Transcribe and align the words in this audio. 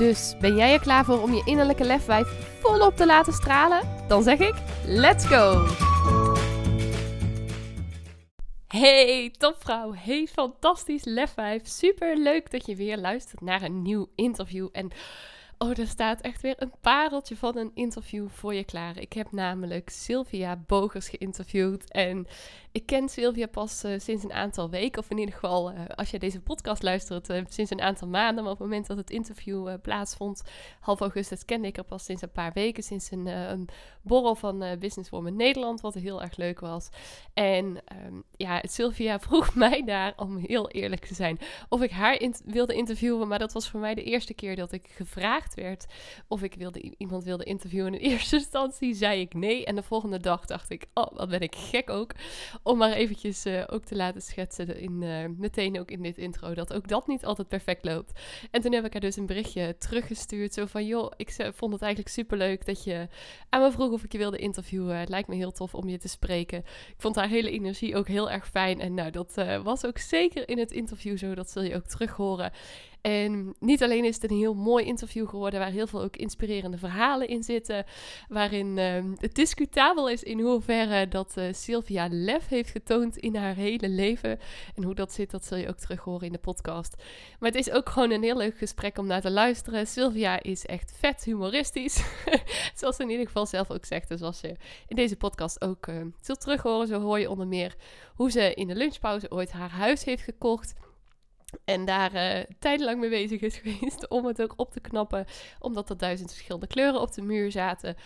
Dus 0.00 0.34
ben 0.38 0.56
jij 0.56 0.72
er 0.72 0.80
klaar 0.80 1.04
voor 1.04 1.22
om 1.22 1.32
je 1.32 1.42
innerlijke 1.44 1.84
lefwijf 1.84 2.28
volop 2.60 2.96
te 2.96 3.06
laten 3.06 3.32
stralen? 3.32 3.80
Dan 4.08 4.22
zeg 4.22 4.38
ik: 4.38 4.54
let's 4.84 5.26
go! 5.26 5.66
Hey 8.66 9.34
topvrouw, 9.38 9.94
hey 9.94 10.26
fantastisch 10.26 11.04
lefwijf. 11.04 11.66
Super 11.66 12.16
leuk 12.16 12.50
dat 12.50 12.66
je 12.66 12.76
weer 12.76 12.98
luistert 12.98 13.40
naar 13.40 13.62
een 13.62 13.82
nieuw 13.82 14.08
interview. 14.14 14.68
En 14.72 14.92
Oh, 15.62 15.78
er 15.78 15.86
staat 15.86 16.20
echt 16.20 16.42
weer 16.42 16.54
een 16.58 16.72
pareltje 16.80 17.36
van 17.36 17.56
een 17.56 17.70
interview 17.74 18.28
voor 18.28 18.54
je 18.54 18.64
klaar. 18.64 18.98
Ik 18.98 19.12
heb 19.12 19.32
namelijk 19.32 19.90
Sylvia 19.90 20.62
Bogers 20.66 21.08
geïnterviewd. 21.08 21.90
En 21.90 22.26
ik 22.72 22.86
ken 22.86 23.08
Sylvia 23.08 23.46
pas 23.46 23.84
uh, 23.84 23.98
sinds 23.98 24.24
een 24.24 24.32
aantal 24.32 24.70
weken. 24.70 25.02
Of 25.02 25.10
in 25.10 25.18
ieder 25.18 25.34
geval, 25.34 25.72
uh, 25.72 25.78
als 25.94 26.10
je 26.10 26.18
deze 26.18 26.40
podcast 26.40 26.82
luistert, 26.82 27.30
uh, 27.30 27.40
sinds 27.48 27.70
een 27.70 27.80
aantal 27.80 28.08
maanden. 28.08 28.44
Maar 28.44 28.52
op 28.52 28.58
het 28.58 28.68
moment 28.68 28.86
dat 28.86 28.96
het 28.96 29.10
interview 29.10 29.80
plaatsvond, 29.82 30.42
half 30.80 31.00
augustus, 31.00 31.44
kende 31.44 31.66
ik 31.66 31.76
haar 31.76 31.84
pas 31.84 32.04
sinds 32.04 32.22
een 32.22 32.32
paar 32.32 32.52
weken. 32.52 32.82
Sinds 32.82 33.10
een, 33.10 33.26
een 33.26 33.68
borrel 34.02 34.34
van 34.34 34.64
Business 34.78 35.10
Woman 35.10 35.36
Nederland, 35.36 35.80
wat 35.80 35.94
heel 35.94 36.22
erg 36.22 36.36
leuk 36.36 36.60
was. 36.60 36.88
En 37.34 37.64
um, 38.06 38.22
ja, 38.36 38.62
Sylvia 38.62 39.20
vroeg 39.28 39.54
mij 39.54 39.84
daar, 39.84 40.12
om 40.16 40.36
heel 40.36 40.70
eerlijk 40.70 41.06
te 41.06 41.14
zijn, 41.14 41.38
of 41.68 41.82
ik 41.82 41.90
haar 41.90 42.30
wilde 42.44 42.74
interviewen. 42.74 43.28
Maar 43.28 43.38
dat 43.38 43.52
was 43.52 43.68
voor 43.68 43.80
mij 43.80 43.94
de 43.94 44.02
eerste 44.02 44.34
keer 44.34 44.56
dat 44.56 44.72
ik 44.72 44.88
gevraagd 44.90 45.54
werd 45.54 45.86
of 46.28 46.42
ik 46.42 46.54
wilde, 46.54 46.94
iemand 46.98 47.24
wilde 47.24 47.44
interviewen. 47.44 47.94
In 47.94 48.00
eerste 48.00 48.36
instantie 48.42 48.94
zei 48.94 49.20
ik 49.20 49.34
nee. 49.34 49.64
En 49.64 49.74
de 49.74 49.82
volgende 49.82 50.18
dag 50.18 50.44
dacht 50.44 50.70
ik, 50.70 50.86
oh, 50.94 51.16
wat 51.16 51.28
ben 51.28 51.40
ik 51.40 51.54
gek 51.54 51.90
ook. 51.90 52.12
Om 52.62 52.78
maar 52.78 52.92
eventjes 52.92 53.46
uh, 53.46 53.62
ook 53.66 53.84
te 53.84 53.96
laten 53.96 54.22
schetsen, 54.22 54.80
in, 54.80 55.02
uh, 55.02 55.24
meteen 55.36 55.80
ook 55.80 55.90
in 55.90 56.02
dit 56.02 56.18
intro, 56.18 56.54
dat 56.54 56.72
ook 56.72 56.88
dat 56.88 57.06
niet 57.06 57.24
altijd 57.24 57.48
perfect 57.48 57.84
loopt. 57.84 58.20
En 58.50 58.60
toen 58.60 58.72
heb 58.72 58.84
ik 58.84 58.92
haar 58.92 59.00
dus 59.00 59.16
een 59.16 59.26
berichtje 59.26 59.76
teruggestuurd. 59.78 60.54
Zo 60.54 60.66
van, 60.66 60.86
joh, 60.86 61.12
ik 61.16 61.30
vond 61.54 61.72
het 61.72 61.82
eigenlijk 61.82 62.14
superleuk 62.14 62.66
dat 62.66 62.84
je 62.84 63.08
aan 63.48 63.62
me 63.62 63.72
vroeg 63.72 63.92
of 63.92 64.04
ik 64.04 64.12
je 64.12 64.18
wilde 64.18 64.38
interviewen. 64.38 64.96
Het 64.96 65.08
lijkt 65.08 65.28
me 65.28 65.34
heel 65.34 65.52
tof 65.52 65.74
om 65.74 65.88
je 65.88 65.98
te 65.98 66.08
spreken. 66.08 66.58
Ik 66.58 66.94
vond 66.96 67.16
haar 67.16 67.28
hele 67.28 67.50
energie 67.50 67.96
ook 67.96 68.08
heel 68.08 68.30
erg 68.30 68.48
fijn. 68.48 68.80
En 68.80 68.94
nou, 68.94 69.10
dat 69.10 69.32
uh, 69.38 69.62
was 69.62 69.86
ook 69.86 69.98
zeker 69.98 70.48
in 70.48 70.58
het 70.58 70.72
interview 70.72 71.18
zo. 71.18 71.34
Dat 71.34 71.50
zul 71.50 71.62
je 71.62 71.74
ook 71.74 71.86
terug 71.86 72.12
horen. 72.12 72.52
En 73.00 73.54
niet 73.58 73.82
alleen 73.82 74.04
is 74.04 74.14
het 74.14 74.30
een 74.30 74.36
heel 74.36 74.54
mooi 74.54 74.84
interview 74.84 75.28
geworden, 75.28 75.60
waar 75.60 75.70
heel 75.70 75.86
veel 75.86 76.02
ook 76.02 76.16
inspirerende 76.16 76.78
verhalen 76.78 77.28
in 77.28 77.42
zitten, 77.42 77.84
waarin 78.28 78.76
uh, 78.76 79.04
het 79.16 79.34
discutabel 79.34 80.08
is 80.08 80.22
in 80.22 80.40
hoeverre 80.40 81.08
dat 81.08 81.34
uh, 81.38 81.44
Sylvia 81.52 82.08
lef 82.10 82.48
heeft 82.48 82.70
getoond 82.70 83.16
in 83.16 83.36
haar 83.36 83.54
hele 83.54 83.88
leven. 83.88 84.38
En 84.74 84.82
hoe 84.84 84.94
dat 84.94 85.12
zit, 85.12 85.30
dat 85.30 85.44
zul 85.44 85.56
je 85.56 85.68
ook 85.68 85.78
terug 85.78 86.00
horen 86.00 86.26
in 86.26 86.32
de 86.32 86.38
podcast. 86.38 86.94
Maar 87.38 87.50
het 87.50 87.58
is 87.58 87.70
ook 87.70 87.88
gewoon 87.88 88.10
een 88.10 88.22
heel 88.22 88.36
leuk 88.36 88.58
gesprek 88.58 88.98
om 88.98 89.06
naar 89.06 89.20
te 89.20 89.30
luisteren. 89.30 89.86
Sylvia 89.86 90.42
is 90.42 90.66
echt 90.66 90.92
vet 90.98 91.24
humoristisch, 91.24 92.04
zoals 92.78 92.96
ze 92.96 93.02
in 93.02 93.10
ieder 93.10 93.26
geval 93.26 93.46
zelf 93.46 93.70
ook 93.70 93.84
zegt. 93.84 94.08
Dus 94.08 94.22
als 94.22 94.40
je 94.40 94.56
in 94.88 94.96
deze 94.96 95.16
podcast 95.16 95.62
ook 95.62 95.86
uh, 95.86 95.96
zult 96.20 96.40
terug 96.40 96.62
horen, 96.62 96.86
zo 96.86 97.00
hoor 97.00 97.18
je 97.18 97.30
onder 97.30 97.46
meer 97.46 97.76
hoe 98.14 98.30
ze 98.30 98.54
in 98.54 98.66
de 98.66 98.74
lunchpauze 98.74 99.30
ooit 99.30 99.52
haar 99.52 99.70
huis 99.70 100.04
heeft 100.04 100.22
gekocht 100.22 100.74
en 101.64 101.84
daar 101.84 102.14
uh, 102.14 102.44
tijdenlang 102.58 103.00
mee 103.00 103.10
bezig 103.10 103.40
is 103.40 103.56
geweest 103.62 104.08
om 104.08 104.26
het 104.26 104.42
ook 104.42 104.52
op 104.56 104.72
te 104.72 104.80
knappen. 104.80 105.26
Omdat 105.58 105.90
er 105.90 105.96
duizend 105.96 106.30
verschillende 106.30 106.66
kleuren 106.66 107.00
op 107.00 107.12
de 107.12 107.22
muur 107.22 107.50
zaten. 107.50 107.96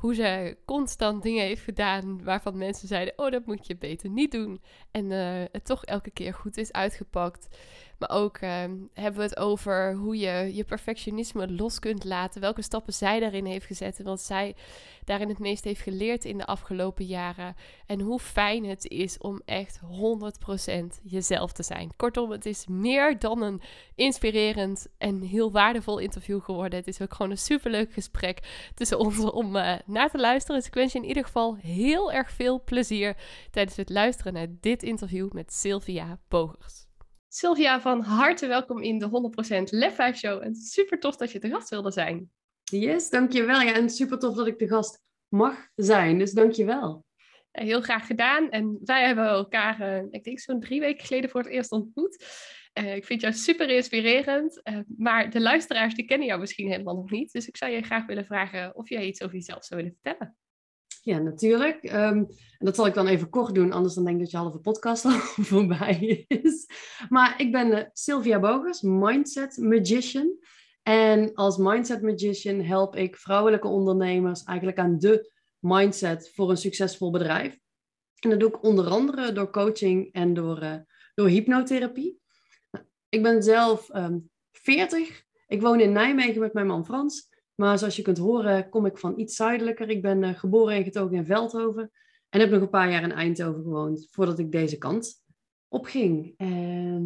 Hoe 0.00 0.14
ze 0.14 0.56
constant 0.64 1.22
dingen 1.22 1.44
heeft 1.44 1.62
gedaan 1.62 2.24
waarvan 2.24 2.58
mensen 2.58 2.88
zeiden: 2.88 3.14
Oh, 3.16 3.30
dat 3.30 3.46
moet 3.46 3.66
je 3.66 3.76
beter 3.76 4.10
niet 4.10 4.32
doen. 4.32 4.60
En 4.90 5.10
uh, 5.10 5.44
het 5.52 5.64
toch 5.64 5.84
elke 5.84 6.10
keer 6.10 6.34
goed 6.34 6.56
is 6.56 6.72
uitgepakt. 6.72 7.48
Maar 8.00 8.10
ook 8.10 8.36
ehm, 8.36 8.76
hebben 8.94 9.20
we 9.20 9.26
het 9.26 9.36
over 9.36 9.94
hoe 9.94 10.18
je 10.18 10.50
je 10.54 10.64
perfectionisme 10.64 11.52
los 11.52 11.78
kunt 11.78 12.04
laten. 12.04 12.40
Welke 12.40 12.62
stappen 12.62 12.92
zij 12.92 13.20
daarin 13.20 13.44
heeft 13.44 13.66
gezet. 13.66 13.98
En 13.98 14.04
wat 14.04 14.20
zij 14.20 14.54
daarin 15.04 15.28
het 15.28 15.38
meest 15.38 15.64
heeft 15.64 15.80
geleerd 15.80 16.24
in 16.24 16.38
de 16.38 16.46
afgelopen 16.46 17.04
jaren. 17.04 17.54
En 17.86 18.00
hoe 18.00 18.18
fijn 18.18 18.64
het 18.64 18.88
is 18.88 19.18
om 19.18 19.40
echt 19.44 19.80
100% 19.82 19.84
jezelf 21.02 21.52
te 21.52 21.62
zijn. 21.62 21.90
Kortom, 21.96 22.30
het 22.30 22.46
is 22.46 22.66
meer 22.66 23.18
dan 23.18 23.42
een 23.42 23.60
inspirerend 23.94 24.86
en 24.98 25.20
heel 25.22 25.52
waardevol 25.52 25.98
interview 25.98 26.40
geworden. 26.42 26.78
Het 26.78 26.88
is 26.88 27.00
ook 27.00 27.14
gewoon 27.14 27.30
een 27.30 27.38
superleuk 27.38 27.92
gesprek 27.92 28.68
tussen 28.74 28.98
ons 28.98 29.18
om 29.18 29.56
uh, 29.56 29.74
naar 29.90 30.10
te 30.10 30.18
luisteren. 30.18 30.56
Dus 30.56 30.66
ik 30.66 30.74
wens 30.74 30.92
je 30.92 30.98
in 30.98 31.08
ieder 31.08 31.24
geval 31.24 31.56
heel 31.56 32.12
erg 32.12 32.30
veel 32.30 32.62
plezier 32.64 33.16
tijdens 33.50 33.76
het 33.76 33.88
luisteren 33.88 34.32
naar 34.32 34.46
dit 34.60 34.82
interview 34.82 35.32
met 35.32 35.52
Sylvia 35.52 36.20
Bogers. 36.28 36.88
Sylvia, 37.28 37.80
van 37.80 38.02
harte 38.02 38.46
welkom 38.46 38.82
in 38.82 38.98
de 38.98 39.08
100% 39.62 39.62
Lef 39.70 39.94
5 39.94 40.16
Show. 40.16 40.42
En 40.42 40.54
super 40.54 40.98
tof 40.98 41.16
dat 41.16 41.32
je 41.32 41.38
te 41.38 41.48
gast 41.48 41.68
wilde 41.68 41.90
zijn. 41.90 42.30
Yes, 42.62 43.10
dankjewel. 43.10 43.60
Ja, 43.60 43.72
en 43.72 43.90
super 43.90 44.18
tof 44.18 44.34
dat 44.34 44.46
ik 44.46 44.58
de 44.58 44.68
gast 44.68 45.02
mag 45.28 45.68
zijn. 45.74 46.18
Dus 46.18 46.32
dankjewel. 46.32 47.04
Heel 47.50 47.80
graag 47.80 48.06
gedaan. 48.06 48.50
En 48.50 48.78
wij 48.84 49.06
hebben 49.06 49.24
elkaar, 49.24 49.80
uh, 49.80 50.02
ik 50.10 50.24
denk 50.24 50.40
zo'n 50.40 50.60
drie 50.60 50.80
weken 50.80 51.06
geleden 51.06 51.30
voor 51.30 51.40
het 51.40 51.50
eerst 51.50 51.72
ontmoet. 51.72 52.24
Uh, 52.78 52.94
ik 52.94 53.04
vind 53.04 53.20
jou 53.20 53.34
super 53.34 53.70
inspirerend. 53.70 54.60
Uh, 54.64 54.78
maar 54.96 55.30
de 55.30 55.40
luisteraars 55.40 55.94
die 55.94 56.04
kennen 56.04 56.26
jou 56.26 56.40
misschien 56.40 56.70
helemaal 56.70 56.94
nog 56.94 57.10
niet. 57.10 57.32
Dus 57.32 57.48
ik 57.48 57.56
zou 57.56 57.72
je 57.72 57.82
graag 57.82 58.06
willen 58.06 58.24
vragen 58.24 58.76
of 58.76 58.88
jij 58.88 59.06
iets 59.06 59.22
over 59.22 59.34
jezelf 59.34 59.64
zou 59.64 59.82
willen 59.82 59.98
vertellen. 60.02 60.36
Ja, 61.02 61.18
natuurlijk. 61.18 61.84
Um, 61.84 62.26
en 62.58 62.66
dat 62.66 62.74
zal 62.74 62.86
ik 62.86 62.94
dan 62.94 63.06
even 63.06 63.30
kort 63.30 63.54
doen, 63.54 63.72
anders 63.72 63.94
dan 63.94 64.04
denk 64.04 64.16
ik 64.16 64.22
dat 64.22 64.30
je 64.30 64.36
halve 64.36 64.58
podcast 64.58 65.04
al 65.06 65.10
voorbij 65.20 66.24
is. 66.28 66.66
Maar 67.08 67.40
ik 67.40 67.52
ben 67.52 67.66
uh, 67.66 67.84
Sylvia 67.92 68.40
Bogers, 68.40 68.80
Mindset 68.80 69.56
Magician. 69.56 70.38
En 70.82 71.34
als 71.34 71.56
Mindset 71.56 72.02
Magician 72.02 72.60
help 72.60 72.96
ik 72.96 73.16
vrouwelijke 73.16 73.68
ondernemers 73.68 74.42
eigenlijk 74.42 74.78
aan 74.78 74.98
de 74.98 75.32
mindset 75.58 76.30
voor 76.34 76.50
een 76.50 76.56
succesvol 76.56 77.10
bedrijf. 77.10 77.58
En 78.18 78.30
dat 78.30 78.40
doe 78.40 78.48
ik 78.48 78.62
onder 78.62 78.86
andere 78.86 79.32
door 79.32 79.50
coaching 79.50 80.12
en 80.12 80.34
door, 80.34 80.62
uh, 80.62 80.76
door 81.14 81.28
hypnotherapie. 81.28 82.19
Ik 83.10 83.22
ben 83.22 83.42
zelf 83.42 83.88
um, 83.88 83.94
ehm, 83.94 84.18
40. 84.52 85.24
Ik 85.46 85.60
woon 85.60 85.80
in 85.80 85.92
Nijmegen 85.92 86.40
met 86.40 86.52
mijn 86.52 86.66
man 86.66 86.84
Frans. 86.84 87.28
Maar 87.54 87.78
zoals 87.78 87.96
je 87.96 88.02
kunt 88.02 88.18
horen, 88.18 88.68
kom 88.68 88.86
ik 88.86 88.98
van 88.98 89.18
iets 89.18 89.36
zuidelijker. 89.36 89.88
Ik 89.88 90.02
ben 90.02 90.22
uh, 90.22 90.38
geboren 90.38 90.74
en 90.74 90.84
getogen 90.84 91.16
in 91.16 91.26
Veldhoven. 91.26 91.90
En 92.28 92.40
heb 92.40 92.50
nog 92.50 92.60
een 92.60 92.70
paar 92.70 92.90
jaar 92.90 93.02
in 93.02 93.12
Eindhoven 93.12 93.62
gewoond 93.62 94.08
voordat 94.10 94.38
ik 94.38 94.52
deze 94.52 94.78
kant 94.78 95.22
opging. 95.68 96.34
En 96.36 97.02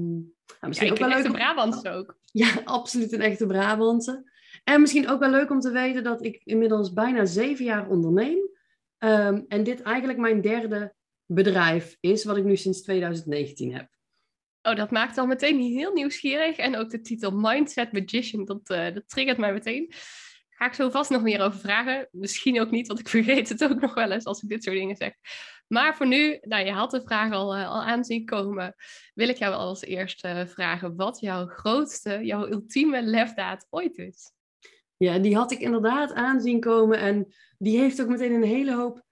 nou, 0.60 0.66
misschien 0.66 0.90
ook 0.90 0.98
wel 0.98 1.08
leuk. 1.08 1.16
Een 1.18 1.24
echte 1.24 1.38
Brabantse 1.38 1.90
ook. 1.90 2.16
Ja, 2.32 2.60
absoluut 2.64 3.12
een 3.12 3.20
echte 3.20 3.46
Brabantse. 3.46 4.30
En 4.64 4.80
misschien 4.80 5.08
ook 5.08 5.20
wel 5.20 5.30
leuk 5.30 5.50
om 5.50 5.60
te 5.60 5.70
weten 5.70 6.04
dat 6.04 6.24
ik 6.24 6.40
inmiddels 6.44 6.92
bijna 6.92 7.24
zeven 7.24 7.64
jaar 7.64 7.88
onderneem. 7.88 8.38
Um, 8.98 9.44
en 9.48 9.64
dit 9.64 9.82
eigenlijk 9.82 10.18
mijn 10.18 10.40
derde 10.40 10.94
bedrijf 11.26 11.96
is, 12.00 12.24
wat 12.24 12.36
ik 12.36 12.44
nu 12.44 12.56
sinds 12.56 12.82
2019 12.82 13.74
heb. 13.74 13.93
Oh, 14.66 14.76
dat 14.76 14.90
maakt 14.90 15.18
al 15.18 15.26
meteen 15.26 15.60
heel 15.60 15.92
nieuwsgierig. 15.92 16.56
En 16.56 16.76
ook 16.76 16.90
de 16.90 17.00
titel 17.00 17.30
Mindset 17.30 17.92
Magician, 17.92 18.44
dat, 18.44 18.70
uh, 18.70 18.94
dat 18.94 19.08
triggert 19.08 19.38
mij 19.38 19.52
meteen. 19.52 19.92
Ga 20.48 20.66
ik 20.66 20.72
zo 20.72 20.90
vast 20.90 21.10
nog 21.10 21.22
meer 21.22 21.40
over 21.40 21.60
vragen. 21.60 22.08
Misschien 22.10 22.60
ook 22.60 22.70
niet, 22.70 22.86
want 22.86 23.00
ik 23.00 23.08
vergeet 23.18 23.48
het 23.48 23.64
ook 23.64 23.80
nog 23.80 23.94
wel 23.94 24.10
eens 24.10 24.24
als 24.24 24.42
ik 24.42 24.48
dit 24.48 24.62
soort 24.64 24.76
dingen 24.76 24.96
zeg. 24.96 25.12
Maar 25.66 25.96
voor 25.96 26.06
nu, 26.06 26.38
nou, 26.40 26.64
je 26.64 26.72
had 26.72 26.90
de 26.90 27.02
vraag 27.02 27.32
al, 27.32 27.56
uh, 27.56 27.68
al 27.70 27.82
aanzien 27.82 28.24
komen. 28.24 28.74
Wil 29.14 29.28
ik 29.28 29.36
jou 29.36 29.54
als 29.54 29.82
eerste 29.82 30.28
uh, 30.28 30.46
vragen 30.46 30.96
wat 30.96 31.20
jouw 31.20 31.46
grootste, 31.46 32.20
jouw 32.22 32.48
ultieme 32.48 33.02
lefdaad 33.02 33.66
ooit 33.70 33.96
is? 33.96 34.32
Ja, 34.96 35.18
die 35.18 35.36
had 35.36 35.52
ik 35.52 35.58
inderdaad 35.58 36.12
aanzien 36.12 36.60
komen. 36.60 36.98
En 36.98 37.34
die 37.58 37.78
heeft 37.78 38.02
ook 38.02 38.08
meteen 38.08 38.32
een 38.32 38.42
hele 38.42 38.74
hoop 38.74 39.02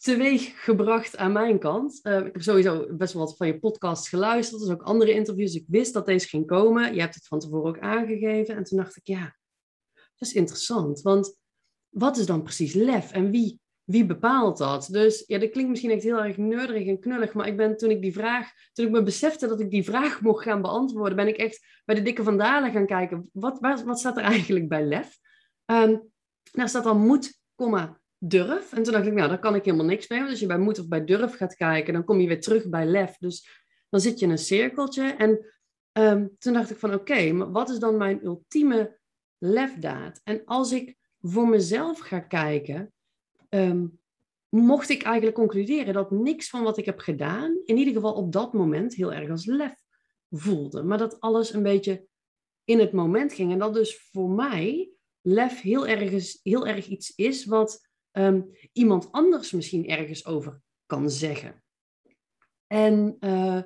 teweeg 0.00 0.64
gebracht 0.64 1.16
aan 1.16 1.32
mijn 1.32 1.58
kant. 1.58 2.00
Uh, 2.02 2.18
ik 2.18 2.32
heb 2.32 2.42
sowieso 2.42 2.86
best 2.90 3.12
wel 3.12 3.24
wat 3.24 3.36
van 3.36 3.46
je 3.46 3.58
podcast 3.58 4.08
geluisterd. 4.08 4.60
Dus 4.60 4.70
ook 4.70 4.82
andere 4.82 5.12
interviews. 5.12 5.54
Ik 5.54 5.64
wist 5.68 5.92
dat 5.92 6.06
deze 6.06 6.28
ging 6.28 6.46
komen. 6.46 6.94
Je 6.94 7.00
hebt 7.00 7.14
het 7.14 7.26
van 7.26 7.38
tevoren 7.38 7.68
ook 7.68 7.78
aangegeven. 7.78 8.56
En 8.56 8.64
toen 8.64 8.78
dacht 8.78 8.96
ik, 8.96 9.06
ja, 9.06 9.36
dat 9.94 10.28
is 10.28 10.32
interessant. 10.32 11.00
Want 11.02 11.36
wat 11.88 12.16
is 12.16 12.26
dan 12.26 12.42
precies 12.42 12.72
lef 12.72 13.12
en 13.12 13.30
wie, 13.30 13.60
wie 13.84 14.06
bepaalt 14.06 14.58
dat? 14.58 14.88
Dus 14.90 15.24
ja, 15.26 15.38
dat 15.38 15.50
klinkt 15.50 15.70
misschien 15.70 15.90
echt 15.90 16.02
heel 16.02 16.22
erg 16.22 16.36
neurderig 16.36 16.86
en 16.86 17.00
knullig, 17.00 17.32
maar 17.32 17.46
ik 17.46 17.56
ben 17.56 17.76
toen 17.76 17.90
ik 17.90 18.02
die 18.02 18.12
vraag, 18.12 18.52
toen 18.72 18.86
ik 18.86 18.92
me 18.92 19.02
besefte 19.02 19.46
dat 19.46 19.60
ik 19.60 19.70
die 19.70 19.84
vraag 19.84 20.20
mocht 20.22 20.42
gaan 20.42 20.62
beantwoorden, 20.62 21.16
ben 21.16 21.28
ik 21.28 21.36
echt 21.36 21.66
bij 21.84 21.94
de 21.94 22.02
dikke 22.02 22.22
vandalen 22.22 22.72
gaan 22.72 22.86
kijken. 22.86 23.30
Wat, 23.32 23.58
wat, 23.60 23.98
staat 23.98 24.16
er 24.16 24.22
eigenlijk 24.22 24.68
bij 24.68 24.84
lef? 24.84 25.18
Um, 25.66 26.10
daar 26.52 26.68
staat 26.68 26.84
dan 26.84 27.22
komma, 27.54 28.00
durf. 28.18 28.72
En 28.72 28.82
toen 28.82 28.92
dacht 28.92 29.06
ik, 29.06 29.12
nou, 29.12 29.28
daar 29.28 29.38
kan 29.38 29.54
ik 29.54 29.64
helemaal 29.64 29.86
niks 29.86 30.08
mee. 30.08 30.18
Want 30.18 30.30
als 30.30 30.40
je 30.40 30.46
bij 30.46 30.58
moet 30.58 30.78
of 30.78 30.88
bij 30.88 31.04
durf 31.04 31.36
gaat 31.36 31.54
kijken, 31.54 31.92
dan 31.92 32.04
kom 32.04 32.20
je 32.20 32.28
weer 32.28 32.40
terug 32.40 32.68
bij 32.68 32.86
lef. 32.86 33.16
Dus 33.16 33.48
dan 33.88 34.00
zit 34.00 34.18
je 34.18 34.24
in 34.24 34.30
een 34.30 34.38
cirkeltje. 34.38 35.02
En 35.02 35.46
ehm, 35.92 36.26
toen 36.38 36.52
dacht 36.52 36.70
ik 36.70 36.78
van, 36.78 36.94
oké, 36.94 37.32
maar 37.32 37.50
wat 37.50 37.70
is 37.70 37.78
dan 37.78 37.96
mijn 37.96 38.24
ultieme 38.24 38.98
lefdaad? 39.38 40.20
En 40.24 40.44
als 40.44 40.72
ik 40.72 40.96
voor 41.20 41.48
mezelf 41.48 41.98
ga 41.98 42.20
kijken, 42.20 42.92
ehm, 43.48 43.86
mocht 44.48 44.88
ik 44.88 45.02
eigenlijk 45.02 45.36
concluderen 45.36 45.94
dat 45.94 46.10
niks 46.10 46.48
van 46.48 46.62
wat 46.62 46.78
ik 46.78 46.84
heb 46.84 46.98
gedaan, 46.98 47.60
in 47.64 47.76
ieder 47.76 47.94
geval 47.94 48.12
op 48.12 48.32
dat 48.32 48.52
moment, 48.52 48.94
heel 48.94 49.12
erg 49.12 49.30
als 49.30 49.46
lef 49.46 49.74
voelde. 50.30 50.82
Maar 50.82 50.98
dat 50.98 51.20
alles 51.20 51.52
een 51.52 51.62
beetje 51.62 52.06
in 52.64 52.78
het 52.78 52.92
moment 52.92 53.32
ging. 53.32 53.52
En 53.52 53.58
dat 53.58 53.74
dus 53.74 54.08
voor 54.12 54.30
mij 54.30 54.90
lef 55.20 55.60
heel 55.60 55.86
erg, 55.86 56.38
heel 56.42 56.66
erg 56.66 56.86
iets 56.86 57.12
is 57.16 57.44
wat 57.44 57.87
ehm, 58.10 58.40
iemand 58.72 59.12
anders 59.12 59.52
misschien 59.52 59.88
ergens 59.88 60.26
over 60.26 60.60
kan 60.86 61.10
zeggen. 61.10 61.62
En 62.66 63.16
uh, 63.20 63.60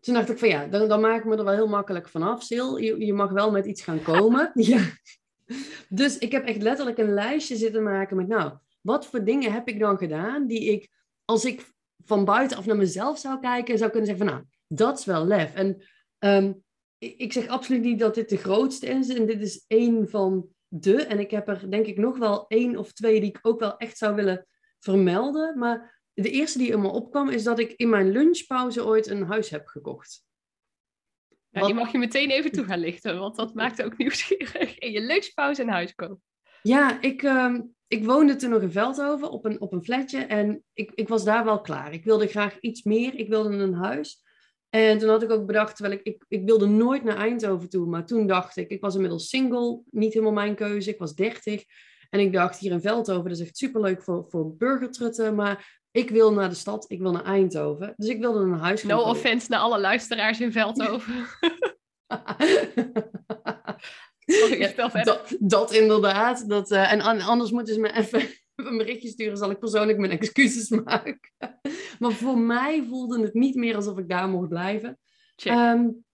toen 0.00 0.14
dacht 0.14 0.30
ik 0.30 0.38
van 0.38 0.48
ja, 0.48 0.66
dan, 0.66 0.88
dan 0.88 1.00
maak 1.00 1.18
ik 1.18 1.24
me 1.24 1.36
er 1.36 1.44
wel 1.44 1.54
heel 1.54 1.68
makkelijk 1.68 2.08
vanaf, 2.08 2.42
Sil. 2.48 2.70
Je, 2.76 3.06
je 3.06 3.12
mag 3.12 3.30
wel 3.30 3.50
met 3.50 3.66
iets 3.66 3.82
gaan 3.82 4.02
komen. 4.02 4.50
ja. 4.72 4.84
Dus 5.88 6.18
ik 6.18 6.32
heb 6.32 6.46
echt 6.46 6.62
letterlijk 6.62 6.98
een 6.98 7.14
lijstje 7.14 7.56
zitten 7.56 7.82
maken 7.82 8.16
met 8.16 8.28
nou, 8.28 8.52
wat 8.80 9.06
voor 9.06 9.24
dingen 9.24 9.52
heb 9.52 9.68
ik 9.68 9.78
dan 9.78 9.98
gedaan 9.98 10.46
die 10.46 10.72
ik, 10.72 10.90
als 11.24 11.44
ik 11.44 11.72
van 12.04 12.24
buitenaf 12.24 12.66
naar 12.66 12.76
mezelf 12.76 13.18
zou 13.18 13.40
kijken, 13.40 13.78
zou 13.78 13.90
kunnen 13.90 14.08
zeggen 14.08 14.26
van 14.26 14.34
nou, 14.34 14.46
dat 14.68 14.98
is 14.98 15.04
wel 15.04 15.26
lef. 15.26 15.54
En 15.54 15.82
ehm, 16.18 16.52
ik 16.98 17.32
zeg 17.32 17.46
absoluut 17.46 17.82
niet 17.82 17.98
dat 17.98 18.14
dit 18.14 18.28
de 18.28 18.36
grootste 18.36 18.86
is. 18.86 19.08
En 19.08 19.26
dit 19.26 19.40
is 19.40 19.64
één 19.66 20.08
van 20.08 20.48
de. 20.80 21.02
En 21.02 21.18
ik 21.18 21.30
heb 21.30 21.48
er 21.48 21.70
denk 21.70 21.86
ik 21.86 21.96
nog 21.96 22.18
wel 22.18 22.46
één 22.48 22.76
of 22.76 22.92
twee 22.92 23.20
die 23.20 23.28
ik 23.28 23.38
ook 23.42 23.60
wel 23.60 23.76
echt 23.76 23.98
zou 23.98 24.14
willen 24.14 24.46
vermelden. 24.78 25.58
Maar 25.58 26.02
de 26.12 26.30
eerste 26.30 26.58
die 26.58 26.70
in 26.70 26.80
me 26.80 26.88
opkwam 26.88 27.28
is 27.28 27.42
dat 27.42 27.58
ik 27.58 27.72
in 27.72 27.88
mijn 27.88 28.10
lunchpauze 28.10 28.84
ooit 28.84 29.06
een 29.06 29.22
huis 29.22 29.50
heb 29.50 29.66
gekocht. 29.66 30.24
Ja, 31.48 31.66
die 31.66 31.74
mag 31.74 31.92
je 31.92 31.98
meteen 31.98 32.30
even 32.30 32.52
toe 32.52 32.64
gaan 32.64 32.78
lichten, 32.78 33.18
want 33.18 33.36
dat 33.36 33.54
maakt 33.54 33.82
ook 33.82 33.96
nieuwsgierig. 33.96 34.78
In 34.78 34.92
je 34.92 35.00
lunchpauze 35.00 35.62
een 35.62 35.68
huis 35.68 35.94
kopen. 35.94 36.22
Ja, 36.62 37.00
ik, 37.00 37.22
uh, 37.22 37.58
ik 37.86 38.04
woonde 38.04 38.36
toen 38.36 38.50
nog 38.50 38.62
in 38.62 38.72
Veldhoven 38.72 39.30
op 39.30 39.44
een, 39.44 39.60
op 39.60 39.72
een 39.72 39.84
flatje 39.84 40.18
en 40.18 40.64
ik, 40.72 40.92
ik 40.94 41.08
was 41.08 41.24
daar 41.24 41.44
wel 41.44 41.60
klaar. 41.60 41.92
Ik 41.92 42.04
wilde 42.04 42.26
graag 42.26 42.60
iets 42.60 42.82
meer. 42.82 43.14
Ik 43.14 43.28
wilde 43.28 43.56
een 43.56 43.74
huis. 43.74 44.23
En 44.74 44.98
toen 44.98 45.08
had 45.08 45.22
ik 45.22 45.30
ook 45.30 45.46
bedacht, 45.46 45.76
terwijl 45.76 45.98
ik, 45.98 46.06
ik, 46.06 46.24
ik 46.28 46.44
wilde 46.44 46.66
nooit 46.66 47.04
naar 47.04 47.16
Eindhoven 47.16 47.68
toe, 47.68 47.86
maar 47.86 48.06
toen 48.06 48.26
dacht 48.26 48.56
ik, 48.56 48.70
ik 48.70 48.80
was 48.80 48.94
inmiddels 48.94 49.28
single, 49.28 49.80
niet 49.90 50.12
helemaal 50.12 50.34
mijn 50.34 50.54
keuze, 50.54 50.90
ik 50.90 50.98
was 50.98 51.14
30. 51.14 51.64
En 52.10 52.20
ik 52.20 52.32
dacht, 52.32 52.58
hier 52.58 52.72
in 52.72 52.80
Veldhoven, 52.80 53.28
dat 53.28 53.38
is 53.38 53.40
echt 53.40 53.56
superleuk 53.56 54.02
voor, 54.02 54.26
voor 54.28 54.56
burgertrutten, 54.56 55.34
maar 55.34 55.80
ik 55.90 56.10
wil 56.10 56.32
naar 56.32 56.48
de 56.48 56.54
stad, 56.54 56.84
ik 56.88 57.00
wil 57.00 57.12
naar 57.12 57.24
Eindhoven. 57.24 57.94
Dus 57.96 58.08
ik 58.08 58.20
wilde 58.20 58.38
een 58.38 58.52
huis 58.52 58.82
No 58.82 59.02
offense 59.02 59.46
naar 59.50 59.60
alle 59.60 59.80
luisteraars 59.80 60.40
in 60.40 60.52
Veldhoven. 60.52 61.14
Sorry, 64.26 64.74
dat, 65.04 65.36
dat, 65.38 65.72
inderdaad. 65.72 66.48
Dat, 66.48 66.70
uh, 66.70 66.92
en 66.92 67.20
anders 67.20 67.50
moeten 67.50 67.74
ze 67.74 67.80
me 67.80 67.92
even 67.92 68.28
een 68.68 68.76
berichtje 68.76 69.08
sturen, 69.08 69.36
zal 69.36 69.50
ik 69.50 69.58
persoonlijk 69.58 69.98
mijn 69.98 70.18
excuses 70.18 70.68
maken. 70.84 71.20
maar 71.98 72.12
voor 72.12 72.38
mij 72.38 72.84
voelde 72.88 73.22
het 73.22 73.34
niet 73.34 73.54
meer 73.54 73.76
alsof 73.76 73.98
ik 73.98 74.08
daar 74.08 74.28
mocht 74.28 74.48
blijven. 74.48 74.98
Um, 75.44 76.04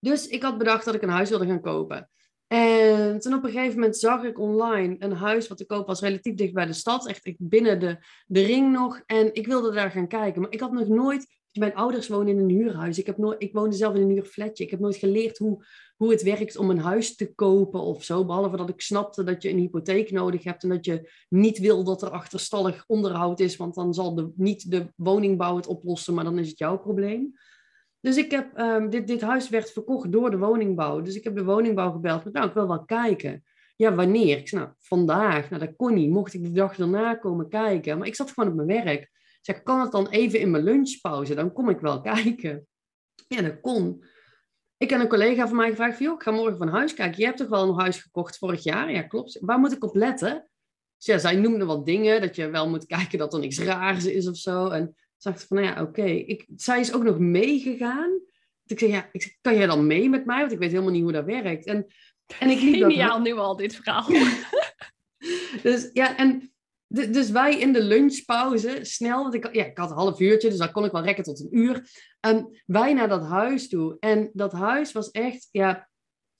dus 0.00 0.26
ik 0.26 0.42
had 0.42 0.58
bedacht 0.58 0.84
dat 0.84 0.94
ik 0.94 1.02
een 1.02 1.08
huis 1.08 1.28
wilde 1.28 1.46
gaan 1.46 1.60
kopen. 1.60 2.10
En 2.46 3.18
toen 3.20 3.34
op 3.34 3.44
een 3.44 3.50
gegeven 3.50 3.74
moment 3.74 3.96
zag 3.96 4.22
ik 4.22 4.38
online 4.38 4.96
een 4.98 5.12
huis 5.12 5.48
wat 5.48 5.58
te 5.58 5.66
koop 5.66 5.86
was 5.86 6.00
relatief 6.00 6.34
dicht 6.34 6.52
bij 6.52 6.66
de 6.66 6.72
stad. 6.72 7.06
Echt 7.06 7.34
binnen 7.38 7.80
de, 7.80 8.04
de 8.26 8.42
ring 8.42 8.72
nog. 8.72 9.02
En 9.06 9.34
ik 9.34 9.46
wilde 9.46 9.72
daar 9.72 9.90
gaan 9.90 10.08
kijken. 10.08 10.40
Maar 10.40 10.52
ik 10.52 10.60
had 10.60 10.72
nog 10.72 10.88
nooit 10.88 11.26
mijn 11.58 11.74
ouders 11.74 12.08
wonen 12.08 12.28
in 12.28 12.38
een 12.38 12.48
huurhuis. 12.48 12.98
Ik, 12.98 13.06
heb 13.06 13.16
nooit, 13.16 13.42
ik 13.42 13.52
woonde 13.52 13.76
zelf 13.76 13.94
in 13.94 14.02
een 14.02 14.10
huurflatje. 14.10 14.64
Ik 14.64 14.70
heb 14.70 14.80
nooit 14.80 14.96
geleerd 14.96 15.38
hoe, 15.38 15.64
hoe 15.96 16.10
het 16.10 16.22
werkt 16.22 16.56
om 16.56 16.70
een 16.70 16.78
huis 16.78 17.16
te 17.16 17.34
kopen 17.34 17.80
of 17.80 18.04
zo. 18.04 18.24
Behalve 18.24 18.56
dat 18.56 18.68
ik 18.68 18.80
snapte 18.80 19.24
dat 19.24 19.42
je 19.42 19.50
een 19.50 19.58
hypotheek 19.58 20.10
nodig 20.10 20.44
hebt 20.44 20.62
en 20.62 20.68
dat 20.68 20.84
je 20.84 21.10
niet 21.28 21.58
wil 21.58 21.84
dat 21.84 22.02
er 22.02 22.10
achterstallig 22.10 22.84
onderhoud 22.86 23.40
is, 23.40 23.56
want 23.56 23.74
dan 23.74 23.94
zal 23.94 24.14
de, 24.14 24.32
niet 24.36 24.70
de 24.70 24.86
woningbouw 24.96 25.56
het 25.56 25.66
oplossen, 25.66 26.14
maar 26.14 26.24
dan 26.24 26.38
is 26.38 26.48
het 26.48 26.58
jouw 26.58 26.78
probleem. 26.78 27.34
Dus 28.00 28.16
ik 28.16 28.30
heb, 28.30 28.58
um, 28.58 28.90
dit, 28.90 29.06
dit 29.06 29.20
huis 29.20 29.48
werd 29.48 29.70
verkocht 29.70 30.12
door 30.12 30.30
de 30.30 30.38
woningbouw. 30.38 31.00
Dus 31.00 31.14
ik 31.14 31.24
heb 31.24 31.36
de 31.36 31.44
woningbouw 31.44 31.92
gebeld. 31.92 32.24
Met, 32.24 32.32
nou, 32.32 32.48
ik 32.48 32.54
wil 32.54 32.68
wel 32.68 32.84
kijken. 32.84 33.44
Ja, 33.76 33.94
wanneer? 33.94 34.38
Ik 34.38 34.48
zei, 34.48 34.62
nou, 34.62 34.74
vandaag. 34.78 35.50
Nou, 35.50 35.66
dat 35.66 35.76
kon 35.76 35.94
niet. 35.94 36.10
Mocht 36.10 36.34
ik 36.34 36.42
de 36.42 36.52
dag 36.52 36.76
daarna 36.76 37.14
komen 37.14 37.48
kijken. 37.48 37.98
Maar 37.98 38.06
ik 38.06 38.14
zat 38.14 38.30
gewoon 38.30 38.50
op 38.50 38.56
mijn 38.56 38.84
werk. 38.84 39.10
Zeg, 39.42 39.62
kan 39.62 39.80
het 39.80 39.92
dan 39.92 40.08
even 40.08 40.40
in 40.40 40.50
mijn 40.50 40.64
lunchpauze? 40.64 41.34
Dan 41.34 41.52
kom 41.52 41.68
ik 41.68 41.80
wel 41.80 42.00
kijken. 42.12 42.66
Ja, 43.28 43.42
dat 43.42 43.60
kon. 43.60 44.04
Ik 44.76 44.90
heb 44.90 45.00
een 45.00 45.08
collega 45.08 45.48
van 45.48 45.56
mij 45.56 45.70
gevraagd 45.70 45.96
van, 45.96 46.06
joh, 46.06 46.14
ik 46.14 46.22
ga 46.22 46.30
morgen 46.30 46.58
van 46.58 46.68
huis 46.68 46.94
kijken. 46.94 47.18
Je 47.18 47.24
hebt 47.24 47.38
toch 47.38 47.48
wel 47.48 47.68
een 47.68 47.80
huis 47.80 47.98
gekocht 47.98 48.38
vorig 48.38 48.62
jaar? 48.62 48.92
Ja, 48.92 49.02
klopt. 49.02 49.38
Waar 49.40 49.58
moet 49.58 49.72
ik 49.72 49.84
op 49.84 49.94
letten? 49.94 50.50
Dus 50.96 51.06
ja, 51.06 51.18
zij 51.18 51.36
noemde 51.36 51.64
wat 51.64 51.86
dingen, 51.86 52.20
dat 52.20 52.36
je 52.36 52.50
wel 52.50 52.68
moet 52.68 52.86
kijken 52.96 53.18
dat 53.18 53.34
er 53.34 53.40
niks 53.40 53.58
raars 53.58 54.04
is 54.04 54.28
of 54.28 54.36
zo. 54.36 54.68
En 54.68 54.96
zag 55.16 55.34
ik 55.34 55.40
van, 55.40 55.56
nou 55.56 55.68
ja, 55.68 55.82
oké. 55.82 56.36
Zij 56.56 56.80
is 56.80 56.92
ook 56.92 57.02
nog 57.02 57.18
meegegaan. 57.18 58.20
Ik 58.66 58.78
zei, 58.78 58.90
ja, 58.90 59.08
ik 59.12 59.38
kan 59.40 59.54
jij 59.54 59.66
dan 59.66 59.86
mee 59.86 60.08
met 60.08 60.24
mij? 60.24 60.40
Want 60.40 60.52
ik 60.52 60.58
weet 60.58 60.70
helemaal 60.70 60.92
niet 60.92 61.02
hoe 61.02 61.12
dat 61.12 61.24
werkt. 61.24 61.66
En, 61.66 61.86
en 62.38 62.50
ik 62.50 62.60
liep 62.60 62.74
Geniaal 62.74 63.16
dat... 63.16 63.26
nu 63.26 63.32
al, 63.32 63.56
dit 63.56 63.74
verhaal. 63.74 64.06
dus 65.62 65.90
ja, 65.92 66.16
en 66.16 66.51
dus 66.92 67.30
wij 67.30 67.58
in 67.58 67.72
de 67.72 67.82
lunchpauze 67.82 68.78
snel, 68.82 69.22
want 69.22 69.34
ik, 69.34 69.54
ja, 69.54 69.64
ik 69.64 69.78
had 69.78 69.90
een 69.90 69.96
half 69.96 70.20
uurtje, 70.20 70.48
dus 70.48 70.58
dan 70.58 70.72
kon 70.72 70.84
ik 70.84 70.92
wel 70.92 71.04
rekken 71.04 71.24
tot 71.24 71.40
een 71.40 71.58
uur. 71.58 71.90
Um, 72.20 72.48
wij 72.66 72.92
naar 72.92 73.08
dat 73.08 73.24
huis 73.24 73.68
toe. 73.68 73.96
En 74.00 74.30
dat 74.32 74.52
huis 74.52 74.92
was 74.92 75.10
echt, 75.10 75.48
ja, 75.50 75.88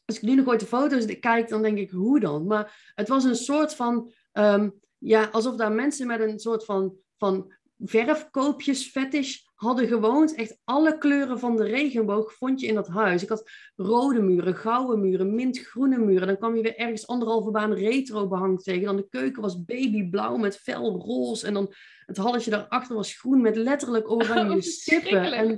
als 0.05 0.17
ik 0.17 0.23
nu 0.23 0.35
nog 0.35 0.47
ooit 0.47 0.61
de 0.61 0.67
foto's 0.67 1.19
kijk, 1.19 1.49
dan 1.49 1.63
denk 1.63 1.79
ik, 1.79 1.91
hoe 1.91 2.21
dan? 2.21 2.47
Maar 2.47 2.93
het 2.95 3.09
was 3.09 3.25
een 3.25 3.37
soort 3.37 3.75
van, 3.75 4.13
um, 4.33 4.75
ja, 4.99 5.25
alsof 5.25 5.57
daar 5.57 5.73
mensen 5.73 6.07
met 6.07 6.21
een 6.21 6.39
soort 6.39 6.65
van, 6.65 6.95
van 7.17 7.55
verfkoopjes 7.79 8.87
fetish 8.87 9.39
hadden 9.63 9.89
gewoond. 9.89 10.35
Echt 10.35 10.59
alle 10.65 10.99
kleuren 10.99 11.39
van 11.39 11.57
de 11.57 11.65
regenboog 11.65 12.33
vond 12.33 12.61
je 12.61 12.67
in 12.67 12.75
dat 12.75 12.89
huis. 12.89 13.23
Ik 13.23 13.29
had 13.29 13.51
rode 13.77 14.21
muren, 14.21 14.55
gouden 14.55 15.01
muren, 15.01 15.35
mintgroene 15.35 15.99
muren. 15.99 16.27
Dan 16.27 16.37
kwam 16.37 16.57
je 16.57 16.63
weer 16.63 16.77
ergens 16.77 17.07
anderhalve 17.07 17.51
baan 17.51 17.73
retro 17.73 18.29
behang 18.29 18.63
tegen. 18.63 18.83
Dan 18.83 18.97
de 18.97 19.09
keuken 19.09 19.43
was 19.43 19.65
babyblauw 19.65 20.37
met 20.37 20.57
fel 20.57 20.99
roze. 20.99 21.47
En 21.47 21.55
dan 21.55 21.75
het 22.07 22.17
halletje 22.17 22.51
daarachter 22.51 22.97
was 22.97 23.15
groen 23.15 23.41
met 23.41 23.57
letterlijk 23.57 24.11
oranje 24.11 24.57
oh, 24.57 24.61
stippen. 24.61 25.33
En 25.33 25.49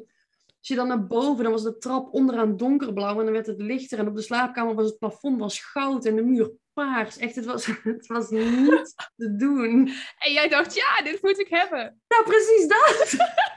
als 0.59 0.69
je 0.69 0.75
dan 0.75 0.89
naar 0.89 1.07
boven, 1.07 1.43
dan 1.43 1.53
was 1.53 1.63
de 1.63 1.79
trap 1.79 2.15
onderaan 2.15 2.57
donkerblauw 2.57 3.19
en 3.19 3.25
dan 3.25 3.33
werd 3.33 3.47
het 3.47 3.61
lichter. 3.61 3.99
En 3.99 4.09
op 4.09 4.15
de 4.15 4.23
slaapkamer 4.23 4.75
was 4.75 4.87
het 4.87 4.99
plafond 4.99 5.41
was 5.41 5.61
goud 5.61 6.05
en 6.05 6.17
de 6.17 6.23
muur 6.23 6.53
paars. 6.73 7.19
Echt, 7.19 7.35
het 7.35 7.45
was, 7.45 7.67
het 7.83 8.07
was 8.07 8.31
niet 8.31 8.95
te 9.17 9.37
doen. 9.37 9.91
En 10.19 10.33
jij 10.33 10.49
dacht, 10.49 10.75
ja, 10.75 11.03
dit 11.03 11.23
moet 11.23 11.39
ik 11.39 11.49
hebben. 11.49 12.01
Nou, 12.09 12.25
precies 12.25 12.69
dat. 12.69 13.15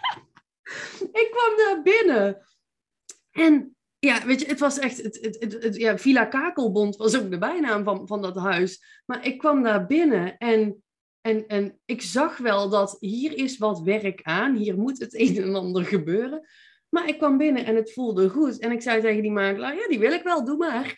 ik 1.22 1.28
kwam 1.32 1.58
daar 1.58 1.82
binnen. 1.82 2.48
En 3.32 3.76
ja, 4.00 4.26
weet 4.26 4.42
je, 4.42 4.48
het 4.48 4.60
was 4.60 4.80
echt, 4.80 4.98
het, 5.02 5.18
het, 5.40 5.64
het, 5.64 5.76
ja, 5.76 5.98
Villa 5.98 6.26
Kakelbond 6.26 6.96
was 6.96 7.18
ook 7.18 7.32
de 7.32 7.38
bijnaam 7.38 7.84
van, 7.84 8.08
van 8.08 8.22
dat 8.22 8.36
huis. 8.36 9.02
Maar 9.06 9.26
ik 9.26 9.38
kwam 9.38 9.64
daar 9.64 9.86
binnen 9.86 10.38
en, 10.38 10.84
en, 11.22 11.48
en 11.48 11.80
ik 11.86 12.02
zag 12.02 12.38
wel 12.38 12.70
dat 12.70 12.98
hier 13.00 13.38
is 13.38 13.58
wat 13.58 13.82
werk 13.82 14.22
aan. 14.24 14.56
Hier 14.56 14.78
moet 14.78 15.00
het 15.00 15.14
een 15.20 15.38
en 15.38 15.56
ander 15.56 15.86
gebeuren. 15.86 16.48
Maar 16.90 17.08
ik 17.08 17.18
kwam 17.18 17.38
binnen 17.38 17.66
en 17.66 17.76
het 17.76 17.94
voelde 17.94 18.30
goed. 18.30 18.60
En 18.60 18.72
ik 18.72 18.82
zei 18.82 19.02
tegen 19.02 19.22
die 19.22 19.32
makelaar, 19.32 19.76
ja, 19.76 19.88
die 19.88 20.00
wil 20.00 20.12
ik 20.12 20.24
wel, 20.24 20.46
doe 20.46 20.58
maar. 20.58 20.94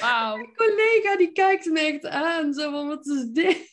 Wauw. 0.00 0.36
Mijn 0.36 0.54
collega 0.54 1.16
die 1.16 1.32
kijkt 1.32 1.64
me 1.64 1.80
echt 1.80 2.06
aan, 2.06 2.52
zo 2.54 2.70
van, 2.70 2.86
wat 2.86 3.06
is 3.06 3.26
dit? 3.26 3.70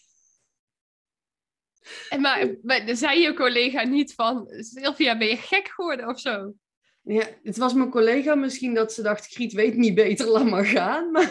En 2.10 2.22
maar, 2.22 2.56
maar 2.62 2.96
zei 2.96 3.20
je 3.20 3.34
collega 3.34 3.84
niet 3.84 4.14
van, 4.14 4.48
Sylvia, 4.50 5.18
ben 5.18 5.28
je 5.28 5.38
gek 5.38 5.68
geworden 5.68 6.08
of 6.08 6.20
zo? 6.20 6.54
Ja, 7.02 7.28
het 7.44 7.58
was 7.58 7.74
mijn 7.74 7.90
collega 7.90 8.36
misschien 8.36 8.74
dat 8.74 8.94
ze 8.94 9.02
dacht, 9.02 9.34
Griet 9.34 9.54
weet 9.54 9.76
niet 9.76 9.96
beter, 9.96 10.28
laat 10.28 10.50
maar 10.50 10.66
gaan. 10.66 11.12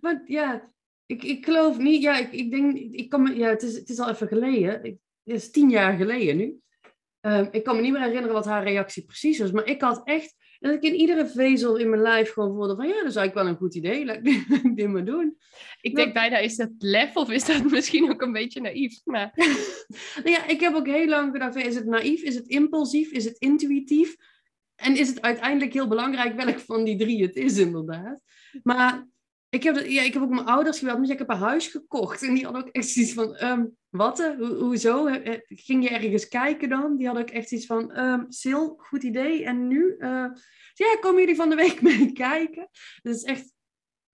Maar, 0.00 0.22
ja, 0.26 0.72
ik, 1.06 1.22
ik 1.22 1.44
geloof 1.44 1.78
niet, 1.78 2.02
ja, 2.02 2.18
ik, 2.18 2.32
ik 2.32 2.50
denk, 2.50 2.76
ik 2.76 3.08
kan 3.08 3.22
me, 3.22 3.36
ja, 3.36 3.48
het 3.48 3.62
is, 3.62 3.74
het 3.74 3.88
is 3.88 3.98
al 3.98 4.08
even 4.08 4.28
geleden. 4.28 4.70
het 4.82 4.98
is 5.24 5.50
tien 5.50 5.70
jaar 5.70 5.96
geleden 5.96 6.36
nu. 6.36 6.60
Ehm, 7.20 7.48
ik 7.50 7.64
kan 7.64 7.76
me 7.76 7.82
niet 7.82 7.92
meer 7.92 8.00
herinneren 8.00 8.32
wat 8.32 8.44
haar 8.44 8.62
reactie 8.62 9.04
precies 9.04 9.38
was, 9.38 9.50
maar 9.50 9.66
ik 9.66 9.80
had 9.80 10.00
echt 10.04 10.34
dat 10.58 10.72
ik 10.74 10.82
in 10.82 10.94
iedere 10.94 11.26
vezel 11.26 11.76
in 11.76 11.88
mijn 11.88 12.02
lijf 12.02 12.32
gewoon 12.32 12.54
voelde 12.54 12.76
van 12.76 12.88
ja, 12.88 12.94
dat 12.94 13.10
is 13.10 13.16
eigenlijk 13.16 13.34
wel 13.34 13.46
een 13.46 13.56
goed 13.56 13.74
idee. 13.74 14.04
Laat 14.04 14.26
ik 14.26 14.46
dit 14.76 14.88
maar 14.88 15.04
doen. 15.04 15.38
Ik 15.80 15.94
denk 15.94 16.14
bijna, 16.14 16.38
is 16.38 16.56
dat 16.56 16.70
lef 16.78 17.16
of 17.16 17.30
is 17.30 17.44
dat 17.44 17.70
misschien 17.70 18.10
ook 18.10 18.22
een 18.22 18.32
beetje 18.32 18.60
naïef? 18.60 19.00
Maar... 19.04 19.32
nou 20.24 20.30
ja, 20.30 20.46
ik 20.46 20.60
heb 20.60 20.74
ook 20.74 20.86
heel 20.86 21.08
lang 21.08 21.32
gedacht, 21.32 21.56
is 21.56 21.74
het 21.74 21.86
naïef? 21.86 22.22
Is 22.22 22.34
het 22.34 22.46
impulsief? 22.46 23.10
Is 23.10 23.24
het 23.24 23.38
intuïtief? 23.38 24.16
En 24.74 24.96
is 24.96 25.08
het 25.08 25.22
uiteindelijk 25.22 25.72
heel 25.72 25.88
belangrijk 25.88 26.36
welk 26.36 26.58
van 26.58 26.84
die 26.84 26.96
drie 26.96 27.22
het 27.22 27.36
is 27.36 27.56
inderdaad? 27.56 28.20
Maar 28.62 29.08
ik 29.48 29.62
heb, 29.62 29.86
ja, 29.86 30.02
ik 30.02 30.12
heb 30.12 30.22
ook 30.22 30.30
mijn 30.30 30.46
ouders 30.46 30.78
gebeld, 30.78 30.96
want 30.98 31.10
ik 31.10 31.18
heb 31.18 31.30
een 31.30 31.36
huis 31.36 31.66
gekocht. 31.66 32.22
En 32.22 32.34
die 32.34 32.44
hadden 32.44 32.62
ook 32.62 32.68
echt 32.68 32.88
zoiets 32.88 33.12
van, 33.12 33.44
um, 33.44 33.76
wat? 33.90 34.18
Ho 34.18 34.54
hoezo? 34.54 35.08
Ging 35.46 35.88
je 35.88 35.88
ergens 35.88 36.28
kijken 36.28 36.68
dan? 36.68 36.96
Die 36.96 37.06
hadden 37.06 37.24
ook 37.24 37.30
echt 37.30 37.52
iets 37.52 37.66
van, 37.66 37.98
um, 37.98 38.26
Sil, 38.40 38.62
goed 38.78 39.02
idee. 39.02 39.44
En 39.44 39.68
nu? 39.68 39.94
Uh, 39.98 40.26
ja, 40.74 40.96
komen 41.00 41.20
jullie 41.20 41.36
van 41.36 41.48
de 41.48 41.56
week 41.56 41.82
mee 41.88 42.12
kijken? 42.12 42.68
Dat 43.02 43.14
is 43.14 43.22
echt, 43.22 43.52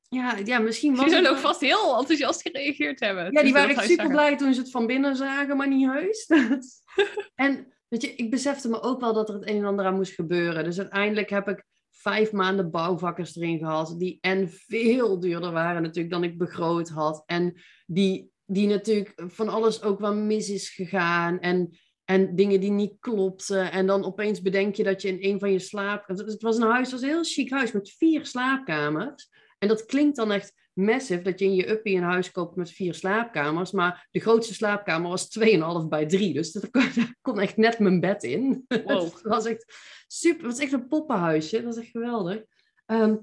ja, 0.09 0.37
ja 0.45 0.59
misschien 0.59 0.97
was 0.97 1.05
Die 1.05 1.15
zullen 1.15 1.31
ook 1.31 1.37
vast 1.37 1.61
heel 1.61 1.99
enthousiast 1.99 2.43
gereageerd 2.43 3.01
hebben. 3.01 3.33
Ja, 3.33 3.43
die 3.43 3.53
waren 3.53 3.77
echt 3.77 3.89
super 3.89 4.09
blij 4.09 4.37
toen 4.37 4.55
ze 4.55 4.61
het 4.61 4.71
van 4.71 4.87
binnen 4.87 5.17
zagen, 5.17 5.57
maar 5.57 5.69
niet 5.69 5.91
heus. 5.91 6.27
en 7.35 7.75
weet 7.89 8.03
je, 8.03 8.15
ik 8.15 8.31
besefte 8.31 8.69
me 8.69 8.83
ook 8.83 9.01
wel 9.01 9.13
dat 9.13 9.29
er 9.29 9.35
het 9.35 9.49
een 9.49 9.57
en 9.57 9.65
ander 9.65 9.87
aan 9.87 9.95
moest 9.95 10.15
gebeuren. 10.15 10.65
Dus 10.65 10.79
uiteindelijk 10.79 11.31
heb 11.31 11.49
ik 11.49 11.65
vijf 11.91 12.33
maanden 12.33 12.71
bouwvakkers 12.71 13.37
erin 13.37 13.59
gehad, 13.59 13.95
die 13.99 14.19
en 14.21 14.49
veel 14.51 15.21
duurder 15.21 15.53
waren 15.53 15.83
natuurlijk 15.83 16.15
dan 16.15 16.25
ik 16.25 16.39
begroot 16.39 16.89
had. 16.89 17.23
En 17.27 17.63
die, 17.87 18.33
die 18.47 18.67
natuurlijk 18.67 19.13
van 19.17 19.49
alles 19.49 19.83
ook 19.83 20.01
wel 20.01 20.15
mis 20.15 20.49
is 20.49 20.69
gegaan. 20.71 21.41
En, 21.41 21.79
en 22.05 22.37
dingen 22.37 22.61
die 22.61 22.71
niet 22.71 22.97
klopten. 23.01 23.73
En 23.73 23.87
dan 23.87 24.05
opeens 24.05 24.43
bedenk 24.43 24.75
je 24.75 24.85
dat 24.85 25.03
je 25.03 25.09
in 25.09 25.33
een 25.33 25.39
van 25.39 25.53
je 25.53 25.59
slaap... 25.59 26.07
Het 26.07 26.43
was 26.43 26.57
een 26.57 26.71
huis, 26.71 26.91
het 26.91 27.01
was 27.01 27.03
een 27.03 27.09
heel 27.09 27.25
chic 27.25 27.51
huis 27.51 27.73
met 27.73 27.95
vier 27.97 28.27
slaapkamers. 28.27 29.31
En 29.59 29.69
dat 29.69 29.85
klinkt 29.85 30.17
dan 30.17 30.33
echt 30.33 30.55
massive, 30.73 31.23
dat 31.23 31.39
je 31.39 31.45
in 31.45 31.55
je 31.55 31.71
uppie 31.71 31.97
een 31.97 32.03
huis 32.03 32.31
koopt 32.31 32.57
met 32.57 32.71
vier 32.71 32.95
slaapkamers. 32.95 33.73
Maar 33.73 34.09
de 34.11 34.21
grootste 34.21 34.55
slaapkamer 34.55 35.11
was 35.11 35.39
2,5 35.39 35.89
bij 35.89 36.07
3. 36.07 36.33
Dus 36.33 36.53
daar 36.53 37.15
kon 37.21 37.41
echt 37.41 37.57
net 37.57 37.79
mijn 37.79 38.01
bed 38.01 38.23
in. 38.23 38.65
Wow. 38.85 39.13
het 39.13 39.23
was 39.23 39.45
echt 39.45 39.75
super, 40.07 40.43
het 40.43 40.53
was 40.53 40.63
echt 40.63 40.73
een 40.73 40.89
poppenhuisje. 40.89 41.57
Dat 41.57 41.65
was 41.65 41.77
echt 41.77 41.91
geweldig. 41.91 42.43
Ehm, 42.87 43.17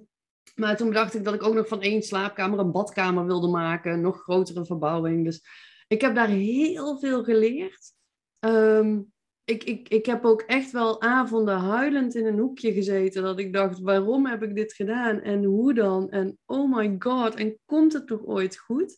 maar 0.61 0.77
toen 0.77 0.91
dacht 0.91 1.13
ik 1.13 1.23
dat 1.23 1.33
ik 1.33 1.43
ook 1.43 1.53
nog 1.53 1.67
van 1.67 1.81
één 1.81 2.01
slaapkamer 2.01 2.59
een 2.59 2.71
badkamer 2.71 3.25
wilde 3.25 3.47
maken. 3.47 4.01
Nog 4.01 4.21
grotere 4.21 4.65
verbouwing. 4.65 5.25
Dus 5.25 5.43
ik 5.87 6.01
heb 6.01 6.15
daar 6.15 6.27
heel 6.27 6.99
veel 6.99 7.23
geleerd. 7.23 7.93
Um, 8.39 9.11
ik, 9.43 9.63
ik, 9.63 9.89
ik 9.89 10.05
heb 10.05 10.25
ook 10.25 10.41
echt 10.41 10.71
wel 10.71 11.01
avonden 11.01 11.57
huilend 11.57 12.15
in 12.15 12.25
een 12.25 12.39
hoekje 12.39 12.73
gezeten. 12.73 13.23
Dat 13.23 13.39
ik 13.39 13.53
dacht, 13.53 13.79
waarom 13.79 14.25
heb 14.25 14.43
ik 14.43 14.55
dit 14.55 14.73
gedaan? 14.73 15.21
En 15.21 15.43
hoe 15.43 15.73
dan? 15.73 16.09
En 16.09 16.37
oh 16.45 16.75
my 16.75 16.95
god, 16.99 17.35
en 17.35 17.59
komt 17.65 17.93
het 17.93 18.07
toch 18.07 18.25
ooit 18.25 18.57
goed? 18.57 18.95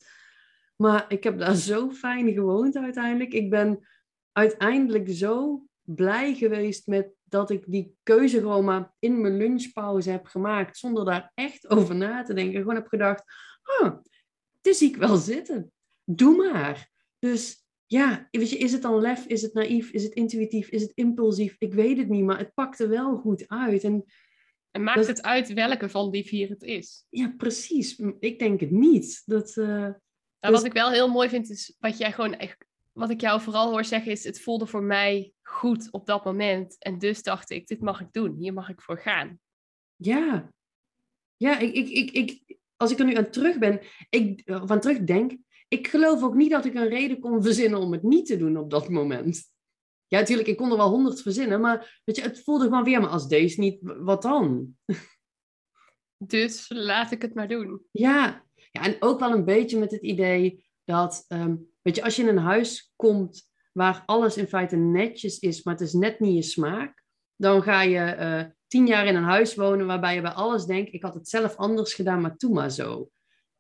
Maar 0.76 1.06
ik 1.08 1.24
heb 1.24 1.40
daar 1.40 1.56
zo 1.72 1.90
fijn 1.90 2.34
gewoond 2.34 2.78
uiteindelijk. 2.78 3.34
Ik 3.34 3.50
ben 3.50 3.88
uiteindelijk 4.32 5.10
zo 5.10 5.64
blij 5.86 6.36
geweest 6.36 6.88
met 6.88 7.10
dat 7.24 7.50
ik 7.50 7.64
die 7.68 7.96
keuze 8.04 8.40
gewoon 8.40 8.66
maar 8.66 8.94
in 9.00 9.22
mijn 9.22 9.38
lunchpauze 9.38 10.10
heb 10.10 10.26
gemaakt. 10.26 10.78
Zonder 10.78 11.06
daar 11.06 11.32
echt 11.34 11.70
over 11.70 11.96
na 11.96 12.24
te 12.24 12.34
denken. 12.34 12.60
Gewoon 12.60 12.76
heb 12.76 12.88
gedacht, 12.88 13.24
oh, 13.80 13.98
dit 14.62 14.76
zie 14.76 14.90
ik 14.90 14.96
wel 14.96 15.18
zitten. 15.18 15.72
Doe 16.04 16.36
maar. 16.36 16.90
Dus 17.20 17.64
ja, 17.86 18.28
weet 18.32 18.50
je, 18.50 18.58
is 18.58 18.72
het 18.72 18.82
dan 18.82 19.02
lef? 19.02 19.26
Is 19.26 19.42
het 19.42 19.54
naïef? 19.54 19.92
Is 19.92 20.04
het 20.04 20.14
intuïtief? 20.14 20.70
Is 20.70 20.82
het 20.82 20.92
impulsief? 20.94 21.56
Ik 21.58 21.74
weet 21.74 21.98
het 21.98 22.10
niet, 22.10 22.24
maar 22.24 22.38
het 22.38 22.54
pakte 22.54 22.88
wel 22.88 23.18
goed 23.18 23.48
uit. 23.48 23.84
En, 23.84 24.06
en 24.72 24.84
maakt 24.84 25.08
het 25.08 25.22
uit 25.22 25.54
welke 25.54 25.90
van 25.90 26.12
die 26.12 26.26
vier 26.26 26.50
het 26.50 26.64
is? 26.64 27.06
Ja, 27.10 27.34
precies. 27.38 28.00
Ik 28.20 28.40
denk 28.40 28.60
het 28.60 28.72
niet. 28.72 29.22
Dat, 29.26 29.56
uh, 29.56 29.66
nou, 29.66 29.96
Wat 30.40 30.66
ik 30.66 30.74
wel 30.74 30.92
heel 30.92 31.10
mooi 31.10 31.30
vind, 31.30 31.50
is 31.50 31.76
wat 31.80 31.98
jij 31.98 32.12
gewoon 32.12 32.36
echt, 32.36 32.66
wat 32.94 33.10
ik 33.10 33.22
jou 33.22 33.42
vooral 33.42 33.70
hoor 33.70 33.86
zeggen, 33.86 34.12
is 34.12 34.24
het 34.24 34.42
voelde 34.42 34.68
voor 34.68 34.84
mij 34.84 35.34
goed 35.42 35.92
op 35.92 36.06
dat 36.06 36.26
moment. 36.26 36.78
En 36.80 37.00
dus 37.00 37.24
dacht 37.24 37.50
ik, 37.50 37.68
dit 37.68 37.82
mag 37.82 38.02
ik 38.02 38.12
doen. 38.12 38.36
Hier 38.36 38.54
mag 38.54 38.70
ik 38.70 38.82
voor 38.82 39.00
gaan. 39.00 39.40
Ja. 39.96 40.52
Ja, 41.36 41.60
ik, 41.60 41.74
ik, 41.74 41.90
ik, 41.90 42.12
ik, 42.12 42.58
als 42.78 42.92
ik 42.92 43.00
er 43.00 43.06
nu 43.06 43.16
aan 43.16 43.30
terug 43.30 43.58
ben, 43.58 43.82
ik, 44.10 44.42
van 44.46 44.80
terugdenk, 44.80 45.38
ik 45.68 45.88
geloof 45.88 46.24
ook 46.24 46.36
niet 46.36 46.52
dat 46.52 46.66
ik 46.66 46.74
een 46.74 46.88
reden 46.88 47.20
kon 47.20 47.44
verzinnen 47.44 47.80
om 47.80 47.92
het 47.92 48.04
niet 48.04 48.26
te 48.26 48.38
doen 48.38 48.58
op 48.58 48.70
dat 48.70 48.90
moment. 48.90 49.52
Ja, 50.08 50.20
natuurlijk, 50.20 50.48
ik 50.48 50.58
kon 50.58 50.72
er 50.72 50.78
wel 50.78 50.90
honderd 50.90 51.22
verzinnen, 51.22 51.62
maar 51.62 52.02
weet 52.04 52.16
je, 52.16 52.22
het 52.22 52.44
voelde 52.44 52.64
gewoon 52.64 52.84
weer, 52.84 53.02
maar 53.02 53.10
als 53.10 53.28
deze 53.28 53.60
niet, 53.60 53.80
wat 53.82 54.22
dan? 54.22 54.76
Dus 56.18 56.70
laat 56.70 57.12
ik 57.12 57.22
het 57.22 57.34
maar 57.34 57.48
doen. 57.48 57.86
Ja, 57.92 58.46
ja 58.72 58.82
en 58.82 58.96
ook 59.00 59.20
wel 59.20 59.32
een 59.32 59.46
beetje 59.46 59.80
met 59.80 59.92
het 59.92 60.02
idee 60.02 60.66
dat, 60.84 61.26
ehm, 61.28 61.56
weet 61.84 61.96
je, 61.96 62.04
als 62.04 62.16
je 62.16 62.22
in 62.22 62.28
een 62.28 62.38
huis 62.38 62.94
komt 62.96 63.52
waar 63.72 64.04
alles 64.06 64.38
in 64.38 64.48
feite 64.48 64.76
netjes 64.76 65.40
is, 65.40 65.64
maar 65.64 65.74
het 65.74 65.84
is 65.84 65.94
net 65.94 66.20
niet 66.20 66.36
je 66.36 66.42
smaak, 66.42 67.04
dan 67.36 67.64
ga 67.64 67.82
je 67.82 68.16
uh, 68.20 68.52
tien 68.68 68.88
jaar 68.88 69.06
in 69.06 69.16
een 69.16 69.24
huis 69.24 69.56
wonen 69.56 69.86
waarbij 69.86 70.16
je 70.16 70.22
bij 70.22 70.32
alles 70.32 70.66
denkt, 70.66 70.94
ik 70.94 71.04
had 71.04 71.14
het 71.14 71.30
zelf 71.30 71.56
anders 71.56 71.94
gedaan, 71.94 72.22
maar 72.22 72.38
toe 72.38 72.54
maar 72.54 72.72
zo. 72.72 73.10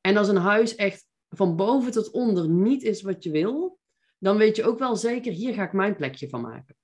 En 0.02 0.18
als 0.18 0.28
een 0.28 0.36
huis 0.36 0.76
echt 0.76 1.08
van 1.30 1.56
boven 1.56 1.92
tot 1.92 2.12
onder 2.12 2.50
niet 2.50 2.84
is 2.84 3.02
wat 3.02 3.24
je 3.24 3.32
wil, 3.32 3.80
dan 4.20 4.38
weet 4.38 4.56
je 4.56 4.64
ook 4.64 4.80
wel 4.80 4.96
zeker, 4.96 5.32
hier 5.32 5.54
ga 5.54 5.64
ik 5.64 5.74
mijn 5.74 5.96
plekje 5.96 6.30
van 6.30 6.42
maken. 6.42 6.76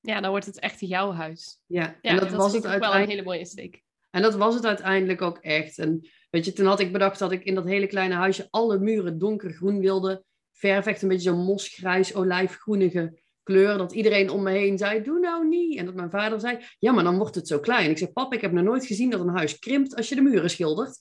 Ja, 0.00 0.20
dan 0.20 0.30
wordt 0.30 0.46
het 0.46 0.58
echt 0.58 0.80
jouw 0.80 1.12
huis. 1.12 1.62
Ja, 1.66 1.98
ja 2.02 2.10
en 2.10 2.16
dat, 2.16 2.30
was 2.30 2.52
het 2.52 2.66
ook 2.66 2.78
wel 2.78 2.94
een 2.94 3.08
hele 3.08 3.22
mooie 3.22 3.44
steek. 3.44 3.82
En 4.10 4.22
dat 4.22 4.34
was 4.34 4.54
het 4.54 4.66
uiteindelijk 4.66 5.22
ook 5.22 5.38
echt. 5.38 5.78
En 5.78 6.08
weet 6.30 6.44
je, 6.44 6.52
toen 6.52 6.66
had 6.66 6.80
ik 6.80 6.92
bedacht 6.92 7.18
dat 7.18 7.32
ik 7.32 7.44
in 7.44 7.54
dat 7.54 7.64
hele 7.64 7.86
kleine 7.86 8.14
huisje 8.14 8.48
alle 8.50 8.78
muren 8.78 9.18
donkergroen 9.18 9.80
wilde 9.80 10.24
verven. 10.58 10.92
Echt 10.92 11.02
een 11.02 11.08
beetje 11.08 11.30
zo'n 11.30 11.44
mosgrijs, 11.44 12.14
olijfgroenige 12.14 13.20
kleur. 13.42 13.78
Dat 13.78 13.92
iedereen 13.92 14.30
om 14.30 14.42
me 14.42 14.50
heen 14.50 14.78
zei, 14.78 15.02
doe 15.02 15.18
nou 15.18 15.48
niet. 15.48 15.78
En 15.78 15.84
dat 15.84 15.94
mijn 15.94 16.10
vader 16.10 16.40
zei, 16.40 16.58
ja, 16.78 16.92
maar 16.92 17.04
dan 17.04 17.18
wordt 17.18 17.34
het 17.34 17.48
zo 17.48 17.58
klein. 17.58 17.90
Ik 17.90 17.98
zeg, 17.98 18.12
pap, 18.12 18.32
ik 18.32 18.40
heb 18.40 18.52
nog 18.52 18.64
nooit 18.64 18.86
gezien 18.86 19.10
dat 19.10 19.20
een 19.20 19.36
huis 19.36 19.58
krimpt 19.58 19.96
als 19.96 20.08
je 20.08 20.14
de 20.14 20.20
muren 20.20 20.50
schildert. 20.50 20.98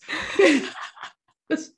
dus 1.47 1.75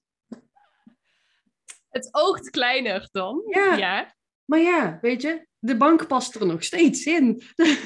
het 1.89 2.09
oogt 2.11 2.49
kleiner 2.49 3.09
dan. 3.11 3.41
Ja. 3.45 3.75
ja. 3.75 4.15
Maar 4.45 4.59
ja, 4.59 4.97
weet 5.01 5.21
je, 5.21 5.47
de 5.59 5.77
bank 5.77 6.07
past 6.07 6.35
er 6.35 6.45
nog 6.45 6.63
steeds 6.63 7.05
in. 7.05 7.41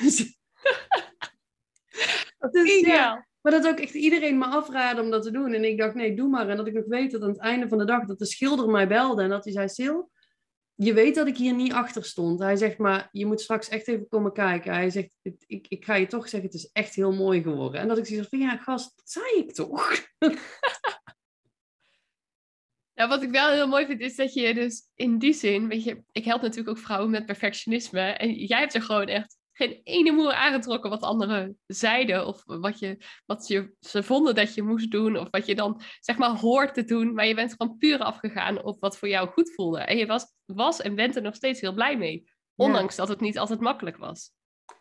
Dus, 2.52 2.80
ja. 2.80 3.28
Maar 3.44 3.52
dat 3.52 3.68
ook 3.68 3.80
echt 3.80 3.94
iedereen 3.94 4.38
me 4.38 4.46
afraden 4.46 5.04
om 5.04 5.12
dat 5.12 5.24
te 5.24 5.32
doen. 5.32 5.54
En 5.54 5.64
ik 5.64 5.78
dacht, 5.78 5.96
nee, 5.96 6.16
doe 6.16 6.30
maar. 6.30 6.50
En 6.50 6.58
dat 6.58 6.68
ik 6.68 6.74
nog 6.74 6.86
weet 6.88 7.12
dat 7.12 7.22
aan 7.22 7.30
het 7.30 7.40
einde 7.40 7.68
van 7.68 7.78
de 7.78 7.86
dag 7.86 8.06
dat 8.06 8.20
de 8.20 8.26
schilder 8.26 8.70
mij 8.70 8.88
belde 8.88 9.22
en 9.22 9.30
dat 9.30 9.44
hij 9.44 9.54
zei, 9.54 9.70
Sil, 9.78 9.98
je 10.76 10.94
weet 10.94 11.16
dat 11.16 11.28
ik 11.28 11.38
hier 11.38 11.54
niet 11.54 11.74
achter 11.74 12.06
stond. 12.06 12.40
Hij 12.40 12.56
zegt, 12.56 12.78
maar 12.78 13.10
je 13.12 13.26
moet 13.26 13.42
straks 13.42 13.70
echt 13.70 13.88
even 13.88 14.08
komen 14.08 14.34
kijken. 14.34 14.74
Hij 14.74 14.90
zegt, 14.90 15.16
ik, 15.48 15.66
ik 15.68 15.86
ga 15.86 15.96
je 15.96 16.08
toch 16.08 16.30
zeggen, 16.30 16.50
het 16.50 16.60
is 16.60 16.70
echt 16.72 16.96
heel 16.96 17.14
mooi 17.14 17.42
geworden. 17.42 17.82
En 17.82 17.88
dat 17.88 17.98
ik 17.98 18.06
zoiets 18.06 18.30
van, 18.30 18.40
ja, 18.40 18.58
gast, 18.58 18.94
dat 18.96 19.10
zei 19.10 19.26
ik 19.36 19.54
toch? 19.54 19.92
Nou, 22.96 23.10
wat 23.10 23.24
ik 23.24 23.30
wel 23.30 23.52
heel 23.52 23.68
mooi 23.68 23.86
vind, 23.86 24.02
is 24.02 24.16
dat 24.16 24.34
je 24.34 24.54
dus 24.54 24.90
in 24.96 25.18
die 25.18 25.34
zin, 25.34 25.68
weet 25.68 25.84
je, 25.84 26.04
ik 26.12 26.26
help 26.26 26.42
natuurlijk 26.42 26.78
ook 26.78 26.84
vrouwen 26.84 27.10
met 27.10 27.26
perfectionisme. 27.26 28.02
En 28.02 28.34
jij 28.34 28.60
hebt 28.60 28.74
er 28.74 28.82
gewoon 28.82 29.08
echt 29.08 29.38
geen 29.54 29.82
ene 29.84 30.12
moer 30.12 30.34
aangetrokken 30.34 30.90
wat 30.90 31.02
anderen 31.02 31.58
zeiden. 31.66 32.28
Of 32.28 32.44
wat, 32.46 32.80
je, 32.80 33.06
wat 33.26 33.48
je, 33.48 33.76
ze 33.80 34.04
vonden 34.04 34.36
dat 34.36 34.54
je 34.54 34.64
moest 34.64 34.92
doen. 34.92 35.18
Of 35.18 35.28
wat 35.32 35.46
je 35.46 35.56
dan, 35.56 35.82
zeg 36.00 36.18
maar, 36.18 36.38
hoort 36.40 36.74
te 36.74 36.84
doen. 36.84 37.14
Maar 37.14 37.26
je 37.26 37.36
bent 37.36 37.56
gewoon 37.58 37.78
puur 37.78 38.00
afgegaan 38.00 38.64
op 38.64 38.80
wat 38.80 38.98
voor 38.98 39.08
jou 39.08 39.30
goed 39.30 39.54
voelde. 39.54 39.80
En 39.80 39.98
je 39.98 40.06
was, 40.06 40.26
was 40.46 40.82
en 40.82 40.96
bent 40.96 41.16
er 41.16 41.22
nog 41.22 41.36
steeds 41.36 41.62
heel 41.62 41.74
blij 41.74 41.98
mee. 41.98 42.32
Ondanks 42.56 42.96
dat 42.96 43.08
het 43.08 43.20
niet 43.20 43.38
altijd 43.38 43.60
makkelijk 43.60 43.98
was. 43.98 44.32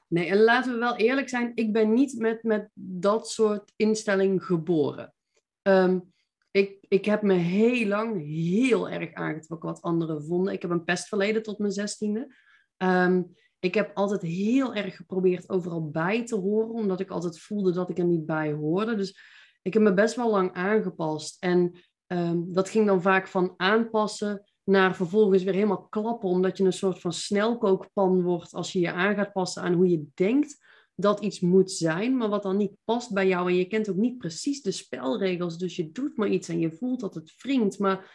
Nee, 0.08 0.26
en 0.26 0.42
laten 0.42 0.72
we 0.72 0.78
wel 0.78 0.96
eerlijk 0.96 1.28
zijn. 1.28 1.52
Ik 1.54 1.72
ben 1.72 1.92
niet 1.92 2.18
met, 2.18 2.42
met 2.42 2.70
dat 2.74 3.28
soort 3.28 3.72
instelling 3.76 4.44
geboren. 4.44 5.14
Um, 5.62 6.12
ik, 6.50 6.84
ik 6.88 7.04
heb 7.04 7.22
me 7.22 7.34
heel 7.34 7.86
lang 7.86 8.26
heel 8.26 8.88
erg 8.88 9.12
aangetrokken 9.12 9.68
wat 9.68 9.82
anderen 9.82 10.24
vonden. 10.24 10.52
Ik 10.52 10.62
heb 10.62 10.70
een 10.70 10.84
pestverleden 10.84 11.42
tot 11.42 11.58
mijn 11.58 11.72
zestiende. 11.72 12.36
Um, 12.76 13.36
ik 13.62 13.74
heb 13.74 13.90
altijd 13.94 14.22
heel 14.22 14.74
erg 14.74 14.96
geprobeerd 14.96 15.48
overal 15.48 15.90
bij 15.90 16.26
te 16.26 16.36
horen, 16.36 16.70
omdat 16.70 17.00
ik 17.00 17.10
altijd 17.10 17.40
voelde 17.40 17.72
dat 17.72 17.90
ik 17.90 17.98
er 17.98 18.04
niet 18.04 18.26
bij 18.26 18.52
hoorde. 18.52 18.94
Dus 18.94 19.18
ik 19.62 19.72
heb 19.72 19.82
me 19.82 19.94
best 19.94 20.16
wel 20.16 20.30
lang 20.30 20.52
aangepast. 20.52 21.36
En 21.40 21.78
um, 22.06 22.52
dat 22.52 22.68
ging 22.68 22.86
dan 22.86 23.02
vaak 23.02 23.28
van 23.28 23.54
aanpassen 23.56 24.52
naar 24.64 24.96
vervolgens 24.96 25.42
weer 25.42 25.54
helemaal 25.54 25.86
klappen, 25.88 26.28
omdat 26.28 26.58
je 26.58 26.64
een 26.64 26.72
soort 26.72 27.00
van 27.00 27.12
snelkookpan 27.12 28.22
wordt 28.22 28.52
als 28.52 28.72
je 28.72 28.80
je 28.80 28.92
aan 28.92 29.14
gaat 29.14 29.32
passen 29.32 29.62
aan 29.62 29.72
hoe 29.72 29.88
je 29.88 30.06
denkt 30.14 30.56
dat 30.94 31.20
iets 31.20 31.40
moet 31.40 31.70
zijn, 31.70 32.16
maar 32.16 32.28
wat 32.28 32.42
dan 32.42 32.56
niet 32.56 32.76
past 32.84 33.12
bij 33.12 33.28
jou. 33.28 33.48
En 33.48 33.56
je 33.56 33.66
kent 33.66 33.90
ook 33.90 33.96
niet 33.96 34.18
precies 34.18 34.62
de 34.62 34.70
spelregels, 34.70 35.58
dus 35.58 35.76
je 35.76 35.92
doet 35.92 36.16
maar 36.16 36.28
iets 36.28 36.48
en 36.48 36.58
je 36.58 36.72
voelt 36.72 37.00
dat 37.00 37.14
het 37.14 37.34
wringt. 37.42 37.78
Maar 37.78 38.14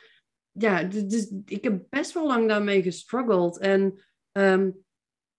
ja, 0.51 0.84
dus 0.84 1.34
ik 1.46 1.63
heb 1.63 1.86
best 1.89 2.13
wel 2.13 2.27
lang 2.27 2.48
daarmee 2.48 2.82
gestruggeld. 2.82 3.58
En 3.58 4.04
um, 4.32 4.86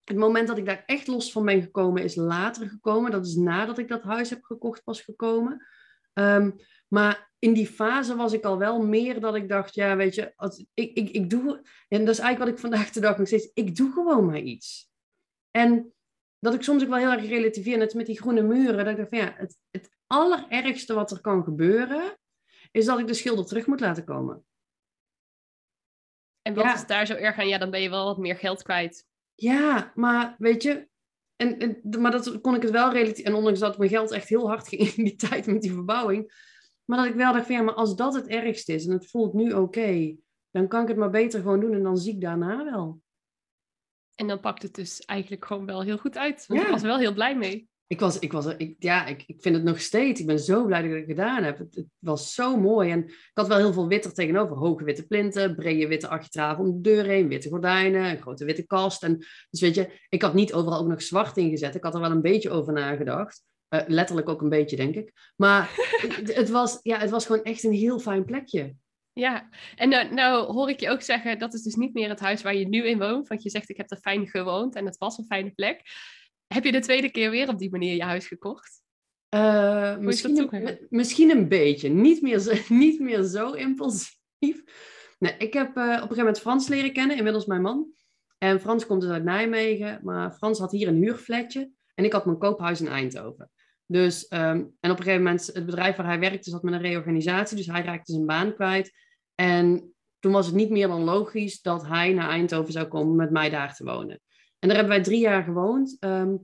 het 0.08 0.16
moment 0.16 0.48
dat 0.48 0.58
ik 0.58 0.66
daar 0.66 0.82
echt 0.86 1.06
los 1.06 1.32
van 1.32 1.44
ben 1.44 1.62
gekomen, 1.62 2.02
is 2.02 2.14
later 2.14 2.68
gekomen. 2.68 3.10
Dat 3.10 3.26
is 3.26 3.34
nadat 3.34 3.78
ik 3.78 3.88
dat 3.88 4.02
huis 4.02 4.30
heb 4.30 4.42
gekocht 4.42 4.84
pas 4.84 5.00
gekomen. 5.00 5.66
Um, 6.12 6.54
maar 6.88 7.30
in 7.38 7.52
die 7.52 7.66
fase 7.66 8.16
was 8.16 8.32
ik 8.32 8.44
al 8.44 8.58
wel 8.58 8.82
meer 8.82 9.20
dat 9.20 9.34
ik 9.34 9.48
dacht, 9.48 9.74
ja, 9.74 9.96
weet 9.96 10.14
je, 10.14 10.32
als, 10.36 10.64
ik, 10.74 10.92
ik, 10.96 11.10
ik 11.10 11.30
doe... 11.30 11.62
En 11.88 12.04
dat 12.04 12.14
is 12.14 12.20
eigenlijk 12.20 12.38
wat 12.38 12.48
ik 12.48 12.58
vandaag 12.58 12.90
de 12.90 13.00
dag 13.00 13.18
nog 13.18 13.26
steeds... 13.26 13.50
Ik 13.54 13.76
doe 13.76 13.92
gewoon 13.92 14.26
maar 14.26 14.40
iets. 14.40 14.90
En 15.50 15.92
dat 16.38 16.54
ik 16.54 16.62
soms 16.62 16.82
ook 16.82 16.88
wel 16.88 16.98
heel 16.98 17.12
erg 17.12 17.28
relativeer, 17.28 17.78
net 17.78 17.94
met 17.94 18.06
die 18.06 18.20
groene 18.20 18.42
muren, 18.42 18.76
dat 18.76 18.86
ik 18.86 18.96
dacht 18.96 19.08
van 19.08 19.18
ja, 19.18 19.34
het, 19.36 19.58
het 19.70 19.90
allerergste 20.06 20.94
wat 20.94 21.10
er 21.10 21.20
kan 21.20 21.44
gebeuren, 21.44 22.18
is 22.70 22.84
dat 22.84 22.98
ik 22.98 23.06
de 23.06 23.14
schilder 23.14 23.46
terug 23.46 23.66
moet 23.66 23.80
laten 23.80 24.04
komen. 24.04 24.44
En 26.42 26.54
wat 26.54 26.64
Ja. 26.64 26.74
is 26.74 26.86
daar 26.86 27.06
zo 27.06 27.14
erg 27.14 27.38
aan? 27.38 27.48
Ja, 27.48 27.58
dan 27.58 27.70
ben 27.70 27.80
je 27.80 27.90
wel 27.90 28.04
wat 28.04 28.18
meer 28.18 28.36
geld 28.36 28.62
kwijt. 28.62 29.07
Ja, 29.40 29.92
maar 29.94 30.34
weet 30.38 30.62
je, 30.62 30.88
en, 31.36 31.58
en, 31.58 32.00
maar 32.00 32.10
dat 32.10 32.40
kon 32.40 32.54
ik 32.54 32.62
het 32.62 32.70
wel 32.70 32.92
relatief, 32.92 33.24
en 33.24 33.34
ondanks 33.34 33.58
dat 33.58 33.78
mijn 33.78 33.90
geld 33.90 34.10
echt 34.10 34.28
heel 34.28 34.48
hard 34.48 34.68
ging 34.68 34.94
in 34.94 35.04
die 35.04 35.16
tijd 35.16 35.46
met 35.46 35.62
die 35.62 35.72
verbouwing, 35.72 36.46
maar 36.84 36.98
dat 36.98 37.06
ik 37.06 37.14
wel 37.14 37.32
dacht 37.32 37.46
van 37.46 37.54
ja, 37.54 37.62
maar 37.62 37.74
als 37.74 37.96
dat 37.96 38.14
het 38.14 38.26
ergste 38.26 38.72
is 38.72 38.86
en 38.86 38.92
het 38.92 39.10
voelt 39.10 39.32
nu 39.32 39.52
oké, 39.52 40.16
dan 40.50 40.68
kan 40.68 40.82
ik 40.82 40.88
het 40.88 40.96
maar 40.96 41.10
beter 41.10 41.40
gewoon 41.40 41.60
doen 41.60 41.72
en 41.72 41.82
dan 41.82 41.96
zie 41.96 42.14
ik 42.14 42.20
daarna 42.20 42.64
wel. 42.64 43.00
En 44.14 44.26
dan 44.26 44.40
pakt 44.40 44.62
het 44.62 44.74
dus 44.74 45.00
eigenlijk 45.00 45.44
gewoon 45.44 45.66
wel 45.66 45.82
heel 45.82 45.98
goed 45.98 46.16
uit. 46.16 46.46
Want 46.46 46.60
Ja. 46.60 46.66
ik 46.66 46.72
was 46.72 46.82
er 46.82 46.88
wel 46.88 46.98
heel 46.98 47.14
blij 47.14 47.36
mee. 47.36 47.68
Ik 47.88 48.00
was, 48.00 48.18
ik 48.18 48.32
was, 48.32 48.46
ik, 48.56 48.74
ja, 48.78 49.06
ik, 49.06 49.24
ik 49.26 49.42
vind 49.42 49.54
het 49.54 49.64
nog 49.64 49.80
steeds. 49.80 50.20
Ik 50.20 50.26
ben 50.26 50.38
zo 50.38 50.64
blij 50.64 50.82
dat 50.82 50.90
ik 50.90 50.96
het 50.96 51.06
gedaan 51.06 51.42
heb. 51.42 51.58
Het, 51.58 51.74
het 51.74 51.86
was 51.98 52.34
zo 52.34 52.56
mooi. 52.56 52.90
En 52.90 53.04
ik 53.04 53.30
had 53.34 53.48
wel 53.48 53.58
heel 53.58 53.72
veel 53.72 53.88
wit 53.88 54.04
er 54.04 54.14
tegenover. 54.14 54.56
Hoge 54.56 54.84
witte 54.84 55.06
plinten, 55.06 55.54
brede 55.54 55.88
witte 55.88 56.08
architraven 56.08 56.64
om 56.64 56.70
de 56.70 56.80
deur 56.80 57.04
heen, 57.04 57.28
witte 57.28 57.48
gordijnen, 57.48 58.04
een 58.04 58.20
grote 58.20 58.44
witte 58.44 58.66
kast. 58.66 59.02
En, 59.02 59.18
dus 59.50 59.60
weet 59.60 59.74
je, 59.74 60.00
ik 60.08 60.22
had 60.22 60.34
niet 60.34 60.52
overal 60.52 60.78
ook 60.78 60.88
nog 60.88 61.02
zwart 61.02 61.36
ingezet. 61.36 61.74
Ik 61.74 61.82
had 61.82 61.94
er 61.94 62.00
wel 62.00 62.10
een 62.10 62.22
beetje 62.22 62.50
over 62.50 62.72
nagedacht. 62.72 63.42
Eh, 63.68 63.80
letterlijk 63.86 64.28
ook 64.28 64.42
een 64.42 64.48
beetje, 64.48 64.76
denk 64.76 64.94
ik. 64.94 65.12
Maar 65.36 65.70
het, 66.16 66.34
het 66.34 66.50
was, 66.50 66.78
ja, 66.82 66.98
het 66.98 67.10
was 67.10 67.26
gewoon 67.26 67.42
echt 67.42 67.64
een 67.64 67.72
heel 67.72 67.98
fijn 67.98 68.24
plekje. 68.24 68.74
Ja, 69.12 69.48
en 69.76 69.88
nou, 69.88 70.14
nou 70.14 70.52
hoor 70.52 70.70
ik 70.70 70.80
je 70.80 70.90
ook 70.90 71.02
zeggen, 71.02 71.38
dat 71.38 71.54
is 71.54 71.62
dus 71.62 71.74
niet 71.74 71.94
meer 71.94 72.08
het 72.08 72.20
huis 72.20 72.42
waar 72.42 72.54
je 72.54 72.68
nu 72.68 72.86
in 72.86 72.98
woont. 72.98 73.28
Want 73.28 73.42
je 73.42 73.50
zegt, 73.50 73.68
ik 73.68 73.76
heb 73.76 73.90
er 73.90 73.96
fijn 73.96 74.26
gewoond 74.26 74.74
en 74.74 74.84
het 74.84 74.98
was 74.98 75.18
een 75.18 75.24
fijne 75.24 75.50
plek. 75.50 75.82
Heb 76.48 76.64
je 76.64 76.72
de 76.72 76.80
tweede 76.80 77.10
keer 77.10 77.30
weer 77.30 77.48
op 77.48 77.58
die 77.58 77.70
manier 77.70 77.94
je 77.94 78.02
huis 78.02 78.26
gekocht? 78.26 78.82
Eh, 79.28 79.96
misschien, 79.96 80.52
een, 80.52 80.86
misschien 80.88 81.30
een 81.30 81.48
beetje. 81.48 81.88
Niet 81.88 82.22
meer 82.22 82.38
zo, 82.38 82.52
niet 82.74 83.00
meer 83.00 83.22
zo 83.22 83.52
impulsief. 83.52 84.62
Nee, 85.18 85.36
ik 85.38 85.52
heb 85.52 85.76
eh, 85.76 85.82
op 85.82 85.88
een 85.88 85.94
gegeven 85.94 86.16
moment 86.16 86.40
Frans 86.40 86.68
leren 86.68 86.92
kennen, 86.92 87.16
inmiddels 87.16 87.46
mijn 87.46 87.62
man. 87.62 87.86
En 88.38 88.60
Frans 88.60 88.86
komt 88.86 89.00
dus 89.00 89.10
uit 89.10 89.24
Nijmegen, 89.24 90.00
maar 90.02 90.32
Frans 90.32 90.58
had 90.58 90.70
hier 90.70 90.88
een 90.88 91.02
huurflatje. 91.02 91.70
En 91.94 92.04
ik 92.04 92.12
had 92.12 92.24
mijn 92.24 92.38
koophuis 92.38 92.80
in 92.80 92.88
Eindhoven. 92.88 93.50
Dus, 93.86 94.26
ehm, 94.28 94.64
en 94.80 94.90
op 94.90 94.98
een 94.98 95.04
gegeven 95.04 95.22
moment, 95.22 95.46
het 95.46 95.66
bedrijf 95.66 95.96
waar 95.96 96.06
hij 96.06 96.18
werkte 96.18 96.50
zat 96.50 96.62
met 96.62 96.74
een 96.74 96.80
reorganisatie. 96.80 97.56
Dus 97.56 97.66
hij 97.66 97.82
raakte 97.82 98.12
zijn 98.12 98.26
baan 98.26 98.54
kwijt. 98.54 98.92
En 99.34 99.94
toen 100.18 100.32
was 100.32 100.46
het 100.46 100.54
niet 100.54 100.70
meer 100.70 100.88
dan 100.88 101.04
logisch 101.04 101.60
dat 101.60 101.86
hij 101.86 102.12
naar 102.12 102.28
Eindhoven 102.28 102.72
zou 102.72 102.86
komen 102.86 103.16
met 103.16 103.30
mij 103.30 103.50
daar 103.50 103.74
te 103.74 103.84
wonen. 103.84 104.20
En 104.58 104.68
daar 104.68 104.76
hebben 104.76 104.94
wij 104.94 105.04
drie 105.04 105.20
jaar 105.20 105.42
gewoond. 105.42 105.96
Ehm, 106.00 106.36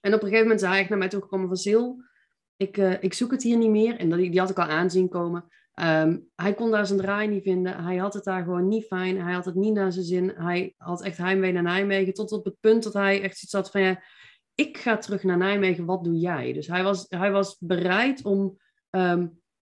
en 0.00 0.14
op 0.14 0.22
een 0.22 0.28
gegeven 0.28 0.42
moment 0.42 0.60
zei 0.60 0.72
hij 0.74 0.86
naar 0.88 0.98
mij 0.98 1.08
toegekomen 1.08 1.48
van 1.48 1.56
Sil, 1.66 1.86
ik, 2.56 2.76
eh, 2.76 3.02
ik 3.02 3.14
zoek 3.14 3.30
het 3.30 3.42
hier 3.42 3.56
niet 3.56 3.70
meer. 3.70 3.96
En 3.96 4.10
die 4.10 4.40
had 4.40 4.50
ik 4.50 4.58
al 4.58 4.64
aanzien 4.64 5.08
komen. 5.08 5.44
Ehm, 5.74 6.18
hij 6.34 6.54
kon 6.54 6.70
daar 6.70 6.86
zijn 6.86 6.98
draai 6.98 7.28
niet 7.28 7.42
vinden. 7.42 7.84
Hij 7.84 7.96
had 7.96 8.14
het 8.14 8.24
daar 8.24 8.42
gewoon 8.42 8.68
niet 8.68 8.84
fijn. 8.84 9.20
Hij 9.20 9.32
had 9.32 9.44
het 9.44 9.54
niet 9.54 9.74
naar 9.74 9.92
zijn 9.92 10.04
zin. 10.04 10.32
Hij 10.36 10.74
had 10.76 11.02
echt 11.02 11.16
heimwee 11.16 11.52
naar 11.52 11.62
Nijmegen. 11.62 12.14
Tot 12.14 12.32
op 12.32 12.44
het 12.44 12.56
punt 12.60 12.82
dat 12.82 12.92
hij 12.92 13.22
echt 13.22 13.38
zoiets 13.38 13.52
had 13.52 13.70
van... 13.70 13.80
Ja, 13.80 14.02
ik 14.54 14.78
ga 14.78 14.98
terug 14.98 15.22
naar 15.22 15.36
Nijmegen. 15.36 15.84
Wat 15.84 16.04
doe 16.04 16.18
jij? 16.18 16.52
Dus 16.52 16.66
hij 16.66 16.82
was, 16.82 17.06
hij 17.08 17.30
was 17.30 17.56
bereid 17.58 18.24
om, 18.24 18.56
ehm, 18.90 19.26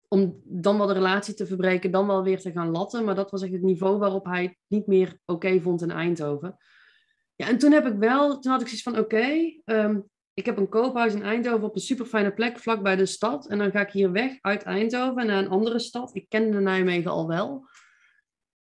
om 0.07 0.41
dan 0.43 0.77
wel 0.77 0.87
de 0.87 0.93
relatie 0.93 1.33
te 1.33 1.45
verbreken. 1.45 1.91
Dan 1.91 2.07
wel 2.07 2.23
weer 2.23 2.39
te 2.39 2.51
gaan 2.51 2.71
latten. 2.71 3.05
Maar 3.05 3.15
dat 3.15 3.31
was 3.31 3.41
echt 3.41 3.51
het 3.51 3.61
niveau 3.61 3.97
waarop 3.97 4.25
hij 4.25 4.43
het 4.43 4.57
niet 4.67 4.87
meer 4.87 5.17
oké 5.25 5.61
vond 5.61 5.81
in 5.81 5.91
Eindhoven. 5.91 6.57
Ja, 7.35 7.47
en 7.47 7.57
toen 7.57 7.71
heb 7.71 7.85
ik 7.85 7.97
wel... 7.97 8.39
Toen 8.39 8.51
had 8.51 8.61
ik 8.61 8.67
zoiets 8.67 8.83
van... 8.83 8.99
Oké, 8.99 9.53
ehm, 9.65 9.99
ik 10.33 10.45
heb 10.45 10.57
een 10.57 10.69
koophuis 10.69 11.13
in 11.13 11.23
Eindhoven 11.23 11.67
op 11.67 11.75
een 11.75 11.81
super 11.81 12.05
fijne 12.05 12.33
plek 12.33 12.59
vlakbij 12.59 12.95
de 12.95 13.05
stad. 13.05 13.47
En 13.47 13.57
dan 13.57 13.71
ga 13.71 13.81
ik 13.81 13.91
hier 13.91 14.11
weg 14.11 14.37
uit 14.41 14.63
Eindhoven 14.63 15.25
naar 15.25 15.37
een 15.37 15.49
andere 15.49 15.79
stad. 15.79 16.15
Ik 16.15 16.29
kende 16.29 16.59
Nijmegen 16.59 17.11
al 17.11 17.27
wel. 17.27 17.67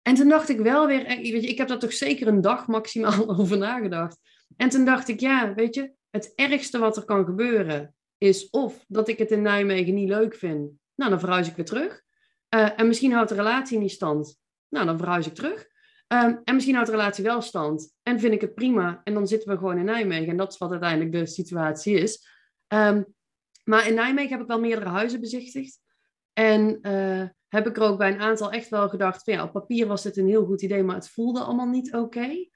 En 0.01 0.15
toen 0.15 0.29
dacht 0.29 0.49
ik 0.49 0.59
wel 0.59 0.87
weer, 0.87 1.05
eh, 1.05 1.31
weet 1.31 1.43
je, 1.43 1.49
ik 1.49 1.57
heb 1.57 1.67
daar 1.67 1.79
toch 1.79 1.93
zeker 1.93 2.27
een 2.27 2.41
dag 2.41 2.67
maximaal 2.67 3.29
over 3.39 3.57
nagedacht. 3.57 4.19
En 4.55 4.69
toen 4.69 4.85
dacht 4.85 5.07
ik, 5.07 5.19
ja, 5.19 5.53
weet 5.53 5.75
je, 5.75 5.93
het 6.09 6.33
ergste 6.35 6.79
wat 6.79 6.97
er 6.97 7.05
kan 7.05 7.25
gebeuren 7.25 7.95
is 8.17 8.49
of 8.49 8.85
dat 8.87 9.07
ik 9.07 9.17
het 9.17 9.31
in 9.31 9.41
Nijmegen 9.41 9.93
niet 9.93 10.09
leuk 10.09 10.35
vind. 10.35 10.71
Nou, 10.95 11.09
dan 11.09 11.19
verhuis 11.19 11.47
ik 11.47 11.55
weer 11.55 11.65
terug. 11.65 12.01
Eh, 12.49 12.79
en 12.79 12.87
misschien 12.87 13.11
houdt 13.11 13.29
de 13.29 13.35
relatie 13.35 13.77
niet 13.77 13.91
stand. 13.91 14.37
Nou, 14.69 14.85
dan 14.85 14.97
verhuis 14.97 15.27
ik 15.27 15.33
terug. 15.33 15.67
Ehm, 16.13 16.35
en 16.43 16.53
misschien 16.53 16.75
houdt 16.75 16.89
de 16.89 16.95
relatie 16.95 17.23
wel 17.23 17.41
stand. 17.41 17.93
En 18.03 18.19
vind 18.19 18.33
ik 18.33 18.41
het 18.41 18.55
prima. 18.55 19.01
En 19.03 19.13
dan 19.13 19.27
zitten 19.27 19.49
we 19.49 19.57
gewoon 19.57 19.77
in 19.77 19.85
Nijmegen. 19.85 20.27
En 20.27 20.37
dat 20.37 20.51
is 20.51 20.57
wat 20.57 20.71
uiteindelijk 20.71 21.11
de 21.11 21.25
situatie 21.25 21.95
is. 21.95 22.27
Ehm, 22.67 23.03
maar 23.63 23.87
in 23.87 23.93
Nijmegen 23.93 24.31
heb 24.31 24.41
ik 24.41 24.47
wel 24.47 24.59
meerdere 24.59 24.89
huizen 24.89 25.19
bezichtigd. 25.19 25.79
En 26.33 26.81
eh, 26.81 27.27
heb 27.47 27.67
ik 27.67 27.77
er 27.77 27.83
ook 27.83 27.97
bij 27.97 28.11
een 28.11 28.21
aantal 28.21 28.51
echt 28.51 28.69
wel 28.69 28.89
gedacht: 28.89 29.23
van 29.23 29.33
ja, 29.33 29.43
op 29.43 29.51
papier 29.51 29.87
was 29.87 30.03
dit 30.03 30.17
een 30.17 30.27
heel 30.27 30.45
goed 30.45 30.61
idee, 30.61 30.83
maar 30.83 30.95
het 30.95 31.09
voelde 31.09 31.39
allemaal 31.39 31.69
niet 31.69 31.93
oké. 31.93 32.49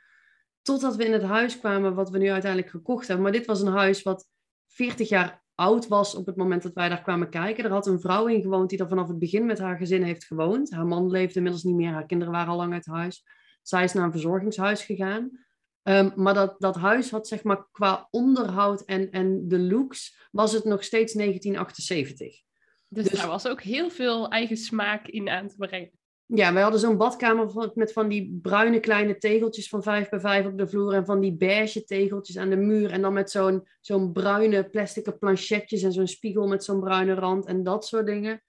Totdat 0.62 0.96
we 0.96 1.06
in 1.06 1.14
het 1.14 1.24
huis 1.24 1.60
kwamen 1.60 1.96
wat 1.96 2.10
we 2.10 2.18
nu 2.18 2.30
uiteindelijk 2.30 2.72
gekocht 2.72 3.08
hebben. 3.08 3.24
Maar 3.24 3.34
dit 3.34 3.46
was 3.46 3.62
een 3.62 3.74
huis 3.74 4.04
wat 4.04 4.28
40 4.68 5.10
jaar 5.10 5.44
oud 5.56 5.88
was 5.88 6.16
op 6.16 6.26
het 6.26 6.36
moment 6.36 6.64
dat 6.64 6.74
wij 6.74 6.90
daar 6.90 7.02
kwamen 7.02 7.30
kijken. 7.30 7.64
Er 7.64 7.72
had 7.72 7.88
een 7.88 8.00
vrouw 8.00 8.28
in 8.28 8.42
gewoond 8.42 8.70
die 8.70 8.80
er 8.80 8.88
vanaf 8.88 9.08
het 9.08 9.20
begin 9.20 9.46
met 9.46 9.60
haar 9.60 9.78
gezin 9.78 10.04
heeft 10.04 10.26
gewoond. 10.26 10.72
Haar 10.72 10.88
man 10.88 11.10
leefde 11.10 11.36
inmiddels 11.36 11.64
niet 11.64 11.76
meer, 11.76 11.92
haar 11.92 12.06
kinderen 12.06 12.34
waren 12.34 12.52
al 12.52 12.58
lang 12.58 12.74
uit 12.74 12.86
huis. 12.86 13.24
Zij 13.68 13.84
is 13.84 13.94
naar 13.94 14.04
een 14.04 14.12
verzorgingshuis 14.12 14.84
gegaan. 14.84 15.46
Ehm, 15.84 16.10
maar 16.16 16.34
dat, 16.34 16.56
dat 16.58 16.76
huis 16.76 17.12
had 17.12 17.28
zeg 17.28 17.44
maar 17.44 17.68
qua 17.72 18.08
onderhoud 18.12 18.82
en, 18.82 19.12
en 19.12 19.48
de 19.48 19.60
looks 19.60 20.28
was 20.32 20.52
het 20.52 20.64
nog 20.64 20.84
steeds 20.84 21.14
1978. 21.14 22.42
Dus, 22.88 23.04
Dus- 23.10 23.20
daar 23.20 23.28
was 23.28 23.48
ook 23.48 23.62
heel 23.62 23.90
veel 23.90 24.30
eigen 24.30 24.58
smaak 24.58 25.08
in 25.08 25.30
aan 25.30 25.48
te 25.48 25.56
brengen. 25.58 25.92
Ja, 26.26 26.54
wij 26.54 26.62
hadden 26.62 26.80
zo'n 26.80 26.98
badkamer 26.98 27.72
met 27.74 27.94
van 27.94 28.08
die 28.08 28.40
bruine 28.42 28.80
kleine 28.80 29.18
tegeltjes 29.18 29.70
van 29.70 29.84
5 29.84 30.10
bij 30.10 30.20
5 30.20 30.46
op 30.46 30.58
de 30.58 30.68
vloer. 30.68 30.94
En 30.94 31.06
van 31.06 31.20
die 31.20 31.36
beige 31.36 31.84
tegeltjes 31.84 32.38
aan 32.38 32.50
de 32.50 32.56
muur. 32.56 32.92
En 32.92 33.02
dan 33.02 33.14
met 33.14 33.32
zo'n 33.32 33.68
zo'n 33.82 34.12
bruine 34.12 34.70
plastic 34.70 35.20
planchetjes 35.20 35.84
en 35.84 35.92
zo'n 35.92 36.08
spiegel 36.08 36.48
met 36.48 36.64
zo'n 36.64 36.80
bruine 36.80 37.14
rand 37.14 37.46
en 37.46 37.64
dat 37.64 37.86
soort 37.86 38.06
dingen. 38.06 38.44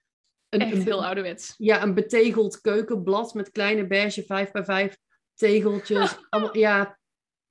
Een, 0.49 0.61
Echt 0.61 0.83
heel 0.83 1.05
ouderwets. 1.05 1.53
ja, 1.57 1.83
een 1.83 1.93
betegeld 1.93 2.61
keukenblad 2.61 3.33
met 3.33 3.51
kleine 3.51 3.87
beige 3.87 4.23
5 4.23 4.51
bij 4.51 4.63
5 4.63 4.97
tegeltjes. 5.39 6.17
Allemaal, 6.29 6.57
ja, 6.57 6.99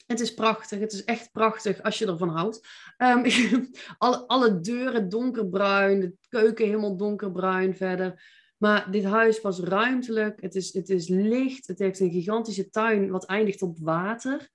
het 0.07 0.21
is 0.21 0.35
prachtig. 0.35 0.79
Het 0.79 0.93
is 0.93 1.05
echt 1.05 1.33
prachtig 1.33 1.83
als 1.83 1.99
je 1.99 2.07
ervan 2.07 2.29
houdt. 2.29 2.69
Ehm, 2.97 3.31
alle, 3.99 4.27
alle 4.27 4.61
deuren 4.61 5.09
donkerbruin, 5.09 6.01
de 6.01 6.17
keuken 6.29 6.67
helemaal 6.67 6.97
donkerbruin 6.97 7.77
verder. 7.77 8.23
Maar 8.57 8.91
dit 8.91 9.05
huis 9.05 9.41
was 9.41 9.61
ruimtelijk. 9.61 10.41
Het 10.41 10.55
is, 10.55 10.73
het 10.73 10.89
is 10.89 11.09
licht. 11.09 11.67
Het 11.67 11.79
heeft 11.79 12.01
een 12.01 12.11
gigantische 12.11 12.71
tuin 12.71 13.11
wat 13.11 13.27
eindigt 13.27 13.63
op 13.63 13.79
water. 13.79 14.49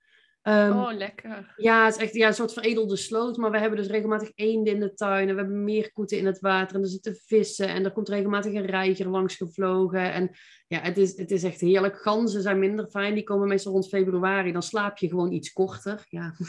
Ehm, 0.44 0.78
oh, 0.78 0.92
lekker. 0.92 1.54
ja, 1.56 1.84
het 1.84 1.94
is 1.94 2.02
echt 2.02 2.14
ja, 2.14 2.26
een 2.26 2.34
soort 2.34 2.52
veredelde 2.52 2.96
sloot. 2.96 3.36
Maar 3.36 3.50
we 3.50 3.58
hebben 3.58 3.78
dus 3.78 3.88
regelmatig 3.88 4.30
eenden 4.34 4.72
in 4.72 4.80
de 4.80 4.94
tuin. 4.94 5.28
En 5.28 5.34
we 5.34 5.40
hebben 5.40 5.64
meerkoeten 5.64 6.18
in 6.18 6.26
het 6.26 6.40
water. 6.40 6.76
En 6.76 6.82
er 6.82 6.88
zitten 6.88 7.16
vissen. 7.26 7.68
En 7.68 7.84
er 7.84 7.92
komt 7.92 8.08
regelmatig 8.08 8.52
een 8.52 8.66
reiger 8.66 9.08
langs 9.08 9.36
gevlogen. 9.36 10.12
En 10.12 10.30
ja, 10.66 10.80
het 10.80 10.98
is, 10.98 11.16
het 11.16 11.30
is 11.30 11.42
echt 11.42 11.60
heerlijk. 11.60 11.96
Ganzen 11.96 12.42
zijn 12.42 12.58
minder 12.58 12.88
fijn. 12.88 13.14
Die 13.14 13.22
komen 13.22 13.48
meestal 13.48 13.72
rond 13.72 13.88
februari. 13.88 14.52
Dan 14.52 14.62
slaap 14.62 14.98
je 14.98 15.08
gewoon 15.08 15.32
iets 15.32 15.52
korter. 15.52 16.04
Ja. 16.08 16.34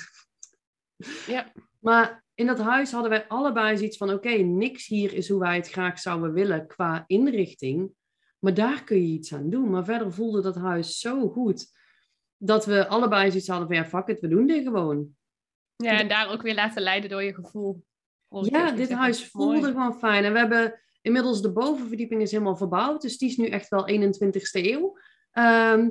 Ja. 1.27 1.51
Maar 1.79 2.23
in 2.36 2.45
dat 2.45 2.60
huis 2.60 2.91
hadden 2.91 3.10
wij 3.10 3.27
allebei 3.27 3.77
zoiets 3.77 3.97
van... 3.97 4.10
Oké, 4.10 4.29
niks 4.29 4.88
hier 4.88 5.13
is 5.13 5.29
hoe 5.29 5.39
wij 5.39 5.55
het 5.55 5.69
graag 5.69 5.99
zouden 5.99 6.34
willen 6.34 6.67
qua 6.67 7.03
inrichting. 7.08 7.91
Maar 8.39 8.53
daar 8.53 8.84
kun 8.84 9.01
je 9.01 9.13
iets 9.13 9.34
aan 9.34 9.49
doen. 9.49 9.69
Maar 9.69 9.86
verder 9.86 10.13
voelde 10.13 10.41
dat 10.41 10.55
huis 10.55 10.99
zo 10.99 11.29
goed... 11.29 11.75
Dat 12.38 12.65
we 12.65 12.88
allebei 12.88 13.30
zoiets 13.30 13.48
hadden 13.48 13.67
van... 13.67 13.76
Ja, 13.76 13.86
fuck 13.86 14.08
it, 14.08 14.19
we 14.19 14.28
doen 14.28 14.48
dit 14.48 14.63
gewoon. 14.63 15.08
ja, 15.76 16.00
en 16.00 16.08
daar 16.08 16.32
ook 16.32 16.41
weer 16.41 16.56
laten 16.56 16.82
leiden 16.82 17.10
door 17.10 17.24
je 17.24 17.34
gevoel. 17.34 17.84
Ja, 18.41 18.71
dit 18.71 18.91
huis 18.91 19.28
voelde 19.28 19.60
Mooi. 19.60 19.71
gewoon 19.71 19.98
fijn. 19.98 20.24
En 20.24 20.34
we 20.34 20.39
hebben 20.39 20.80
inmiddels 21.02 21.41
de 21.41 21.52
bovenverdieping 21.52 22.21
is 22.21 22.32
helemaal 22.32 22.58
verbouwd. 22.58 23.02
Dus 23.02 23.17
die 23.17 23.30
is 23.30 23.38
nu 23.38 23.48
echt 23.48 23.69
wel 23.69 23.89
21ste 23.89 24.65
eeuw. 24.65 24.98
Ehm, 25.32 25.89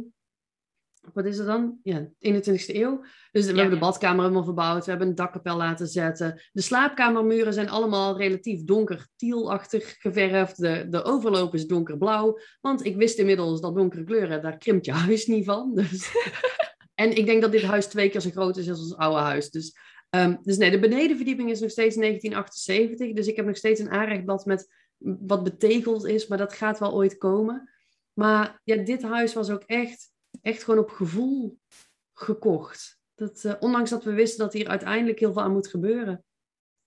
wat 1.13 1.25
is 1.25 1.39
het 1.39 1.47
dan? 1.47 1.79
Ja, 1.83 2.09
21ste 2.09 2.75
eeuw. 2.75 3.05
Dus 3.33 3.47
we 3.47 3.51
Ja, 3.51 3.61
hebben 3.61 3.79
de 3.79 3.85
badkamer 3.85 4.23
helemaal 4.23 4.45
verbouwd. 4.45 4.85
We 4.85 4.91
hebben 4.91 5.09
een 5.09 5.15
dakkapel 5.15 5.57
laten 5.57 5.87
zetten. 5.87 6.43
De 6.53 6.63
slaapkamermuren 6.63 7.53
zijn 7.53 7.69
allemaal 7.69 8.19
relatief 8.19 8.65
donker 8.65 9.07
tielachtig 9.17 9.95
geverfd. 9.99 10.57
De, 10.57 10.87
de 10.89 11.03
overloop 11.03 11.55
is 11.55 11.67
donkerblauw. 11.67 12.39
Want 12.61 12.85
ik 12.85 12.97
wist 12.97 13.19
inmiddels 13.19 13.61
dat 13.61 13.75
donkere 13.75 14.05
kleuren, 14.05 14.43
daar 14.43 14.59
krimpt 14.59 14.85
je 14.85 14.93
huis 14.93 15.27
niet 15.27 15.45
van. 15.45 15.75
Dus... 15.75 16.13
en 16.95 17.17
ik 17.17 17.27
denk 17.27 17.43
dat 17.43 17.53
dit 17.53 17.63
huis 17.63 17.87
twee 17.87 18.09
keer 18.09 18.21
zo 18.21 18.31
groot 18.31 18.57
is 18.57 18.69
als 18.69 18.81
ons 18.81 18.97
oude 18.97 19.21
huis. 19.21 19.51
Dus 19.51 19.77
Ehm, 20.15 20.37
dus 20.43 20.57
nee, 20.57 20.71
de 20.71 20.79
benedenverdieping 20.79 21.51
is 21.51 21.61
nog 21.61 21.71
steeds 21.71 21.97
1978. 21.97 23.13
Dus 23.13 23.27
ik 23.27 23.37
heb 23.37 23.47
nog 23.47 23.57
steeds 23.57 23.81
een 23.81 23.91
aanrechtblad 23.91 24.45
met 24.45 24.69
wat 24.99 25.43
betegeld 25.43 26.07
is, 26.07 26.27
maar 26.27 26.39
dat 26.39 26.53
gaat 26.53 26.79
wel 26.79 26.93
ooit 26.93 27.19
komen. 27.19 27.71
Maar 28.13 28.61
ja, 28.65 28.77
dit 28.77 29.03
huis 29.03 29.33
was 29.33 29.51
ook 29.51 29.63
echt, 29.63 30.13
echt 30.43 30.65
gewoon 30.65 30.81
op 30.81 30.91
gevoel 30.91 31.59
gekocht. 32.13 33.01
Dat, 33.15 33.45
eh, 33.45 33.55
ondanks 33.61 33.91
dat 33.91 34.05
we 34.05 34.13
wisten 34.13 34.45
dat 34.45 34.53
hier 34.53 34.69
uiteindelijk 34.69 35.19
heel 35.19 35.33
veel 35.33 35.43
aan 35.43 35.53
moet 35.53 35.69
gebeuren. 35.69 36.25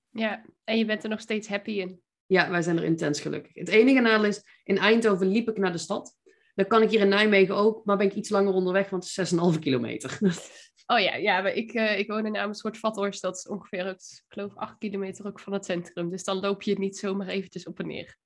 Ja, 0.10 0.46
en 0.64 0.78
je 0.78 0.86
bent 0.86 1.04
er 1.04 1.10
nog 1.10 1.20
steeds 1.20 1.48
happy 1.48 1.72
in. 1.72 2.02
Ja, 2.26 2.50
wij 2.50 2.62
zijn 2.62 2.78
er 2.78 2.84
intens 2.84 3.20
gelukkig. 3.20 3.54
Het 3.54 3.68
enige 3.70 4.00
nadeel 4.00 4.26
is, 4.26 4.62
in 4.64 4.78
Eindhoven 4.78 5.28
liep 5.28 5.50
ik 5.50 5.58
naar 5.58 5.72
de 5.72 5.78
stad. 5.78 6.16
Dan 6.56 6.68
kan 6.68 6.82
ik 6.82 6.90
hier 6.90 7.00
in 7.00 7.10
Nijmegen 7.10 7.56
ook, 7.56 7.86
maar 7.86 7.98
ben 7.98 8.08
ik 8.08 8.14
iets 8.14 8.30
langer 8.30 8.54
onderweg, 8.54 8.90
want 8.90 9.04
het 9.04 9.18
is 9.18 9.34
6,5 9.34 9.60
kilometer. 9.60 10.18
Oh 10.90 11.00
ja, 11.00 11.16
ja 11.16 11.42
maar 11.42 11.54
ik, 11.54 11.74
uh, 11.74 12.00
ik 12.00 12.08
woon 12.08 12.26
in 12.26 12.36
een 12.36 12.54
soort 12.54 12.78
Vathorst. 12.78 13.22
Dat 13.22 13.36
is 13.36 13.48
ongeveer, 13.48 13.88
ik 13.88 14.24
geloof, 14.28 14.56
8 14.56 14.78
kilometer 14.78 15.26
ook 15.26 15.40
van 15.40 15.54
het 15.54 15.66
centrum. 15.66 16.10
Dus 16.10 16.24
dan 16.24 16.40
loop 16.40 16.62
je 16.62 16.70
het 16.70 16.80
niet 16.80 16.98
zomaar 16.98 17.28
eventjes 17.28 17.68
op 17.68 17.80
en 17.80 17.88
neer. 17.88 18.18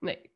Nee. 0.00 0.30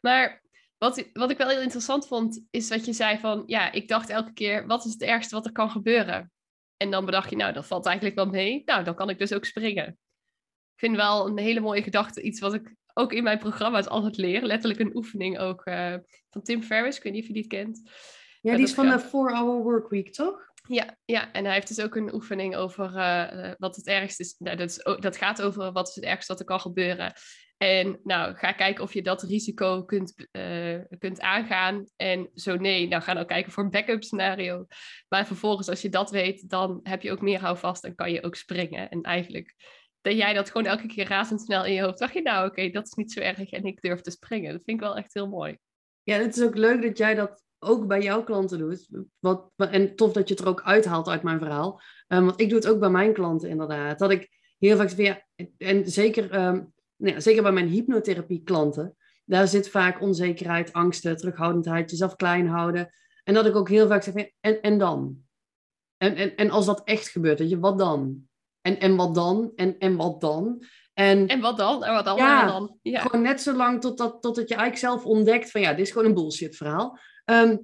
Maar 0.00 0.42
wat, 0.80 1.08
wat 1.12 1.30
ik 1.30 1.38
wel 1.38 1.48
heel 1.48 1.60
interessant 1.60 2.06
vond, 2.06 2.46
is 2.50 2.68
wat 2.68 2.84
je 2.84 2.92
zei 2.92 3.18
van... 3.18 3.42
Ja, 3.46 3.72
ik 3.72 3.88
dacht 3.88 4.08
elke 4.08 4.32
keer, 4.32 4.66
wat 4.66 4.84
is 4.84 4.92
het 4.92 5.02
ergste 5.02 5.34
wat 5.34 5.46
er 5.46 5.52
kan 5.52 5.70
gebeuren? 5.70 6.32
En 6.76 6.90
dan 6.90 7.04
bedacht 7.04 7.30
je, 7.30 7.36
nou, 7.36 7.52
dat 7.52 7.66
valt 7.66 7.86
eigenlijk 7.86 8.16
wel 8.16 8.26
mee. 8.26 8.62
Nou, 8.64 8.84
dan 8.84 8.94
kan 8.94 9.10
ik 9.10 9.18
dus 9.18 9.32
ook 9.32 9.44
springen. 9.44 9.86
Ik 9.86 10.78
vind 10.78 10.96
wel 10.96 11.26
een 11.26 11.38
hele 11.38 11.60
mooie 11.60 11.82
gedachte. 11.82 12.22
Iets 12.22 12.40
wat 12.40 12.54
ik 12.54 12.74
ook 12.94 13.12
in 13.12 13.22
mijn 13.22 13.38
programma's 13.38 13.86
altijd 13.86 14.16
leer. 14.16 14.42
Letterlijk 14.42 14.80
een 14.80 14.96
oefening 14.96 15.38
ook 15.38 15.66
uh, 15.66 15.94
van 16.30 16.42
Tim 16.42 16.62
Ferriss. 16.62 16.96
Ik 16.96 17.02
weet 17.02 17.12
niet 17.12 17.22
of 17.22 17.28
je 17.28 17.34
die 17.34 17.46
kent. 17.46 17.90
Ja, 18.40 18.54
die 18.54 18.64
is 18.64 18.74
van 18.74 18.88
de 18.88 19.00
4-Hour 19.00 19.62
Workweek, 19.62 20.12
toch? 20.12 20.48
Ja, 20.68 20.96
ja, 21.04 21.32
en 21.32 21.44
hij 21.44 21.54
heeft 21.54 21.68
dus 21.68 21.80
ook 21.80 21.96
een 21.96 22.14
oefening 22.14 22.56
over 22.56 22.96
uh, 22.96 23.52
wat 23.58 23.76
het 23.76 23.86
ergste 23.86 24.22
is. 24.22 24.34
Nou, 24.38 24.56
dat, 24.56 24.68
is, 24.70 24.96
dat 25.00 25.16
gaat 25.16 25.42
over 25.42 25.72
wat 25.72 25.88
is 25.88 25.94
het 25.94 26.04
ergste 26.04 26.32
wat 26.32 26.40
er 26.40 26.46
kan 26.46 26.60
gebeuren. 26.60 27.12
En 27.62 28.00
nou, 28.04 28.34
ga 28.34 28.52
kijken 28.52 28.84
of 28.84 28.94
je 28.94 29.02
dat 29.02 29.22
risico 29.22 29.84
kunt, 29.84 30.26
uh, 30.32 30.78
kunt 30.98 31.20
aangaan. 31.20 31.84
En 31.96 32.30
zo 32.34 32.56
nee, 32.56 32.88
nou 32.88 33.02
ga 33.02 33.14
dan 33.14 33.26
kijken 33.26 33.52
voor 33.52 33.64
een 33.64 33.70
backup 33.70 34.04
scenario. 34.04 34.66
Maar 35.08 35.26
vervolgens, 35.26 35.68
als 35.68 35.82
je 35.82 35.88
dat 35.88 36.10
weet, 36.10 36.48
dan 36.48 36.80
heb 36.82 37.02
je 37.02 37.10
ook 37.12 37.20
meer 37.20 37.40
houvast 37.40 37.84
en 37.84 37.94
kan 37.94 38.12
je 38.12 38.22
ook 38.22 38.34
springen. 38.34 38.88
En 38.88 39.02
eigenlijk 39.02 39.54
dat 40.00 40.16
jij 40.16 40.32
dat 40.32 40.50
gewoon 40.50 40.66
elke 40.66 40.86
keer 40.86 41.08
razendsnel 41.08 41.64
in 41.64 41.72
je 41.72 41.82
hoofd 41.82 41.98
dacht 41.98 42.14
je, 42.14 42.22
nou 42.22 42.48
oké, 42.48 42.70
dat 42.70 42.86
is 42.86 42.92
niet 42.92 43.12
zo 43.12 43.20
erg 43.20 43.50
en 43.50 43.64
ik 43.64 43.80
durf 43.80 44.00
te 44.00 44.10
springen. 44.10 44.52
Dat 44.52 44.62
vind 44.64 44.80
ik 44.80 44.86
wel 44.86 44.96
echt 44.96 45.14
heel 45.14 45.28
mooi. 45.28 45.58
Ja, 46.02 46.16
het 46.16 46.36
is 46.36 46.44
ook 46.44 46.56
leuk 46.56 46.82
dat 46.82 46.98
jij 46.98 47.14
dat 47.14 47.42
ook 47.58 47.86
bij 47.86 48.02
jouw 48.02 48.24
klanten 48.24 48.58
doet. 48.58 48.88
Wat, 49.18 49.50
en 49.56 49.96
tof 49.96 50.12
dat 50.12 50.28
je 50.28 50.34
het 50.34 50.42
er 50.42 50.48
ook 50.48 50.62
uithaalt 50.62 51.08
uit 51.08 51.22
mijn 51.22 51.38
verhaal. 51.38 51.80
Um, 52.08 52.24
want 52.24 52.40
ik 52.40 52.48
doe 52.48 52.58
het 52.58 52.68
ook 52.68 52.80
bij 52.80 52.90
mijn 52.90 53.12
klanten 53.12 53.48
inderdaad. 53.48 53.98
Dat 53.98 54.10
ik 54.10 54.28
heel 54.58 54.76
vaak 54.76 54.90
weer, 54.90 55.26
en 55.58 55.90
zeker, 55.90 56.34
um, 56.34 56.72
nou 57.00 57.20
zeker 57.20 57.42
bij 57.42 57.52
mijn 57.52 57.68
hypnotherapie 57.68 58.42
klanten, 58.42 58.96
daar 59.24 59.48
zit 59.48 59.68
vaak 59.68 60.00
onzekerheid, 60.00 60.72
angsten, 60.72 61.16
terughoudendheid, 61.16 61.90
jezelf 61.90 62.16
klein 62.16 62.48
houden. 62.48 62.94
En 63.24 63.34
dat 63.34 63.46
ik 63.46 63.56
ook 63.56 63.68
heel 63.68 63.88
vaak 63.88 64.02
zeg, 64.02 64.14
en, 64.40 64.60
en 64.60 64.78
dan? 64.78 65.16
En, 65.96 66.14
en, 66.14 66.36
en 66.36 66.50
als 66.50 66.66
dat 66.66 66.84
echt 66.84 67.08
gebeurt, 67.08 67.38
weet 67.38 67.50
je, 67.50 67.58
wat 67.58 67.78
dan? 67.78 68.28
En, 68.60 68.80
en 68.80 68.96
wat 68.96 69.14
dan? 69.14 69.52
En, 69.54 69.78
en 69.78 69.96
wat 69.96 70.20
dan? 70.20 70.64
En, 70.94 71.26
en 71.26 71.40
wat 71.40 71.56
dan? 71.56 71.84
En 71.84 71.94
wat 71.94 72.04
dan? 72.04 72.16
Ja, 72.16 72.46
dan? 72.46 72.78
ja. 72.82 73.00
gewoon 73.00 73.22
net 73.22 73.40
zo 73.40 73.52
lang 73.52 73.80
totdat, 73.80 74.22
totdat 74.22 74.48
je 74.48 74.54
eigenlijk 74.54 74.92
zelf 74.92 75.04
ontdekt 75.04 75.50
van 75.50 75.60
ja, 75.60 75.70
dit 75.70 75.86
is 75.86 75.92
gewoon 75.92 76.06
een 76.06 76.14
bullshit 76.14 76.56
verhaal. 76.56 76.98
Ehm, 77.24 77.56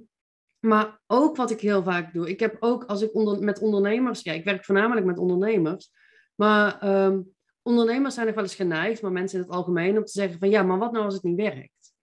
maar 0.59 1.01
ook 1.07 1.35
wat 1.35 1.51
ik 1.51 1.61
heel 1.61 1.83
vaak 1.83 2.13
doe, 2.13 2.29
ik 2.29 2.39
heb 2.39 2.55
ook 2.59 2.83
als 2.83 3.01
ik 3.01 3.15
onder, 3.15 3.39
met 3.39 3.59
ondernemers, 3.59 4.21
ja, 4.21 4.33
ik 4.33 4.43
werk 4.43 4.65
voornamelijk 4.65 5.05
met 5.05 5.17
ondernemers, 5.17 5.89
maar 6.35 6.79
ehm, 6.79 7.19
ondernemers 7.67 8.13
zijn 8.13 8.25
nog 8.25 8.35
wel 8.35 8.43
eens 8.43 8.55
geneigd, 8.55 9.01
maar 9.01 9.11
mensen 9.11 9.39
in 9.39 9.45
het 9.45 9.53
algemeen, 9.53 9.97
om 9.97 10.05
te 10.05 10.11
zeggen 10.11 10.39
van 10.39 10.49
ja, 10.49 10.63
maar 10.63 10.77
wat 10.77 10.91
nou 10.91 11.05
als 11.05 11.13
het 11.13 11.23
niet 11.23 11.35
werkt? 11.35 11.93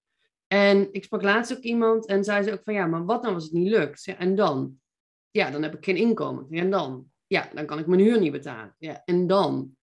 En 0.46 0.88
ik 0.92 1.04
sprak 1.04 1.22
laatst 1.22 1.56
ook 1.56 1.62
iemand 1.62 2.06
en 2.06 2.24
zei 2.24 2.42
ze 2.42 2.52
ook 2.52 2.62
van 2.62 2.74
ja, 2.74 2.86
maar 2.86 3.04
wat 3.04 3.22
nou 3.22 3.34
als 3.34 3.44
het 3.44 3.52
niet 3.52 3.68
lukt? 3.68 4.04
Ja, 4.04 4.18
en 4.18 4.34
dan? 4.34 4.80
Ja, 5.30 5.50
dan 5.50 5.62
heb 5.62 5.74
ik 5.74 5.84
geen 5.84 5.96
inkomen. 5.96 6.46
En 6.50 6.70
dan? 6.70 7.06
Ja, 7.26 7.50
dan 7.54 7.66
kan 7.66 7.78
ik 7.78 7.86
mijn 7.86 8.00
huur 8.00 8.20
niet 8.20 8.32
betalen. 8.32 8.74
Ja, 8.78 9.02
en 9.04 9.26
dan? 9.26 9.76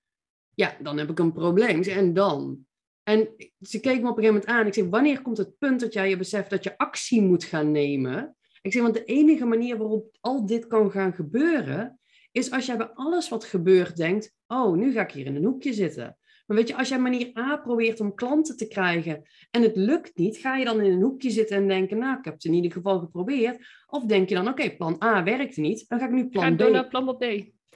Ja, 0.53 0.77
dan 0.81 0.97
heb 0.97 1.09
ik 1.09 1.19
een 1.19 1.33
probleem. 1.33 1.81
En 1.81 2.13
dan? 2.13 2.65
En 3.03 3.29
ze 3.59 3.79
keek 3.79 4.01
me 4.01 4.09
op 4.09 4.17
een 4.17 4.23
gegeven 4.23 4.33
moment 4.33 4.45
aan. 4.45 4.67
Ik 4.67 4.73
zeg, 4.73 4.85
wanneer 4.89 5.21
komt 5.21 5.37
het 5.37 5.57
punt 5.57 5.79
dat 5.79 5.93
jij 5.93 6.09
je 6.09 6.17
beseft 6.17 6.49
dat 6.49 6.63
je 6.63 6.77
actie 6.77 7.21
moet 7.21 7.43
gaan 7.43 7.71
nemen? 7.71 8.35
Ik 8.61 8.73
zeg, 8.73 8.81
want 8.81 8.93
de 8.93 9.03
enige 9.03 9.45
manier 9.45 9.77
waarop 9.77 10.17
al 10.19 10.45
dit 10.45 10.67
kan 10.67 10.91
gaan 10.91 11.13
gebeuren, 11.13 11.99
is 12.31 12.51
als 12.51 12.65
jij 12.65 12.77
bij 12.77 12.89
alles 12.93 13.29
wat 13.29 13.43
gebeurt 13.43 13.97
denkt, 13.97 14.33
oh, 14.51 14.75
nu 14.75 14.91
ga 14.91 15.01
ik 15.01 15.11
hier 15.11 15.25
in 15.25 15.35
een 15.35 15.45
hoekje 15.45 15.73
zitten. 15.73 16.17
Maar 16.45 16.57
weet 16.57 16.67
je, 16.67 16.75
als 16.75 16.89
jij 16.89 16.99
manier 16.99 17.37
A 17.37 17.57
probeert 17.57 17.99
om 17.99 18.15
klanten 18.15 18.57
te 18.57 18.67
krijgen 18.67 19.21
en 19.51 19.61
het 19.61 19.75
lukt 19.75 20.17
niet, 20.17 20.37
ga 20.37 20.55
je 20.55 20.65
dan 20.65 20.81
in 20.81 20.91
een 20.91 21.01
hoekje 21.01 21.29
zitten 21.29 21.57
en 21.57 21.67
denken, 21.67 21.97
nou, 21.97 22.17
ik 22.17 22.25
heb 22.25 22.33
het 22.33 22.43
in 22.43 22.53
ieder 22.53 22.71
geval 22.71 22.99
geprobeerd. 22.99 23.57
Of 23.87 24.05
denk 24.05 24.29
je 24.29 24.35
dan, 24.35 24.47
oké, 24.47 24.75
plan 24.75 25.01
A 25.03 25.23
werkt 25.23 25.57
niet, 25.57 25.85
dan 25.87 25.99
ga 25.99 26.05
ik 26.05 26.11
nu 26.11 26.29
plan 26.29 26.43
ga 26.43 26.55
B. 26.55 26.57
Door 26.57 26.71
naar 26.71 26.87
plan 26.87 27.17
B. 27.17 27.23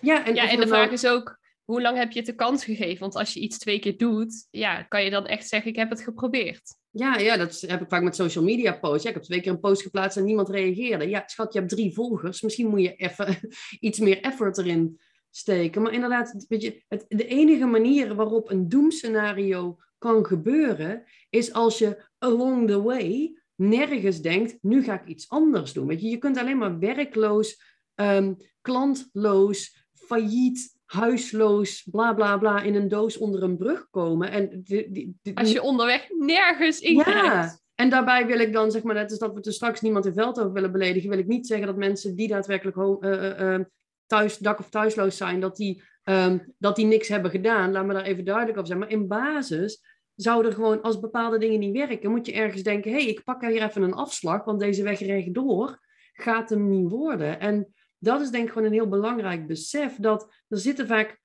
Ja, 0.01 0.25
en, 0.25 0.35
ja, 0.35 0.49
en 0.49 0.59
de 0.59 0.67
vraag 0.67 0.91
is 0.91 1.07
ook, 1.07 1.39
hoe 1.63 1.81
lang 1.81 1.97
heb 1.97 2.11
je 2.11 2.17
het 2.17 2.27
de 2.27 2.35
kans 2.35 2.63
gegeven? 2.63 2.99
Want 2.99 3.15
als 3.15 3.33
je 3.33 3.39
iets 3.39 3.57
twee 3.57 3.79
keer 3.79 3.97
doet, 3.97 4.47
ja, 4.51 4.83
kan 4.83 5.03
je 5.03 5.09
dan 5.09 5.25
echt 5.25 5.47
zeggen, 5.47 5.71
ik 5.71 5.77
heb 5.77 5.89
het 5.89 6.01
geprobeerd. 6.01 6.61
Ja, 6.91 7.17
ja, 7.17 7.37
dat 7.37 7.63
heb 7.67 7.81
ik 7.81 7.89
vaak 7.89 8.03
met 8.03 8.15
social 8.15 8.43
media 8.43 8.71
posts. 8.71 9.03
Ja, 9.03 9.09
ik 9.09 9.15
heb 9.15 9.23
twee 9.23 9.41
keer 9.41 9.51
een 9.51 9.59
post 9.59 9.81
geplaatst 9.81 10.17
en 10.17 10.23
niemand 10.23 10.49
reageerde. 10.49 11.09
Ja, 11.09 11.23
schat, 11.25 11.53
je 11.53 11.59
hebt 11.59 11.71
drie 11.71 11.93
volgers. 11.93 12.41
Misschien 12.41 12.67
moet 12.67 12.81
je 12.81 12.95
even 12.95 13.37
iets 13.79 13.99
meer 13.99 14.21
effort 14.21 14.57
erin 14.57 14.99
steken. 15.35 15.81
Maar 15.81 15.93
inderdaad, 15.93 16.45
weet 16.47 16.61
je, 16.61 16.83
het, 16.87 17.05
de 17.07 17.27
enige 17.27 17.65
manier 17.65 18.15
waarop 18.15 18.49
een 18.49 18.69
doemscenario 18.69 19.77
kan 19.97 20.25
gebeuren, 20.25 21.03
is 21.29 21.53
als 21.53 21.77
je 21.77 22.03
along 22.17 22.67
the 22.67 22.81
way 22.81 23.37
nergens 23.55 24.21
denkt, 24.21 24.57
nu 24.61 24.83
ga 24.83 25.01
ik 25.01 25.07
iets 25.07 25.29
anders 25.29 25.73
doen. 25.73 25.87
Weet 25.87 26.01
je, 26.01 26.09
je 26.09 26.17
kunt 26.17 26.37
alleen 26.37 26.57
maar 26.57 26.79
werkloos, 26.79 27.61
um, 27.95 28.37
klantloos, 28.61 29.87
failliet, 29.93 30.77
huisloos, 30.85 31.87
bla 31.91 32.13
bla 32.13 32.37
bla, 32.37 32.61
in 32.61 32.75
een 32.75 32.87
doos 32.87 33.17
onder 33.17 33.43
een 33.43 33.57
brug 33.57 33.89
komen. 33.89 34.31
En 34.31 34.63
Als 35.33 35.51
je 35.51 35.61
onderweg 35.61 36.09
nergens 36.09 36.79
in 36.79 36.95
Ja, 36.95 37.59
en 37.75 37.89
daarbij 37.89 38.25
wil 38.25 38.39
ik 38.39 38.53
dan, 38.53 38.71
zeg 38.71 38.83
maar, 38.83 38.95
net 38.95 39.09
als 39.09 39.19
dat 39.19 39.33
we 39.33 39.41
er 39.41 39.53
straks 39.53 39.81
niemand 39.81 40.05
in 40.05 40.13
veld 40.13 40.39
over 40.39 40.51
willen 40.51 40.71
beledigen, 40.71 41.09
wil 41.09 41.19
ik 41.19 41.27
niet 41.27 41.47
zeggen 41.47 41.67
dat 41.67 41.77
mensen 41.77 42.15
die 42.15 42.27
daadwerkelijk 42.27 42.77
uh, 42.77 43.59
thuis, 44.05 44.37
dak- 44.37 44.59
of 44.59 44.69
thuisloos 44.69 45.17
zijn, 45.17 45.39
dat 45.39 45.55
die, 45.55 45.83
um, 46.03 46.53
dat 46.57 46.75
die 46.75 46.85
niks 46.85 47.07
hebben 47.07 47.31
gedaan. 47.31 47.71
Laat 47.71 47.85
me 47.85 47.93
daar 47.93 48.03
even 48.03 48.25
duidelijk 48.25 48.55
over 48.55 48.67
zijn. 48.67 48.79
Maar 48.79 48.89
in 48.89 49.07
basis 49.07 49.83
zou 50.15 50.45
er 50.45 50.53
gewoon, 50.53 50.81
als 50.81 50.99
bepaalde 50.99 51.37
dingen 51.37 51.59
niet 51.59 51.77
werken, 51.77 52.11
moet 52.11 52.25
je 52.25 52.33
ergens 52.33 52.63
denken, 52.63 52.91
hé, 52.91 52.97
hey, 52.97 53.07
ik 53.07 53.23
pak 53.23 53.41
hier 53.41 53.63
even 53.63 53.81
een 53.81 53.93
afslag, 53.93 54.43
want 54.43 54.59
deze 54.59 54.83
weg 54.83 54.99
rechtdoor 54.99 55.79
gaat 56.13 56.49
hem 56.49 56.69
niet 56.69 56.91
worden. 56.91 57.39
En 57.39 57.73
dat 57.97 58.21
is 58.21 58.29
denk 58.29 58.45
ik 58.45 58.51
gewoon 58.51 58.67
een 58.67 58.73
heel 58.73 58.89
belangrijk 58.89 59.47
besef, 59.47 59.95
dat 59.95 60.33
er 60.47 60.57
zitten 60.57 60.87
vaak 60.87 61.19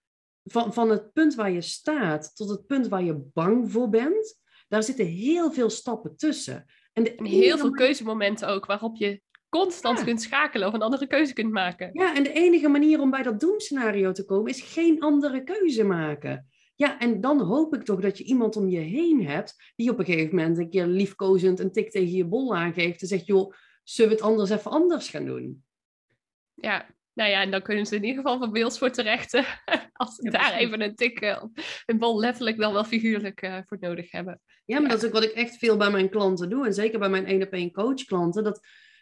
van, 0.44 0.72
van 0.72 0.90
het 0.90 1.12
punt 1.12 1.34
waar 1.34 1.50
je 1.50 1.60
staat 1.60 2.36
tot 2.36 2.48
het 2.48 2.66
punt 2.66 2.88
waar 2.88 3.02
je 3.02 3.30
bang 3.32 3.72
voor 3.72 3.88
bent, 3.88 4.38
daar 4.68 4.82
zitten 4.82 5.06
heel 5.06 5.52
veel 5.52 5.70
stappen 5.70 6.16
tussen. 6.16 6.64
En, 6.92 7.04
de 7.04 7.14
heel 7.22 7.58
veel 7.58 7.70
keuzemomenten 7.70 8.48
ook, 8.48 8.66
waarop 8.66 8.96
je 8.96 9.22
constant 9.50 10.04
kunt 10.04 10.22
schakelen 10.22 10.68
of 10.68 10.74
een 10.74 10.82
andere 10.82 11.06
keuze 11.06 11.32
kunt 11.32 11.52
maken. 11.52 11.90
Ja, 11.92 12.14
en 12.16 12.22
de 12.22 12.32
enige 12.32 12.68
manier 12.68 13.00
om 13.00 13.10
bij 13.10 13.22
dat 13.22 13.40
doemscenario 13.40 14.12
te 14.12 14.24
komen 14.24 14.50
is 14.50 14.60
geen 14.60 15.00
andere 15.00 15.44
keuze 15.44 15.84
maken. 15.84 16.48
Ja, 16.74 16.98
en 16.98 17.20
dan 17.20 17.40
hoop 17.40 17.74
ik 17.74 17.82
toch 17.82 18.00
dat 18.00 18.18
je 18.18 18.24
iemand 18.24 18.56
om 18.56 18.68
je 18.68 18.78
heen 18.78 19.26
hebt 19.26 19.72
die 19.76 19.90
op 19.90 19.98
een 19.98 20.04
gegeven 20.04 20.36
moment 20.36 20.58
een 20.58 20.70
keer 20.70 20.86
liefkozend 20.86 21.60
een 21.60 21.72
tik 21.72 21.90
tegen 21.90 22.12
je 22.16 22.24
bol 22.24 22.56
aangeeft 22.56 23.02
en 23.02 23.08
zegt, 23.08 23.26
joh, 23.26 23.54
zullen 23.84 24.10
we 24.10 24.16
het 24.16 24.26
anders 24.26 24.50
even 24.50 24.70
anders 24.70 25.08
gaan 25.08 25.24
doen? 25.24 25.64
Ja, 26.54 26.86
nou 27.12 27.30
ja, 27.30 27.40
en 27.40 27.50
dan 27.50 27.62
kunnen 27.62 27.86
ze 27.86 27.96
in 27.96 28.04
ieder 28.04 28.22
geval 28.22 28.38
van 28.38 28.52
Beels 28.52 28.78
voor 28.78 28.90
terecht. 28.90 29.34
als 29.92 30.14
ze 30.14 30.30
daar 30.30 30.52
even 30.52 30.80
een 30.80 30.94
tik, 30.94 31.20
uh, 31.20 31.42
een 31.86 31.98
bol 31.98 32.18
letterlijk 32.18 32.56
dan 32.56 32.72
wel 32.72 32.84
figuurlijk 32.84 33.42
uh, 33.42 33.58
voor 33.66 33.76
nodig 33.80 34.10
hebben. 34.10 34.40
Ja, 34.64 34.80
maar 34.80 34.90
dat 34.90 34.98
is 35.02 35.06
ook 35.06 35.12
wat 35.12 35.24
ik 35.24 35.30
echt 35.30 35.56
veel 35.56 35.76
bij 35.76 35.90
mijn 35.90 36.10
klanten 36.10 36.50
doe. 36.50 36.66
En 36.66 36.74
zeker 36.74 36.98
bij 36.98 37.08
mijn 37.08 37.26
één 37.26 37.42
op 37.42 37.52
één 37.52 37.72
coach 37.72 38.04
klanten. 38.04 38.44
Dat 38.44 38.60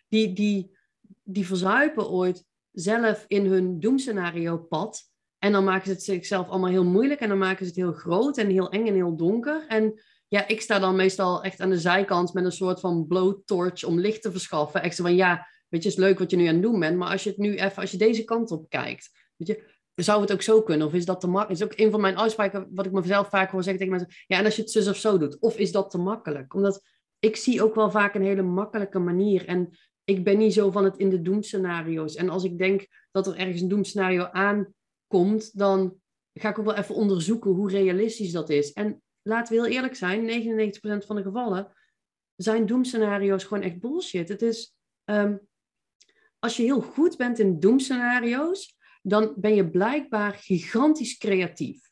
die, 0.09 0.33
die, 0.33 0.77
die 1.23 1.47
verzuipen 1.47 2.09
ooit 2.09 2.45
zelf 2.73 3.25
in 3.27 3.47
hun 3.47 3.81
doemscenario 3.81 4.59
pad. 4.59 5.03
En 5.39 5.53
dan 5.53 5.65
maken 5.65 5.87
ze 5.87 5.93
het 5.93 6.03
zichzelf 6.03 6.49
allemaal 6.49 6.71
heel 6.71 6.85
moeilijk. 6.85 7.21
En 7.21 7.29
dan 7.29 7.39
maken 7.39 7.65
ze 7.65 7.71
het 7.71 7.81
heel 7.81 7.93
groot 7.93 8.39
en 8.39 8.51
heel 8.51 8.71
eng 8.71 8.87
en 8.87 8.95
heel 8.95 9.17
donker. 9.17 9.67
En 9.67 10.01
ja, 10.29 10.49
ik 10.49 10.61
sta 10.61 10.79
dan 10.79 10.97
meestal 10.97 11.43
echt 11.43 11.61
aan 11.61 11.71
de 11.71 11.79
zijkant 11.79 12.33
met 12.33 12.45
een 12.45 12.53
soort 12.53 12.81
van 12.81 13.07
blowtorch 13.07 13.85
om 13.85 14.01
licht 14.01 14.23
te 14.23 14.31
verschaffen. 14.31 14.83
Echt 14.83 14.97
zo 14.97 15.03
van, 15.03 15.15
ja, 15.15 15.47
weet 15.69 15.83
je, 15.83 15.89
is 15.89 15.97
leuk 15.97 16.19
wat 16.19 16.31
je 16.31 16.37
nu 16.37 16.47
aan 16.47 16.55
het 16.55 16.63
doen 16.63 16.81
bent. 16.81 16.97
Maar 16.97 17.11
als 17.11 17.23
je 17.25 17.31
het 17.31 17.39
nu 17.39 17.55
even, 17.55 17.77
als 17.83 17.91
je 17.91 17.97
deze 17.97 18.25
kant 18.25 18.51
op 18.51 18.69
kijkt, 18.69 19.11
weet 19.37 19.49
je, 19.49 19.77
zou 19.95 20.21
het 20.21 20.33
ook 20.33 20.43
zo 20.43 20.63
kunnen? 20.63 20.87
Of 20.87 20.95
is 20.95 21.05
dat 21.05 21.21
te 21.21 21.27
makkelijk? 21.27 21.61
is 21.61 21.67
ook 21.67 21.79
een 21.79 21.91
van 21.91 22.01
mijn 22.01 22.19
uitspraken 22.19 22.69
wat 22.71 22.87
ik 22.87 22.93
mezelf 22.93 23.29
vaak 23.29 23.51
hoor 23.51 23.63
zeggen 23.63 23.81
tegen 23.81 23.99
mensen. 23.99 24.25
Ja, 24.27 24.39
en 24.39 24.45
als 24.45 24.57
je 24.57 24.63
het 24.63 24.71
zus 24.71 24.89
of 24.89 24.97
zo 24.97 25.19
doet. 25.19 25.39
Of 25.39 25.57
is 25.57 25.73
dat 25.73 25.91
te 25.91 25.99
makkelijk? 25.99 26.55
Omdat 26.55 26.83
ik 27.19 27.37
zie 27.37 27.63
ook 27.63 27.75
wel 27.75 27.91
vaak 27.91 28.15
een 28.15 28.23
hele 28.23 28.43
makkelijke 28.43 28.99
manier. 28.99 29.47
En 29.47 29.79
ik 30.09 30.25
ben 30.25 30.39
niet 30.39 30.53
zo 30.53 30.71
van 30.71 30.85
het 30.85 30.97
in 30.97 31.09
de 31.09 31.23
doemscenario's. 31.23 32.15
En 32.15 32.29
als 32.29 32.45
ik 32.45 32.59
denk 32.59 32.87
dat 33.11 33.27
er 33.27 33.37
ergens 33.37 33.61
een 33.61 33.69
doemscenario 33.69 34.25
aankomt, 34.25 35.59
dan 35.59 36.01
ga 36.35 36.49
ik 36.49 36.59
ook 36.59 36.65
wel 36.65 36.75
even 36.75 36.95
onderzoeken 36.95 37.51
hoe 37.51 37.71
realistisch 37.71 38.33
dat 38.33 38.51
is. 38.51 38.73
En 38.73 39.03
laten 39.23 39.55
we 39.55 39.61
heel 39.61 39.71
eerlijk 39.73 39.95
zijn, 39.95 40.27
99% 40.27 41.07
van 41.07 41.17
de 41.17 41.23
gevallen 41.23 41.73
zijn 42.37 42.67
doemscenario's 42.67 43.45
gewoon 43.45 43.63
echt 43.63 43.81
bullshit. 43.81 44.29
Het 44.29 44.43
is, 44.43 44.75
ehm, 45.05 45.37
als 46.39 46.57
je 46.57 46.63
heel 46.63 46.81
goed 46.81 47.17
bent 47.17 47.39
in 47.39 47.61
doemscenario's, 47.61 48.77
dan 49.03 49.35
ben 49.37 49.55
je 49.55 49.71
blijkbaar 49.71 50.35
gigantisch 50.35 51.17
creatief. 51.17 51.88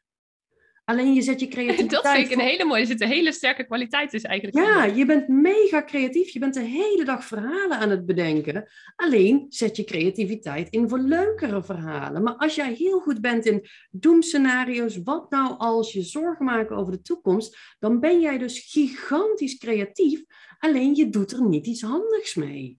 Alleen 0.87 1.14
je 1.14 1.22
zet 1.22 1.40
je 1.40 1.49
creativiteit... 1.49 1.90
Dat 2.03 2.12
vind 2.12 2.27
ik 2.27 2.33
een 2.33 2.44
hele 2.44 2.64
mooie, 2.64 2.81
er 2.81 2.87
zit 2.87 3.01
een 3.01 3.09
hele 3.09 3.33
sterke 3.33 3.64
kwaliteit 3.64 4.11
dus 4.11 4.22
eigenlijk. 4.22 4.66
Ja, 4.66 4.85
je 4.85 5.07
bent 5.07 5.29
mega 5.29 5.83
creatief. 5.85 6.29
Je 6.29 6.38
bent 6.38 6.55
de 6.55 6.61
hele 6.61 7.05
dag 7.05 7.25
verhalen 7.25 7.79
aan 7.79 7.90
het 7.90 8.07
bedenken. 8.07 8.68
Alleen 8.96 9.46
zet 9.49 9.77
je 9.77 9.85
creativiteit 9.85 10.68
in 10.70 10.88
voor 10.88 10.99
leukere 10.99 11.62
verhalen. 11.62 12.22
Maar 12.22 12.37
als 12.37 12.55
jij 12.55 12.72
heel 12.72 13.01
goed 13.01 13.20
bent 13.20 13.46
in 13.46 13.66
doemscenario's, 13.90 15.01
wat 15.05 15.31
nou 15.31 15.59
als 15.59 15.92
je 15.92 16.03
zorgen 16.03 16.44
maken 16.44 16.77
over 16.77 16.92
de 16.92 17.03
toekomst, 17.03 17.59
dan 17.79 18.01
ben 18.01 18.20
jij 18.20 18.38
dus 18.38 18.70
gigantisch 18.70 19.59
creatief. 19.59 20.22
Alleen 20.59 20.94
je 20.94 21.09
doet 21.09 21.33
er 21.33 21.49
niet 21.49 21.66
iets 21.66 21.83
handigs 21.83 22.35
mee. 22.35 22.79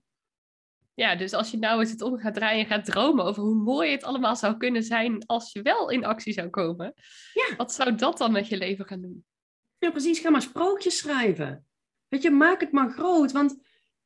Ja, 0.97 1.15
dus 1.15 1.33
als 1.33 1.51
je 1.51 1.57
nou 1.57 1.79
eens 1.79 1.91
het 1.91 2.01
om 2.01 2.17
gaat 2.17 2.33
draaien 2.33 2.59
en 2.59 2.71
gaat 2.71 2.85
dromen 2.85 3.25
over 3.25 3.43
hoe 3.43 3.55
mooi 3.55 3.91
het 3.91 4.03
allemaal 4.03 4.35
zou 4.35 4.57
kunnen 4.57 4.83
zijn 4.83 5.25
als 5.25 5.51
je 5.51 5.61
wel 5.61 5.89
in 5.89 6.05
actie 6.05 6.33
zou 6.33 6.49
komen. 6.49 6.93
Ja. 7.33 7.55
Wat 7.55 7.73
zou 7.73 7.95
dat 7.95 8.17
dan 8.17 8.31
met 8.31 8.47
je 8.47 8.57
leven 8.57 8.85
gaan 8.85 9.01
doen? 9.01 9.25
Ja, 9.77 9.91
precies. 9.91 10.19
Ga 10.19 10.29
maar 10.29 10.41
sprookjes 10.41 10.97
schrijven. 10.97 11.65
Weet 12.07 12.21
je, 12.21 12.29
maak 12.29 12.59
het 12.59 12.71
maar 12.71 12.89
groot. 12.89 13.31
Want, 13.31 13.57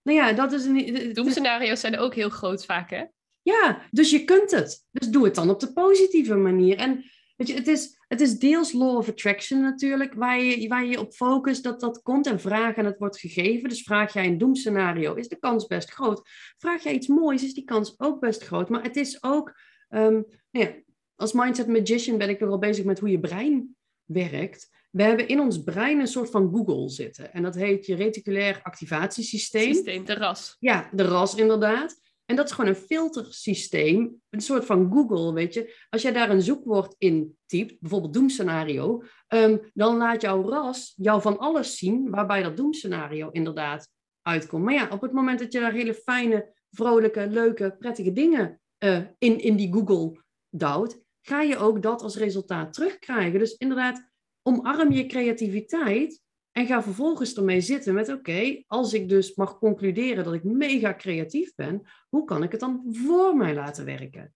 nou 0.01 0.17
ja, 0.17 0.33
dat 0.33 0.51
is 0.51 0.65
een... 0.65 1.13
Doemscenario's 1.13 1.79
zijn 1.79 1.97
ook 1.97 2.15
heel 2.15 2.29
groot 2.29 2.65
vaak, 2.65 2.89
hè? 2.89 3.03
Ja, 3.41 3.81
dus 3.91 4.09
je 4.09 4.23
kunt 4.23 4.51
het. 4.51 4.85
Dus 4.91 5.07
doe 5.07 5.25
het 5.25 5.35
dan 5.35 5.49
op 5.49 5.59
de 5.59 5.73
positieve 5.73 6.35
manier. 6.35 6.77
En 6.77 7.03
weet 7.35 7.47
je, 7.47 7.53
het 7.53 7.67
is, 7.67 7.97
het 8.11 8.21
is 8.21 8.39
deels 8.39 8.71
law 8.71 8.97
of 8.97 9.09
attraction 9.09 9.61
natuurlijk, 9.61 10.13
waar 10.13 10.43
je 10.43 10.67
waar 10.67 10.85
je 10.85 10.99
op 10.99 11.13
focust 11.13 11.63
dat 11.63 11.79
dat 11.79 12.01
komt 12.01 12.27
en 12.27 12.39
vraag 12.39 12.75
en 12.75 12.85
het 12.85 12.97
wordt 12.97 13.19
gegeven. 13.19 13.69
Dus 13.69 13.83
vraag 13.83 14.13
jij 14.13 14.25
een 14.25 14.37
doemscenario, 14.37 15.13
is 15.13 15.27
de 15.27 15.39
kans 15.39 15.67
best 15.67 15.91
groot. 15.91 16.21
Vraag 16.57 16.83
jij 16.83 16.93
iets 16.93 17.07
moois, 17.07 17.43
is 17.43 17.53
die 17.53 17.63
kans 17.63 17.93
ook 17.97 18.19
best 18.19 18.43
groot. 18.43 18.69
Maar 18.69 18.83
het 18.83 18.95
is 18.95 19.23
ook, 19.23 19.59
um, 19.89 20.25
nou 20.51 20.65
ja, 20.65 20.73
als 21.15 21.33
mindset 21.33 21.67
magician 21.67 22.17
ben 22.17 22.29
ik 22.29 22.39
nogal 22.39 22.57
bezig 22.57 22.85
met 22.85 22.99
hoe 22.99 23.09
je 23.09 23.19
brein 23.19 23.75
werkt. 24.05 24.69
We 24.89 25.03
hebben 25.03 25.27
in 25.27 25.39
ons 25.39 25.63
brein 25.63 25.99
een 25.99 26.07
soort 26.07 26.29
van 26.29 26.49
Google 26.53 26.89
zitten. 26.89 27.33
En 27.33 27.43
dat 27.43 27.55
heet 27.55 27.85
je 27.85 27.95
reticulair 27.95 28.59
activatiesysteem. 28.63 29.73
Systeem, 29.73 30.05
de 30.05 30.13
RAS. 30.13 30.55
Ja, 30.59 30.89
de 30.93 31.03
RAS 31.03 31.35
inderdaad. 31.35 31.99
En 32.31 32.37
dat 32.37 32.45
is 32.45 32.51
gewoon 32.51 32.69
een 32.69 32.81
filtersysteem, 32.81 34.21
een 34.29 34.41
soort 34.41 34.65
van 34.65 34.91
Google, 34.91 35.33
weet 35.33 35.53
je. 35.53 35.85
Als 35.89 36.01
jij 36.01 36.11
daar 36.11 36.29
een 36.29 36.41
zoekwoord 36.41 36.95
in 36.97 37.37
typt, 37.45 37.79
bijvoorbeeld 37.79 38.13
doemscenario, 38.13 39.03
um, 39.27 39.71
dan 39.73 39.97
laat 39.97 40.21
jouw 40.21 40.49
RAS 40.49 40.93
jou 40.95 41.21
van 41.21 41.37
alles 41.37 41.77
zien 41.77 42.09
waarbij 42.09 42.43
dat 42.43 42.57
doemscenario 42.57 43.29
inderdaad 43.29 43.89
uitkomt. 44.21 44.63
Maar 44.63 44.73
ja, 44.73 44.89
op 44.91 45.01
het 45.01 45.11
moment 45.11 45.39
dat 45.39 45.53
je 45.53 45.59
daar 45.59 45.71
hele 45.71 45.93
fijne, 45.93 46.53
vrolijke, 46.69 47.27
leuke, 47.27 47.75
prettige 47.79 48.13
dingen 48.13 48.61
uh, 48.83 49.01
in, 49.17 49.39
in 49.39 49.55
die 49.55 49.73
Google 49.73 50.21
duwt, 50.49 50.99
ga 51.21 51.41
je 51.41 51.57
ook 51.57 51.81
dat 51.81 52.01
als 52.01 52.15
resultaat 52.15 52.73
terugkrijgen. 52.73 53.39
Dus 53.39 53.53
inderdaad, 53.53 54.09
omarm 54.41 54.91
je 54.91 55.05
creativiteit 55.05 56.21
en 56.51 56.65
ga 56.65 56.83
vervolgens 56.83 57.35
ermee 57.35 57.61
zitten 57.61 57.93
met: 57.93 58.09
oké, 58.09 58.63
als 58.67 58.93
ik 58.93 59.09
dus 59.09 59.35
mag 59.35 59.57
concluderen 59.57 60.23
dat 60.23 60.33
ik 60.33 60.43
mega 60.43 60.93
creatief 60.93 61.55
ben, 61.55 61.81
hoe 62.09 62.25
kan 62.25 62.43
ik 62.43 62.51
het 62.51 62.59
dan 62.59 62.83
voor 62.89 63.35
mij 63.35 63.53
laten 63.53 63.85
werken? 63.85 64.33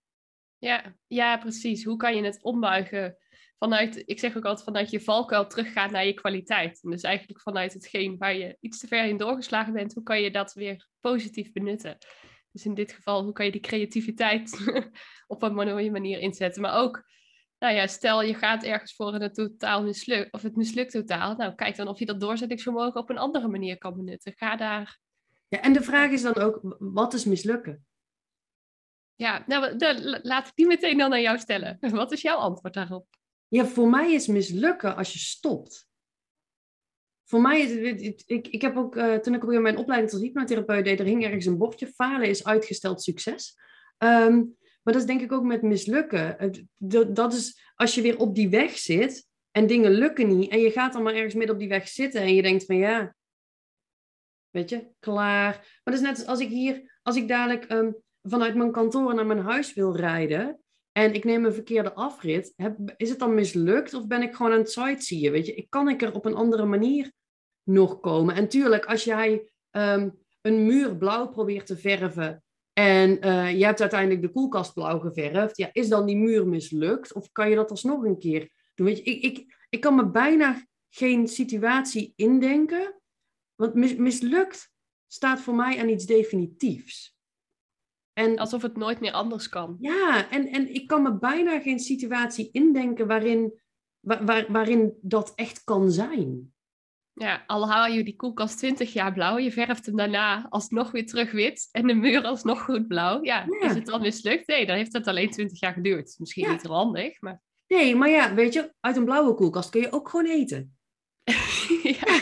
Ja, 0.58 0.96
ja, 1.08 1.38
precies. 1.38 1.84
Hoe 1.84 1.98
kan 1.98 2.16
je 2.16 2.24
het 2.24 2.44
ombuigen 2.44 3.18
vanuit, 3.58 4.04
ik 4.06 4.20
zeg 4.20 4.38
ook 4.38 4.46
altijd 4.46 4.66
vanuit 4.66 4.90
je 4.90 5.02
valkuil 5.02 5.48
teruggaan 5.48 5.92
naar 5.92 6.06
je 6.06 6.14
kwaliteit. 6.14 6.80
En 6.84 6.90
dus 6.90 7.02
eigenlijk 7.02 7.42
vanuit 7.42 7.74
hetgeen 7.74 8.18
waar 8.18 8.36
je 8.36 8.58
iets 8.60 8.80
te 8.80 8.88
ver 8.88 9.06
in 9.06 9.18
doorgeslagen 9.18 9.74
bent, 9.74 9.94
hoe 9.94 10.04
kan 10.04 10.22
je 10.22 10.32
dat 10.32 10.54
weer 10.54 10.88
positief 11.00 11.52
benutten? 11.52 11.98
Dus 12.52 12.66
in 12.66 12.74
dit 12.74 12.92
geval, 12.92 13.24
hoe 13.24 13.34
kan 13.34 13.46
je 13.46 13.52
die 13.52 13.62
creativiteit 13.62 14.58
op 15.28 15.44
een 15.44 15.54
mooie 15.54 15.92
manier 15.92 16.20
inzetten? 16.20 16.62
Maar 16.62 16.78
ook 16.82 17.04
nou 17.60 17.76
ja, 17.76 17.88
stel 17.88 18.22
je 18.22 18.34
gaat 18.34 18.64
ergens 18.64 18.96
voor 18.96 19.14
en 19.14 19.22
het 19.22 19.34
totaal 19.34 19.84
mislukt, 19.84 20.34
of 20.34 20.42
het 20.42 20.56
mislukt 20.56 20.92
totaal. 20.92 21.36
Nou, 21.36 21.56
kijk 21.56 21.76
dan 21.76 21.88
of 21.88 22.00
je 22.00 22.06
dat 22.06 22.20
doorzettingsvermogen 22.20 23.02
op 23.02 23.10
een 23.10 23.18
andere 23.18 23.48
manier 23.48 23.78
kan 23.78 23.96
benutten. 23.96 24.34
Ga 24.36 24.56
daar. 24.56 25.00
Ja, 25.48 25.62
en 25.62 25.74
de 25.74 25.84
vraag 25.84 26.12
is 26.12 26.22
dan 26.22 26.36
ook, 26.36 26.60
wat 26.80 27.14
is 27.14 27.26
mislukken? 27.26 27.86
Ja, 29.16 29.44
nou, 29.48 29.78
de, 29.78 30.20
laat 30.24 30.48
ik 30.48 30.56
die 30.56 30.68
meteen 30.68 30.98
dan 30.98 31.14
aan 31.14 31.22
jou 31.22 31.38
stellen. 31.38 31.78
Wat 31.90 32.12
is 32.12 32.22
jouw 32.22 32.38
antwoord 32.38 32.74
daarop? 32.74 33.08
Ja, 33.48 33.66
voor 33.66 33.90
mij 33.90 34.14
is 34.14 34.28
mislukken 34.28 34.96
als 34.96 35.14
je 35.14 35.20
stopt. 35.20 35.88
Voor 37.24 37.42
mij 37.42 37.62
is 37.62 37.90
het, 37.90 38.24
ik, 38.26 38.48
ik 38.48 38.62
heb 38.62 38.78
ook, 38.78 38.96
uh, 38.96 39.16
toen 39.16 39.34
ik 39.34 39.44
op 39.44 39.50
mijn 39.50 39.78
opleiding 39.78 40.12
tot 40.12 40.22
hypnotherapeut 40.22 40.86
deed, 40.86 41.00
er 41.00 41.06
hing 41.06 41.24
ergens 41.24 41.46
een 41.46 41.58
bordje, 41.58 41.88
falen 41.88 42.30
is 42.30 42.46
uitgesteld 42.46 43.04
succes. 43.04 43.58
Um, 43.98 44.58
maar 44.86 44.94
dat 44.94 45.04
is 45.04 45.08
denk 45.08 45.22
ik 45.22 45.32
ook 45.32 45.44
met 45.44 45.62
mislukken. 45.62 46.38
Dat 47.14 47.34
is 47.34 47.72
als 47.76 47.96
je 47.96 48.02
weer 48.02 48.18
op 48.18 48.36
die 48.36 48.50
weg 48.50 48.78
zit 48.78 49.28
en 49.52 49.68
dingen 49.68 49.92
lukken 49.92 50.38
niet 50.38 50.52
en 50.52 50.60
je 50.60 50.72
gaat 50.72 50.94
dan 50.94 51.04
maar 51.04 51.14
ergens 51.14 51.34
midden 51.34 51.54
op 51.54 51.62
die 51.62 51.70
weg 51.70 51.88
zitten 51.88 52.22
en 52.22 52.36
je 52.36 52.42
denkt 52.42 52.66
van 52.66 52.76
ja, 52.76 53.16
weet 54.50 54.70
je, 54.70 54.88
klaar. 55.00 55.54
Maar 55.54 55.82
dat 55.84 55.94
is 55.94 56.02
net 56.02 56.28
als 56.28 56.40
ik 56.40 56.50
hier, 56.50 57.00
als 57.02 57.16
ik 57.16 57.28
dadelijk 57.28 57.72
um, 57.72 57.96
vanuit 58.22 58.56
mijn 58.56 58.72
kantoor 58.72 59.16
naar 59.16 59.26
mijn 59.26 59.40
huis 59.40 59.74
wil 59.74 59.96
rijden 59.96 60.60
en 60.92 61.14
ik 61.14 61.24
neem 61.24 61.46
een 61.46 61.54
verkeerde 61.54 61.94
afrit, 61.94 62.54
heb, 62.56 62.94
is 62.98 63.10
het 63.10 63.20
dan 63.20 63.34
mislukt 63.34 63.94
of 63.94 64.08
ben 64.08 64.22
ik 64.22 64.36
gewoon 64.36 64.52
aan 64.52 64.58
het 64.58 64.72
sightseeën? 64.72 65.32
Weet 65.32 65.46
je, 65.46 65.66
kan 65.70 65.90
ik 65.90 66.02
er 66.02 66.14
op 66.14 66.26
een 66.26 66.36
andere 66.36 66.66
manier 66.66 67.12
nog 67.64 68.00
komen. 68.00 68.36
En 68.36 68.50
tuurlijk, 68.50 68.86
als 68.86 69.04
jij 69.04 69.50
um, 69.72 70.20
een 70.42 70.66
muur 70.66 70.98
blauw 70.98 71.28
probeert 71.28 71.66
te 71.66 71.78
verven 71.78 72.44
en 72.78 73.26
uh, 73.26 73.58
je 73.58 73.66
hebt 73.66 73.82
uiteindelijk 73.82 74.22
de 74.22 74.32
koelkast 74.32 74.74
blauw 74.74 75.00
geverfd. 75.00 75.58
Ja, 75.58 75.70
is 75.72 75.90
dan 75.90 76.06
die 76.06 76.18
muur 76.18 76.48
mislukt? 76.48 77.14
Of 77.14 77.32
kan 77.32 77.50
je 77.50 77.56
dat 77.56 77.70
alsnog 77.70 78.04
een 78.04 78.20
keer 78.20 78.52
doen? 78.74 78.86
Weet 78.86 78.98
je, 78.98 79.04
ik, 79.04 79.24
ik, 79.24 79.56
ik 79.70 79.82
kan 79.82 79.96
me 79.96 80.10
bijna 80.10 80.66
geen 80.90 81.28
situatie 81.28 82.14
indenken. 82.16 83.02
Want 83.56 83.74
mis, 83.74 83.96
mislukt 83.96 84.74
staat 85.08 85.42
voor 85.42 85.56
mij 85.56 85.80
aan 85.80 85.90
iets 85.90 86.06
definitiefs. 86.06 87.18
En, 88.14 88.38
Alsof 88.38 88.62
het 88.62 88.78
nooit 88.78 89.00
meer 89.00 89.12
anders 89.12 89.50
kan. 89.50 89.78
Ja, 89.80 90.30
en, 90.30 90.48
en 90.48 90.74
ik 90.74 90.88
kan 90.88 91.02
me 91.02 91.18
bijna 91.18 91.60
geen 91.60 91.80
situatie 91.80 92.50
indenken 92.52 93.08
waarin, 93.08 93.62
waar, 94.00 94.26
waar, 94.26 94.52
waarin 94.52 94.98
dat 95.02 95.34
echt 95.36 95.64
kan 95.64 95.92
zijn. 95.92 96.55
Ja, 97.18 97.44
al 97.48 97.70
haal 97.70 97.88
je 97.88 98.04
die 98.04 98.16
koelkast 98.16 98.58
20 98.58 98.94
jaar 98.94 99.14
blauw, 99.14 99.38
je 99.38 99.52
verft 99.52 99.86
hem 99.86 99.96
daarna 99.96 100.46
alsnog 100.50 100.92
weer 100.92 101.06
terug 101.06 101.32
wit 101.32 101.70
en 101.72 101.88
de 101.88 101.94
muur 101.94 102.24
alsnog 102.24 102.64
goed 102.64 102.88
blauw. 102.88 103.24
Ja, 103.24 103.46
is 103.60 103.74
het 103.74 103.86
dan 103.86 104.02
mislukt? 104.02 104.48
Nee, 104.48 104.66
dan 104.66 104.76
heeft 104.76 104.94
het 104.94 105.08
alleen 105.08 105.30
20 105.30 105.60
jaar 105.60 105.74
geduurd. 105.74 106.16
Misschien 106.20 106.50
niet 106.50 106.64
handig, 106.64 107.22
maar... 107.22 107.42
Nee, 107.68 107.96
maar 107.96 108.10
ja, 108.10 108.34
weet 108.34 108.54
je, 108.54 108.74
uit 108.80 108.96
een 108.96 109.06
blauwe 109.06 109.34
koelkast 109.34 109.70
kun 109.70 109.82
je 109.82 109.92
ook 109.92 110.10
gewoon 110.10 110.26
eten. 110.26 110.78
ja, 112.00 112.22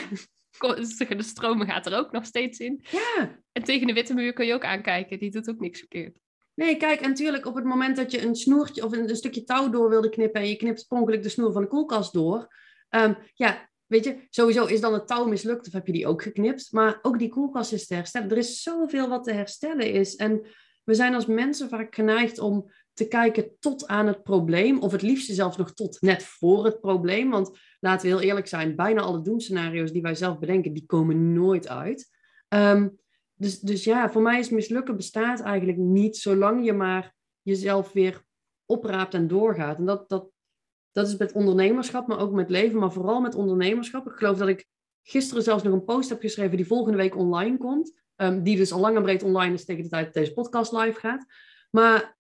de 1.16 1.24
stromen 1.24 1.68
gaat 1.68 1.86
er 1.86 1.98
ook 1.98 2.12
nog 2.12 2.26
steeds 2.26 2.60
in. 2.60 2.86
Ja. 2.92 3.40
En 3.52 3.64
tegen 3.64 3.88
de 3.88 3.94
witte 3.94 4.14
muur 4.14 4.34
kun 4.34 4.46
je 4.46 4.54
ook 4.54 4.66
aankijken, 4.66 5.20
die 5.20 5.32
doet 5.32 5.50
ook 5.50 5.60
niks 5.60 5.80
verkeerd. 5.80 6.20
Nee, 6.54 6.78
kijk, 6.78 7.02
en 7.02 7.10
natuurlijk 7.10 7.46
op 7.46 7.56
het 7.56 7.64
moment 7.64 7.96
dat 7.96 8.12
je 8.12 8.26
een 8.26 8.36
snoertje 8.36 8.86
of 8.86 8.92
een, 8.92 9.10
een 9.10 9.16
stukje 9.16 9.44
touw 9.44 9.70
door 9.70 9.90
wilde 9.90 10.10
knippen 10.10 10.42
en 10.42 10.48
je 10.48 10.56
knipt 10.56 10.88
per 10.88 11.22
de 11.22 11.30
snoer 11.30 11.52
van 11.52 11.62
de 11.62 11.68
koelkast 11.68 12.14
door, 12.14 12.56
um, 12.90 13.18
ja, 13.34 13.70
Weet 13.88 14.04
je, 14.04 14.18
sowieso 14.30 14.66
is 14.66 14.82
dan 14.82 14.94
het 14.94 15.08
touw 15.08 15.26
mislukt 15.26 15.68
of 15.68 15.74
heb 15.74 15.88
je 15.88 15.94
die 15.94 16.08
ook 16.08 16.22
geknipt. 16.22 16.72
Maar 16.72 17.00
ook 17.02 17.20
die 17.20 17.30
koelkast 17.30 17.74
is 17.74 17.88
te 17.88 17.94
herstellen. 17.94 18.30
Er 18.30 18.38
is 18.38 18.62
zoveel 18.62 19.10
wat 19.10 19.24
te 19.24 19.32
herstellen 19.32 19.92
is. 19.92 20.16
En 20.16 20.42
we 20.84 20.94
zijn 20.94 21.14
als 21.16 21.26
mensen 21.26 21.70
vaak 21.70 21.96
geneigd 21.96 22.40
om 22.40 22.72
te 22.94 23.08
kijken 23.08 23.52
tot 23.60 23.88
aan 23.88 24.08
het 24.08 24.24
probleem. 24.24 24.80
Of 24.80 24.92
het 24.92 25.02
liefste 25.02 25.34
zelfs 25.34 25.58
nog 25.58 25.74
tot 25.74 26.02
net 26.02 26.24
voor 26.24 26.66
het 26.66 26.80
probleem. 26.80 27.30
Want 27.30 27.60
laten 27.80 28.08
we 28.08 28.14
heel 28.16 28.28
eerlijk 28.28 28.48
zijn, 28.48 28.76
bijna 28.76 29.02
alle 29.02 29.22
doemscenario's 29.22 29.92
die 29.92 30.02
wij 30.02 30.16
zelf 30.16 30.40
bedenken, 30.40 30.74
die 30.74 30.86
komen 30.86 31.34
nooit 31.34 31.68
uit. 31.68 32.10
Um, 32.50 32.98
dus, 33.36 33.60
dus 33.60 33.84
ja, 33.84 34.10
voor 34.10 34.22
mij 34.22 34.40
is 34.40 34.50
mislukken 34.50 34.96
bestaat 34.96 35.42
eigenlijk 35.42 35.78
niet 35.78 36.18
zolang 36.18 36.66
je 36.66 36.74
maar 36.74 37.16
jezelf 37.42 37.92
weer 37.92 38.24
opraapt 38.66 39.14
en 39.14 39.28
doorgaat. 39.28 39.78
En 39.78 39.86
dat, 39.86 40.10
dat, 40.10 40.30
dat 40.94 41.08
is 41.08 41.18
met 41.18 41.32
ondernemerschap, 41.32 42.08
maar 42.08 42.20
ook 42.20 42.32
met 42.32 42.50
leven, 42.50 42.80
maar 42.80 42.92
vooral 42.92 43.22
met 43.22 43.36
ondernemerschap. 43.36 44.08
Ik 44.08 44.16
geloof 44.16 44.38
dat 44.38 44.48
ik 44.48 44.68
gisteren 45.02 45.44
zelfs 45.44 45.64
nog 45.64 45.74
een 45.74 45.84
post 45.84 46.10
heb 46.10 46.22
geschreven 46.22 46.58
die 46.58 46.68
volgende 46.68 46.98
week 46.98 47.16
online 47.16 47.58
komt. 47.58 48.02
Um, 48.16 48.44
die 48.44 48.58
dus 48.58 48.72
al 48.72 48.80
lang 48.80 48.96
en 48.96 49.04
breed 49.04 49.24
online 49.24 49.54
is 49.54 49.66
tegen 49.66 49.84
de 49.84 49.90
tijd 49.90 50.06
dat 50.06 50.14
deze 50.14 50.34
podcast 50.34 50.72
live 50.72 51.00
gaat. 51.00 51.26
Maar 51.72 52.18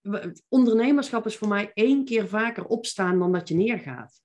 ondernemerschap 0.49 1.25
is 1.25 1.37
voor 1.37 1.47
mij 1.47 1.71
één 1.73 2.05
keer 2.05 2.27
vaker 2.27 2.65
opstaan 2.65 3.19
dan 3.19 3.31
dat 3.31 3.47
je 3.47 3.55
neergaat. 3.55 4.21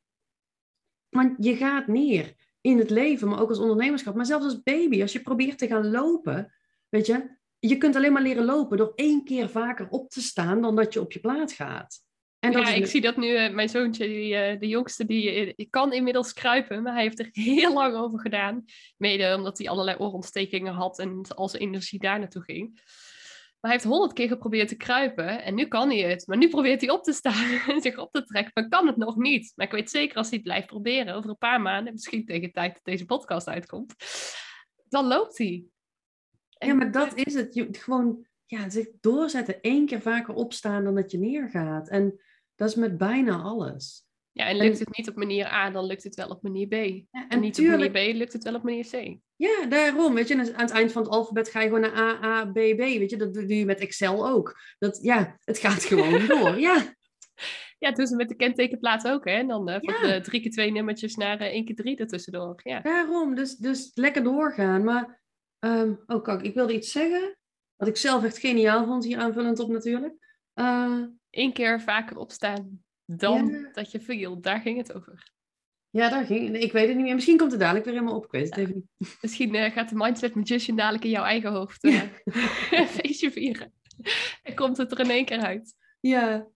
Want 1.08 1.44
je 1.44 1.56
gaat 1.56 1.87
neer 1.87 2.34
in 2.61 2.78
het 2.78 2.90
leven, 2.90 3.28
maar 3.28 3.40
ook 3.40 3.48
als 3.48 3.58
ondernemerschap. 3.58 4.14
Maar 4.14 4.26
zelfs 4.26 4.44
als 4.44 4.62
baby, 4.62 5.02
als 5.02 5.12
je 5.12 5.20
probeert 5.20 5.58
te 5.58 5.66
gaan 5.66 5.90
lopen, 5.90 6.54
weet 6.88 7.06
je, 7.06 7.37
je 7.58 7.76
kunt 7.76 7.96
alleen 7.96 8.12
maar 8.12 8.22
leren 8.22 8.44
lopen 8.44 8.76
door 8.76 8.92
één 8.94 9.24
keer 9.24 9.48
vaker 9.48 9.88
op 9.88 10.11
te 10.11 10.20
staan 10.20 10.61
dan 10.61 10.76
dat 10.76 10.92
je 10.92 11.00
op 11.00 11.12
je 11.12 11.20
plaat 11.20 11.52
gaat. 11.52 12.06
En 12.38 12.53
ja, 12.53 12.68
ik 12.68 12.87
zie 12.87 13.01
dat 13.01 13.16
nu, 13.16 13.27
uh, 13.27 13.55
mijn 13.55 13.68
zoontje, 13.68 14.07
die, 14.07 14.53
uh, 14.53 14.61
de 14.61 14.68
jongste, 14.68 15.05
die, 15.05 15.46
uh, 15.46 15.53
die, 15.57 15.66
kan 15.70 15.92
inmiddels 15.92 16.33
kruipen, 16.33 16.83
maar 16.83 16.92
hij 16.92 17.03
heeft 17.03 17.18
er 17.18 17.29
heel 17.53 17.72
lang 17.72 17.96
over 17.96 18.20
gedaan. 18.20 18.64
Mede 18.96 19.35
omdat 19.37 19.59
hij 19.59 19.68
allerlei 19.68 19.96
oorontstekingen 19.98 20.72
had 20.72 20.98
en 20.98 21.22
al 21.35 21.48
zijn 21.48 21.62
energie 21.62 21.98
daar 21.98 22.18
naartoe 22.18 22.42
ging. 22.42 22.81
Maar 23.61 23.70
hij 23.70 23.81
heeft 23.81 23.92
honderd 23.92 24.12
keer 24.12 24.29
geprobeerd 24.29 24.68
te 24.68 24.77
kruipen 24.77 25.42
en 25.42 25.55
nu 25.55 25.66
kan 25.66 25.88
hij 25.88 25.98
het. 25.98 26.27
Maar 26.27 26.37
nu 26.37 26.48
probeert 26.48 26.81
hij 26.81 26.90
op 26.90 27.03
te 27.03 27.12
staan 27.12 27.61
en 27.68 27.81
zich 27.81 27.98
op 27.98 28.12
te 28.12 28.24
trekken. 28.24 28.53
Maar 28.55 28.68
kan 28.68 28.87
het 28.87 28.96
nog 28.96 29.16
niet. 29.16 29.53
Maar 29.55 29.66
ik 29.66 29.72
weet 29.72 29.90
zeker 29.90 30.16
als 30.16 30.29
hij 30.29 30.37
het 30.37 30.46
blijft 30.46 30.66
proberen 30.66 31.14
over 31.14 31.31
een 31.31 31.38
paar 31.38 31.61
maanden, 31.61 31.92
misschien 31.92 32.24
tegen 32.24 32.42
de 32.42 32.51
tijd 32.51 32.74
dat 32.74 32.85
deze 32.85 33.05
podcast 33.05 33.48
uitkomt, 33.48 33.94
dan 34.88 35.07
loopt 35.07 35.38
hij. 35.38 35.64
ja, 36.59 36.74
maar 36.74 36.92
dat 36.92 37.14
is 37.14 37.35
het. 37.35 37.55
Je, 37.55 37.68
gewoon 37.70 38.27
ja, 38.46 38.70
zich 38.70 38.88
doorzetten. 39.01 39.61
één 39.61 39.87
keer 39.87 40.01
vaker 40.01 40.35
opstaan 40.35 40.85
dan 40.85 40.94
dat 40.94 41.11
je 41.11 41.18
neergaat. 41.18 41.88
En 41.88 42.20
dat 42.59 42.68
is 42.68 42.75
met 42.75 42.99
bijna 42.99 43.37
alles. 43.37 44.07
Ja, 44.33 44.47
en 44.47 44.57
lukt 44.57 44.79
het 44.79 44.97
niet 44.97 45.09
op 45.09 45.16
manier 45.16 45.47
A, 45.47 45.71
dan 45.71 45.85
lukt 45.85 46.05
het 46.05 46.14
wel 46.14 46.29
op 46.29 46.42
manier 46.42 46.66
B. 46.66 46.73
Ja, 47.11 47.29
en, 47.29 47.40
niet 47.40 47.59
op 47.59 47.64
manier 47.66 47.90
B, 47.90 48.16
lukt 48.16 48.33
het 48.33 48.44
wel 48.44 48.55
op 48.55 48.62
manier 48.62 48.87
C. 48.90 49.18
Ja, 49.37 49.66
daarom. 49.68 50.14
Weet 50.14 50.29
je, 50.29 50.35
aan 50.35 50.64
het 50.64 50.71
eind 50.71 50.92
van 50.92 51.03
het 51.03 51.11
alfabet 51.11 51.49
ga 51.49 51.61
je 51.61 51.66
gewoon 51.66 51.81
naar 51.81 51.97
A, 51.97 52.25
A, 52.25 52.44
B, 52.44 52.55
B. 52.55 52.79
Weet 52.79 53.11
je, 53.11 53.16
dat 53.16 53.35
doe 53.35 53.57
je 53.57 53.64
met 53.64 53.81
Excel 53.81 54.29
ook. 54.29 54.61
Dat, 54.79 54.99
ja, 55.03 55.37
het 55.44 55.59
gaat 55.59 55.85
gewoon 55.85 56.27
door. 56.27 56.59
Ja. 56.59 56.94
Ja, 57.79 58.07
ze 58.07 58.16
met 58.16 58.29
de 58.29 58.35
kentekenplaat 58.35 59.09
ook, 59.09 59.25
hè? 59.25 59.33
En 59.33 59.49
dan 59.49 59.68
uh, 59.68 59.77
van 59.81 60.09
de 60.09 60.21
drie 60.21 60.40
keer 60.40 60.51
twee 60.51 60.71
nummertjes 60.71 61.14
naar 61.14 61.40
uh, 61.40 61.47
één 61.47 61.64
keer 61.64 61.75
drie 61.75 61.97
ertussendoor. 61.97 62.61
Ja. 62.62 62.81
Daarom, 62.81 63.35
dus, 63.35 63.57
dus 63.57 63.90
lekker 63.94 64.23
doorgaan. 64.23 64.85
Maar, 64.85 65.23
um, 65.59 66.03
oh 66.07 66.23
kijk, 66.23 66.42
ik 66.42 66.55
wilde 66.55 66.75
iets 66.75 66.92
zeggen. 66.92 67.38
Wat 67.77 67.88
ik 67.88 67.97
zelf 67.97 68.25
echt 68.25 68.38
geniaal 68.38 68.87
vond, 68.87 69.05
hier 69.05 69.18
aanvullend 69.18 69.59
op 69.59 69.68
natuurlijk. 69.68 70.14
Uh, 70.55 71.03
Eén 71.30 71.52
keer 71.52 71.80
vaker 71.80 72.16
opstaan 72.16 72.82
dan 73.04 73.68
dat 73.72 73.90
je 73.90 74.00
viel. 74.00 74.40
Daar 74.40 74.60
ging 74.60 74.76
het 74.76 74.92
over. 74.94 75.36
Ja, 75.90 76.08
daar 76.08 76.24
ging 76.24 76.56
Ik 76.56 76.72
weet 76.72 76.86
het 76.86 76.96
niet 76.96 77.04
meer. 77.04 77.14
Misschien 77.14 77.36
komt 77.36 77.50
het 77.50 77.60
dadelijk 77.60 77.84
weer 77.84 77.94
helemaal 77.94 78.16
op. 78.16 78.24
Ik 78.24 78.30
weet 78.30 78.44
het 78.44 78.56
even 78.56 78.74
niet. 78.74 79.16
Misschien 79.22 79.54
uh, 79.54 79.72
gaat 79.72 79.88
de 79.88 79.94
Mindset 79.94 80.34
Magician 80.34 80.76
dadelijk 80.76 81.04
in 81.04 81.10
jouw 81.10 81.24
eigen 81.24 81.52
hoofd 81.52 81.84
uh, 81.84 82.02
ja. 82.70 82.86
feestje 83.00 83.30
vieren. 83.30 83.72
En 84.42 84.54
komt 84.54 84.76
het 84.76 84.92
er 84.92 85.00
in 85.00 85.10
één 85.10 85.24
keer 85.24 85.40
uit. 85.40 85.74
Ja. 86.00 86.48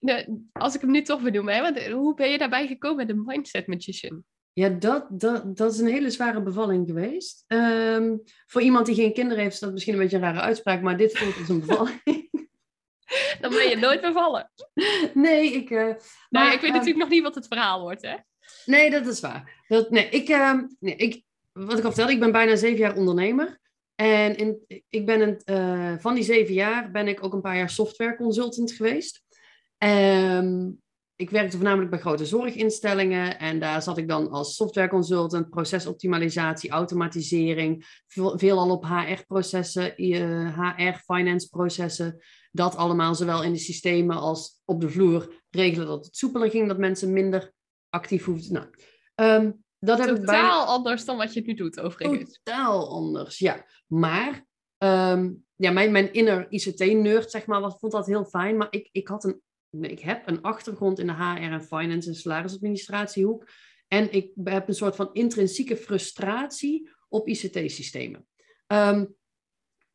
Nou, 0.00 0.46
als 0.52 0.74
ik 0.74 0.80
hem 0.80 0.90
nu 0.90 1.02
toch 1.02 1.22
benoem, 1.22 1.48
hè, 1.48 1.60
want 1.60 1.86
hoe 1.86 2.14
ben 2.14 2.30
je 2.30 2.38
daarbij 2.38 2.66
gekomen 2.66 2.96
met 2.96 3.08
de 3.08 3.22
Mindset 3.26 3.66
Magician? 3.66 4.24
Ja, 4.52 4.68
dat, 4.68 5.06
dat, 5.10 5.56
dat 5.56 5.72
is 5.72 5.78
een 5.78 5.86
hele 5.86 6.10
zware 6.10 6.42
bevalling 6.42 6.86
geweest. 6.86 7.44
Um, 7.46 8.22
voor 8.46 8.62
iemand 8.62 8.86
die 8.86 8.94
geen 8.94 9.12
kinderen 9.12 9.42
heeft, 9.42 9.54
is 9.54 9.60
dat 9.60 9.72
misschien 9.72 9.94
een 9.94 10.00
beetje 10.00 10.16
een 10.16 10.22
rare 10.22 10.40
uitspraak, 10.40 10.82
maar 10.82 10.96
dit 10.96 11.18
voelt 11.18 11.38
als 11.38 11.48
een 11.48 11.60
bevalling. 11.66 12.25
Dan 13.40 13.50
ben 13.50 13.68
je 13.68 13.76
nooit 13.76 14.00
bevallen. 14.00 14.50
Nee, 15.14 15.52
ik... 15.52 15.70
Uh, 15.70 15.94
maar, 16.30 16.52
ik 16.52 16.60
weet 16.60 16.70
uh, 16.70 16.76
natuurlijk 16.76 16.98
nog 16.98 17.08
niet 17.08 17.22
wat 17.22 17.34
het 17.34 17.46
verhaal 17.46 17.80
wordt, 17.80 18.02
hè? 18.02 18.14
Nee, 18.64 18.90
dat 18.90 19.06
is 19.06 19.20
waar. 19.20 19.62
Dat, 19.68 19.90
nee, 19.90 20.08
ik, 20.08 20.28
uh, 20.28 20.60
nee, 20.80 20.96
ik, 20.96 21.22
wat 21.52 21.78
ik 21.78 21.84
al 21.84 21.90
vertelde, 21.90 22.12
ik 22.12 22.20
ben 22.20 22.32
bijna 22.32 22.56
zeven 22.56 22.78
jaar 22.78 22.96
ondernemer. 22.96 23.58
En 23.94 24.36
in, 24.36 24.82
ik 24.88 25.06
ben 25.06 25.20
een, 25.44 26.00
van 26.00 26.14
die 26.14 26.24
zeven 26.24 26.54
jaar 26.54 26.90
ben 26.90 27.08
ik 27.08 27.24
ook 27.24 27.32
een 27.32 27.40
paar 27.40 27.56
jaar 27.56 27.70
software 27.70 28.16
consultant 28.16 28.72
geweest. 28.72 29.22
Um, 29.78 30.80
ik 31.16 31.30
werkte 31.30 31.56
voornamelijk 31.56 31.90
bij 31.90 31.98
grote 31.98 32.26
zorginstellingen 32.26 33.38
en 33.38 33.60
daar 33.60 33.82
zat 33.82 33.98
ik 33.98 34.08
dan 34.08 34.30
als 34.30 34.54
software 34.54 34.88
consultant, 34.88 35.50
procesoptimalisatie, 35.50 36.70
automatisering, 36.70 38.00
veelal 38.34 38.70
op 38.70 38.84
HR-processen, 38.84 39.94
HR, 40.76 40.98
finance 41.04 41.48
processen. 41.48 42.22
Dat 42.56 42.76
allemaal 42.76 43.14
zowel 43.14 43.42
in 43.42 43.52
de 43.52 43.58
systemen 43.58 44.16
als 44.16 44.60
op 44.64 44.80
de 44.80 44.88
vloer 44.88 45.44
regelen 45.50 45.86
dat 45.86 46.04
het 46.04 46.16
soepeler 46.16 46.50
ging, 46.50 46.68
dat 46.68 46.78
mensen 46.78 47.12
minder 47.12 47.52
actief 47.88 48.24
hoefden. 48.24 48.52
Nou, 49.14 49.42
um, 49.44 49.64
dat 49.78 49.98
heb 49.98 50.16
Totaal 50.16 50.62
ik 50.62 50.68
anders 50.68 51.04
dan 51.04 51.16
wat 51.16 51.34
je 51.34 51.40
nu 51.40 51.54
doet, 51.54 51.80
overigens. 51.80 52.40
Totaal 52.42 52.88
anders, 52.88 53.38
ja. 53.38 53.66
Maar 53.86 54.46
um, 54.78 55.44
ja, 55.56 55.70
mijn, 55.70 55.92
mijn 55.92 56.12
inner 56.12 56.46
ICT-nerd, 56.48 57.30
zeg 57.30 57.46
maar, 57.46 57.72
vond 57.78 57.92
dat 57.92 58.06
heel 58.06 58.24
fijn. 58.24 58.56
Maar 58.56 58.68
ik, 58.70 58.88
ik 58.92 59.08
had 59.08 59.24
een 59.24 59.44
ik 59.80 60.00
heb 60.00 60.28
een 60.28 60.42
achtergrond 60.42 60.98
in 60.98 61.06
de 61.06 61.12
HR 61.12 61.52
en 61.52 61.62
finance 61.62 62.08
en 62.08 62.14
salarisadministratiehoek. 62.14 63.48
En 63.88 64.12
ik 64.12 64.30
heb 64.44 64.68
een 64.68 64.74
soort 64.74 64.96
van 64.96 65.12
intrinsieke 65.12 65.76
frustratie 65.76 66.90
op 67.08 67.28
ICT-systemen. 67.28 68.20
Um, 68.20 68.26
ehm, 68.66 69.04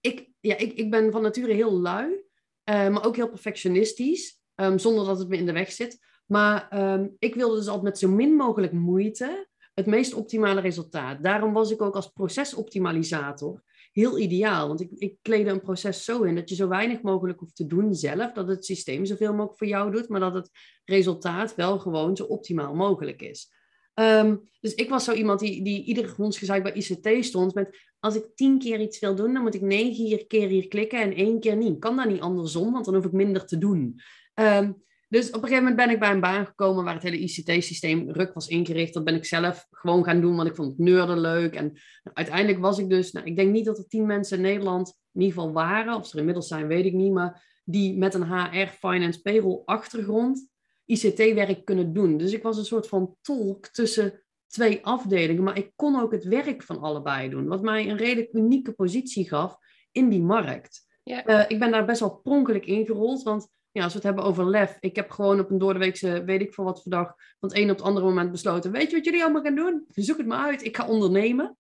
ik, 0.02 0.30
ja, 0.40 0.58
ik, 0.58 0.74
ik 0.74 0.90
ben 0.90 1.12
van 1.12 1.22
nature 1.22 1.54
heel 1.54 1.80
lui, 1.80 2.26
uh, 2.72 2.90
maar 2.90 3.06
ook 3.06 3.16
heel 3.16 3.30
perfectionistisch, 3.30 4.40
um, 4.56 4.80
zonder 4.80 5.06
dat 5.06 5.20
het 5.20 5.28
me 5.28 5.38
in 5.38 5.46
de 5.46 5.52
weg 5.52 5.72
zit. 5.72 6.00
Maar 6.26 6.92
um, 6.94 7.16
ik 7.20 7.36
wilde 7.36 7.56
dus 7.56 7.68
altijd 7.68 7.84
met 7.84 8.00
zo 8.00 8.10
min 8.10 8.36
mogelijk 8.36 8.72
moeite 8.72 9.50
het 9.74 9.86
meest 9.86 10.14
optimale 10.14 10.62
resultaat. 10.62 11.24
Daarom 11.24 11.54
was 11.54 11.72
ik 11.72 11.82
ook 11.82 11.96
als 11.96 12.08
procesoptimalisator 12.08 13.64
heel 13.92 14.20
ideaal. 14.20 14.68
Want 14.68 14.82
ik, 14.82 14.92
ik 14.92 15.16
kleedde 15.22 15.52
een 15.52 15.62
proces 15.62 16.06
zo 16.06 16.24
in 16.24 16.36
dat 16.36 16.50
je 16.50 16.56
zo 16.56 16.68
weinig 16.68 17.02
mogelijk 17.02 17.40
hoeft 17.40 17.56
te 17.56 17.68
doen 17.68 17.96
zelf, 17.96 18.32
dat 18.32 18.48
het 18.48 18.66
systeem 18.66 19.06
zoveel 19.06 19.32
mogelijk 19.32 19.58
voor 19.58 19.68
jou 19.68 19.92
doet, 19.92 20.10
maar 20.10 20.20
dat 20.20 20.34
het 20.34 20.50
resultaat 20.86 21.56
wel 21.56 21.80
gewoon 21.80 22.16
zo 22.16 22.24
optimaal 22.24 22.76
mogelijk 22.76 23.22
is. 23.22 23.52
Um, 23.94 24.50
dus 24.60 24.74
ik 24.74 24.90
was 24.90 25.04
zo 25.04 25.14
iemand 25.14 25.40
die, 25.40 25.64
die 25.64 25.84
iedere 25.84 26.08
grondsgezaak 26.08 26.64
bij 26.64 26.74
ICT 26.74 27.26
stond 27.26 27.54
met 27.54 27.91
als 28.02 28.16
ik 28.16 28.36
tien 28.36 28.60
keer 28.60 28.80
iets 28.80 29.00
wil 29.00 29.16
doen, 29.16 29.34
dan 29.34 29.42
moet 29.42 29.56
ik 29.56 29.62
negen 29.62 30.28
keer 30.28 30.48
hier 30.48 30.68
klikken 30.68 31.02
en 31.02 31.14
één 31.14 31.40
keer 31.40 31.56
niet. 31.56 31.80
Kan 31.80 31.96
dat 31.96 32.08
niet 32.08 32.22
andersom, 32.22 32.72
want 32.72 32.86
dan 32.86 32.96
hoef 32.96 33.06
ik 33.06 33.12
minder 33.12 33.46
te 33.46 33.58
doen. 33.58 34.00
Um, 34.34 34.84
dus 35.12 35.28
op 35.28 35.34
een 35.34 35.42
gegeven 35.42 35.64
moment 35.64 35.76
ben 35.76 35.90
ik 35.90 36.00
bij 36.00 36.12
een 36.12 36.20
baan 36.20 36.46
gekomen 36.46 36.84
waar 36.84 36.94
het 36.94 37.04
hele 37.04 37.18
ICT-systeem 37.18 38.10
ruk 38.10 38.34
was 38.34 38.48
ingericht. 38.48 38.94
Dat 38.94 39.04
ben 39.04 39.16
ik 39.16 39.26
zelf 39.26 39.68
gewoon 39.72 40.04
gaan 40.04 40.22
doen, 40.22 40.36
want 40.36 40.48
ik 40.48 40.56
vond 40.56 40.70
het 40.70 40.78
neurden 40.78 41.20
leuk. 41.20 41.56
En 41.56 41.66
nou, 42.04 42.16
uiteindelijk 42.16 42.60
was 42.60 42.78
ik 42.78 42.90
dus, 42.90 43.12
nou, 43.12 43.26
ik 43.26 43.36
denk 43.36 43.52
niet 43.52 43.66
dat 43.66 43.78
er 43.78 43.88
tien 43.88 44.06
mensen 44.06 44.38
in 44.38 44.44
Nederland 44.44 45.00
in 45.12 45.22
ieder 45.22 45.38
geval 45.38 45.54
waren, 45.54 45.96
of 45.96 46.06
ze 46.06 46.14
er 46.14 46.20
inmiddels 46.20 46.48
zijn, 46.48 46.68
weet 46.68 46.86
ik 46.86 46.94
niet, 46.94 47.14
maar 47.14 47.62
die 47.66 47.98
met 47.98 48.14
een 48.14 48.28
HR, 48.28 48.68
finance, 48.68 49.22
payroll 49.22 49.62
achtergrond 49.66 50.48
ICT-werk 50.86 51.66
kunnen 51.66 51.94
doen. 51.94 52.18
Dus 52.18 52.34
ik 52.34 52.44
was 52.44 52.58
een 52.58 52.66
soort 52.66 52.88
van 52.88 53.16
tolk 53.22 53.68
tussen 53.68 54.24
twee 54.52 54.86
afdelingen, 54.86 55.44
maar 55.44 55.58
ik 55.58 55.72
kon 55.76 56.02
ook 56.02 56.12
het 56.12 56.24
werk 56.24 56.64
van 56.64 56.80
allebei 56.80 57.30
doen, 57.30 57.48
wat 57.48 57.62
mij 57.62 57.90
een 57.90 57.98
redelijk 57.98 58.34
unieke 58.34 58.72
positie 58.72 59.28
gaf 59.28 59.58
in 59.92 60.10
die 60.10 60.22
markt. 60.22 60.88
Ja. 61.04 61.28
Uh, 61.28 61.44
ik 61.48 61.60
ben 61.60 61.72
daar 61.72 61.86
best 61.86 62.00
wel 62.00 62.20
pronkelijk 62.24 62.66
ingerold, 62.66 63.24
want 63.24 63.48
ja, 63.72 63.84
als 63.84 63.92
we 63.92 63.98
het 63.98 64.08
hebben 64.08 64.24
over 64.24 64.50
lef, 64.50 64.78
ik 64.80 64.96
heb 64.96 65.10
gewoon 65.10 65.40
op 65.40 65.52
een 65.52 65.58
doordeweekse, 65.58 66.24
weet 66.24 66.42
ik 66.42 66.54
veel 66.54 66.64
wat 66.64 66.82
voor 66.82 66.92
dag, 66.92 67.08
van 67.40 67.50
het 67.50 67.58
een 67.58 67.70
op 67.70 67.78
het 67.78 67.86
andere 67.86 68.06
moment 68.06 68.32
besloten, 68.32 68.72
weet 68.72 68.90
je 68.90 68.96
wat 68.96 69.06
jullie 69.06 69.24
allemaal 69.24 69.42
gaan 69.42 69.56
doen? 69.56 69.86
Zoek 69.88 70.18
het 70.18 70.28
maar 70.28 70.46
uit, 70.46 70.66
ik 70.66 70.76
ga 70.76 70.88
ondernemen. 70.88 71.58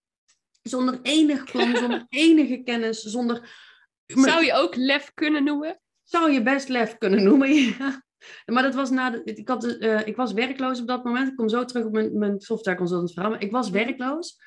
Zonder 0.61 0.99
enig 1.01 1.51
plan, 1.51 1.77
zonder 1.83 2.05
enige 2.09 2.57
kennis, 2.63 3.01
zonder... 3.01 3.69
Zou 4.05 4.45
je 4.45 4.53
ook 4.53 4.75
lef 4.75 5.11
kunnen 5.13 5.43
noemen? 5.43 5.79
Zou 6.03 6.31
je 6.31 6.41
best 6.41 6.69
lef 6.69 6.97
kunnen 6.97 7.23
noemen, 7.23 7.53
ja. 7.77 8.03
Maar 8.45 8.63
dat 8.63 8.75
was 8.75 8.89
na 8.89 9.09
de, 9.09 9.23
ik, 9.23 9.47
had, 9.47 9.65
uh, 9.65 10.07
ik 10.07 10.15
was 10.15 10.33
werkloos 10.33 10.79
op 10.79 10.87
dat 10.87 11.03
moment. 11.03 11.27
Ik 11.27 11.35
kom 11.35 11.49
zo 11.49 11.65
terug 11.65 11.85
op 11.85 11.91
mijn, 11.91 12.17
mijn 12.17 12.39
software 12.39 12.77
consultant 12.77 13.13
verhaal. 13.13 13.31
Maar 13.31 13.43
ik 13.43 13.51
was 13.51 13.69
werkloos. 13.69 14.37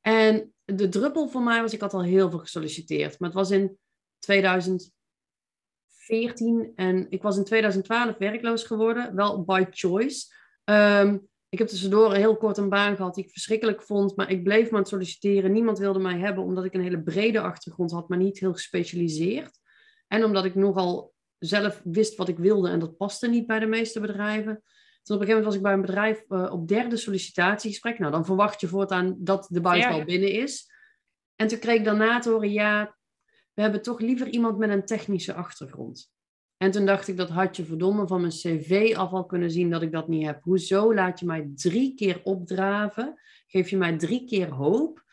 En 0.00 0.54
de 0.64 0.88
druppel 0.88 1.28
voor 1.28 1.42
mij 1.42 1.60
was, 1.60 1.72
ik 1.72 1.80
had 1.80 1.94
al 1.94 2.02
heel 2.02 2.30
veel 2.30 2.38
gesolliciteerd. 2.38 3.18
Maar 3.18 3.28
het 3.28 3.38
was 3.38 3.50
in 3.50 3.78
2000, 4.18 4.92
14 5.88 6.72
en 6.74 7.06
ik 7.10 7.22
was 7.22 7.36
in 7.36 7.44
2012 7.44 8.16
werkloos 8.18 8.64
geworden, 8.64 9.14
wel 9.14 9.44
by 9.44 9.64
choice. 9.70 10.34
Um, 10.64 11.28
ik 11.48 11.58
heb 11.58 11.68
tussendoor 11.68 12.14
heel 12.14 12.36
kort 12.36 12.56
een 12.56 12.68
baan 12.68 12.96
gehad 12.96 13.14
die 13.14 13.24
ik 13.24 13.30
verschrikkelijk 13.30 13.82
vond, 13.82 14.16
maar 14.16 14.30
ik 14.30 14.42
bleef 14.42 14.62
maar 14.62 14.72
aan 14.72 14.78
het 14.78 14.88
solliciteren. 14.88 15.52
Niemand 15.52 15.78
wilde 15.78 15.98
mij 15.98 16.18
hebben 16.18 16.44
omdat 16.44 16.64
ik 16.64 16.74
een 16.74 16.82
hele 16.82 17.02
brede 17.02 17.40
achtergrond 17.40 17.90
had, 17.90 18.08
maar 18.08 18.18
niet 18.18 18.38
heel 18.38 18.52
gespecialiseerd. 18.52 19.58
En 20.08 20.24
omdat 20.24 20.44
ik 20.44 20.54
nogal 20.54 21.13
zelf 21.46 21.80
wist 21.84 22.16
wat 22.16 22.28
ik 22.28 22.38
wilde 22.38 22.68
en 22.68 22.78
dat 22.78 22.96
paste 22.96 23.28
niet 23.28 23.46
bij 23.46 23.58
de 23.58 23.66
meeste 23.66 24.00
bedrijven. 24.00 24.62
Toen 25.02 25.16
op 25.16 25.22
een 25.22 25.26
gegeven 25.26 25.42
moment 25.42 25.44
was 25.44 25.54
ik 25.54 25.62
bij 25.62 25.72
een 25.72 25.80
bedrijf 25.80 26.24
uh, 26.28 26.52
op 26.52 26.68
derde 26.68 26.96
sollicitatiegesprek. 26.96 27.98
Nou, 27.98 28.12
dan 28.12 28.24
verwacht 28.24 28.60
je 28.60 28.68
voortaan 28.68 29.16
dat 29.18 29.46
de 29.50 29.60
buis 29.60 29.86
wel 29.86 30.04
binnen 30.04 30.32
is. 30.32 30.72
En 31.36 31.48
toen 31.48 31.58
kreeg 31.58 31.78
ik 31.78 31.84
daarna 31.84 32.18
te 32.18 32.30
horen, 32.30 32.52
ja, 32.52 32.96
we 33.54 33.62
hebben 33.62 33.82
toch 33.82 34.00
liever 34.00 34.28
iemand 34.28 34.58
met 34.58 34.70
een 34.70 34.84
technische 34.84 35.34
achtergrond. 35.34 36.12
En 36.56 36.70
toen 36.70 36.86
dacht 36.86 37.08
ik, 37.08 37.16
dat 37.16 37.28
had 37.28 37.56
je 37.56 37.64
verdomme 37.64 38.06
van 38.06 38.20
mijn 38.20 38.32
cv 38.32 38.94
af 38.96 39.12
al 39.12 39.26
kunnen 39.26 39.50
zien 39.50 39.70
dat 39.70 39.82
ik 39.82 39.92
dat 39.92 40.08
niet 40.08 40.26
heb. 40.26 40.42
Hoezo 40.42 40.94
laat 40.94 41.20
je 41.20 41.26
mij 41.26 41.50
drie 41.54 41.94
keer 41.94 42.20
opdraven? 42.22 43.20
Geef 43.46 43.70
je 43.70 43.76
mij 43.76 43.96
drie 43.96 44.24
keer 44.24 44.50
hoop? 44.50 45.03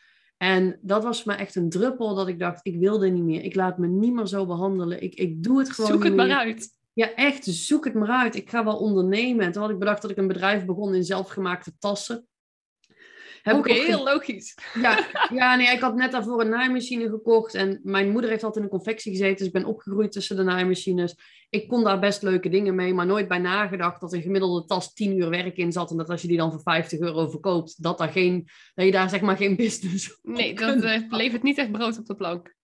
En 0.42 0.78
dat 0.80 1.02
was 1.02 1.22
voor 1.22 1.32
mij 1.32 1.40
echt 1.40 1.54
een 1.54 1.70
druppel 1.70 2.14
dat 2.14 2.28
ik 2.28 2.38
dacht, 2.38 2.60
ik 2.66 2.78
wilde 2.78 3.08
niet 3.08 3.22
meer. 3.22 3.44
Ik 3.44 3.54
laat 3.54 3.78
me 3.78 3.86
niet 3.86 4.12
meer 4.12 4.26
zo 4.26 4.46
behandelen. 4.46 5.02
Ik, 5.02 5.14
ik 5.14 5.42
doe 5.42 5.58
het 5.58 5.70
gewoon 5.70 5.90
Zoek 5.90 6.04
het 6.04 6.14
maar 6.14 6.30
uit. 6.30 6.68
Ja, 6.92 7.14
echt, 7.14 7.44
zoek 7.44 7.84
het 7.84 7.94
maar 7.94 8.08
uit. 8.08 8.34
Ik 8.34 8.50
ga 8.50 8.64
wel 8.64 8.76
ondernemen. 8.76 9.44
En 9.44 9.52
toen 9.52 9.62
had 9.62 9.70
ik 9.70 9.78
bedacht 9.78 10.02
dat 10.02 10.10
ik 10.10 10.16
een 10.16 10.26
bedrijf 10.26 10.64
begon 10.64 10.94
in 10.94 11.04
zelfgemaakte 11.04 11.72
tassen. 11.78 12.26
Oké, 13.42 13.72
heel 13.72 14.04
logisch. 14.04 14.58
Ja, 14.74 15.06
ja, 15.34 15.56
nee, 15.56 15.66
ik 15.66 15.80
had 15.80 15.94
net 15.94 16.12
daarvoor 16.12 16.40
een 16.40 16.48
naaimachine 16.48 17.08
gekocht. 17.08 17.54
En 17.54 17.80
mijn 17.82 18.10
moeder 18.10 18.30
heeft 18.30 18.44
altijd 18.44 18.64
in 18.64 18.70
een 18.70 18.78
confectie 18.78 19.12
gezeten. 19.12 19.36
Dus 19.36 19.46
ik 19.46 19.52
ben 19.52 19.64
opgegroeid 19.64 20.12
tussen 20.12 20.36
de 20.36 20.42
naaimachines. 20.42 21.16
Ik 21.50 21.68
kon 21.68 21.84
daar 21.84 21.98
best 21.98 22.22
leuke 22.22 22.48
dingen 22.48 22.74
mee. 22.74 22.94
Maar 22.94 23.06
nooit 23.06 23.28
bij 23.28 23.38
nagedacht 23.38 24.00
dat 24.00 24.12
een 24.12 24.22
gemiddelde 24.22 24.64
tas 24.64 24.92
10 24.92 25.16
uur 25.16 25.28
werk 25.28 25.56
in 25.56 25.72
zat. 25.72 25.90
En 25.90 25.96
dat 25.96 26.10
als 26.10 26.22
je 26.22 26.28
die 26.28 26.36
dan 26.36 26.50
voor 26.50 26.62
50 26.62 27.00
euro 27.00 27.28
verkoopt, 27.28 27.82
dat, 27.82 27.98
daar 27.98 28.08
geen, 28.08 28.48
dat 28.74 28.84
je 28.84 28.92
daar 28.92 29.08
zeg 29.08 29.20
maar 29.20 29.36
geen 29.36 29.56
business 29.56 30.18
Nee, 30.22 30.54
dat 30.54 30.84
uh, 30.84 31.00
levert 31.08 31.42
niet 31.42 31.58
echt 31.58 31.72
brood 31.72 31.98
op 31.98 32.06
de 32.06 32.14
plank. 32.14 32.54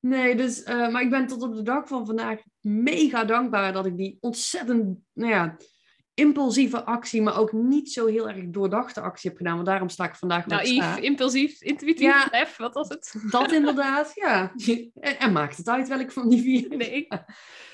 Nee, 0.00 0.36
dus, 0.36 0.62
eh, 0.62 0.88
maar 0.88 1.02
ik 1.02 1.10
ben 1.10 1.26
tot 1.26 1.42
op 1.42 1.54
de 1.54 1.62
dag 1.62 1.88
van 1.88 2.06
vandaag 2.06 2.40
mega 2.60 3.24
dankbaar 3.24 3.72
dat 3.72 3.86
ik 3.86 3.96
die 3.96 4.16
ontzettend, 4.20 4.98
nou 5.12 5.32
ja, 5.32 5.56
impulsieve 6.18 6.84
actie, 6.84 7.22
maar 7.22 7.38
ook 7.38 7.52
niet 7.52 7.92
zo 7.92 8.06
heel 8.06 8.28
erg 8.28 8.44
doordachte 8.46 9.00
actie 9.00 9.30
heb 9.30 9.38
gedaan. 9.38 9.54
Want 9.54 9.66
daarom 9.66 9.88
sta 9.88 10.04
ik 10.04 10.14
vandaag 10.14 10.46
met 10.46 10.56
Naïef, 10.56 10.96
impulsief, 10.96 11.62
intuïtief, 11.62 12.30
ja, 12.30 12.46
wat 12.58 12.74
was 12.74 12.88
het? 12.88 13.14
Dat 13.30 13.52
inderdaad, 13.52 14.12
ja. 14.14 14.52
En, 15.00 15.18
en, 15.18 15.32
maakt 15.32 15.56
het 15.56 15.68
uit 15.68 15.88
welk 15.88 16.12
van 16.12 16.28
die 16.28 16.42
vier? 16.42 16.76
Nee. 16.76 17.08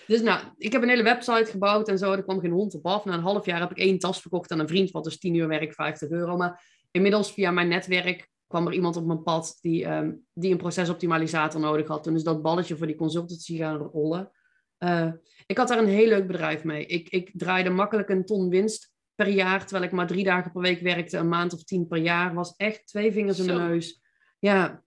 Dus 0.07 0.21
nou, 0.21 0.41
ik 0.59 0.73
heb 0.73 0.83
een 0.83 0.89
hele 0.89 1.03
website 1.03 1.51
gebouwd 1.51 1.89
en 1.89 1.99
zo. 1.99 2.13
Er 2.13 2.23
kwam 2.23 2.41
geen 2.41 2.51
hond 2.51 2.75
op 2.75 2.87
af. 2.87 3.05
Na 3.05 3.15
een 3.15 3.21
half 3.21 3.47
jaar 3.47 3.61
heb 3.61 3.71
ik 3.71 3.79
één 3.79 3.99
tas 3.99 4.21
verkocht 4.21 4.53
aan 4.53 4.59
een 4.59 4.69
vriend. 4.69 4.91
Wat 4.91 5.05
dus 5.05 5.19
10 5.19 5.35
uur 5.35 5.49
werk, 5.49 5.73
50 5.73 6.11
euro. 6.11 6.37
Maar 6.37 6.65
inmiddels 6.91 7.33
via 7.33 7.51
mijn 7.51 7.69
netwerk 7.69 8.29
kwam 8.47 8.67
er 8.67 8.73
iemand 8.73 8.97
op 8.97 9.07
mijn 9.07 9.23
pad 9.23 9.59
die, 9.61 9.87
um, 9.87 10.25
die 10.33 10.51
een 10.51 10.57
procesoptimalisator 10.57 11.61
nodig 11.61 11.89
had. 11.89 12.03
Toen 12.03 12.15
is 12.15 12.23
dat 12.23 12.43
balletje 12.43 12.77
voor 12.77 12.87
die 12.87 12.97
consultancy 12.97 13.57
gaan 13.57 13.77
rollen. 13.77 14.31
Uh, 14.79 15.13
ik 15.47 15.59
had 15.59 15.69
daar 15.69 15.79
een 15.79 15.87
heel 15.87 16.09
leuk 16.09 16.27
bedrijf 16.27 16.65
mee. 16.65 16.87
Ik, 16.87 17.09
ik 17.09 17.31
draaide 17.33 17.71
makkelijk 17.71 18.09
een 18.09 18.25
ton 18.25 18.49
winst 18.49 18.93
per 19.15 19.29
jaar, 19.29 19.61
terwijl 19.61 19.85
ik 19.85 19.93
maar 19.93 20.07
drie 20.07 20.25
dagen 20.25 20.53
per 20.53 20.61
week 20.61 20.81
werkte, 20.81 21.17
een 21.17 21.29
maand 21.29 21.53
of 21.53 21.65
tien 21.65 21.87
per 21.87 21.99
jaar. 21.99 22.35
Was 22.35 22.55
echt 22.57 22.87
twee 22.87 23.13
vingers 23.13 23.39
in 23.39 23.47
mijn 23.47 23.69
neus. 23.69 24.03
Ja, 24.39 24.83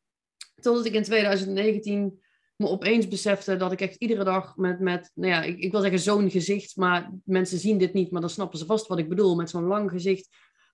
totdat 0.56 0.86
ik 0.86 0.94
in 0.94 1.04
2019 1.04 2.20
me 2.56 2.68
opeens 2.68 3.08
besefte 3.08 3.58
dat 3.58 3.72
ik 3.72 3.82
echt 3.82 3.96
iedere 3.96 4.24
dag 4.24 4.56
met, 4.56 4.80
met 4.80 5.12
nou 5.14 5.32
ja, 5.32 5.44
ik, 5.44 5.60
ik 5.60 5.72
wil 5.72 5.82
zeggen 5.82 6.00
zo'n 6.00 6.32
gezicht, 6.32 6.76
maar 6.76 7.12
mensen 7.24 7.58
zien 7.58 7.78
dit 7.78 7.94
niet, 7.94 8.12
maar 8.12 8.22
dan 8.22 8.30
snappen 8.30 8.60
ze 8.60 8.66
vast 8.66 8.88
wat 8.88 9.00
ik 9.00 9.10
bedoel, 9.10 9.36
met 9.36 9.50
zo'n 9.50 9.64
lang 9.64 9.92
gezicht 9.92 10.30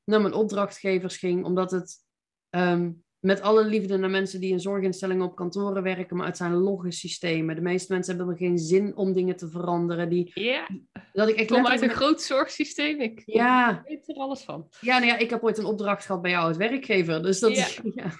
naar 0.05 0.21
mijn 0.21 0.33
opdrachtgevers 0.33 1.17
ging, 1.17 1.45
omdat 1.45 1.71
het 1.71 1.97
ehm, 2.49 2.91
met 3.23 3.41
alle 3.41 3.65
liefde 3.65 3.97
naar 3.97 4.09
mensen 4.09 4.39
die 4.39 4.51
in 4.51 4.59
zorginstellingen 4.59 5.25
op 5.25 5.35
kantoren 5.35 5.83
werken, 5.83 6.17
maar 6.17 6.27
het 6.27 6.37
zijn 6.37 6.53
logge 6.53 6.91
systemen. 6.91 7.55
De 7.55 7.61
meeste 7.61 7.93
mensen 7.93 8.15
hebben 8.15 8.33
er 8.33 8.39
geen 8.39 8.57
zin 8.57 8.95
om 8.95 9.13
dingen 9.13 9.35
te 9.35 9.49
veranderen. 9.49 10.09
Die, 10.09 10.31
ja, 10.33 10.67
dat 11.13 11.29
ik 11.29 11.35
echt 11.35 11.51
kom 11.51 11.67
uit 11.67 11.81
een 11.81 11.89
groot 11.89 12.21
zorgsysteem. 12.21 12.99
Ik 12.99 13.21
ja. 13.25 13.81
weet 13.85 14.09
er 14.09 14.15
alles 14.15 14.41
van. 14.41 14.67
Ja, 14.81 14.97
nou 14.97 15.11
ja, 15.11 15.17
ik 15.17 15.29
heb 15.29 15.43
ooit 15.43 15.57
een 15.57 15.65
opdracht 15.65 16.05
gehad 16.05 16.21
bij 16.21 16.31
jou 16.31 16.47
als 16.47 16.57
werkgever. 16.57 17.23
Dus 17.23 17.39
dat 17.39 17.55
ja. 17.55 17.67
ja. 18.03 18.11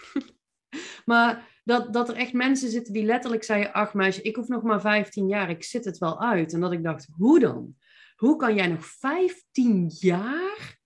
Maar 1.05 1.59
dat, 1.63 1.93
dat 1.93 2.09
er 2.09 2.15
echt 2.15 2.33
mensen 2.33 2.69
zitten 2.69 2.93
die 2.93 3.05
letterlijk 3.05 3.43
zeiden: 3.43 3.73
Ach, 3.73 3.93
meisje, 3.93 4.21
ik 4.21 4.35
hoef 4.35 4.47
nog 4.47 4.63
maar 4.63 4.81
15 4.81 5.27
jaar, 5.27 5.49
ik 5.49 5.63
zit 5.63 5.85
het 5.85 5.97
wel 5.97 6.21
uit. 6.21 6.53
En 6.53 6.59
dat 6.59 6.71
ik 6.71 6.83
dacht: 6.83 7.07
Hoe 7.17 7.39
dan? 7.39 7.75
Hoe 8.15 8.35
kan 8.35 8.55
jij 8.55 8.67
nog 8.67 8.85
15 8.85 9.91
jaar 9.99 10.81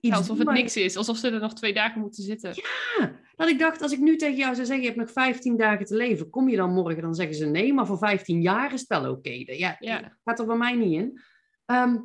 iets 0.00 0.16
Alsof 0.16 0.38
het 0.38 0.50
niks 0.50 0.76
is, 0.76 0.96
alsof 0.96 1.16
ze 1.16 1.30
er 1.30 1.40
nog 1.40 1.54
twee 1.54 1.72
dagen 1.72 2.00
moeten 2.00 2.22
zitten. 2.22 2.52
Ja, 2.54 3.20
dat 3.40 3.48
ik 3.48 3.58
dacht, 3.58 3.82
als 3.82 3.92
ik 3.92 3.98
nu 3.98 4.16
tegen 4.16 4.36
jou 4.36 4.54
zou 4.54 4.66
zeggen, 4.66 4.84
je 4.84 4.90
hebt 4.90 5.00
nog 5.00 5.12
15 5.12 5.56
dagen 5.56 5.86
te 5.86 5.96
leven, 5.96 6.30
kom 6.30 6.48
je 6.48 6.56
dan 6.56 6.72
morgen? 6.72 7.02
Dan 7.02 7.14
zeggen 7.14 7.36
ze 7.36 7.46
nee, 7.46 7.72
maar 7.72 7.86
voor 7.86 7.98
15 7.98 8.40
jaar 8.40 8.72
is 8.72 8.80
het 8.80 8.88
wel 8.88 9.10
oké. 9.10 9.30
Ja, 9.46 9.76
ja, 9.78 10.18
gaat 10.24 10.38
er 10.38 10.46
bij 10.46 10.56
mij 10.56 10.74
niet 10.74 10.92
in. 10.92 11.20
Ehm, 11.64 11.96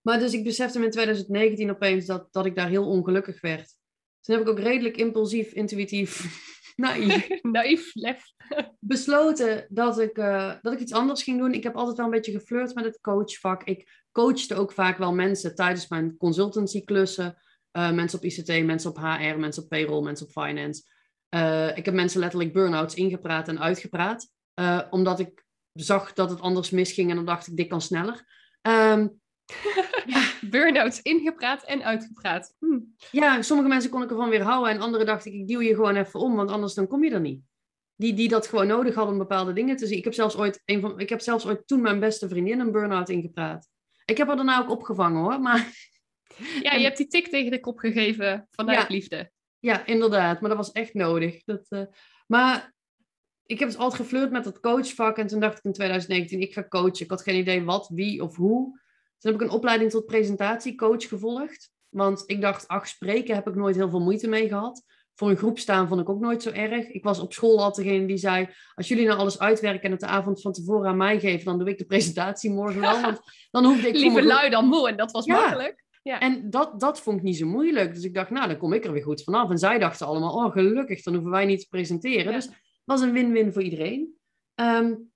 maar 0.00 0.18
dus 0.18 0.32
ik 0.32 0.44
besefte 0.44 0.84
in 0.84 0.90
2019 0.90 1.70
opeens 1.70 2.06
dat, 2.06 2.28
dat 2.30 2.46
ik 2.46 2.56
daar 2.56 2.68
heel 2.68 2.86
ongelukkig 2.86 3.40
werd. 3.40 3.76
Toen 4.20 4.34
heb 4.34 4.44
ik 4.44 4.50
ook 4.50 4.58
redelijk 4.58 4.96
impulsief, 4.96 5.52
intuïtief, 5.52 6.24
naïef, 6.76 7.28
naïef 7.42 7.94
lef. 7.94 8.22
besloten 8.78 9.66
dat 9.68 9.98
ik, 9.98 10.18
uh, 10.18 10.54
dat 10.62 10.72
ik 10.72 10.80
iets 10.80 10.92
anders 10.92 11.22
ging 11.22 11.38
doen. 11.38 11.54
Ik 11.54 11.62
heb 11.62 11.76
altijd 11.76 11.96
wel 11.96 12.06
een 12.06 12.12
beetje 12.12 12.32
geflirt 12.32 12.74
met 12.74 12.84
het 12.84 13.00
coachvak. 13.00 13.64
Ik 13.64 14.04
coachte 14.12 14.54
ook 14.54 14.72
vaak 14.72 14.98
wel 14.98 15.12
mensen 15.14 15.54
tijdens 15.54 15.88
mijn 15.88 16.16
consultancyklussen. 16.16 17.38
Uh, 17.72 17.92
mensen 17.92 18.18
op 18.18 18.24
ICT, 18.24 18.64
mensen 18.64 18.90
op 18.90 18.96
HR, 18.96 19.38
mensen 19.38 19.62
op 19.62 19.68
payroll, 19.68 20.02
mensen 20.02 20.26
op 20.26 20.32
finance. 20.32 20.82
Uh, 21.34 21.76
ik 21.76 21.84
heb 21.84 21.94
mensen 21.94 22.20
letterlijk 22.20 22.52
burn-outs 22.52 22.94
ingepraat 22.94 23.48
en 23.48 23.60
uitgepraat. 23.60 24.28
Uh, 24.60 24.80
omdat 24.90 25.20
ik 25.20 25.44
zag 25.72 26.12
dat 26.12 26.30
het 26.30 26.40
anders 26.40 26.70
misging 26.70 27.10
en 27.10 27.16
dan 27.16 27.24
dacht 27.24 27.46
ik, 27.46 27.56
dit 27.56 27.68
kan 27.68 27.80
sneller. 27.80 28.24
Um, 28.62 29.20
ja. 30.06 30.22
Burn-outs 30.40 31.02
ingepraat 31.02 31.62
en 31.62 31.84
uitgepraat. 31.84 32.54
Hm. 32.58 32.78
Ja, 33.10 33.42
sommige 33.42 33.68
mensen 33.68 33.90
kon 33.90 34.02
ik 34.02 34.10
ervan 34.10 34.28
weer 34.28 34.42
houden 34.42 34.74
en 34.74 34.80
andere 34.80 35.04
dacht 35.04 35.24
ik, 35.24 35.32
ik 35.32 35.48
duw 35.48 35.60
je 35.60 35.74
gewoon 35.74 35.96
even 35.96 36.20
om, 36.20 36.36
want 36.36 36.50
anders 36.50 36.74
dan 36.74 36.86
kom 36.86 37.04
je 37.04 37.10
er 37.10 37.20
niet. 37.20 37.42
Die, 37.96 38.14
die 38.14 38.28
dat 38.28 38.46
gewoon 38.46 38.66
nodig 38.66 38.94
hadden 38.94 39.12
om 39.12 39.18
bepaalde 39.18 39.52
dingen 39.52 39.76
te 39.76 39.86
zien. 39.86 39.98
Ik 39.98 40.04
heb 40.04 40.14
zelfs 40.14 40.36
ooit, 40.36 40.62
een 40.64 40.80
van, 40.80 41.00
ik 41.00 41.08
heb 41.08 41.20
zelfs 41.20 41.46
ooit 41.46 41.66
toen 41.66 41.80
mijn 41.80 42.00
beste 42.00 42.28
vriendin 42.28 42.60
een 42.60 42.72
burn-out 42.72 43.08
ingepraat. 43.08 43.68
Ik 44.04 44.16
heb 44.16 44.26
haar 44.26 44.36
daarna 44.36 44.60
ook 44.60 44.70
opgevangen 44.70 45.22
hoor, 45.22 45.40
maar 45.40 45.89
ja, 46.62 46.74
je 46.74 46.84
hebt 46.84 46.96
die 46.96 47.06
tik 47.06 47.28
tegen 47.28 47.50
de 47.50 47.60
kop 47.60 47.78
gegeven 47.78 48.48
vanuit 48.50 48.88
liefde. 48.88 49.30
Ja, 49.58 49.86
inderdaad. 49.86 50.40
Maar 50.40 50.48
dat 50.48 50.58
was 50.58 50.72
echt 50.72 50.94
nodig. 50.94 51.44
Dat, 51.44 51.66
uh... 51.68 51.82
Maar 52.26 52.74
ik 53.46 53.58
heb 53.58 53.68
dus 53.68 53.78
altijd 53.78 54.00
geflirt 54.00 54.30
met 54.30 54.44
dat 54.44 54.60
coachvak. 54.60 55.18
En 55.18 55.26
toen 55.26 55.40
dacht 55.40 55.58
ik 55.58 55.64
in 55.64 55.72
2019, 55.72 56.40
ik 56.40 56.52
ga 56.52 56.68
coachen. 56.68 57.04
Ik 57.04 57.10
had 57.10 57.22
geen 57.22 57.38
idee 57.38 57.64
wat, 57.64 57.88
wie 57.94 58.22
of 58.22 58.36
hoe. 58.36 58.78
Toen 59.18 59.32
heb 59.32 59.40
ik 59.40 59.46
een 59.46 59.54
opleiding 59.54 59.90
tot 59.90 60.06
presentatiecoach 60.06 61.08
gevolgd. 61.08 61.70
Want 61.88 62.22
ik 62.26 62.40
dacht, 62.40 62.68
ach, 62.68 62.88
spreken 62.88 63.34
heb 63.34 63.48
ik 63.48 63.54
nooit 63.54 63.76
heel 63.76 63.90
veel 63.90 64.00
moeite 64.00 64.28
mee 64.28 64.48
gehad. 64.48 64.82
Voor 65.14 65.30
een 65.30 65.36
groep 65.36 65.58
staan 65.58 65.88
vond 65.88 66.00
ik 66.00 66.08
ook 66.08 66.20
nooit 66.20 66.42
zo 66.42 66.50
erg. 66.50 66.88
Ik 66.88 67.04
was 67.04 67.18
op 67.18 67.32
school 67.32 67.62
altijd 67.62 67.86
degene 67.86 68.06
die 68.06 68.16
zei: 68.16 68.48
Als 68.74 68.88
jullie 68.88 69.06
nou 69.06 69.18
alles 69.18 69.38
uitwerken 69.38 69.82
en 69.82 69.90
het 69.90 70.00
de 70.00 70.06
avond 70.06 70.40
van 70.40 70.52
tevoren 70.52 70.88
aan 70.88 70.96
mij 70.96 71.20
geven, 71.20 71.44
dan 71.44 71.58
doe 71.58 71.68
ik 71.68 71.78
de 71.78 71.84
presentatie 71.84 72.50
morgen 72.50 72.80
wel. 72.80 73.00
Want 73.00 73.20
dan 73.50 73.64
hoefde 73.64 73.88
ik. 73.88 73.94
Liever 74.04 74.22
lui 74.22 74.50
dan 74.50 74.66
moe, 74.66 74.88
en 74.88 74.96
dat 74.96 75.10
was 75.10 75.26
makkelijk. 75.26 75.84
Ja. 76.02 76.20
En 76.20 76.50
dat, 76.50 76.80
dat 76.80 77.00
vond 77.00 77.16
ik 77.16 77.22
niet 77.22 77.36
zo 77.36 77.46
moeilijk. 77.46 77.94
Dus 77.94 78.04
ik 78.04 78.14
dacht, 78.14 78.30
nou, 78.30 78.48
dan 78.48 78.58
kom 78.58 78.72
ik 78.72 78.84
er 78.84 78.92
weer 78.92 79.02
goed 79.02 79.22
vanaf. 79.22 79.50
En 79.50 79.58
zij 79.58 79.78
dachten 79.78 80.06
allemaal, 80.06 80.34
oh, 80.34 80.52
gelukkig, 80.52 81.02
dan 81.02 81.14
hoeven 81.14 81.30
wij 81.30 81.44
niet 81.44 81.60
te 81.60 81.68
presenteren. 81.68 82.32
Dus 82.32 82.44
het 82.44 82.54
was 82.84 83.00
een 83.00 83.12
win-win 83.12 83.52
voor 83.52 83.62
iedereen. 83.62 84.18
Um, 84.54 85.12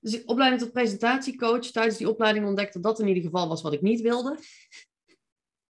dus 0.00 0.24
opleiding 0.24 0.62
tot 0.62 0.72
presentatiecoach. 0.72 1.66
Tijdens 1.66 1.96
die 1.96 2.08
opleiding 2.08 2.46
ontdekte 2.46 2.80
dat 2.80 3.00
in 3.00 3.08
ieder 3.08 3.22
geval 3.22 3.48
was 3.48 3.62
wat 3.62 3.72
ik 3.72 3.82
niet 3.82 4.00
wilde. 4.00 4.38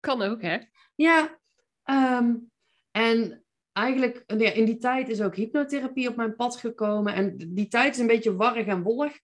Kan 0.00 0.22
ook, 0.22 0.42
hè? 0.42 0.58
Ja. 0.94 1.38
Um, 2.18 2.50
en 2.90 3.44
eigenlijk, 3.72 4.24
ja, 4.26 4.52
in 4.52 4.64
die 4.64 4.78
tijd 4.78 5.08
is 5.08 5.20
ook 5.20 5.36
hypnotherapie 5.36 6.08
op 6.08 6.16
mijn 6.16 6.36
pad 6.36 6.56
gekomen. 6.56 7.14
En 7.14 7.36
die 7.36 7.68
tijd 7.68 7.94
is 7.94 8.00
een 8.00 8.06
beetje 8.06 8.36
warrig 8.36 8.66
en 8.66 8.82
wollig 8.82 9.18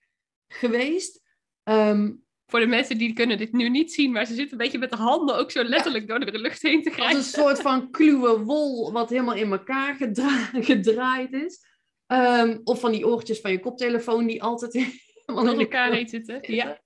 geweest. 0.48 1.22
Um, 1.62 2.24
voor 2.50 2.60
de 2.60 2.66
mensen 2.66 2.98
die 2.98 3.12
kunnen 3.12 3.38
dit 3.38 3.52
nu 3.52 3.68
niet 3.68 3.92
zien, 3.92 4.12
maar 4.12 4.26
ze 4.26 4.34
zitten 4.34 4.52
een 4.52 4.64
beetje 4.64 4.78
met 4.78 4.90
de 4.90 4.96
handen 4.96 5.36
ook 5.36 5.50
zo 5.50 5.64
letterlijk 5.64 6.08
door 6.08 6.18
de 6.18 6.38
lucht 6.38 6.62
heen 6.62 6.82
te 6.82 6.90
grijpen. 6.90 7.16
Als 7.16 7.26
een 7.26 7.40
soort 7.40 7.60
van 7.60 7.90
kluwe 7.90 8.38
wol 8.38 8.92
wat 8.92 9.10
helemaal 9.10 9.34
in 9.34 9.52
elkaar 9.52 9.96
gedraaid 10.52 11.32
is. 11.32 11.68
Um, 12.06 12.60
of 12.64 12.80
van 12.80 12.92
die 12.92 13.06
oortjes 13.06 13.40
van 13.40 13.50
je 13.50 13.60
koptelefoon 13.60 14.26
die 14.26 14.42
altijd 14.42 14.72
helemaal 15.26 15.52
in 15.52 15.60
elkaar 15.60 15.92
heen 15.92 16.08
zitten. 16.08 16.38
Ja. 16.54 16.80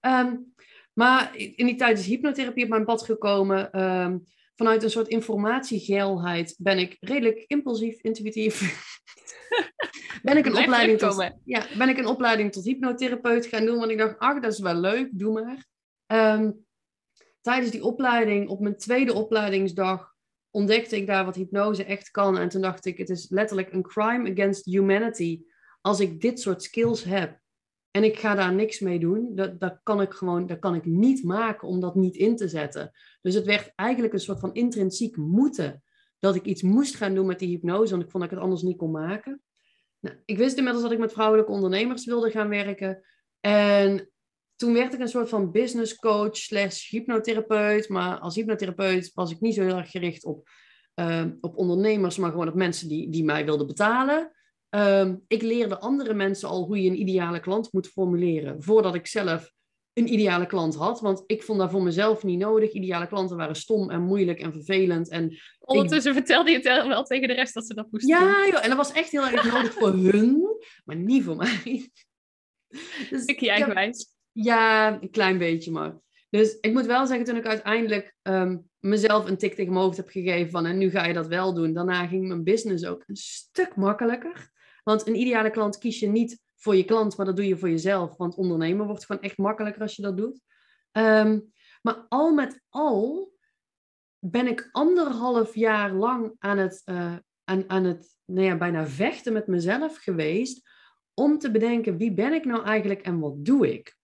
Um, 0.00 0.54
maar 0.92 1.36
in 1.36 1.66
die 1.66 1.76
tijd 1.76 1.98
is 1.98 2.06
hypnotherapie 2.06 2.64
op 2.64 2.70
mijn 2.70 2.84
pad 2.84 3.02
gekomen. 3.02 3.82
Um, 3.82 4.24
vanuit 4.56 4.82
een 4.82 4.90
soort 4.90 5.08
informatiegeilheid 5.08 6.54
ben 6.58 6.78
ik 6.78 6.96
redelijk 7.00 7.44
impulsief, 7.46 8.00
intuïtief 8.00 8.60
ben 10.22 10.36
ik 10.36 10.46
een 10.46 10.56
opleiding 10.56 10.98
tot, 10.98 11.30
ja, 11.44 11.66
ben 11.78 11.88
ik 11.88 11.98
een 11.98 12.06
opleiding 12.06 12.52
tot 12.52 12.64
hypnotherapeut 12.64 13.46
gaan 13.46 13.64
doen. 13.64 13.78
Want 13.78 13.90
ik 13.90 13.98
dacht, 13.98 14.18
ach, 14.18 14.40
dat 14.40 14.52
is 14.52 14.58
wel 14.58 14.74
leuk, 14.74 15.08
doe 15.12 15.32
maar. 15.32 15.66
Ehm, 16.06 16.50
tijdens 17.40 17.70
die 17.70 17.84
opleiding, 17.84 18.48
op 18.48 18.60
mijn 18.60 18.76
tweede 18.76 19.12
opleidingsdag, 19.12 20.14
ontdekte 20.50 20.96
ik 20.96 21.06
daar 21.06 21.24
wat 21.24 21.34
hypnose 21.34 21.84
echt 21.84 22.10
kan. 22.10 22.38
En 22.38 22.48
toen 22.48 22.60
dacht 22.60 22.86
ik, 22.86 22.98
het 22.98 23.08
is 23.08 23.30
letterlijk 23.30 23.72
een 23.72 23.82
crime 23.82 24.30
against 24.30 24.64
humanity. 24.64 25.42
Als 25.80 26.00
ik 26.00 26.20
dit 26.20 26.40
soort 26.40 26.62
skills 26.62 27.04
heb 27.04 27.40
en 27.90 28.04
ik 28.04 28.18
ga 28.18 28.34
daar 28.34 28.54
niks 28.54 28.80
mee 28.80 28.98
doen, 28.98 29.34
dat, 29.34 29.60
dat 29.60 29.80
kan 29.82 30.00
ik 30.00 30.12
gewoon, 30.12 30.46
dat 30.46 30.58
kan 30.58 30.74
ik 30.74 30.84
niet 30.84 31.24
maken 31.24 31.68
om 31.68 31.80
dat 31.80 31.94
niet 31.94 32.16
in 32.16 32.36
te 32.36 32.48
zetten. 32.48 32.90
Dus 33.20 33.34
het 33.34 33.44
werd 33.44 33.72
eigenlijk 33.74 34.12
een 34.12 34.20
soort 34.20 34.40
van 34.40 34.54
intrinsiek 34.54 35.16
moeten 35.16 35.82
dat 36.18 36.34
ik 36.34 36.44
iets 36.44 36.62
moest 36.62 36.94
gaan 36.94 37.14
doen 37.14 37.26
met 37.26 37.38
die 37.38 37.48
hypnose, 37.48 37.90
want 37.90 38.02
ik 38.02 38.10
vond 38.10 38.22
dat 38.22 38.32
ik 38.32 38.38
het 38.38 38.44
anders 38.44 38.62
niet 38.62 38.76
kon 38.76 38.90
maken. 38.90 39.42
Nou, 40.00 40.16
ik 40.24 40.38
wist 40.38 40.56
inmiddels 40.56 40.84
dat 40.84 40.92
ik 40.92 40.98
met 40.98 41.12
vrouwelijke 41.12 41.52
ondernemers 41.52 42.04
wilde 42.04 42.30
gaan 42.30 42.48
werken. 42.48 43.02
En 43.40 44.10
toen 44.56 44.72
werd 44.72 44.94
ik 44.94 45.00
een 45.00 45.08
soort 45.08 45.28
van 45.28 45.52
business 45.52 45.96
coach 45.96 46.36
slash 46.36 46.90
hypnotherapeut. 46.90 47.88
Maar 47.88 48.18
als 48.18 48.34
hypnotherapeut 48.34 49.10
was 49.14 49.30
ik 49.30 49.40
niet 49.40 49.54
zo 49.54 49.62
heel 49.62 49.76
erg 49.76 49.90
gericht 49.90 50.24
op, 50.24 50.48
uh, 50.94 51.24
op 51.40 51.56
ondernemers, 51.56 52.16
maar 52.16 52.30
gewoon 52.30 52.48
op 52.48 52.54
mensen 52.54 52.88
die, 52.88 53.10
die 53.10 53.24
mij 53.24 53.44
wilden 53.44 53.66
betalen. 53.66 54.30
Um, 54.70 55.24
ik 55.26 55.42
leerde 55.42 55.78
andere 55.78 56.14
mensen 56.14 56.48
al 56.48 56.64
hoe 56.64 56.82
je 56.82 56.90
een 56.90 57.00
ideale 57.00 57.40
klant 57.40 57.72
moet 57.72 57.88
formuleren, 57.88 58.62
voordat 58.62 58.94
ik 58.94 59.06
zelf 59.06 59.52
een 59.96 60.12
ideale 60.12 60.46
klant 60.46 60.74
had. 60.74 61.00
Want 61.00 61.24
ik 61.26 61.42
vond 61.42 61.58
dat 61.58 61.70
voor 61.70 61.82
mezelf 61.82 62.24
niet 62.24 62.38
nodig. 62.38 62.72
Ideale 62.72 63.06
klanten 63.06 63.36
waren 63.36 63.56
stom 63.56 63.90
en 63.90 64.02
moeilijk 64.02 64.40
en 64.40 64.52
vervelend. 64.52 65.08
En 65.08 65.38
Ondertussen 65.58 66.14
vertelde 66.14 66.50
je 66.50 66.56
het 66.56 66.86
wel 66.86 67.04
tegen 67.04 67.28
de 67.28 67.34
rest 67.34 67.54
dat 67.54 67.66
ze 67.66 67.74
dat 67.74 67.86
moesten 67.90 68.10
ja, 68.16 68.20
doen. 68.20 68.52
Ja, 68.52 68.62
en 68.62 68.68
dat 68.68 68.76
was 68.76 68.92
echt 68.92 69.10
heel 69.10 69.26
erg 69.26 69.52
nodig 69.52 69.72
voor 69.72 69.92
hun, 70.12 70.56
maar 70.84 70.96
niet 70.96 71.24
voor 71.24 71.36
mij. 71.36 71.90
Dus, 73.10 73.22
Stukje 73.22 73.50
eigenwijs. 73.50 74.06
Ja, 74.32 75.02
een 75.02 75.10
klein 75.10 75.38
beetje 75.38 75.70
maar. 75.70 75.98
Dus 76.30 76.58
ik 76.60 76.72
moet 76.72 76.86
wel 76.86 77.06
zeggen, 77.06 77.26
toen 77.26 77.36
ik 77.36 77.46
uiteindelijk 77.46 78.14
um, 78.22 78.70
mezelf 78.78 79.28
een 79.28 79.38
tik 79.38 79.54
tegen 79.54 79.72
mijn 79.72 79.84
hoofd 79.84 79.96
heb 79.96 80.08
gegeven 80.08 80.50
van 80.50 80.66
en 80.66 80.78
nu 80.78 80.90
ga 80.90 81.06
je 81.06 81.12
dat 81.12 81.26
wel 81.26 81.54
doen. 81.54 81.72
Daarna 81.72 82.06
ging 82.06 82.28
mijn 82.28 82.44
business 82.44 82.84
ook 82.84 83.02
een 83.06 83.16
stuk 83.16 83.76
makkelijker. 83.76 84.50
Want 84.82 85.06
een 85.06 85.20
ideale 85.20 85.50
klant 85.50 85.78
kies 85.78 85.98
je 85.98 86.08
niet 86.08 86.40
voor 86.56 86.76
je 86.76 86.84
klant, 86.84 87.16
maar 87.16 87.26
dat 87.26 87.36
doe 87.36 87.46
je 87.46 87.58
voor 87.58 87.70
jezelf. 87.70 88.16
Want 88.16 88.34
ondernemen 88.34 88.86
wordt 88.86 89.04
gewoon 89.04 89.22
echt 89.22 89.38
makkelijker 89.38 89.82
als 89.82 89.96
je 89.96 90.02
dat 90.02 90.16
doet. 90.16 90.40
Ehm, 90.92 91.40
maar 91.82 92.06
al 92.08 92.32
met 92.32 92.60
al 92.68 93.32
ben 94.18 94.46
ik 94.46 94.68
anderhalf 94.72 95.54
jaar 95.54 95.92
lang 95.92 96.34
aan 96.38 96.58
het, 96.58 96.82
uh, 96.84 97.16
aan, 97.44 97.70
aan 97.70 97.84
het 97.84 98.16
nou 98.24 98.46
ja, 98.46 98.56
bijna 98.56 98.86
vechten 98.86 99.32
met 99.32 99.46
mezelf 99.46 99.96
geweest 99.96 100.68
om 101.14 101.38
te 101.38 101.50
bedenken 101.50 101.96
wie 101.96 102.14
ben 102.14 102.32
ik 102.32 102.44
nou 102.44 102.64
eigenlijk 102.64 103.00
en 103.00 103.18
wat 103.18 103.44
doe 103.44 103.72
ik. 103.72 103.96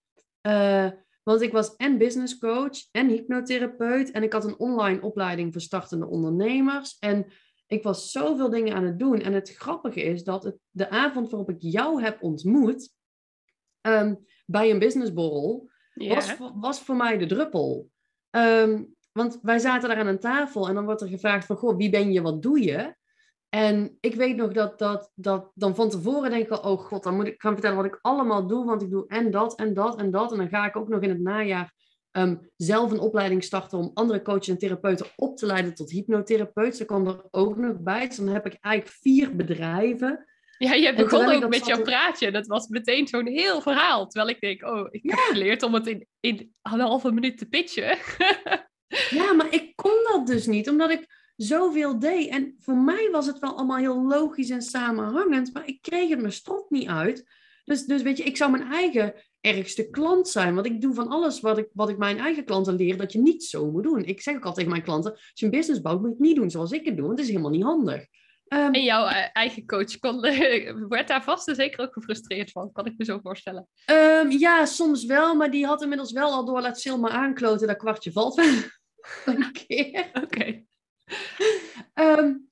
Uh, 0.47 0.91
want 1.23 1.41
ik 1.41 1.53
was 1.53 1.77
en 1.77 1.99
business 1.99 2.39
coach 2.39 2.91
en 2.91 3.09
hypnotherapeut 3.09 4.11
en 4.11 4.23
ik 4.23 4.33
had 4.33 4.45
een 4.45 4.59
online 4.59 5.01
opleiding 5.01 5.53
voor 5.53 5.61
startende 5.61 6.07
ondernemers. 6.07 6.97
En 6.99 7.27
ik 7.73 7.83
was 7.83 8.11
zoveel 8.11 8.51
dingen 8.51 8.75
aan 8.75 8.85
het 8.85 8.99
doen. 8.99 9.21
En 9.21 9.33
het 9.33 9.51
grappige 9.51 10.03
is 10.03 10.25
dat 10.25 10.45
het, 10.45 10.57
de 10.71 10.91
avond 10.91 11.31
waarop 11.31 11.51
ik 11.51 11.57
jou 11.59 12.03
heb 12.03 12.23
ontmoet 12.23 12.95
um, 13.81 14.25
bij 14.47 14.71
een 14.71 14.79
businessborrel, 14.79 15.71
was, 15.95 16.37
was 16.55 16.81
voor 16.81 16.97
mij 16.97 17.19
de 17.19 17.27
druppel. 17.27 17.91
Um, 18.31 18.95
want 19.13 19.39
wij 19.43 19.59
zaten 19.59 19.89
daar 19.89 19.99
aan 19.99 20.07
een 20.07 20.19
tafel 20.19 20.69
en 20.69 20.75
dan 20.75 20.85
wordt 20.85 21.01
er 21.01 21.09
gevraagd 21.09 21.47
van, 21.47 21.57
goh, 21.57 21.77
wie 21.77 21.91
ben 21.91 22.13
je, 22.13 22.23
wat 22.23 22.43
doe 22.43 22.63
je? 22.63 22.95
En 23.49 23.97
ik 24.01 24.15
weet 24.15 24.37
nog 24.37 24.53
dat, 24.53 24.79
dat, 24.79 25.11
dat 25.15 25.51
dan 25.55 25.75
van 25.75 25.89
tevoren 25.89 26.31
denk 26.31 26.49
ik, 26.49 26.65
oh 26.65 26.81
god, 26.81 27.03
dan 27.03 27.15
moet 27.15 27.27
ik 27.27 27.41
gaan 27.41 27.53
vertellen 27.53 27.77
wat 27.77 27.87
ik 27.87 27.99
allemaal 28.03 28.47
doe, 28.47 28.65
want 28.65 28.83
ik 28.83 28.91
doe 28.91 29.07
en 29.07 29.31
dat 29.31 29.55
en 29.55 29.75
dat 29.75 29.99
en 29.99 30.11
dat. 30.11 30.33
En 30.33 30.39
dan 30.39 30.49
ga 30.49 30.67
ik 30.67 30.77
ook 30.77 30.89
nog 30.89 31.01
in 31.01 31.09
het 31.09 31.21
najaar 31.21 31.75
um, 32.13 32.51
zelf 32.57 32.91
een 32.91 32.99
opleiding 32.99 33.45
starten 33.45 33.79
om 33.79 33.91
andere 33.95 34.23
coaches 34.23 34.49
en 34.49 34.59
therapeuten 34.59 35.07
op 35.17 35.37
te 35.37 35.47
leiden 35.47 35.75
tot 35.75 35.91
hypnotherapeut. 35.91 36.77
Ze 36.77 36.85
kwam 36.85 37.07
er 37.07 37.25
ook 37.31 37.57
nog 37.57 37.81
bij. 37.81 38.07
Dus 38.07 38.17
dan 38.17 38.29
heb 38.29 38.47
ik 38.47 38.57
eigenlijk 38.61 38.97
vier 39.01 39.37
bedrijven. 39.37 40.27
Ja, 40.59 40.75
je 40.75 40.95
begon 40.95 41.29
ook 41.29 41.49
met 41.49 41.67
jouw 41.67 41.83
praatje. 41.83 42.31
Dat 42.31 42.47
was 42.47 42.69
meteen 42.69 43.07
zo'n 43.07 43.27
heel 43.27 43.61
verhaal. 43.61 44.07
Terwijl 44.07 44.35
ik 44.35 44.41
denk, 44.41 44.65
oh, 44.65 44.89
ik 44.91 45.03
heb 45.11 45.19
geleerd 45.19 45.63
om 45.63 45.75
het 45.75 45.87
in, 45.87 46.07
in 46.21 46.55
een 46.63 46.81
halve 46.81 47.13
minuut 47.13 47.39
te 47.39 47.47
pitchen. 47.47 47.99
ja, 49.21 49.33
maar 49.33 49.55
ik 49.55 49.73
kon 49.77 50.07
dat 50.13 50.27
dus 50.27 50.47
niet, 50.47 50.69
omdat 50.69 50.91
ik 50.91 51.07
zoveel 51.37 51.99
deed. 51.99 52.29
En 52.29 52.55
voor 52.59 52.77
mij 52.77 53.09
was 53.11 53.27
het 53.27 53.39
wel 53.39 53.57
allemaal 53.57 53.77
heel 53.77 54.07
logisch 54.07 54.51
en 54.51 54.63
samenhangend, 54.63 55.53
maar 55.53 55.67
ik 55.67 55.83
kreeg 55.83 56.09
het 56.09 56.21
mijn 56.21 56.33
strot 56.33 56.71
niet 56.71 56.89
uit. 56.89 57.25
Dus, 57.65 57.85
dus 57.85 58.03
weet 58.03 58.17
je, 58.17 58.25
ik 58.25 58.37
zou 58.37 58.51
mijn 58.51 58.73
eigen 58.73 59.15
ergste 59.43 59.91
klant 59.91 60.29
zijn. 60.29 60.55
Want 60.55 60.67
ik 60.67 60.81
doe 60.81 60.95
van 60.95 61.09
alles 61.09 61.41
wat 61.41 61.59
ik, 61.59 61.69
wat 61.73 61.89
ik 61.89 61.99
mijn 61.99 62.19
eigen 62.19 62.45
klanten 62.45 62.75
leer, 62.75 62.97
dat 62.97 63.13
je 63.13 63.19
niet 63.19 63.45
zo 63.45 63.71
moet 63.71 63.83
doen. 63.83 64.05
Ik 64.05 64.21
zeg 64.21 64.35
ook 64.35 64.45
altijd 64.45 64.57
tegen 64.57 64.71
mijn 64.71 64.83
klanten, 64.83 65.13
als 65.13 65.31
je 65.35 65.45
een 65.45 65.51
business 65.51 65.81
bouwt, 65.81 66.01
moet 66.01 66.09
je 66.09 66.15
het 66.17 66.27
niet 66.27 66.37
doen 66.37 66.51
zoals 66.51 66.73
ik 66.73 66.85
het 66.85 66.97
doe, 66.97 67.07
want 67.07 67.19
het 67.19 67.27
is 67.27 67.33
helemaal 67.33 67.53
niet 67.53 67.63
handig. 67.63 68.07
Um, 68.49 68.75
en 68.75 68.83
jouw 68.83 69.07
eh, 69.07 69.29
eigen 69.33 69.67
coach 69.67 69.99
kon, 69.99 70.21
werd 70.89 71.09
daar 71.09 71.23
vast 71.23 71.49
en 71.49 71.55
zeker 71.55 71.81
ook 71.81 71.93
gefrustreerd 71.93 72.51
van, 72.51 72.73
kan 72.73 72.87
ik 72.87 72.95
me 72.97 73.05
zo 73.05 73.19
voorstellen. 73.23 73.69
Um, 73.91 74.31
ja, 74.31 74.67
soms 74.67 75.05
wel, 75.05 75.35
maar 75.35 75.51
die 75.51 75.67
had 75.67 75.83
inmiddels 75.83 76.13
wel 76.13 76.33
al 76.33 76.45
door 76.45 76.61
laat 76.61 76.81
Silma 76.81 77.09
aankloten, 77.09 77.67
dat 77.67 77.77
kwartje 77.77 78.13
valt 78.13 78.35
wel 79.25 79.35
een 79.35 79.53
keer. 79.67 80.11
Oké. 80.13 80.65
Um, 81.95 82.52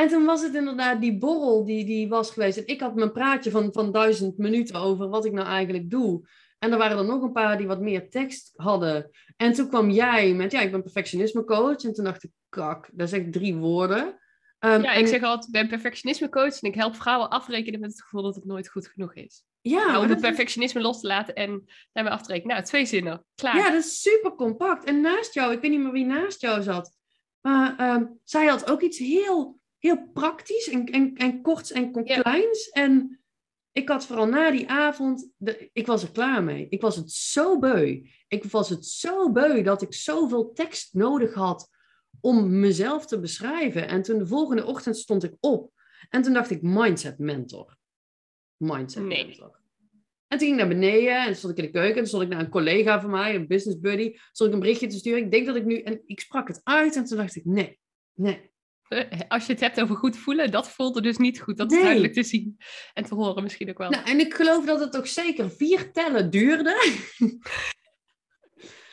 en 0.00 0.08
toen 0.08 0.24
was 0.24 0.42
het 0.42 0.54
inderdaad 0.54 1.00
die 1.00 1.18
borrel 1.18 1.64
die, 1.64 1.84
die 1.84 2.08
was 2.08 2.30
geweest. 2.30 2.58
En 2.58 2.66
ik 2.66 2.80
had 2.80 2.94
mijn 2.94 3.12
praatje 3.12 3.50
van, 3.50 3.72
van 3.72 3.92
duizend 3.92 4.38
minuten 4.38 4.74
over 4.74 5.08
wat 5.08 5.24
ik 5.24 5.32
nou 5.32 5.46
eigenlijk 5.46 5.90
doe. 5.90 6.28
En 6.58 6.72
er 6.72 6.78
waren 6.78 6.98
er 6.98 7.04
nog 7.04 7.22
een 7.22 7.32
paar 7.32 7.58
die 7.58 7.66
wat 7.66 7.80
meer 7.80 8.10
tekst 8.10 8.52
hadden. 8.56 9.10
En 9.36 9.52
toen 9.52 9.68
kwam 9.68 9.90
jij 9.90 10.34
met, 10.34 10.52
ja, 10.52 10.60
ik 10.60 10.70
ben 10.70 10.82
perfectionisme 10.82 11.44
coach. 11.44 11.82
En 11.82 11.92
toen 11.92 12.04
dacht 12.04 12.24
ik, 12.24 12.30
kak, 12.48 12.88
dat 12.92 13.06
is 13.06 13.18
echt 13.18 13.32
drie 13.32 13.54
woorden. 13.54 14.18
Um, 14.64 14.82
ja, 14.82 14.92
ik 14.92 15.06
zeg 15.06 15.22
altijd, 15.22 15.46
ik 15.46 15.52
ben 15.52 15.68
perfectionisme 15.68 16.28
coach 16.28 16.60
en 16.60 16.68
ik 16.68 16.74
help 16.74 16.94
vrouwen 16.94 17.28
afrekenen 17.28 17.80
met 17.80 17.90
het 17.90 18.02
gevoel 18.02 18.22
dat 18.22 18.34
het 18.34 18.44
nooit 18.44 18.68
goed 18.68 18.86
genoeg 18.86 19.14
is. 19.14 19.44
Ja, 19.60 19.86
nou, 19.86 20.04
om 20.04 20.10
het 20.10 20.20
perfectionisme 20.20 20.80
los 20.80 21.00
te 21.00 21.06
laten 21.06 21.34
en 21.34 21.64
daarmee 21.92 22.12
af 22.12 22.22
te 22.22 22.32
rekenen. 22.32 22.54
Nou, 22.54 22.66
twee 22.66 22.86
zinnen, 22.86 23.24
klaar. 23.34 23.56
Ja, 23.56 23.70
dat 23.70 23.84
is 23.84 24.00
super 24.00 24.34
compact. 24.34 24.84
En 24.84 25.00
naast 25.00 25.34
jou, 25.34 25.52
ik 25.52 25.60
weet 25.60 25.70
niet 25.70 25.80
meer 25.80 25.92
wie 25.92 26.04
naast 26.04 26.40
jou 26.40 26.62
zat, 26.62 26.92
maar 27.40 27.94
um, 27.94 28.18
zij 28.24 28.46
had 28.46 28.70
ook 28.70 28.80
iets 28.80 28.98
heel 28.98 29.59
heel 29.80 30.08
praktisch 30.12 30.68
en, 30.68 30.86
en, 30.86 31.14
en 31.16 31.42
korts 31.42 31.72
en 31.72 31.92
kleins. 31.92 32.68
En 32.68 33.20
ik 33.72 33.88
had 33.88 34.06
vooral 34.06 34.26
na 34.26 34.50
die 34.50 34.68
avond, 34.68 35.30
de, 35.36 35.70
ik 35.72 35.86
was 35.86 36.02
er 36.02 36.10
klaar 36.10 36.44
mee. 36.44 36.66
Ik 36.68 36.80
was 36.80 36.96
het 36.96 37.10
zo 37.10 37.58
beu. 37.58 38.02
Ik 38.28 38.44
was 38.44 38.68
het 38.68 38.86
zo 38.86 39.32
beu 39.32 39.62
dat 39.62 39.82
ik 39.82 39.94
zoveel 39.94 40.52
tekst 40.52 40.94
nodig 40.94 41.34
had 41.34 41.68
om 42.20 42.60
mezelf 42.60 43.06
te 43.06 43.20
beschrijven. 43.20 43.88
En 43.88 44.02
toen 44.02 44.18
de 44.18 44.26
volgende 44.26 44.64
ochtend 44.64 44.96
stond 44.96 45.24
ik 45.24 45.34
op. 45.40 45.72
En 46.08 46.22
toen 46.22 46.32
dacht 46.32 46.50
ik, 46.50 46.62
mindset 46.62 47.18
mentor. 47.18 47.76
Mindset 48.56 49.04
nee. 49.04 49.26
mentor. 49.26 49.58
En 50.26 50.38
toen 50.38 50.48
ging 50.48 50.60
ik 50.60 50.66
naar 50.66 50.78
beneden 50.78 51.26
en 51.26 51.36
stond 51.36 51.52
ik 51.52 51.64
in 51.64 51.72
de 51.72 51.78
keuken. 51.78 52.00
En 52.00 52.06
stond 52.06 52.22
ik 52.22 52.28
naar 52.28 52.40
een 52.40 52.48
collega 52.48 53.00
van 53.00 53.10
mij, 53.10 53.34
een 53.34 53.46
business 53.46 53.80
buddy. 53.80 54.16
Stond 54.32 54.50
ik 54.50 54.54
een 54.54 54.62
berichtje 54.62 54.86
te 54.86 54.96
sturen. 54.96 55.24
Ik 55.24 55.30
denk 55.30 55.46
dat 55.46 55.56
ik 55.56 55.64
nu... 55.64 55.80
En 55.80 56.02
ik 56.06 56.20
sprak 56.20 56.48
het 56.48 56.60
uit 56.64 56.96
en 56.96 57.04
toen 57.04 57.16
dacht 57.16 57.36
ik, 57.36 57.44
nee, 57.44 57.78
nee. 58.14 58.49
Als 59.28 59.46
je 59.46 59.52
het 59.52 59.60
hebt 59.60 59.80
over 59.80 59.96
goed 59.96 60.16
voelen, 60.16 60.50
dat 60.50 60.68
voelde 60.68 61.00
dus 61.00 61.16
niet 61.16 61.40
goed. 61.40 61.56
Dat 61.56 61.72
is 61.72 61.82
duidelijk 61.82 62.12
te 62.12 62.22
zien 62.22 62.56
en 62.94 63.04
te 63.04 63.14
horen 63.14 63.42
misschien 63.42 63.70
ook 63.70 63.78
wel. 63.78 63.90
Nou, 63.90 64.04
en 64.04 64.20
ik 64.20 64.34
geloof 64.34 64.64
dat 64.64 64.80
het 64.80 64.96
ook 64.96 65.06
zeker 65.06 65.50
vier 65.50 65.92
tellen 65.92 66.30
duurde. 66.30 66.98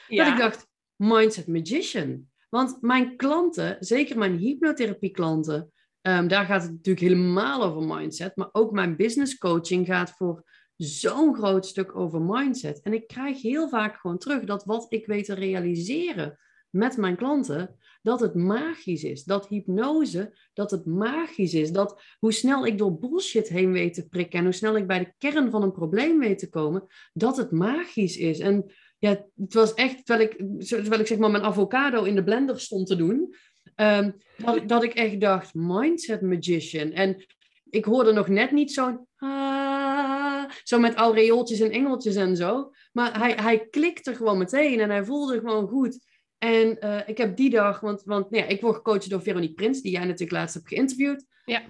ja. 0.08 0.24
Dat 0.26 0.28
ik 0.28 0.38
dacht, 0.38 0.68
mindset 0.96 1.48
magician. 1.48 2.30
Want 2.50 2.82
mijn 2.82 3.16
klanten, 3.16 3.78
zeker 3.80 4.18
mijn 4.18 4.38
hypnotherapie 4.38 5.12
klanten, 5.12 5.72
ehm, 6.02 6.28
daar 6.28 6.46
gaat 6.46 6.62
het 6.62 6.72
natuurlijk 6.72 7.06
helemaal 7.06 7.64
over 7.64 7.96
mindset. 7.96 8.36
Maar 8.36 8.50
ook 8.52 8.72
mijn 8.72 8.96
business 8.96 9.38
coaching 9.38 9.86
gaat 9.86 10.12
voor 10.12 10.44
zo'n 10.76 11.36
groot 11.36 11.66
stuk 11.66 11.96
over 11.96 12.22
mindset. 12.22 12.82
En 12.82 12.94
ik 12.94 13.08
krijg 13.08 13.42
heel 13.42 13.70
vaak 13.70 14.00
gewoon 14.00 14.18
terug 14.18 14.44
dat 14.44 14.64
wat 14.64 14.86
ik 14.90 15.06
weet 15.06 15.26
te 15.26 15.34
realiseren 15.34 16.40
met 16.78 16.98
mijn 16.98 17.16
klanten, 17.16 17.76
dat 18.02 18.20
het 18.20 18.36
magisch 18.36 19.04
is. 19.04 19.24
Dat 19.24 19.48
hypnose, 19.48 20.38
dat 20.54 20.72
het 20.72 20.86
magisch 20.86 21.54
is. 21.54 21.72
Dat 21.72 22.02
hoe 22.20 22.32
snel 22.32 22.66
ik 22.66 22.78
door 22.78 22.98
bullshit 22.98 23.50
heen 23.50 23.72
weet 23.72 23.94
te 23.94 24.08
prikken 24.08 24.40
en 24.40 24.46
hoe 24.46 24.54
snel 24.54 24.78
ik 24.78 24.88
bij 24.88 25.00
de 25.00 25.14
kern 25.18 25.52
van 25.52 25.64
een 25.64 25.72
probleem 25.72 26.20
weet 26.20 26.40
te 26.40 26.50
komen, 26.50 26.88
dat 27.14 27.38
het 27.38 27.52
magisch 27.52 28.18
is. 28.18 28.40
En 28.40 28.72
ja, 29.00 29.26
het 29.36 29.54
was 29.54 29.74
echt, 29.74 30.06
terwijl 30.06 30.30
ik, 30.30 30.66
terwijl 30.68 31.00
ik 31.02 31.08
zeg 31.08 31.18
maar 31.18 31.32
mijn 31.32 31.44
avocado 31.44 32.04
in 32.04 32.16
de 32.16 32.24
blender 32.24 32.60
stond 32.60 32.88
te 32.88 32.96
doen, 32.96 33.36
um, 33.76 34.16
dat, 34.38 34.68
dat 34.68 34.84
ik 34.84 34.94
echt 34.94 35.22
dacht, 35.22 35.54
mindset 35.54 36.22
magician. 36.22 36.92
En 36.92 37.26
ik 37.70 37.86
hoorde 37.86 38.12
nog 38.12 38.28
net 38.28 38.52
niet 38.52 38.72
zo'n 38.72 39.08
ah, 39.18 40.44
zo 40.64 40.80
met 40.80 40.96
aureooltjes 40.96 41.60
en 41.60 41.72
engeltjes 41.72 42.16
en 42.16 42.36
zo. 42.36 42.72
Maar 42.92 43.20
hij, 43.20 43.32
hij 43.32 43.68
klikte 43.70 44.16
gewoon 44.16 44.38
meteen 44.38 44.80
en 44.80 44.90
hij 44.90 45.06
voelde 45.06 45.40
gewoon 45.40 45.68
goed. 45.68 46.00
En 46.38 46.78
uh, 46.80 47.00
ik 47.06 47.18
heb 47.18 47.36
die 47.38 47.50
dag, 47.50 47.80
want, 47.80 48.04
want 48.04 48.30
nou 48.30 48.44
ja, 48.44 48.50
ik 48.50 48.62
word 48.62 48.76
gecoacht 48.76 49.10
door 49.10 49.22
Veronique 49.22 49.56
Prins, 49.56 49.82
die 49.82 49.92
jij 49.92 50.04
natuurlijk 50.04 50.32
laatst 50.32 50.54
hebt 50.54 50.68
geïnterviewd. 50.68 51.26
Ja. 51.46 51.62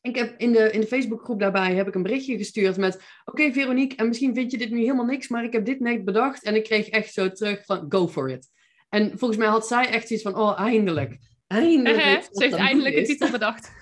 Ik 0.00 0.16
heb 0.16 0.34
in 0.38 0.52
de, 0.52 0.70
in 0.70 0.80
de 0.80 0.86
Facebookgroep 0.86 1.40
daarbij 1.40 1.74
heb 1.74 1.88
ik 1.88 1.94
een 1.94 2.02
berichtje 2.02 2.36
gestuurd 2.36 2.76
met: 2.76 2.94
Oké, 2.94 3.02
okay, 3.24 3.52
Veronique, 3.52 3.96
en 3.96 4.08
misschien 4.08 4.34
vind 4.34 4.50
je 4.50 4.58
dit 4.58 4.70
nu 4.70 4.80
helemaal 4.80 5.04
niks, 5.04 5.28
maar 5.28 5.44
ik 5.44 5.52
heb 5.52 5.64
dit 5.64 5.80
net 5.80 6.04
bedacht. 6.04 6.42
En 6.42 6.54
ik 6.54 6.64
kreeg 6.64 6.88
echt 6.88 7.12
zo 7.12 7.30
terug 7.30 7.64
van: 7.64 7.86
Go 7.88 8.08
for 8.08 8.30
it. 8.30 8.48
En 8.88 9.18
volgens 9.18 9.38
mij 9.38 9.48
had 9.48 9.66
zij 9.66 9.88
echt 9.88 10.10
iets 10.10 10.22
van: 10.22 10.36
Oh, 10.36 10.60
eindelijk. 10.60 11.18
Eindelijk. 11.46 12.28
Ze 12.30 12.42
heeft 12.42 12.54
eindelijk 12.54 12.96
een 12.96 13.04
titel 13.04 13.30
bedacht. 13.30 13.72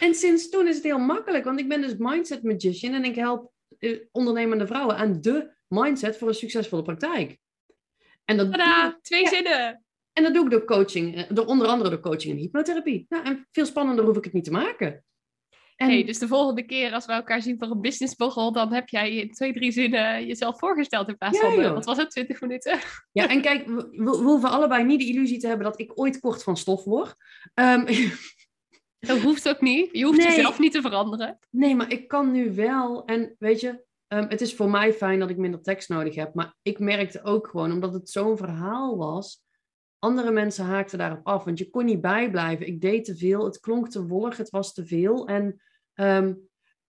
en 0.00 0.14
sinds 0.14 0.48
toen 0.48 0.68
is 0.68 0.74
het 0.74 0.84
heel 0.84 0.98
makkelijk, 0.98 1.44
want 1.44 1.60
ik 1.60 1.68
ben 1.68 1.80
dus 1.80 1.94
Mindset 1.96 2.42
Magician 2.42 2.94
en 2.94 3.04
ik 3.04 3.14
help 3.14 3.52
eh, 3.78 3.98
ondernemende 4.12 4.66
vrouwen 4.66 4.96
aan 4.96 5.20
de 5.20 5.54
mindset 5.68 6.16
voor 6.16 6.28
een 6.28 6.34
succesvolle 6.34 6.82
praktijk. 6.82 7.38
En 8.24 8.36
dat 8.36 8.50
Tadaa, 8.50 8.98
twee 9.02 9.28
zinnen. 9.28 9.84
En 10.12 10.22
dat 10.22 10.34
doe 10.34 10.44
ik 10.44 10.50
door 10.50 10.64
coaching, 10.64 11.16
eh, 11.16 11.24
door 11.28 11.46
onder 11.46 11.66
andere 11.66 11.90
door 11.90 12.00
coaching 12.00 12.32
en 12.32 12.38
hypnotherapie. 12.38 13.06
Nou, 13.08 13.24
en 13.24 13.48
veel 13.50 13.66
spannender 13.66 14.04
hoef 14.04 14.16
ik 14.16 14.24
het 14.24 14.32
niet 14.32 14.44
te 14.44 14.50
maken. 14.50 15.04
En... 15.76 15.88
Hey, 15.88 16.04
dus 16.04 16.18
de 16.18 16.28
volgende 16.28 16.62
keer 16.62 16.92
als 16.92 17.06
we 17.06 17.12
elkaar 17.12 17.42
zien 17.42 17.58
voor 17.58 17.70
een 17.70 17.80
businessborrel, 17.80 18.52
dan 18.52 18.72
heb 18.72 18.88
jij 18.88 19.14
in 19.14 19.30
twee, 19.30 19.52
drie 19.52 19.72
zinnen 19.72 20.26
jezelf 20.26 20.58
voorgesteld 20.58 21.08
in 21.08 21.16
plaats 21.16 21.38
van, 21.38 21.60
uh, 21.60 21.72
wat 21.72 21.84
was 21.84 21.96
het, 21.96 22.10
20 22.10 22.40
minuten? 22.40 22.78
Ja, 23.12 23.28
en 23.28 23.40
kijk, 23.40 23.66
we, 23.66 23.88
we, 23.90 24.10
hoeven 24.10 24.50
allebei 24.50 24.84
niet 24.84 25.00
de 25.00 25.06
illusie 25.06 25.38
te 25.38 25.46
hebben 25.46 25.66
dat 25.66 25.80
ik 25.80 25.98
ooit 25.98 26.20
kort 26.20 26.42
van 26.42 26.56
stof 26.56 26.84
word. 26.84 27.14
Um, 27.54 27.84
dat 29.08 29.18
hoeft 29.18 29.48
ook 29.48 29.60
niet. 29.60 29.88
Je 29.92 30.04
hoeft 30.04 30.22
jezelf 30.22 30.58
niet 30.58 30.72
te 30.72 30.80
veranderen. 30.80 31.38
Nee, 31.50 31.74
maar 31.74 31.92
ik 31.92 32.08
kan 32.08 32.32
nu 32.32 32.54
wel. 32.54 33.04
En 33.04 33.36
weet 33.38 33.60
je, 33.60 33.84
Ehm, 34.12 34.28
het 34.28 34.40
is 34.40 34.54
voor 34.54 34.70
mij 34.70 34.92
fijn 34.92 35.18
dat 35.18 35.30
ik 35.30 35.36
minder 35.36 35.62
tekst 35.62 35.88
nodig 35.88 36.14
heb. 36.14 36.34
Maar 36.34 36.54
ik 36.62 36.78
merkte 36.78 37.24
ook 37.24 37.48
gewoon, 37.48 37.72
omdat 37.72 37.92
het 37.92 38.10
zo'n 38.10 38.36
verhaal 38.36 38.96
was, 38.96 39.44
andere 39.98 40.30
mensen 40.30 40.64
haakten 40.64 40.98
daarop 40.98 41.26
af. 41.26 41.44
Want 41.44 41.58
je 41.58 41.70
kon 41.70 41.84
niet 41.84 42.00
bijblijven. 42.00 42.66
Ik 42.66 42.80
deed 42.80 43.04
te 43.04 43.16
veel. 43.16 43.44
Het 43.44 43.60
klonk 43.60 43.88
te 43.88 44.06
wollig. 44.06 44.36
Het 44.36 44.50
was 44.50 44.74
te 44.74 44.86
veel. 44.86 45.26
En, 45.26 45.62
um, 45.94 46.48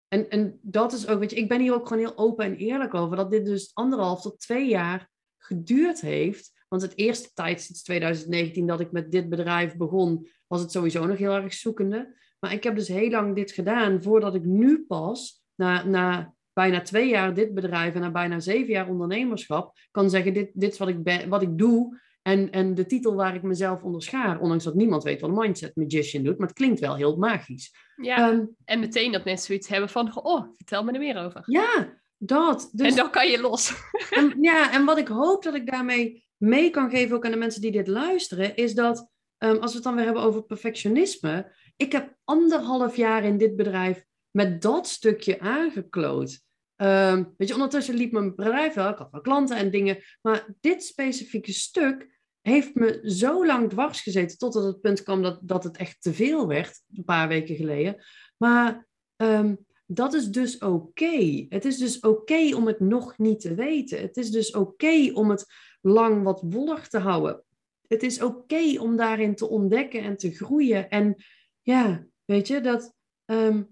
en, 0.09 0.31
en 0.31 0.59
dat 0.63 0.93
is 0.93 1.09
ook, 1.09 1.19
weet 1.19 1.31
je, 1.31 1.37
ik 1.37 1.49
ben 1.49 1.61
hier 1.61 1.75
ook 1.75 1.89
gewoon 1.89 2.03
heel 2.03 2.19
open 2.19 2.45
en 2.45 2.57
eerlijk 2.57 2.95
over. 2.95 3.17
Dat 3.17 3.31
dit 3.31 3.45
dus 3.45 3.71
anderhalf 3.75 4.21
tot 4.21 4.41
twee 4.41 4.69
jaar 4.69 5.11
geduurd 5.39 6.01
heeft. 6.01 6.65
Want 6.69 6.83
het 6.83 6.97
eerste 6.97 7.31
tijd 7.35 7.61
sinds 7.61 7.83
2019 7.83 8.67
dat 8.67 8.81
ik 8.81 8.93
met 8.93 9.13
dit 9.13 9.29
bedrijf 9.29 9.77
begon, 9.77 10.29
was 10.47 10.61
het 10.61 10.73
sowieso 10.73 11.07
nog 11.07 11.19
heel 11.19 11.35
erg 11.35 11.55
zoekende. 11.55 12.17
Maar 12.41 12.53
ik 12.53 12.63
heb 12.63 12.77
dus 12.77 12.89
heel 12.89 13.11
lang 13.11 13.35
dit 13.35 13.53
gedaan 13.53 14.03
voordat 14.03 14.35
ik 14.35 14.45
nu 14.45 14.85
pas, 14.87 15.45
na, 15.55 15.85
na 15.85 16.36
bijna 16.57 16.81
twee 16.81 17.09
jaar 17.09 17.35
dit 17.35 17.55
bedrijf 17.55 17.95
en 17.95 18.01
na 18.01 18.11
bijna 18.11 18.41
zeven 18.41 18.73
jaar 18.73 18.89
ondernemerschap, 18.89 19.79
kan 19.91 20.11
zeggen: 20.11 20.33
dit, 20.33 20.51
dit 20.55 20.73
is 20.73 20.79
wat 20.79 20.89
ik, 20.89 21.03
ben, 21.03 21.29
wat 21.29 21.43
ik 21.43 21.59
doe. 21.59 22.01
En, 22.23 22.51
en 22.51 22.75
de 22.75 22.87
titel 22.87 23.15
waar 23.15 23.35
ik 23.35 23.43
mezelf 23.43 23.83
onderschaar, 23.83 24.41
ondanks 24.41 24.65
dat 24.65 24.75
niemand 24.75 25.03
weet 25.03 25.21
wat 25.21 25.31
een 25.31 25.37
mindset 25.37 25.77
magician 25.77 26.23
doet, 26.23 26.39
maar 26.39 26.47
het 26.47 26.57
klinkt 26.57 26.81
wel 26.81 26.97
heel 26.97 27.17
magisch. 27.17 27.75
Ja, 27.97 28.17
ehm, 28.17 28.45
en 28.65 28.81
meteen 28.81 29.13
dat 29.13 29.25
mensen 29.25 29.47
zoiets 29.47 29.69
hebben 29.69 29.89
van, 29.89 30.17
oh, 30.23 30.47
vertel 30.57 30.85
me 30.85 30.93
er 30.93 30.99
meer 30.99 31.25
over. 31.25 31.43
Ja, 31.47 31.99
dat. 32.19 32.69
Dus, 32.73 32.89
en 32.89 32.97
dan 32.97 33.11
kan 33.11 33.31
je 33.31 33.41
los. 33.41 33.75
En, 34.11 34.37
ja, 34.41 34.73
en 34.73 34.85
wat 34.85 34.99
ik 34.99 35.09
hoop 35.09 35.43
dat 35.43 35.55
ik 35.55 35.71
daarmee 35.71 36.25
mee 36.37 36.71
kan 36.71 36.91
geven 36.91 37.17
ook 37.17 37.25
aan 37.25 37.31
de 37.31 37.37
mensen 37.37 37.61
die 37.61 37.73
dit 37.73 37.89
luisteren, 37.89 38.57
is 38.57 38.75
dat, 38.75 39.11
ehm, 39.39 39.57
als 39.57 39.71
we 39.71 39.77
het 39.77 39.85
dan 39.85 39.95
weer 39.95 40.05
hebben 40.05 40.23
over 40.23 40.43
perfectionisme, 40.43 41.53
ik 41.77 41.93
heb 41.93 42.15
anderhalf 42.25 42.97
jaar 42.97 43.25
in 43.25 43.39
dit 43.39 43.57
bedrijf 43.57 44.05
met 44.31 44.63
dat 44.63 44.89
stukje 44.89 45.41
aangekloot. 45.41 46.45
Ehm, 46.77 47.25
weet 47.37 47.49
je, 47.49 47.55
ondertussen 47.55 47.95
liep 47.95 48.13
mijn 48.13 48.35
bedrijf 48.35 48.75
wel, 48.75 48.89
ik 48.89 48.99
had 48.99 49.11
wel 49.11 49.21
klanten 49.21 49.57
en 49.57 49.71
dingen, 49.71 49.99
maar 50.23 50.47
dit 50.61 50.85
specifieke 50.85 51.53
stuk 51.53 52.15
heeft 52.41 52.75
me 52.75 53.01
zo 53.05 53.47
lang 53.47 53.71
dwars 53.71 54.01
gezeten 54.01 54.39
totdat 54.39 54.65
het 54.65 54.81
punt 54.81 55.03
kwam 55.03 55.23
dat, 55.23 55.39
dat 55.43 55.65
het 55.65 55.77
echt 55.77 56.03
te 56.03 56.15
veel 56.15 56.47
werd, 56.47 56.83
een 56.95 57.05
paar 57.05 57.29
weken 57.29 57.57
geleden. 57.57 58.05
Maar 58.37 58.87
ehm, 59.17 59.55
dat 59.87 60.15
is 60.15 60.29
dus 60.29 60.59
oké. 60.59 61.47
Het 61.49 61.65
is 61.65 61.79
dus 61.79 62.01
oké 62.01 62.55
om 62.55 62.67
het 62.67 62.81
nog 62.81 63.19
niet 63.19 63.41
te 63.41 63.55
weten. 63.55 64.01
Het 64.01 64.17
is 64.17 64.31
dus 64.31 64.53
oké 64.53 65.11
om 65.13 65.31
het 65.31 65.47
lang 65.81 66.23
wat 66.23 66.43
wollig 66.47 66.89
te 66.89 66.99
houden. 66.99 67.45
Het 67.87 68.03
is 68.03 68.23
oké 68.23 68.81
om 68.81 68.97
daarin 68.97 69.35
te 69.35 69.49
ontdekken 69.49 70.03
en 70.03 70.17
te 70.17 70.35
groeien. 70.35 70.89
En 70.91 71.25
ja, 71.63 72.07
weet 72.25 72.47
je, 72.47 72.61
dat 72.61 72.95
ehm, 73.25 73.63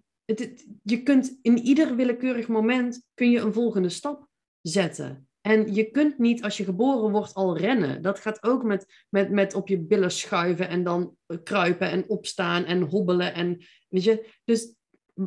je 0.82 1.02
kunt 1.02 1.38
in 1.42 1.58
ieder 1.58 1.96
willekeurig 1.96 2.48
moment 2.48 3.02
kun 3.14 3.30
je 3.30 3.40
een 3.40 3.52
volgende 3.52 3.88
stap 3.88 4.28
zetten. 4.60 5.28
En 5.40 5.74
je 5.74 5.90
kunt 5.90 6.18
niet 6.18 6.42
als 6.42 6.56
je 6.56 6.64
geboren 6.64 7.10
wordt 7.10 7.34
al 7.34 7.56
rennen. 7.56 8.02
Dat 8.02 8.20
gaat 8.20 8.42
ook 8.42 8.62
met, 8.62 9.06
met, 9.08 9.30
met 9.30 9.54
op 9.54 9.68
je 9.68 9.80
billen 9.80 10.10
schuiven 10.10 10.68
en 10.68 10.84
dan 10.84 11.16
kruipen 11.42 11.90
en 11.90 12.08
opstaan 12.08 12.64
en 12.64 12.82
hobbelen. 12.82 13.34
En, 13.34 13.64
weet 13.88 14.04
je? 14.04 14.28
Dus 14.44 14.74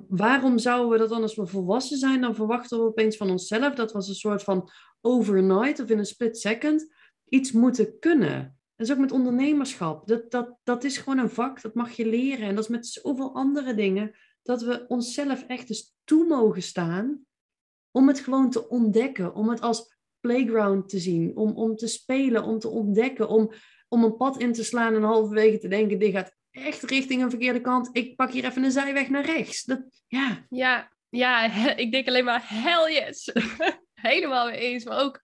waarom 0.07 0.57
zouden 0.57 0.91
we 0.91 0.97
dat 0.97 1.09
dan 1.09 1.21
als 1.21 1.35
we 1.35 1.47
volwassen 1.47 1.97
zijn? 1.97 2.21
Dan 2.21 2.35
verwachten 2.35 2.77
we 2.77 2.85
opeens 2.85 3.17
van 3.17 3.29
onszelf 3.29 3.75
dat 3.75 3.91
we 3.91 3.97
een 3.97 4.03
soort 4.03 4.43
van 4.43 4.69
overnight 5.01 5.79
of 5.79 5.89
in 5.89 5.97
een 5.97 6.05
split 6.05 6.37
second 6.37 6.93
iets 7.29 7.51
moeten 7.51 7.99
kunnen. 7.99 8.57
Dat 8.75 8.87
is 8.87 8.93
ook 8.93 8.99
met 8.99 9.11
ondernemerschap. 9.11 10.07
Dat, 10.07 10.31
dat, 10.31 10.55
dat 10.63 10.83
is 10.83 10.97
gewoon 10.97 11.19
een 11.19 11.29
vak, 11.29 11.61
dat 11.61 11.73
mag 11.73 11.91
je 11.91 12.05
leren. 12.05 12.47
En 12.47 12.55
dat 12.55 12.63
is 12.63 12.69
met 12.69 12.87
zoveel 12.87 13.33
andere 13.33 13.73
dingen. 13.73 14.15
Dat 14.47 14.61
we 14.61 14.85
onszelf 14.87 15.43
echt 15.47 15.69
eens 15.69 15.95
toe 16.03 16.27
mogen 16.27 16.61
staan 16.61 17.25
om 17.91 18.07
het 18.07 18.19
gewoon 18.19 18.49
te 18.49 18.69
ontdekken. 18.69 19.33
Om 19.33 19.49
het 19.49 19.61
als 19.61 19.95
playground 20.19 20.89
te 20.89 20.99
zien, 20.99 21.35
om, 21.35 21.51
om 21.51 21.75
te 21.75 21.87
spelen, 21.87 22.43
om 22.43 22.59
te 22.59 22.69
ontdekken, 22.69 23.29
om, 23.29 23.51
om 23.87 24.03
een 24.03 24.17
pad 24.17 24.39
in 24.39 24.53
te 24.53 24.63
slaan 24.63 24.95
en 24.95 25.03
halverwege 25.03 25.57
te 25.57 25.67
denken, 25.67 25.99
dit 25.99 26.11
gaat 26.11 26.35
echt 26.51 26.83
richting 26.83 27.21
een 27.21 27.29
verkeerde 27.29 27.61
kant. 27.61 27.89
Ik 27.91 28.15
pak 28.15 28.31
hier 28.31 28.45
even 28.45 28.63
een 28.63 28.71
zijweg 28.71 29.09
naar 29.09 29.25
rechts. 29.25 29.63
Dat, 29.63 29.81
ja. 30.07 30.45
Ja, 30.49 30.91
ja, 31.09 31.53
ik 31.75 31.91
denk 31.91 32.07
alleen 32.07 32.25
maar 32.25 32.43
hell 32.43 32.93
yes. 32.93 33.31
Helemaal 33.93 34.45
mee 34.45 34.57
eens, 34.57 34.83
maar 34.83 35.03
ook... 35.03 35.21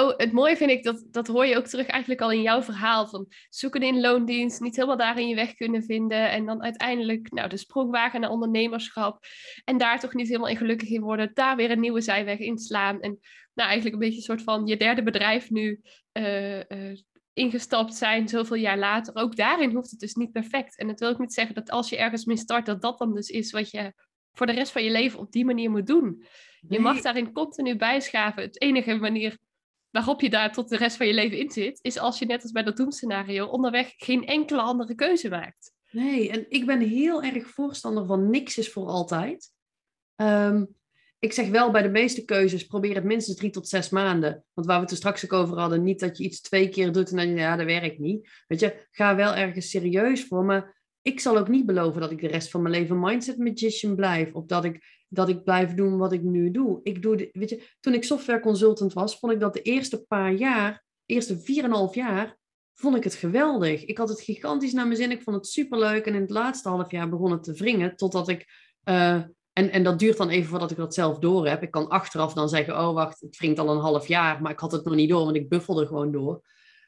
Oh, 0.00 0.16
het 0.16 0.32
mooie 0.32 0.56
vind 0.56 0.70
ik, 0.70 0.82
dat, 0.82 1.06
dat 1.10 1.26
hoor 1.26 1.46
je 1.46 1.56
ook 1.56 1.66
terug 1.66 1.86
eigenlijk 1.86 2.20
al 2.20 2.30
in 2.30 2.42
jouw 2.42 2.62
verhaal. 2.62 3.06
Van 3.08 3.26
zoeken 3.48 3.82
in 3.82 4.00
loondienst, 4.00 4.60
niet 4.60 4.76
helemaal 4.76 4.96
daarin 4.96 5.28
je 5.28 5.34
weg 5.34 5.54
kunnen 5.54 5.82
vinden. 5.82 6.30
En 6.30 6.46
dan 6.46 6.62
uiteindelijk 6.62 7.32
nou, 7.32 7.48
de 7.48 7.56
sprongwagen 7.56 8.20
naar 8.20 8.30
ondernemerschap. 8.30 9.18
En 9.64 9.78
daar 9.78 10.00
toch 10.00 10.14
niet 10.14 10.26
helemaal 10.26 10.48
in 10.48 10.56
gelukkig 10.56 10.88
in 10.88 11.00
worden. 11.00 11.30
Daar 11.34 11.56
weer 11.56 11.70
een 11.70 11.80
nieuwe 11.80 12.00
zijweg 12.00 12.38
inslaan. 12.38 13.00
En 13.00 13.18
nou, 13.54 13.68
eigenlijk 13.68 13.94
een 13.94 14.08
beetje 14.08 14.16
een 14.16 14.36
soort 14.36 14.42
van 14.42 14.66
je 14.66 14.76
derde 14.76 15.02
bedrijf 15.02 15.50
nu 15.50 15.80
uh, 16.12 16.58
uh, 16.58 16.98
ingestapt 17.32 17.94
zijn, 17.94 18.28
zoveel 18.28 18.56
jaar 18.56 18.78
later. 18.78 19.16
Ook 19.16 19.36
daarin 19.36 19.74
hoeft 19.74 19.90
het 19.90 20.00
dus 20.00 20.14
niet 20.14 20.32
perfect. 20.32 20.78
En 20.78 20.86
dat 20.86 21.00
wil 21.00 21.10
ik 21.10 21.18
niet 21.18 21.34
zeggen 21.34 21.54
dat 21.54 21.70
als 21.70 21.88
je 21.88 21.96
ergens 21.96 22.24
mee 22.24 22.36
start, 22.36 22.66
dat 22.66 22.82
dat 22.82 22.98
dan 22.98 23.14
dus 23.14 23.28
is 23.28 23.50
wat 23.50 23.70
je 23.70 23.92
voor 24.32 24.46
de 24.46 24.52
rest 24.52 24.72
van 24.72 24.84
je 24.84 24.90
leven 24.90 25.18
op 25.18 25.32
die 25.32 25.44
manier 25.44 25.70
moet 25.70 25.86
doen. 25.86 26.24
Je 26.68 26.80
mag 26.80 27.00
daarin 27.00 27.32
continu 27.32 27.76
bijschaven. 27.76 28.42
Het 28.42 28.60
enige 28.60 28.94
manier 28.94 29.38
waarop 29.94 30.20
je 30.20 30.30
daar 30.30 30.52
tot 30.52 30.68
de 30.68 30.76
rest 30.76 30.96
van 30.96 31.06
je 31.06 31.14
leven 31.14 31.38
in 31.38 31.50
zit, 31.50 31.78
is 31.82 31.98
als 31.98 32.18
je 32.18 32.26
net 32.26 32.42
als 32.42 32.52
bij 32.52 32.62
dat 32.62 32.76
doemscenario 32.76 33.46
onderweg 33.46 33.92
geen 33.96 34.26
enkele 34.26 34.60
andere 34.60 34.94
keuze 34.94 35.28
maakt. 35.28 35.72
Nee, 35.90 36.30
en 36.30 36.46
ik 36.48 36.66
ben 36.66 36.80
heel 36.80 37.22
erg 37.22 37.48
voorstander 37.48 38.06
van 38.06 38.30
niks 38.30 38.58
is 38.58 38.72
voor 38.72 38.86
altijd. 38.86 39.52
Um, 40.16 40.74
ik 41.18 41.32
zeg 41.32 41.48
wel 41.48 41.70
bij 41.70 41.82
de 41.82 41.88
meeste 41.88 42.24
keuzes, 42.24 42.66
probeer 42.66 42.94
het 42.94 43.04
minstens 43.04 43.36
drie 43.36 43.50
tot 43.50 43.68
zes 43.68 43.88
maanden. 43.88 44.44
Want 44.52 44.66
waar 44.66 44.76
we 44.76 44.82
het 44.82 44.90
er 44.90 44.96
straks 44.96 45.24
ook 45.24 45.32
over 45.32 45.58
hadden, 45.58 45.82
niet 45.82 46.00
dat 46.00 46.18
je 46.18 46.24
iets 46.24 46.40
twee 46.40 46.68
keer 46.68 46.92
doet 46.92 47.10
en 47.10 47.16
dan, 47.16 47.28
ja, 47.28 47.56
dat 47.56 47.66
werkt 47.66 47.98
niet. 47.98 48.28
Weet 48.46 48.60
je, 48.60 48.86
ga 48.90 49.16
wel 49.16 49.34
ergens 49.34 49.70
serieus 49.70 50.26
voor. 50.26 50.44
Maar 50.44 50.82
ik 51.02 51.20
zal 51.20 51.38
ook 51.38 51.48
niet 51.48 51.66
beloven 51.66 52.00
dat 52.00 52.10
ik 52.10 52.20
de 52.20 52.26
rest 52.26 52.50
van 52.50 52.62
mijn 52.62 52.74
leven 52.74 53.00
mindset 53.00 53.38
magician 53.38 53.94
blijf. 53.94 54.32
Of 54.32 54.46
dat 54.46 54.64
ik, 54.64 54.93
dat 55.08 55.28
ik 55.28 55.44
blijf 55.44 55.74
doen 55.74 55.98
wat 55.98 56.12
ik 56.12 56.22
nu 56.22 56.50
doe. 56.50 56.80
Ik 56.82 57.02
doe, 57.02 57.28
weet 57.32 57.50
je, 57.50 57.62
toen 57.80 57.94
ik 57.94 58.04
software 58.04 58.40
consultant 58.40 58.92
was, 58.92 59.18
vond 59.18 59.32
ik 59.32 59.40
dat 59.40 59.54
de 59.54 59.62
eerste 59.62 60.04
paar 60.08 60.32
jaar, 60.32 60.84
eerste 61.06 61.40
vier 61.40 61.64
en 61.64 61.70
een 61.70 61.76
half 61.76 61.94
jaar, 61.94 62.38
vond 62.74 62.96
ik 62.96 63.04
het 63.04 63.14
geweldig. 63.14 63.84
Ik 63.84 63.98
had 63.98 64.08
het 64.08 64.20
gigantisch 64.20 64.72
naar 64.72 64.86
mijn 64.86 64.96
zin. 64.96 65.10
Ik 65.10 65.22
vond 65.22 65.36
het 65.36 65.46
superleuk. 65.46 66.06
En 66.06 66.14
in 66.14 66.20
het 66.20 66.30
laatste 66.30 66.68
half 66.68 66.90
jaar 66.90 67.08
begon 67.08 67.30
het 67.30 67.42
te 67.42 67.52
wringen. 67.52 67.96
Totdat 67.96 68.28
ik 68.28 68.46
uh, 68.84 69.22
en, 69.54 69.70
en 69.70 69.82
dat 69.82 69.98
duurt 69.98 70.16
dan 70.16 70.28
even 70.28 70.48
voordat 70.48 70.70
ik 70.70 70.76
dat 70.76 70.94
zelf 70.94 71.18
door 71.18 71.48
heb. 71.48 71.62
Ik 71.62 71.70
kan 71.70 71.88
achteraf 71.88 72.32
dan 72.32 72.48
zeggen, 72.48 72.78
oh 72.78 72.94
wacht, 72.94 73.20
het 73.20 73.38
wringt 73.38 73.58
al 73.58 73.70
een 73.70 73.80
half 73.80 74.06
jaar, 74.06 74.42
maar 74.42 74.52
ik 74.52 74.58
had 74.58 74.72
het 74.72 74.84
nog 74.84 74.94
niet 74.94 75.08
door, 75.08 75.24
want 75.24 75.36
ik 75.36 75.48
buffelde 75.48 75.86
gewoon 75.86 76.12
door. 76.12 76.40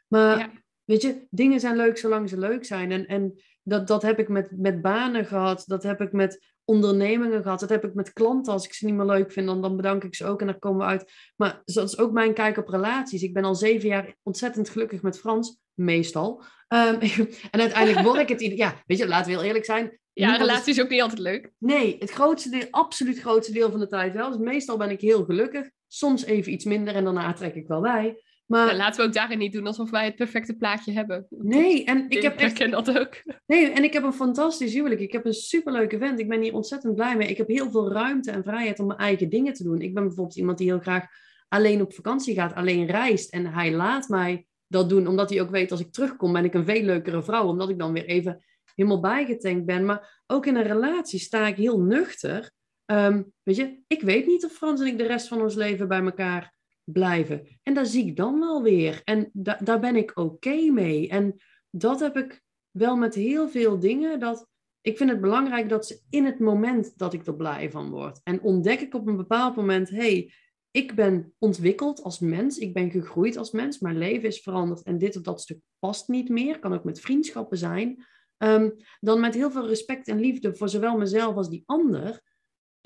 Maar 0.08 0.62
weet 0.84 1.02
je, 1.02 1.26
dingen 1.30 1.60
zijn 1.60 1.76
leuk 1.76 1.98
zolang 1.98 2.28
ze 2.28 2.38
leuk 2.38 2.64
zijn. 2.64 2.92
En, 2.92 3.06
en 3.06 3.40
dat, 3.62 3.86
dat 3.86 4.02
heb 4.02 4.18
ik 4.18 4.28
met, 4.28 4.50
met 4.50 4.82
banen 4.82 5.26
gehad, 5.26 5.64
dat 5.66 5.82
heb 5.82 6.00
ik 6.00 6.12
met 6.12 6.54
ondernemingen 6.66 7.42
gehad, 7.42 7.60
dat 7.60 7.68
heb 7.68 7.84
ik 7.84 7.94
met 7.94 8.12
klanten. 8.12 8.52
Als 8.52 8.64
ik 8.64 8.72
ze 8.72 8.84
niet 8.84 8.94
meer 8.94 9.06
leuk 9.06 9.32
vind, 9.32 9.46
dan, 9.46 9.62
dan 9.62 9.76
bedank 9.76 10.04
ik 10.04 10.14
ze 10.14 10.26
ook 10.26 10.40
en 10.40 10.46
dan 10.46 10.58
komen 10.58 10.78
we 10.78 10.92
uit. 10.92 11.12
Maar 11.36 11.62
dat 11.64 11.88
is 11.88 11.98
ook 11.98 12.12
mijn 12.12 12.34
kijk 12.34 12.56
op 12.56 12.68
relaties. 12.68 13.22
Ik 13.22 13.32
ben 13.32 13.44
al 13.44 13.54
zeven 13.54 13.88
jaar 13.88 14.16
ontzettend 14.22 14.68
gelukkig 14.68 15.02
met 15.02 15.18
Frans, 15.18 15.58
meestal. 15.74 16.42
Um, 16.68 16.98
en 17.50 17.60
uiteindelijk 17.60 18.06
word 18.06 18.18
ik 18.18 18.28
het... 18.28 18.40
Ja, 18.40 18.82
weet 18.86 18.98
je, 18.98 19.08
laten 19.08 19.30
we 19.30 19.36
heel 19.36 19.46
eerlijk 19.46 19.64
zijn. 19.64 19.98
Ja, 20.12 20.36
relatie 20.36 20.72
is 20.72 20.80
ook 20.80 20.88
niet 20.88 21.02
altijd 21.02 21.20
leuk. 21.20 21.50
Nee, 21.58 21.96
het 21.98 22.10
grootste 22.10 22.50
deel, 22.50 22.66
absoluut 22.70 23.18
grootste 23.18 23.52
deel 23.52 23.70
van 23.70 23.80
de 23.80 23.86
tijd 23.86 24.14
wel. 24.14 24.28
Dus 24.28 24.38
meestal 24.38 24.76
ben 24.76 24.90
ik 24.90 25.00
heel 25.00 25.24
gelukkig. 25.24 25.70
Soms 25.86 26.24
even 26.24 26.52
iets 26.52 26.64
minder 26.64 26.94
en 26.94 27.04
daarna 27.04 27.32
trek 27.32 27.54
ik 27.54 27.66
wel 27.66 27.80
bij. 27.80 28.22
Maar... 28.46 28.76
laten 28.76 29.00
we 29.00 29.06
ook 29.06 29.14
daarin 29.14 29.38
niet 29.38 29.52
doen 29.52 29.66
alsof 29.66 29.90
wij 29.90 30.04
het 30.04 30.16
perfecte 30.16 30.56
plaatje 30.56 30.92
hebben. 30.92 31.26
Nee, 31.30 31.84
en 31.84 32.04
ik 32.08 32.22
heb 32.22 32.36
echt... 32.38 32.70
dat 32.70 32.98
ook. 32.98 33.22
Nee, 33.46 33.70
en 33.70 33.84
ik 33.84 33.92
heb 33.92 34.02
een 34.02 34.12
fantastisch 34.12 34.74
huwelijk. 34.74 35.00
Ik 35.00 35.12
heb 35.12 35.24
een 35.24 35.32
superleuke 35.32 35.98
vent. 35.98 36.20
Ik 36.20 36.28
ben 36.28 36.40
hier 36.40 36.54
ontzettend 36.54 36.94
blij 36.94 37.16
mee. 37.16 37.28
Ik 37.28 37.36
heb 37.36 37.48
heel 37.48 37.70
veel 37.70 37.92
ruimte 37.92 38.30
en 38.30 38.42
vrijheid 38.42 38.78
om 38.78 38.86
mijn 38.86 38.98
eigen 38.98 39.28
dingen 39.28 39.52
te 39.52 39.62
doen. 39.62 39.80
Ik 39.80 39.94
ben 39.94 40.02
bijvoorbeeld 40.02 40.36
iemand 40.36 40.58
die 40.58 40.66
heel 40.66 40.80
graag 40.80 41.06
alleen 41.48 41.80
op 41.80 41.94
vakantie 41.94 42.34
gaat, 42.34 42.54
alleen 42.54 42.86
reist. 42.86 43.32
En 43.32 43.46
hij 43.46 43.72
laat 43.72 44.08
mij 44.08 44.46
dat 44.66 44.88
doen, 44.88 45.06
omdat 45.06 45.30
hij 45.30 45.40
ook 45.40 45.50
weet 45.50 45.70
als 45.70 45.80
ik 45.80 45.92
terugkom 45.92 46.32
ben 46.32 46.44
ik 46.44 46.54
een 46.54 46.64
veel 46.64 46.82
leukere 46.82 47.22
vrouw. 47.22 47.46
Omdat 47.46 47.68
ik 47.68 47.78
dan 47.78 47.92
weer 47.92 48.06
even 48.06 48.44
helemaal 48.74 49.00
bijgetankt 49.00 49.66
ben. 49.66 49.84
Maar 49.84 50.22
ook 50.26 50.46
in 50.46 50.56
een 50.56 50.62
relatie 50.62 51.18
sta 51.18 51.46
ik 51.46 51.56
heel 51.56 51.80
nuchter. 51.80 52.50
Ehm, 52.84 53.22
weet 53.42 53.56
je, 53.56 53.78
ik 53.86 54.02
weet 54.02 54.26
niet 54.26 54.44
of 54.44 54.52
Frans 54.52 54.80
en 54.80 54.86
ik 54.86 54.98
de 54.98 55.06
rest 55.06 55.28
van 55.28 55.42
ons 55.42 55.54
leven 55.54 55.88
bij 55.88 56.02
elkaar 56.02 56.55
blijven. 56.92 57.46
En 57.62 57.74
daar 57.74 57.86
zie 57.86 58.06
ik 58.06 58.16
dan 58.16 58.38
wel 58.38 58.62
weer. 58.62 59.00
En 59.04 59.30
da 59.32 59.58
daar 59.64 59.80
ben 59.80 59.96
ik 59.96 60.18
oké 60.18 60.70
mee. 60.70 61.08
En 61.08 61.34
dat 61.70 62.00
heb 62.00 62.16
ik 62.16 62.42
wel 62.70 62.96
met 62.96 63.14
heel 63.14 63.48
veel 63.48 63.78
dingen. 63.78 64.20
Dat 64.20 64.48
ik 64.80 64.96
vind 64.96 65.10
het 65.10 65.20
belangrijk 65.20 65.68
dat 65.68 65.86
ze 65.86 66.00
in 66.10 66.24
het 66.24 66.38
moment 66.38 66.98
dat 66.98 67.12
ik 67.12 67.26
er 67.26 67.36
blij 67.36 67.70
van 67.70 67.90
word. 67.90 68.20
En 68.24 68.40
ontdek 68.40 68.80
ik 68.80 68.94
op 68.94 69.06
een 69.06 69.16
bepaald 69.16 69.56
moment, 69.56 69.90
hey, 69.90 70.32
ik 70.70 70.94
ben 70.94 71.34
ontwikkeld 71.38 72.02
als 72.02 72.18
mens, 72.18 72.58
ik 72.58 72.74
ben 72.74 72.90
gegroeid 72.90 73.36
als 73.36 73.50
mens, 73.50 73.78
mijn 73.78 73.98
leven 73.98 74.28
is 74.28 74.40
veranderd 74.40 74.82
en 74.82 74.98
dit 74.98 75.16
of 75.16 75.22
dat 75.22 75.40
stuk 75.40 75.58
past 75.78 76.08
niet 76.08 76.28
meer. 76.28 76.58
Kan 76.58 76.72
ook 76.72 76.84
met 76.84 77.00
vriendschappen 77.00 77.58
zijn. 77.58 78.04
Ehm, 78.36 78.70
dan 79.00 79.20
met 79.20 79.34
heel 79.34 79.50
veel 79.50 79.66
respect 79.66 80.08
en 80.08 80.20
liefde 80.20 80.54
voor 80.54 80.68
zowel 80.68 80.96
mezelf 80.96 81.36
als 81.36 81.50
die 81.50 81.62
ander, 81.66 82.35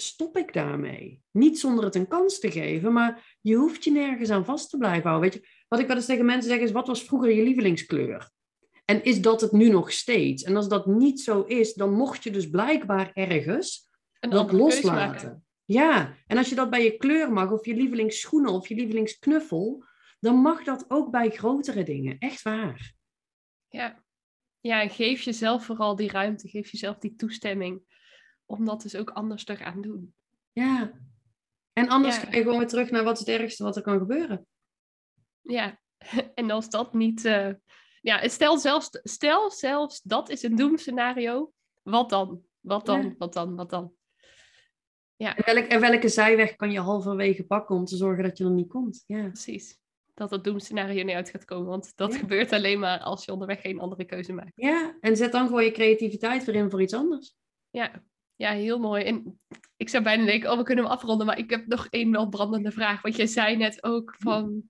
stop 0.01 0.37
ik 0.37 0.53
daarmee. 0.53 1.23
Niet 1.31 1.59
zonder 1.59 1.85
het 1.85 1.95
een 1.95 2.09
kans 2.09 2.39
te 2.39 2.51
geven, 2.51 2.93
maar 2.93 3.37
je 3.41 3.55
hoeft 3.55 3.85
je 3.85 3.91
nergens 3.91 4.31
aan 4.31 4.45
vast 4.45 4.71
te 4.71 4.77
blijven 4.77 5.09
houden. 5.11 5.31
Weet 5.31 5.41
je, 5.43 5.49
wat 5.69 5.81
ik 5.81 5.87
wel 5.87 5.97
eens 5.97 6.07
tegen 6.07 6.25
mensen 6.25 6.51
zeg 6.51 6.61
is, 6.61 6.73
wat 6.73 6.87
was 6.87 7.05
vroeger 7.05 7.31
je 7.33 7.43
lievelingskleur? 7.43 8.31
En 8.85 9.05
is 9.05 9.21
dat 9.21 9.41
het 9.41 9.53
nu 9.53 9.69
nog 9.69 9.93
steeds? 9.93 10.43
En 10.43 10.57
als 10.57 10.69
dat 10.69 10.87
niet 10.87 11.21
zo 11.21 11.43
is, 11.43 11.75
dan 11.75 11.93
mocht 11.93 12.25
je 12.25 12.31
dus 12.31 12.51
blijkbaar 12.51 13.11
ergens 13.15 13.89
een 14.21 14.31
dat 14.31 14.53
loslaten. 14.53 15.45
Ja, 15.65 16.17
en 16.27 16.37
als 16.37 16.49
je 16.49 16.55
dat 16.55 16.71
bij 16.71 16.85
je 16.85 16.97
kleur 16.97 17.33
mag, 17.33 17.51
of 17.51 17.67
je 17.67 17.75
lievelingsschoenen, 17.75 18.53
of 18.53 18.69
je 18.69 18.75
lievelingsknuffel, 18.75 19.85
dan 20.21 20.37
mag 20.37 20.65
dat 20.65 20.85
ook 20.89 21.11
bij 21.11 21.31
grotere 21.31 21.83
dingen. 21.83 22.19
Echt 22.19 22.43
waar. 22.43 22.93
Ja, 23.69 24.03
Ja, 24.61 24.89
geef 24.89 25.21
jezelf 25.21 25.65
vooral 25.65 25.97
die 25.97 26.11
ruimte, 26.11 26.49
geef 26.49 26.71
jezelf 26.71 26.99
die 26.99 27.15
toestemming 27.15 27.83
om 28.51 28.65
dat 28.65 28.83
dus 28.83 28.97
ook 28.97 29.11
anders 29.11 29.45
te 29.45 29.57
gaan 29.57 29.81
doen. 29.81 30.15
Ja. 30.53 30.93
En 31.73 31.89
anders 31.89 32.17
Ja. 32.17 32.21
ga 32.23 32.37
je 32.37 32.43
gewoon 32.43 32.59
weer 32.59 32.69
terug 32.69 32.91
naar 32.91 33.05
wat 33.05 33.21
is 33.21 33.27
het 33.27 33.41
ergste 33.41 33.63
wat 33.63 33.77
er 33.77 33.83
kan 33.83 33.99
gebeuren. 33.99 34.47
Ja, 35.41 35.79
en 36.35 36.51
als 36.51 36.71
dat 36.71 36.95
niet. 36.95 37.25
eh, 37.25 37.51
ja, 38.01 38.29
stel 38.29 38.59
zelfs, 38.59 38.89
stel 39.03 39.51
zelfs 39.51 40.01
dat 40.03 40.29
is 40.29 40.43
een 40.43 40.57
doemscenario. 40.57 41.53
Wat 41.83 42.11
dan? 42.11 42.43
Wat 42.61 42.87
dan? 42.87 43.03
Ja. 43.03 43.15
Wat 43.19 43.33
dan? 43.33 43.57
Wat 43.57 43.71
dan? 43.71 43.93
En, 45.17 45.45
welk, 45.45 45.67
en 45.67 45.81
welke 45.81 46.09
zijweg 46.09 46.57
kan 46.57 46.71
je 46.71 46.81
halverwege 46.81 47.45
pakken 47.47 47.77
om 47.77 47.85
te 47.85 47.97
zorgen 47.97 48.23
dat 48.25 48.39
je 48.39 48.45
er 48.45 48.51
niet 48.51 48.69
komt? 48.69 49.05
Ja. 49.07 49.23
Precies. 49.27 49.79
Dat 50.15 50.31
het 50.31 50.45
doemscenario 50.45 51.05
niet 51.05 51.15
uit 51.15 51.31
gaat 51.31 51.45
komen. 51.45 51.69
Want 51.69 51.93
dat 51.97 52.13
Ja. 52.13 52.19
gebeurt 52.19 52.53
alleen 52.53 52.79
maar 52.79 52.99
als 52.99 53.25
je 53.25 53.33
onderweg 53.33 53.61
geen 53.61 53.81
andere 53.81 54.05
keuze 54.05 54.33
maakt. 54.33 54.53
ja, 54.55 54.97
en 55.01 55.17
zet 55.17 55.33
dan 55.33 55.47
gewoon 55.47 55.65
je 55.65 55.71
creativiteit 55.71 56.45
weer 56.45 56.55
in 56.55 56.71
voor 56.71 56.83
iets 56.83 56.95
anders. 56.95 57.35
Ja, 57.71 58.03
ja 58.41 58.53
heel 58.53 58.79
mooi. 58.79 59.05
En 59.05 59.41
ik 59.77 59.89
zou 59.89 60.05
bijna 60.05 60.25
denken, 60.25 60.51
oh, 60.51 60.57
we 60.57 60.63
kunnen 60.63 60.85
hem 60.85 60.93
afronden. 60.93 61.27
Maar 61.27 61.39
ik 61.39 61.51
heb 61.51 61.67
nog 61.67 61.87
één 61.91 62.11
wel 62.11 62.29
brandende 62.29 62.71
vraag. 62.71 63.03
Want 63.03 63.17
jij 63.17 63.27
zei 63.27 63.57
net 63.57 63.85
ook 63.85 64.15
van... 64.19 64.63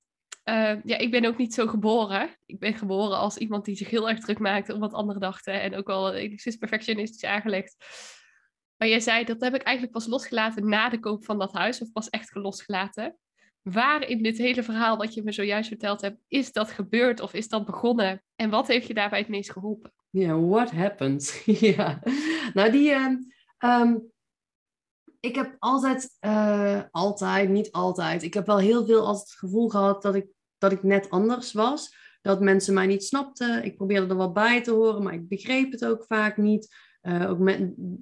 eh, 0.42 0.84
ja, 0.84 0.98
ik 0.98 1.10
ben 1.10 1.24
ook 1.24 1.36
niet 1.36 1.54
zo 1.54 1.66
geboren. 1.66 2.36
Ik 2.46 2.58
ben 2.58 2.74
geboren 2.74 3.18
als 3.18 3.36
iemand 3.36 3.64
die 3.64 3.76
zich 3.76 3.90
heel 3.90 4.08
erg 4.08 4.20
druk 4.20 4.38
maakte 4.38 4.74
om 4.74 4.80
wat 4.80 4.92
anderen 4.92 5.20
dachten. 5.20 5.60
En 5.60 5.76
ook 5.76 5.86
wel 5.86 6.14
enigszins 6.14 6.56
perfectionistisch 6.56 7.24
aangelegd. 7.24 7.76
Maar 8.76 8.88
jij 8.88 9.00
zei, 9.00 9.24
dat 9.24 9.40
heb 9.40 9.54
ik 9.54 9.62
eigenlijk 9.62 9.96
pas 9.96 10.06
losgelaten 10.06 10.68
na 10.68 10.88
de 10.88 11.00
koop 11.00 11.24
van 11.24 11.38
dat 11.38 11.52
huis. 11.52 11.80
Of 11.80 11.92
pas 11.92 12.08
echt 12.08 12.34
losgelaten. 12.34 13.18
Waar 13.62 14.08
in 14.08 14.22
dit 14.22 14.38
hele 14.38 14.62
verhaal 14.62 14.96
wat 14.96 15.14
je 15.14 15.22
me 15.22 15.32
zojuist 15.32 15.68
verteld 15.68 16.00
hebt, 16.00 16.20
is 16.28 16.52
dat 16.52 16.70
gebeurd 16.70 17.20
of 17.20 17.34
is 17.34 17.48
dat 17.48 17.66
begonnen? 17.66 18.22
En 18.36 18.50
wat 18.50 18.66
heeft 18.66 18.86
je 18.86 18.94
daarbij 18.94 19.18
het 19.18 19.28
meest 19.28 19.52
geholpen? 19.52 19.92
Ja, 20.10 20.38
what 20.38 20.70
happened? 20.70 21.42
ja. 21.76 22.02
Nou, 22.54 22.70
die... 22.70 22.90
ehm, 22.90 23.16
ehm, 23.60 23.96
ik 25.20 25.34
heb 25.34 25.56
altijd, 25.58 26.16
eh, 26.18 26.80
altijd, 26.90 27.48
niet 27.48 27.72
altijd. 27.72 28.22
Ik 28.22 28.34
heb 28.34 28.46
wel 28.46 28.58
heel 28.58 28.86
veel 28.86 29.06
als 29.06 29.20
het 29.20 29.32
gevoel 29.32 29.68
gehad 29.68 30.02
dat 30.02 30.14
ik, 30.14 30.26
dat 30.58 30.72
ik 30.72 30.82
net 30.82 31.10
anders 31.10 31.52
was. 31.52 31.94
Dat 32.22 32.40
mensen 32.40 32.74
mij 32.74 32.86
niet 32.86 33.04
snapten. 33.04 33.64
Ik 33.64 33.76
probeerde 33.76 34.06
er 34.06 34.16
wel 34.16 34.32
bij 34.32 34.62
te 34.62 34.70
horen, 34.70 35.02
maar 35.02 35.14
ik 35.14 35.28
begreep 35.28 35.72
het 35.72 35.84
ook 35.84 36.04
vaak 36.04 36.36
niet. 36.36 36.74
Eh, 37.00 37.30
ook 37.30 37.38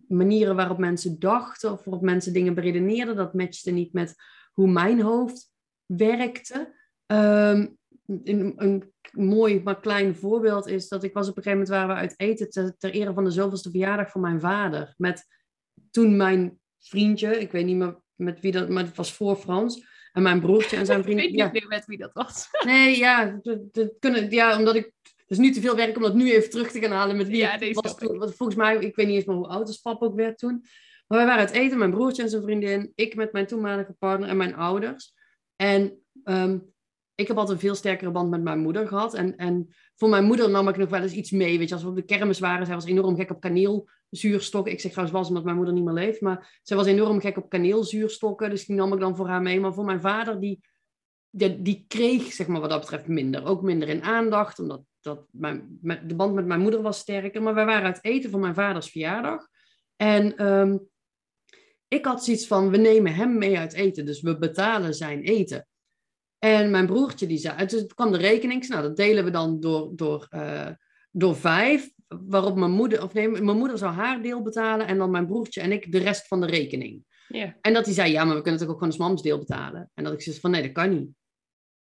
manieren 0.08 0.56
waarop 0.56 0.78
mensen 0.78 1.18
dachten 1.18 1.72
of 1.72 1.84
waarop 1.84 2.02
mensen 2.02 2.32
dingen 2.32 2.54
beredeneerden, 2.54 3.16
dat 3.16 3.34
matchte 3.34 3.70
niet 3.70 3.92
met 3.92 4.14
hoe 4.52 4.68
mijn 4.68 5.00
hoofd 5.00 5.52
werkte. 5.86 6.74
Ehm, 7.06 7.66
een, 8.06 8.52
een 8.56 8.92
mooi 9.12 9.62
maar 9.62 9.80
klein 9.80 10.16
voorbeeld 10.16 10.66
is 10.66 10.88
dat 10.88 11.04
ik 11.04 11.12
was 11.12 11.28
op 11.28 11.36
een 11.36 11.42
gegeven 11.42 11.64
moment 11.64 11.68
waren 11.68 11.94
we 11.94 12.00
uit 12.00 12.20
eten 12.20 12.50
ter, 12.50 12.76
ter 12.78 12.90
ere 12.90 13.12
van 13.12 13.24
de 13.24 13.30
zoveelste 13.30 13.70
verjaardag 13.70 14.10
van 14.10 14.20
mijn 14.20 14.40
vader. 14.40 14.94
Met 14.96 15.26
toen 15.90 16.16
mijn 16.16 16.58
vriendje, 16.78 17.40
ik 17.40 17.50
weet 17.52 17.64
niet 17.64 17.76
meer 17.76 17.98
met 18.14 18.40
wie 18.40 18.52
dat, 18.52 18.68
maar 18.68 18.84
het 18.84 18.96
was 18.96 19.12
voor 19.12 19.36
Frans. 19.36 19.86
En 20.12 20.22
mijn 20.22 20.40
broertje 20.40 20.76
en 20.76 20.86
zijn 20.86 20.98
Ik 21.02 21.04
vriend. 21.04 21.20
weet 21.20 21.30
niet 21.30 21.38
Ja, 21.38 21.50
meer 21.52 21.66
met 21.68 21.84
wie 21.86 21.98
dat 21.98 22.10
was. 22.12 22.48
nee, 22.64 22.98
ja, 22.98 23.38
dat, 23.42 23.74
dat 23.74 23.92
kunnen, 23.98 24.30
ja, 24.30 24.58
omdat 24.58 24.74
ik. 24.74 24.92
Het 25.02 25.38
is 25.38 25.44
nu 25.44 25.52
te 25.52 25.60
veel 25.60 25.76
werk 25.76 25.96
om 25.96 26.02
dat 26.02 26.14
nu 26.14 26.32
even 26.32 26.50
terug 26.50 26.70
te 26.70 26.80
gaan 26.80 26.90
halen 26.90 27.16
met 27.16 27.26
wie 27.28 27.36
Ja, 27.36 27.58
het 27.58 27.74
was 27.74 27.92
ik. 27.92 27.98
toen. 27.98 28.18
Want 28.18 28.34
volgens 28.34 28.58
mij, 28.58 28.76
ik 28.76 28.96
weet 28.96 29.06
niet 29.06 29.16
eens 29.16 29.24
meer 29.24 29.36
hoe 29.36 29.46
oud 29.48 29.66
als 29.66 29.78
papa 29.78 30.06
ook 30.06 30.14
werd 30.14 30.38
toen. 30.38 30.64
Maar 31.06 31.18
wij 31.18 31.26
waren 31.26 31.40
uit 31.46 31.50
eten, 31.50 31.78
mijn 31.78 31.90
broertje 31.90 32.22
en 32.22 32.28
zijn 32.28 32.42
vriendin, 32.42 32.92
ik 32.94 33.14
met 33.14 33.32
mijn 33.32 33.46
toenmalige 33.46 33.92
partner 33.98 34.28
en 34.28 34.36
mijn 34.36 34.54
ouders. 34.54 35.12
En 35.56 35.98
ehm, 36.24 36.58
ik 37.14 37.28
heb 37.28 37.36
altijd 37.36 37.56
een 37.56 37.62
veel 37.66 37.74
sterkere 37.74 38.10
band 38.10 38.30
met 38.30 38.42
mijn 38.42 38.58
moeder 38.58 38.86
gehad. 38.88 39.14
En, 39.14 39.36
en 39.36 39.74
voor 39.96 40.08
mijn 40.08 40.24
moeder 40.24 40.50
nam 40.50 40.68
ik 40.68 40.76
nog 40.76 40.88
wel 40.88 41.02
eens 41.02 41.12
iets 41.12 41.30
mee. 41.30 41.58
Weet 41.58 41.68
je, 41.68 41.74
als 41.74 41.82
we 41.82 41.88
op 41.90 41.96
de 41.96 42.04
kermis 42.04 42.38
waren, 42.38 42.66
zij 42.66 42.74
was 42.74 42.84
enorm 42.86 43.16
gek 43.16 43.30
op 43.30 43.40
kaneelzuurstokken. 44.10 44.72
Ik 44.72 44.80
zeg 44.80 44.90
trouwens 44.90 45.18
was 45.18 45.28
omdat 45.28 45.44
mijn 45.44 45.56
moeder 45.56 45.74
niet 45.74 45.84
meer 45.84 45.92
leeft, 45.92 46.20
maar 46.20 46.60
zij 46.62 46.76
was 46.76 46.86
enorm 46.86 47.20
gek 47.20 47.36
op 47.36 47.48
kaneelzuurstokken. 47.48 48.50
Dus 48.50 48.66
die 48.66 48.76
nam 48.76 48.92
ik 48.92 49.00
dan 49.00 49.16
voor 49.16 49.28
haar 49.28 49.42
mee. 49.42 49.60
Maar 49.60 49.74
voor 49.74 49.84
mijn 49.84 50.00
vader, 50.00 50.40
die, 50.40 50.60
die, 51.60 51.84
kreeg 51.88 52.32
zeg 52.32 52.46
maar 52.46 52.60
wat 52.60 52.70
dat 52.70 52.80
betreft 52.80 53.06
minder. 53.06 53.44
Ook 53.44 53.62
minder 53.62 53.88
in 53.88 54.02
aandacht, 54.02 54.58
omdat 54.58 54.82
dat 55.00 55.26
mijn, 55.30 55.78
de 55.80 56.14
band 56.14 56.34
met 56.34 56.46
mijn 56.46 56.60
moeder 56.60 56.82
was 56.82 56.98
sterker. 56.98 57.42
Maar 57.42 57.54
wij 57.54 57.66
waren 57.66 57.86
uit 57.86 58.04
eten 58.04 58.30
voor 58.30 58.40
mijn 58.40 58.54
vaders 58.54 58.90
verjaardag. 58.90 59.48
En 59.96 60.36
ehm, 60.36 60.78
ik 61.88 62.04
had 62.04 62.24
zoiets 62.24 62.46
van, 62.46 62.70
we 62.70 62.76
nemen 62.76 63.14
hem 63.14 63.38
mee 63.38 63.58
uit 63.58 63.72
eten. 63.72 64.06
Dus 64.06 64.20
we 64.20 64.38
betalen 64.38 64.94
zijn 64.94 65.22
eten. 65.22 65.66
En 66.38 66.70
mijn 66.70 66.86
broertje 66.86 67.26
die 67.26 67.38
zei, 67.38 67.66
dus 67.66 67.80
het 67.80 67.94
kwam 67.94 68.12
de 68.12 68.18
rekening. 68.18 68.68
Nou, 68.68 68.82
dat 68.82 68.96
delen 68.96 69.24
we 69.24 69.30
dan 69.30 69.60
door, 69.60 69.96
door, 69.96 70.26
eh, 70.30 70.70
door 71.10 71.36
vijf. 71.36 71.90
Waarop 72.08 72.56
mijn 72.56 72.70
moeder, 72.70 73.02
of 73.02 73.12
nee, 73.12 73.28
mijn 73.28 73.58
moeder 73.58 73.78
zou 73.78 73.92
haar 73.92 74.22
deel 74.22 74.42
betalen. 74.42 74.86
En 74.86 74.98
dan 74.98 75.10
mijn 75.10 75.26
broertje 75.26 75.60
en 75.60 75.72
ik 75.72 75.92
de 75.92 75.98
rest 75.98 76.26
van 76.26 76.40
de 76.40 76.46
rekening. 76.46 77.04
Ja. 77.28 77.56
En 77.60 77.72
dat 77.72 77.84
hij 77.84 77.94
zei, 77.94 78.12
ja, 78.12 78.24
maar 78.24 78.36
we 78.36 78.42
kunnen 78.42 78.60
toch 78.60 78.68
ook 78.68 78.74
gewoon 78.74 78.92
eens 78.92 79.02
mams 79.02 79.22
deel 79.22 79.38
betalen. 79.38 79.90
En 79.94 80.04
dat 80.04 80.12
ik 80.12 80.22
zei 80.22 80.40
van, 80.40 80.50
nee, 80.50 80.62
dat 80.62 80.72
kan 80.72 80.90
niet. 80.90 81.08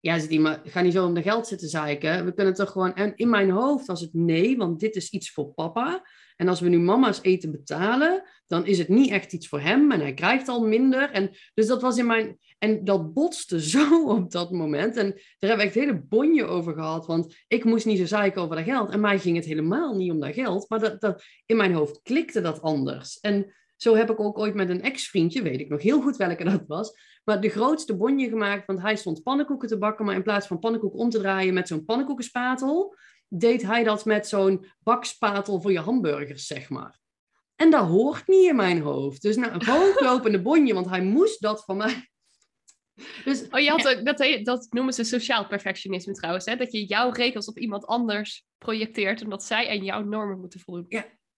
Ja, 0.00 0.16
zei 0.16 0.28
die, 0.28 0.40
maar 0.40 0.60
ga 0.64 0.80
niet 0.80 0.92
zo 0.92 1.06
om 1.06 1.14
de 1.14 1.22
geld 1.22 1.46
zitten 1.46 1.68
zeiken. 1.68 2.24
We 2.24 2.34
kunnen 2.34 2.54
toch 2.54 2.70
gewoon... 2.70 2.94
En 2.94 3.16
in 3.16 3.30
mijn 3.30 3.50
hoofd 3.50 3.86
was 3.86 4.00
het 4.00 4.14
nee, 4.14 4.56
want 4.56 4.80
dit 4.80 4.96
is 4.96 5.10
iets 5.10 5.32
voor 5.32 5.52
papa. 5.54 6.02
En 6.38 6.48
als 6.48 6.60
we 6.60 6.68
nu 6.68 6.78
mama's 6.78 7.18
eten 7.22 7.50
betalen, 7.50 8.22
dan 8.46 8.66
is 8.66 8.78
het 8.78 8.88
niet 8.88 9.10
echt 9.10 9.32
iets 9.32 9.48
voor 9.48 9.60
hem. 9.60 9.92
En 9.92 10.00
hij 10.00 10.14
krijgt 10.14 10.48
al 10.48 10.66
minder. 10.66 11.10
En 11.10 11.30
dus 11.54 11.66
dat 11.66 11.82
was 11.82 11.96
in 11.96 12.06
mijn... 12.06 12.38
En 12.58 12.84
dat 12.84 13.14
botste 13.14 13.60
zo 13.74 14.04
op 14.04 14.30
dat 14.30 14.50
moment. 14.50 14.96
En 14.96 15.06
daar 15.08 15.20
hebben 15.38 15.58
we 15.58 15.64
echt 15.64 15.74
hele 15.74 16.02
bonje 16.02 16.44
over 16.44 16.74
gehad. 16.74 17.06
Want 17.06 17.34
ik 17.48 17.64
moest 17.64 17.86
niet 17.86 17.98
zo 17.98 18.06
zeiken 18.06 18.42
over 18.42 18.56
dat 18.56 18.64
geld. 18.64 18.90
En 18.90 19.00
mij 19.00 19.18
ging 19.18 19.36
het 19.36 19.44
helemaal 19.44 19.94
niet 19.94 20.10
om 20.10 20.20
dat 20.20 20.34
geld. 20.34 20.68
Maar 20.68 20.78
dat, 20.78 21.00
dat, 21.00 21.22
in 21.46 21.56
mijn 21.56 21.72
hoofd 21.72 22.02
klikte 22.02 22.40
dat 22.40 22.62
anders. 22.62 23.20
En 23.20 23.54
zo 23.76 23.94
heb 23.94 24.10
ik 24.10 24.20
ook 24.20 24.38
ooit 24.38 24.54
met 24.54 24.68
een 24.68 24.82
ex-vriendje, 24.82 25.42
weet 25.42 25.60
ik 25.60 25.68
nog 25.68 25.82
heel 25.82 26.00
goed 26.00 26.16
welke 26.16 26.44
dat 26.44 26.64
was, 26.66 26.92
maar 27.24 27.40
de 27.40 27.48
grootste 27.48 27.96
bonje 27.96 28.28
gemaakt, 28.28 28.66
want 28.66 28.80
hij 28.80 28.96
stond 28.96 29.22
pannenkoeken 29.22 29.68
te 29.68 29.78
bakken, 29.78 30.04
maar 30.04 30.14
in 30.14 30.22
plaats 30.22 30.46
van 30.46 30.58
pannenkoek 30.58 30.96
om 30.96 31.10
te 31.10 31.18
draaien 31.18 31.54
met 31.54 31.68
zo'n 31.68 31.84
pannenkoekenspatel, 31.84 32.96
deed 33.28 33.62
hij 33.62 33.84
dat 33.84 34.04
met 34.04 34.28
zo'n 34.28 34.66
bakspatel 34.82 35.60
voor 35.60 35.72
je 35.72 35.80
hamburgers, 35.80 36.46
zeg 36.46 36.68
maar. 36.68 36.98
En 37.56 37.70
dat 37.70 37.86
hoort 37.86 38.26
niet 38.26 38.48
in 38.48 38.56
mijn 38.56 38.80
hoofd. 38.80 39.22
Dus 39.22 39.36
nou, 39.36 39.52
een 39.52 39.64
hooglopende 39.64 40.42
bonje, 40.48 40.74
want 40.74 40.88
hij 40.88 41.02
moest 41.02 41.40
dat 41.40 41.64
van 41.64 41.76
mij. 41.76 42.08
Dus, 43.24 43.48
Oh, 43.50 43.60
je 43.60 43.70
had 43.70 43.88
ook, 43.88 44.04
dat, 44.04 44.44
dat 44.44 44.66
noemen 44.70 44.94
ze 44.94 45.04
sociaal 45.04 45.46
perfectionisme 45.46 46.12
trouwens. 46.12 46.44
Hè? 46.44 46.56
Dat 46.56 46.72
je 46.72 46.84
jouw 46.84 47.10
regels 47.10 47.46
op 47.46 47.58
iemand 47.58 47.86
anders 47.86 48.44
projecteert. 48.58 49.22
Omdat 49.22 49.44
zij 49.44 49.68
aan 49.68 49.84
jouw 49.84 50.02
normen 50.02 50.40
moeten 50.40 50.60
voldoen. 50.60 50.86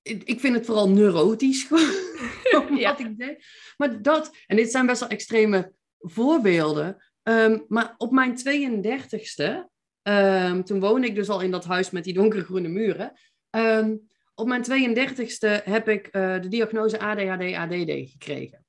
ik 0.03 0.22
ik 0.24 0.41
vind 0.41 0.55
het 0.55 0.66
vooral 0.66 0.88
neurotisch 0.88 1.62
gewoon, 1.68 2.76
Ja. 2.78 2.91
wat 2.91 3.01
ik 3.01 3.18
deed. 3.18 3.45
Maar 3.76 4.03
dat, 4.03 4.30
en 4.47 4.57
dit 4.57 4.70
zijn 4.70 4.86
best 4.86 5.01
wel 5.01 5.09
extreme 5.09 5.72
voorbeelden. 5.99 7.11
Ehm, 7.22 7.59
maar 7.68 7.95
op 7.97 8.11
mijn 8.11 8.36
32ste, 8.38 9.68
ehm, 10.03 10.62
toen 10.62 10.80
woonde 10.80 11.07
ik 11.07 11.14
dus 11.14 11.28
al 11.28 11.40
in 11.40 11.51
dat 11.51 11.64
huis 11.64 11.90
met 11.90 12.05
die 12.05 12.14
donkergroene 12.14 12.68
muren. 12.68 13.12
Ehm, 13.51 13.96
op 14.34 14.46
mijn 14.46 14.62
32ste 14.62 15.62
heb 15.64 15.88
ik 15.88 16.07
eh, 16.07 16.40
de 16.40 16.48
diagnose 16.48 16.98
ADHD, 16.98 17.55
ADD 17.55 18.11
gekregen. 18.11 18.64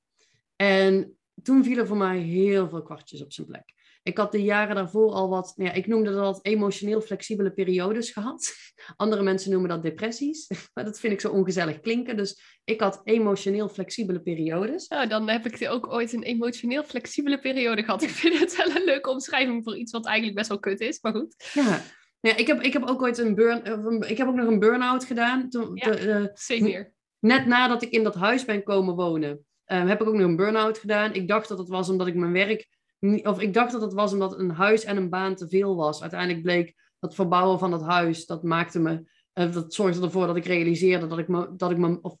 En 0.56 1.16
toen 1.42 1.64
vielen 1.64 1.86
voor 1.86 1.96
mij 1.96 2.18
heel 2.18 2.68
veel 2.68 2.82
kwartjes 2.82 3.22
op 3.22 3.32
zijn 3.32 3.46
plek. 3.46 3.72
Ik 4.04 4.18
had 4.18 4.32
de 4.32 4.42
jaren 4.42 4.74
daarvoor 4.74 5.12
al 5.12 5.28
wat, 5.28 5.52
nou 5.56 5.70
ja, 5.70 5.76
ik 5.76 5.86
noemde 5.86 6.12
dat 6.12 6.38
emotioneel 6.46 7.00
flexibele 7.00 7.52
periodes 7.52 8.10
gehad. 8.10 8.52
Andere 8.96 9.22
mensen 9.22 9.50
noemen 9.50 9.68
dat 9.68 9.82
depressies, 9.82 10.50
maar 10.74 10.84
dat 10.84 11.00
vind 11.00 11.12
ik 11.12 11.20
zo 11.20 11.30
ongezellig 11.30 11.80
klinken. 11.80 12.16
Dus 12.16 12.60
ik 12.64 12.80
had 12.80 13.00
emotioneel 13.04 13.68
flexibele 13.68 14.20
periodes. 14.20 14.88
Nou, 14.88 15.08
dan 15.08 15.28
heb 15.28 15.46
ik 15.46 15.70
ook 15.70 15.92
ooit 15.92 16.12
een 16.12 16.22
emotioneel 16.22 16.84
flexibele 16.84 17.38
periode 17.38 17.82
gehad. 17.82 18.02
Ik 18.02 18.08
vind 18.10 18.38
het 18.38 18.56
wel 18.56 18.76
een 18.76 18.84
leuke 18.84 19.10
omschrijving 19.10 19.64
voor 19.64 19.76
iets 19.76 19.92
wat 19.92 20.06
eigenlijk 20.06 20.36
best 20.36 20.48
wel 20.48 20.58
kut 20.58 20.80
is. 20.80 20.98
Maar 21.00 21.12
goed, 21.12 21.50
Ja, 21.54 21.82
ja 22.20 22.36
ik, 22.36 22.46
heb, 22.46 22.60
ik 22.60 22.72
heb 22.72 22.84
ook 22.88 23.02
ooit 23.02 23.18
een 23.18 23.34
burn, 23.34 24.00
ik 24.08 24.18
heb 24.18 24.28
ook 24.28 24.34
nog 24.34 24.46
een 24.48 24.58
burn-out 24.58 25.04
gedaan. 25.04 25.48
Toen, 25.48 25.70
Ja. 25.74 25.90
de- 25.90 26.90
net 27.18 27.46
nadat 27.46 27.82
ik 27.82 27.90
in 27.90 28.02
dat 28.02 28.14
huis 28.14 28.44
ben 28.44 28.62
komen 28.62 28.94
wonen, 28.94 29.46
eh, 29.72 29.86
heb 29.88 30.00
ik 30.00 30.08
ook 30.08 30.14
nog 30.14 30.22
een 30.28 30.36
burn-out 30.36 30.78
gedaan. 30.78 31.14
Ik 31.14 31.28
dacht 31.28 31.48
dat 31.48 31.58
het 31.58 31.68
was 31.68 31.88
omdat 31.88 32.06
ik 32.06 32.14
mijn 32.14 32.32
werk, 32.32 32.68
niet- 32.98 33.26
of 33.26 33.40
ik 33.40 33.54
dacht 33.54 33.72
dat 33.72 33.80
het 33.80 33.92
was 33.92 34.12
omdat 34.12 34.38
een 34.38 34.50
huis 34.50 34.84
en 34.84 34.96
een 34.96 35.10
baan 35.10 35.34
te 35.34 35.48
veel 35.48 35.76
was. 35.76 36.00
Uiteindelijk 36.00 36.42
bleek 36.42 36.74
dat 36.98 37.14
verbouwen 37.14 37.58
van 37.58 37.70
dat 37.70 37.82
huis, 37.82 38.26
dat 38.26 38.42
maakte 38.42 38.78
me, 38.80 39.04
eh, 39.32 39.52
dat 39.52 39.74
zorgde 39.74 40.02
ervoor 40.02 40.26
dat 40.26 40.36
ik 40.36 40.44
realiseerde 40.44 41.06
dat 41.06 41.18
ik 41.18 41.28
me, 41.28 41.48
dat 41.56 41.70
ik 41.70 41.76
me, 41.76 41.98
of 42.00 42.16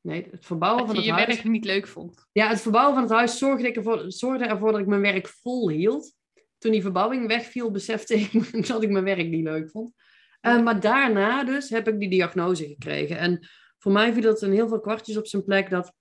nee, 0.00 0.28
het 0.30 0.44
verbouwen 0.44 0.86
Dat 0.86 0.94
van 0.94 1.04
je 1.04 1.10
het 1.10 1.18
je 1.20 1.24
huis. 1.24 1.36
werk 1.42 1.52
niet 1.52 1.64
leuk 1.64 1.86
vond. 1.86 2.26
Ja, 2.32 2.48
het 2.48 2.60
verbouwen 2.60 2.94
van 2.94 3.02
het 3.02 3.12
huis 3.12 3.38
zorgde, 3.38 3.68
ik 3.68 3.76
ervoor, 3.76 4.04
zorgde 4.06 4.44
ervoor 4.46 4.72
dat 4.72 4.80
ik 4.80 4.86
mijn 4.86 5.00
werk 5.00 5.28
vol 5.28 5.68
hield. 5.70 6.14
Toen 6.58 6.72
die 6.72 6.82
verbouwing 6.82 7.26
wegviel, 7.26 7.70
besefte 7.70 8.14
ik 8.14 8.32
dat 8.68 8.82
ik 8.82 8.90
mijn 8.90 9.04
werk 9.04 9.28
niet 9.28 9.44
leuk 9.44 9.70
vond. 9.70 9.92
Eh, 10.40 10.62
maar 10.62 10.80
daarna 10.80 11.44
dus 11.44 11.68
heb 11.70 11.88
ik 11.88 11.98
die 11.98 12.10
diagnose 12.10 12.66
gekregen. 12.66 13.18
En 13.18 13.48
voor 13.78 13.92
mij 13.92 14.12
viel 14.12 14.22
dat 14.22 14.42
een 14.42 14.52
heel 14.52 14.68
veel 14.68 14.80
kwartjes 14.80 15.16
op 15.16 15.26
zijn 15.26 15.44
plek 15.44 15.70
dat 15.70 15.92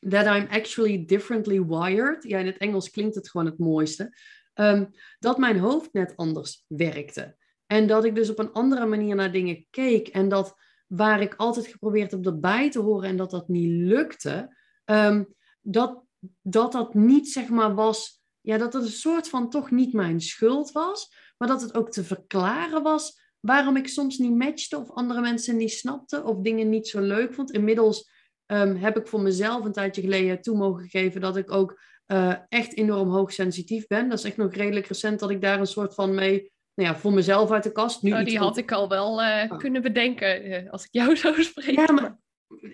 that 0.00 0.26
I'm 0.26 0.46
actually 0.50 1.04
differently 1.04 1.64
wired. 1.64 2.22
Ja, 2.22 2.38
in 2.38 2.46
het 2.46 2.56
Engels 2.56 2.90
klinkt 2.90 3.14
het 3.14 3.30
gewoon 3.30 3.46
het 3.46 3.58
mooiste. 3.58 4.16
Ehm, 4.54 4.84
dat 5.18 5.38
mijn 5.38 5.58
hoofd 5.58 5.92
net 5.92 6.12
anders 6.16 6.64
werkte. 6.66 7.36
En 7.66 7.86
dat 7.86 8.04
ik 8.04 8.14
dus 8.14 8.30
op 8.30 8.38
een 8.38 8.52
andere 8.52 8.86
manier 8.86 9.14
naar 9.14 9.32
dingen 9.32 9.66
keek. 9.70 10.08
En 10.08 10.28
dat 10.28 10.54
waar 10.86 11.20
ik 11.20 11.34
altijd 11.34 11.66
geprobeerd 11.66 12.10
heb 12.10 12.26
erbij 12.26 12.70
te 12.70 12.78
horen 12.78 13.08
en 13.08 13.16
dat 13.16 13.30
dat 13.30 13.48
niet 13.48 13.70
lukte, 13.70 14.56
ehm, 14.84 15.24
dat, 15.60 16.02
dat 16.42 16.72
dat 16.72 16.94
niet 16.94 17.28
zeg 17.28 17.48
maar 17.48 17.74
was, 17.74 18.22
ja, 18.40 18.58
dat 18.58 18.72
het 18.72 18.82
een 18.82 18.88
soort 18.88 19.28
van 19.28 19.50
toch 19.50 19.70
niet 19.70 19.92
mijn 19.92 20.20
schuld 20.20 20.72
was, 20.72 21.12
maar 21.38 21.48
dat 21.48 21.62
het 21.62 21.74
ook 21.74 21.90
te 21.90 22.04
verklaren 22.04 22.82
was 22.82 23.24
waarom 23.40 23.76
ik 23.76 23.88
soms 23.88 24.18
niet 24.18 24.36
matchte 24.36 24.78
of 24.78 24.90
andere 24.90 25.20
mensen 25.20 25.56
niet 25.56 25.72
snapten 25.72 26.24
of 26.24 26.40
dingen 26.40 26.68
niet 26.68 26.88
zo 26.88 27.00
leuk 27.00 27.34
vond. 27.34 27.50
Inmiddels 27.50 28.10
ehm, 28.46 28.74
heb 28.74 28.96
ik 28.96 29.06
voor 29.06 29.20
mezelf 29.20 29.64
een 29.64 29.72
tijdje 29.72 30.02
geleden 30.02 30.40
toe 30.40 30.56
mogen 30.56 30.88
geven 30.88 31.20
dat 31.20 31.36
ik 31.36 31.52
ook 31.52 31.80
uh, 32.06 32.34
echt 32.48 32.76
enorm 32.76 33.10
hoogsensitief 33.10 33.86
ben. 33.86 34.08
Dat 34.08 34.18
is 34.18 34.24
echt 34.24 34.36
nog 34.36 34.54
redelijk 34.54 34.86
recent 34.86 35.18
dat 35.20 35.30
ik 35.30 35.40
daar 35.40 35.60
een 35.60 35.66
soort 35.66 35.94
van 35.94 36.14
mee, 36.14 36.52
nou 36.74 36.90
ja, 36.90 36.96
voor 36.96 37.12
mezelf 37.12 37.50
uit 37.50 37.62
de 37.62 37.72
kast. 37.72 38.02
Nu 38.02 38.12
oh, 38.12 38.24
die 38.24 38.38
had 38.38 38.56
ik 38.56 38.72
al 38.72 38.88
wel 38.88 39.22
uh, 39.22 39.58
kunnen 39.58 39.82
bedenken 39.82 40.46
uh, 40.46 40.70
als 40.70 40.84
ik 40.84 40.88
jou 40.90 41.16
zo 41.16 41.32
spreek. 41.32 41.76
Ja, 41.76 41.92
maar 41.92 42.18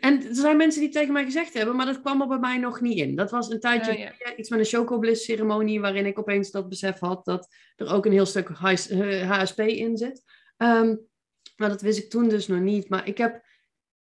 en 0.01 0.27
er 0.27 0.35
zijn 0.35 0.57
mensen 0.57 0.81
die 0.81 0.91
tegen 0.91 1.13
mij 1.13 1.25
gezegd 1.25 1.55
hebben, 1.55 1.77
maar 1.77 1.87
dat 1.87 2.01
kwam 2.01 2.21
er 2.21 2.29
bij 2.29 2.39
mij 2.39 2.59
nog 2.59 2.81
niet 2.81 2.99
in. 2.99 3.17
Dat 3.17 3.31
was 3.31 3.51
een 3.51 3.61
tijdje 3.61 4.13
iets 4.37 4.49
met 4.49 4.59
een 4.59 4.65
chocobliss 4.65 5.25
ceremonie, 5.25 5.81
waarin 5.81 6.07
ik 6.07 6.19
opeens 6.19 6.51
dat 6.51 6.69
besef 6.69 6.99
had 6.99 7.25
dat 7.25 7.55
er 7.77 7.93
ook 7.93 8.07
een 8.07 8.13
heel 8.13 8.27
stuk 8.27 8.49
HSP 8.49 9.61
in 9.61 9.97
zit. 9.97 10.23
Um, 10.57 11.01
maar 11.57 11.69
dat 11.69 11.81
wist 11.81 11.99
ik 11.99 12.11
toen 12.11 12.29
dus 12.29 12.47
nog 12.47 12.61
niet. 12.61 12.89
Maar 12.89 13.07
ik 13.07 13.19
heb 13.19 13.45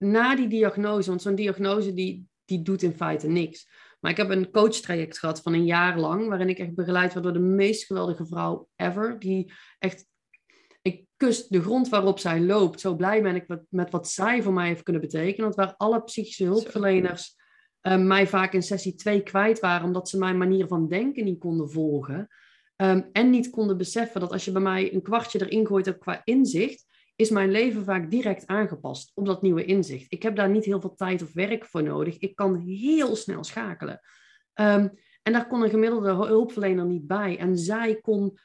na 0.02 0.36
die 0.36 0.48
diagnose, 0.48 1.10
want 1.10 1.22
zo'n 1.22 1.36
diagnose 1.36 1.94
die, 1.94 2.28
die 2.46 2.62
doet 2.62 2.82
in 2.82 2.94
feite 2.94 3.28
niks. 3.28 3.70
Maar 4.00 4.12
ik 4.12 4.18
heb 4.18 4.30
een 4.30 4.52
coachtraject 4.52 5.20
gehad 5.20 5.42
van 5.42 5.54
een 5.54 5.66
jaar 5.66 6.00
lang, 6.00 6.28
waarin 6.28 6.50
ik 6.50 6.60
echt 6.60 6.76
begeleid 6.76 7.14
werd 7.14 7.26
door 7.26 7.34
de 7.34 7.40
meest 7.40 7.86
geweldige 7.86 8.26
vrouw 8.26 8.68
ever. 8.76 9.20
Die 9.20 9.54
echt, 9.80 10.08
ik 10.82 11.06
kus 11.18 11.48
de 11.48 11.62
grond 11.62 11.90
waarop 11.90 12.20
zij 12.20 12.42
loopt. 12.42 12.80
Zo 12.80 12.96
blij 12.96 13.22
ben 13.22 13.36
ik 13.36 13.48
met, 13.48 13.62
met 13.70 13.92
wat 13.92 14.10
zij 14.10 14.42
voor 14.42 14.54
mij 14.54 14.68
heeft 14.68 14.84
kunnen 14.84 15.02
betekenen. 15.02 15.44
Want 15.44 15.56
waar 15.56 15.74
alle 15.78 16.04
psychische 16.04 16.44
hulpverleners 16.44 17.36
uh, 17.82 17.98
mij 17.98 18.28
vaak 18.28 18.54
in 18.54 18.64
sessie 18.64 18.96
2 18.96 19.24
kwijt 19.24 19.60
waren, 19.60 19.86
omdat 19.86 20.10
ze 20.10 20.18
mijn 20.18 20.38
manier 20.38 20.68
van 20.68 20.88
denken 20.88 21.24
niet 21.24 21.40
konden 21.40 21.72
volgen. 21.72 22.28
Um, 22.76 23.10
en 23.12 23.30
niet 23.30 23.50
konden 23.50 23.78
beseffen 23.78 24.22
dat 24.22 24.32
als 24.32 24.46
je 24.46 24.52
bij 24.52 24.62
mij 24.62 24.94
een 24.94 25.02
kwartje 25.02 25.46
erin 25.46 25.68
gooit 25.68 25.90
ook 25.90 26.00
qua 26.00 26.22
inzicht, 26.24 26.86
is 27.22 27.30
mijn 27.30 27.52
leven 27.52 27.84
vaak 27.84 28.12
direct 28.12 28.48
aangepast 28.48 29.12
op 29.14 29.26
dat 29.26 29.42
nieuwe 29.42 29.66
inzicht. 29.66 30.12
Ik 30.12 30.24
heb 30.24 30.36
daar 30.36 30.50
niet 30.50 30.66
heel 30.66 30.82
veel 30.82 30.96
tijd 30.96 31.22
of 31.22 31.34
werk 31.34 31.66
voor 31.66 31.84
nodig. 31.84 32.18
Ik 32.18 32.36
kan 32.36 32.56
heel 32.56 33.16
snel 33.16 33.44
schakelen. 33.44 34.00
Um, 34.56 34.92
en 35.24 35.34
daar 35.34 35.48
kon 35.48 35.62
een 35.62 35.70
gemiddelde 35.70 36.14
hulpverlener 36.14 36.86
niet 36.86 37.08
bij. 37.08 37.38
En 37.38 37.58
zij 37.58 37.96
kon, 38.02 38.38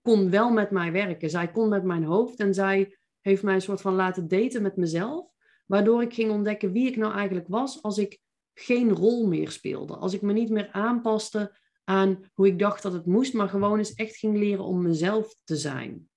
kon 0.00 0.30
wel 0.30 0.50
met 0.50 0.70
mij 0.70 0.92
werken. 0.92 1.30
Zij 1.30 1.50
kon 1.50 1.68
met 1.68 1.84
mijn 1.84 2.04
hoofd 2.04 2.38
en 2.38 2.54
zij 2.54 2.96
heeft 3.20 3.42
mij 3.42 3.54
een 3.54 3.62
soort 3.62 3.80
van 3.80 3.94
laten 3.94 4.28
daten 4.28 4.62
met 4.62 4.76
mezelf. 4.76 5.30
Waardoor 5.66 6.02
ik 6.02 6.14
ging 6.14 6.30
ontdekken 6.30 6.72
wie 6.72 6.86
ik 6.86 6.96
nou 6.96 7.14
eigenlijk 7.14 7.48
was 7.48 7.82
als 7.82 7.98
ik 7.98 8.20
geen 8.54 8.90
rol 8.90 9.26
meer 9.26 9.50
speelde. 9.50 9.96
Als 9.96 10.12
ik 10.12 10.22
me 10.22 10.32
niet 10.32 10.50
meer 10.50 10.68
aanpaste 10.72 11.58
aan 11.84 12.30
hoe 12.34 12.46
ik 12.46 12.58
dacht 12.58 12.82
dat 12.82 12.92
het 12.92 13.06
moest, 13.06 13.34
maar 13.34 13.48
gewoon 13.48 13.78
eens 13.78 13.94
echt 13.94 14.16
ging 14.16 14.36
leren 14.36 14.64
om 14.64 14.82
mezelf 14.82 15.36
te 15.44 15.56
zijn. 15.56 16.10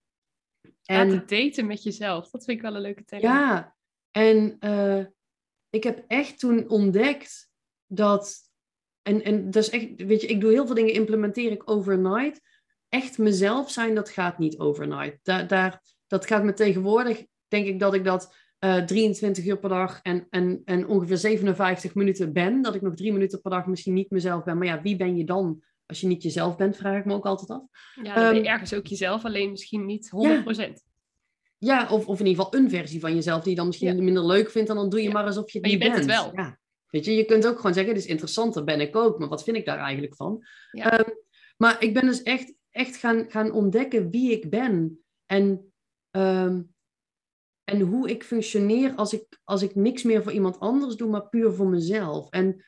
En 0.86 1.10
te 1.10 1.26
daten 1.26 1.66
met 1.66 1.84
jezelf, 1.84 2.30
dat 2.30 2.44
vind 2.44 2.58
ik 2.58 2.64
wel 2.64 2.76
een 2.76 2.82
leuke 2.82 3.04
term. 3.04 3.22
Ja, 3.22 3.76
en 4.12 4.58
uh, 4.60 5.06
ik 5.70 5.84
heb 5.84 6.04
echt 6.08 6.40
toen 6.40 6.70
ontdekt 6.70 7.50
dat, 7.88 8.38
en, 9.02 9.24
en 9.24 9.52
dat 9.52 9.64
is 9.64 9.70
echt, 9.70 9.88
weet 9.96 10.22
je, 10.22 10.28
ik 10.28 10.42
doe 10.42 10.52
heel 10.52 10.66
veel 10.66 10.76
dingen, 10.76 10.94
implementeer 10.94 11.52
ik 11.52 11.70
overnight. 11.70 12.42
Echt 12.90 13.18
mezelf 13.18 13.72
zijn, 13.72 13.96
dat 13.96 14.10
gaat 14.10 14.38
niet 14.38 14.58
overnight. 14.58 15.20
Daar, 15.24 15.48
daar, 15.48 15.82
dat 16.08 16.26
gaat 16.26 16.44
me 16.44 16.54
tegenwoordig, 16.54 17.26
denk 17.48 17.68
ik 17.68 17.80
dat 17.80 17.94
ik 17.94 18.04
dat 18.04 18.36
uh, 18.60 18.78
eh, 18.78 18.86
23 18.86 19.46
uur 19.46 19.58
per 19.58 19.70
dag 19.70 20.00
en, 20.02 20.28
en, 20.30 20.62
en 20.66 20.88
ongeveer 20.88 21.18
57 21.18 21.96
minuten 21.96 22.34
ben. 22.34 22.62
Dat 22.62 22.76
ik 22.76 22.82
nog 22.82 22.96
drie 22.96 23.14
minuten 23.14 23.42
per 23.42 23.52
dag 23.52 23.66
misschien 23.66 23.94
niet 23.94 24.10
mezelf 24.10 24.44
ben. 24.44 24.58
Maar 24.58 24.68
ja, 24.68 24.82
wie 24.82 24.96
ben 24.96 25.18
je 25.18 25.24
dan 25.24 25.64
als 25.86 26.02
je 26.02 26.08
niet 26.08 26.24
jezelf 26.24 26.56
bent, 26.56 26.78
vraag 26.78 27.00
ik 27.00 27.06
me 27.06 27.14
ook 27.14 27.26
altijd 27.26 27.50
af. 27.50 27.64
Ja, 27.96 28.04
dan 28.04 28.14
ben 28.14 28.34
je 28.34 28.40
ehm, 28.40 28.52
ergens 28.54 28.74
ook 28.74 28.88
jezelf, 28.88 29.26
alleen 29.26 29.52
misschien 29.52 29.86
niet 29.86 30.10
100%. 30.10 30.14
Ja, 30.16 30.74
ja 31.58 31.88
of, 31.90 32.08
of 32.08 32.20
in 32.20 32.26
ieder 32.26 32.44
geval 32.44 32.60
een 32.60 32.70
versie 32.70 33.00
van 33.00 33.16
jezelf 33.16 33.42
die 33.42 33.50
je 33.50 33.56
dan 33.56 33.68
misschien 33.68 34.04
minder 34.04 34.26
leuk 34.26 34.50
vindt. 34.50 34.70
En 34.70 34.76
dan 34.76 34.90
doe 34.90 35.02
je 35.02 35.10
maar 35.10 35.26
alsof 35.26 35.52
je 35.52 35.60
het 35.60 35.68
maar 35.68 35.72
je 35.72 35.78
bent. 35.78 35.96
het 35.96 36.06
wel. 36.06 36.32
Ja. 36.36 36.60
Weet 36.90 37.06
je, 37.06 37.16
je 37.16 37.26
kunt 37.26 37.48
ook 37.48 37.56
gewoon 37.56 37.74
zeggen, 37.74 37.94
dit 37.94 38.04
is 38.04 38.10
interessant, 38.10 38.54
daar 38.54 38.64
ben 38.64 38.82
ik 38.82 38.96
ook. 38.96 39.20
Maar 39.20 39.28
wat 39.28 39.44
vind 39.44 39.58
ik 39.58 39.66
daar 39.66 39.78
eigenlijk 39.78 40.16
van? 40.16 40.46
Um, 40.72 41.04
maar 41.58 41.84
ik 41.84 41.94
ben 41.94 42.06
dus 42.06 42.24
echt, 42.24 42.54
echt 42.72 42.96
gaan, 42.96 43.26
gaan 43.30 43.52
ontdekken 43.52 44.10
wie 44.10 44.32
ik 44.32 44.50
ben. 44.50 45.00
En 45.26 45.74
um, 46.12 46.74
en 47.66 47.80
hoe 47.80 48.10
ik 48.10 48.24
functioneer 48.24 48.96
als 48.96 49.14
ik, 49.14 49.40
als 49.44 49.62
ik 49.62 49.76
niks 49.76 50.04
meer 50.04 50.24
voor 50.24 50.32
iemand 50.32 50.60
anders 50.60 50.96
doe, 50.96 51.10
maar 51.10 51.30
puur 51.30 51.54
voor 51.54 51.68
mezelf. 51.68 52.30
En 52.30 52.66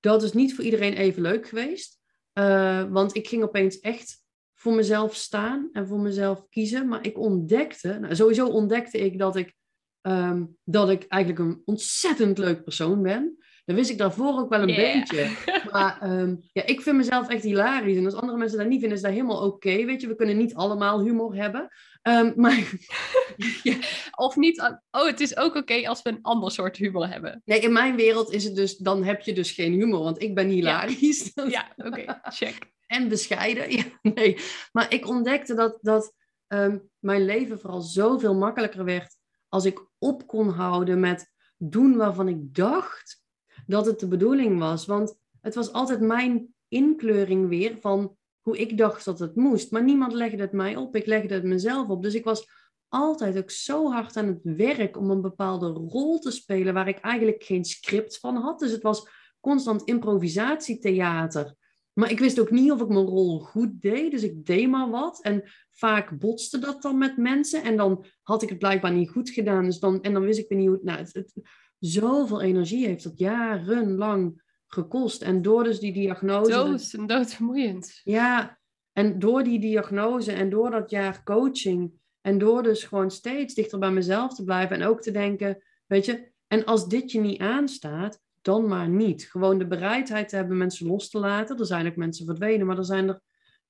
dat 0.00 0.22
is 0.22 0.32
niet 0.32 0.54
voor 0.54 0.64
iedereen 0.64 0.92
even 0.92 1.22
leuk 1.22 1.48
geweest. 1.48 2.00
Uh, 2.38 2.84
want 2.90 3.16
ik 3.16 3.28
ging 3.28 3.42
opeens 3.42 3.80
echt 3.80 4.22
voor 4.54 4.74
mezelf 4.74 5.14
staan 5.14 5.68
en 5.72 5.86
voor 5.86 6.00
mezelf 6.00 6.48
kiezen. 6.48 6.88
Maar 6.88 7.06
ik 7.06 7.18
ontdekte, 7.18 7.98
nou, 7.98 8.14
sowieso 8.14 8.46
ontdekte 8.46 8.98
ik 8.98 9.18
dat 9.18 9.36
ik, 9.36 9.54
um, 10.02 10.56
dat 10.64 10.90
ik 10.90 11.04
eigenlijk 11.04 11.42
een 11.42 11.62
ontzettend 11.64 12.38
leuk 12.38 12.64
persoon 12.64 13.02
ben. 13.02 13.38
Dat 13.64 13.76
wist 13.76 13.90
ik 13.90 13.98
daarvoor 13.98 14.38
ook 14.38 14.48
wel 14.48 14.60
een 14.60 14.74
beetje. 14.74 15.30
Maar 15.70 15.98
um, 16.02 16.40
ja, 16.52 16.66
ik 16.66 16.80
vind 16.80 16.96
mezelf 16.96 17.28
echt 17.28 17.42
hilarisch. 17.42 17.96
En 17.96 18.04
als 18.04 18.14
andere 18.14 18.38
mensen 18.38 18.58
dat 18.58 18.66
niet 18.66 18.80
vinden, 18.80 18.96
is 18.96 19.04
dat 19.04 19.12
helemaal 19.12 19.46
oké. 19.46 19.84
weet 19.84 20.00
je, 20.00 20.08
we 20.08 20.14
kunnen 20.14 20.36
niet 20.36 20.54
allemaal 20.54 21.02
humor 21.02 21.34
hebben. 21.34 21.70
Um, 22.02 22.32
maar, 22.42 22.72
ja. 23.62 23.76
Of 24.16 24.36
niet, 24.36 24.60
oh, 24.90 25.06
het 25.06 25.20
is 25.20 25.36
ook 25.36 25.54
oké 25.54 25.88
als 25.88 26.02
we 26.02 26.10
een 26.10 26.22
ander 26.22 26.50
soort 26.50 26.76
humor 26.76 27.08
hebben. 27.08 27.42
Nee, 27.44 27.60
in 27.60 27.72
mijn 27.72 27.96
wereld 27.96 28.32
is 28.32 28.44
het 28.44 28.54
dus, 28.54 28.76
dan 28.76 29.04
heb 29.04 29.20
je 29.20 29.32
dus 29.32 29.50
geen 29.50 29.72
humor, 29.72 30.02
want 30.02 30.22
ik 30.22 30.34
ben 30.34 30.48
hilarisch. 30.48 31.32
Ja, 31.34 31.44
ja 31.56 31.72
oké, 31.76 32.20
check. 32.22 32.72
En 32.86 33.08
bescheiden, 33.08 33.70
ja, 33.76 33.84
nee. 34.02 34.36
Maar 34.72 34.92
ik 34.92 35.08
ontdekte 35.08 35.54
dat, 35.54 35.78
dat 35.82 36.14
um, 36.48 36.90
mijn 36.98 37.24
leven 37.24 37.60
vooral 37.60 37.80
zoveel 37.80 38.34
makkelijker 38.34 38.84
werd 38.84 39.16
als 39.48 39.64
ik 39.64 39.86
op 39.98 40.26
kon 40.26 40.48
houden 40.48 41.00
met 41.00 41.32
doen 41.56 41.96
waarvan 41.96 42.28
ik 42.28 42.54
dacht 42.54 43.23
dat 43.66 43.86
het 43.86 44.00
de 44.00 44.08
bedoeling 44.08 44.58
was. 44.58 44.86
Want 44.86 45.16
het 45.40 45.54
was 45.54 45.72
altijd 45.72 46.00
mijn 46.00 46.54
inkleuring 46.68 47.48
weer 47.48 47.76
van 47.80 48.16
hoe 48.40 48.58
ik 48.58 48.78
dacht 48.78 49.04
dat 49.04 49.18
het 49.18 49.36
moest. 49.36 49.70
Maar 49.70 49.84
niemand 49.84 50.12
legde 50.12 50.42
het 50.42 50.52
mij 50.52 50.76
op, 50.76 50.96
ik 50.96 51.06
legde 51.06 51.34
het 51.34 51.44
mezelf 51.44 51.88
op. 51.88 52.02
Dus 52.02 52.14
ik 52.14 52.24
was 52.24 52.48
altijd 52.88 53.38
ook 53.38 53.50
zo 53.50 53.90
hard 53.90 54.16
aan 54.16 54.26
het 54.26 54.56
werk 54.56 54.96
om 54.96 55.10
een 55.10 55.20
bepaalde 55.20 55.66
rol 55.66 56.18
te 56.18 56.30
spelen 56.30 56.74
waar 56.74 56.88
ik 56.88 56.98
eigenlijk 56.98 57.44
geen 57.44 57.64
script 57.64 58.18
van 58.18 58.36
had. 58.36 58.58
Dus 58.58 58.70
het 58.70 58.82
was 58.82 59.08
constant 59.40 59.82
improvisatietheater. 59.82 61.54
Maar 61.92 62.10
ik 62.10 62.18
wist 62.18 62.40
ook 62.40 62.50
niet 62.50 62.72
of 62.72 62.80
ik 62.80 62.88
mijn 62.88 63.06
rol 63.06 63.40
goed 63.40 63.80
deed, 63.80 64.10
dus 64.10 64.22
ik 64.22 64.46
deed 64.46 64.68
maar 64.68 64.90
wat. 64.90 65.22
En 65.22 65.42
vaak 65.70 66.18
botste 66.18 66.58
dat 66.58 66.82
dan 66.82 66.98
met 66.98 67.16
mensen 67.16 67.62
en 67.62 67.76
dan 67.76 68.04
had 68.22 68.42
ik 68.42 68.48
het 68.48 68.58
blijkbaar 68.58 68.92
niet 68.92 69.10
goed 69.10 69.30
gedaan. 69.30 69.64
Dus 69.64 69.78
dan, 69.78 70.02
en 70.02 70.12
dan 70.12 70.22
wist 70.22 70.38
ik 70.38 70.48
weer 70.48 70.58
niet 70.58 70.68
hoe... 70.68 70.80
Nou, 70.82 70.98
het, 70.98 71.14
het, 71.14 71.32
zoveel 71.86 72.40
energie 72.40 72.86
heeft 72.86 73.04
dat 73.04 73.18
jarenlang 73.18 74.42
gekost. 74.66 75.22
En 75.22 75.42
door 75.42 75.64
dus 75.64 75.78
die 75.78 75.92
diagnose... 75.92 76.50
Dood, 76.50 76.92
en 76.92 77.06
doodvermoeiend. 77.06 78.00
Ja, 78.04 78.58
en 78.92 79.18
door 79.18 79.44
die 79.44 79.60
diagnose 79.60 80.32
en 80.32 80.50
door 80.50 80.70
dat 80.70 80.90
jaar 80.90 81.22
coaching... 81.22 81.92
en 82.20 82.38
door 82.38 82.62
dus 82.62 82.84
gewoon 82.84 83.10
steeds 83.10 83.54
dichter 83.54 83.78
bij 83.78 83.90
mezelf 83.90 84.34
te 84.34 84.44
blijven... 84.44 84.80
en 84.80 84.86
ook 84.86 85.00
te 85.00 85.10
denken, 85.10 85.62
weet 85.86 86.04
je... 86.04 86.32
en 86.46 86.64
als 86.64 86.88
dit 86.88 87.12
je 87.12 87.20
niet 87.20 87.40
aanstaat, 87.40 88.20
dan 88.42 88.68
maar 88.68 88.88
niet. 88.88 89.24
Gewoon 89.30 89.58
de 89.58 89.66
bereidheid 89.66 90.28
te 90.28 90.36
hebben 90.36 90.56
mensen 90.56 90.86
los 90.86 91.10
te 91.10 91.18
laten. 91.18 91.58
Er 91.58 91.66
zijn 91.66 91.86
ook 91.86 91.96
mensen 91.96 92.26
verdwenen, 92.26 92.66
maar 92.66 92.78
er 92.78 92.84
zijn 92.84 93.08
er 93.08 93.20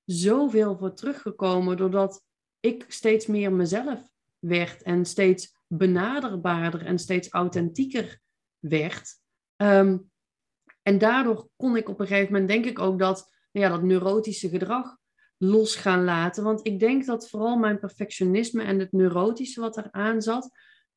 zoveel 0.05 0.77
voor 0.77 0.93
teruggekomen... 0.93 1.77
doordat 1.77 2.23
ik 2.59 2.85
steeds 2.87 3.25
meer 3.25 3.53
mezelf 3.53 4.09
werd 4.39 4.81
en 4.81 5.05
steeds 5.05 5.54
benaderbaarder 5.67 6.85
en 6.85 6.99
steeds 6.99 7.29
authentieker 7.29 8.19
werd. 8.59 9.19
Ehm, 9.55 9.97
en 10.81 10.97
daardoor 10.97 11.49
kon 11.55 11.77
ik 11.77 11.89
op 11.89 11.99
een 11.99 12.07
gegeven 12.07 12.31
moment, 12.31 12.49
denk 12.49 12.65
ik 12.65 12.79
ook, 12.79 12.99
dat, 12.99 13.31
nou 13.51 13.65
ja, 13.65 13.71
dat 13.71 13.83
neurotische 13.83 14.49
gedrag 14.49 14.97
los 15.37 15.75
gaan 15.75 16.03
laten. 16.03 16.43
Want 16.43 16.67
ik 16.67 16.79
denk 16.79 17.05
dat 17.05 17.29
vooral 17.29 17.57
mijn 17.57 17.79
perfectionisme 17.79 18.63
en 18.63 18.79
het 18.79 18.91
neurotische 18.91 19.61
wat 19.61 19.77
eraan 19.77 20.21
zat, 20.21 20.49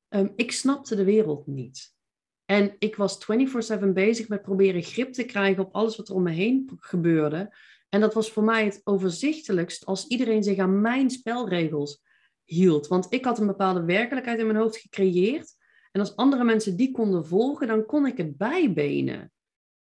um, 0.09 0.33
ik 0.37 0.53
snapte 0.53 0.97
de 0.97 1.05
wereld 1.05 1.47
niet. 1.47 1.97
En 2.45 2.77
ik 2.79 2.97
was 2.97 3.19
24/7 3.19 3.93
bezig 3.93 4.29
met 4.29 4.43
proberen 4.43 4.83
grip 4.83 5.13
te 5.13 5.25
krijgen 5.25 5.65
op 5.65 5.75
alles 5.75 5.97
wat 5.97 6.09
er 6.09 6.15
om 6.15 6.23
me 6.23 6.31
heen 6.31 6.71
gebeurde. 6.77 7.57
En 7.89 8.01
dat 8.01 8.15
was 8.15 8.31
voor 8.31 8.45
mij 8.45 8.65
het 8.65 8.81
overzichtelijkst 8.85 9.85
als 9.85 10.07
iedereen 10.07 10.43
zich 10.43 10.59
aan 10.59 10.81
mijn 10.81 11.11
spelregels 11.11 12.03
hield. 12.49 12.87
Want 12.87 13.07
ik 13.09 13.25
had 13.25 13.39
een 13.39 13.47
bepaalde 13.47 13.85
werkelijkheid 13.85 14.39
in 14.39 14.47
mijn 14.47 14.59
hoofd 14.59 14.77
gecreëerd. 14.77 15.57
En 15.91 16.01
als 16.01 16.17
andere 16.17 16.45
mensen 16.45 16.77
die 16.77 16.91
konden 16.91 17.27
volgen, 17.27 17.67
dan 17.67 17.87
kon 17.87 18.07
ik 18.07 18.17
het 18.17 18.37
bijbenen. 18.37 19.33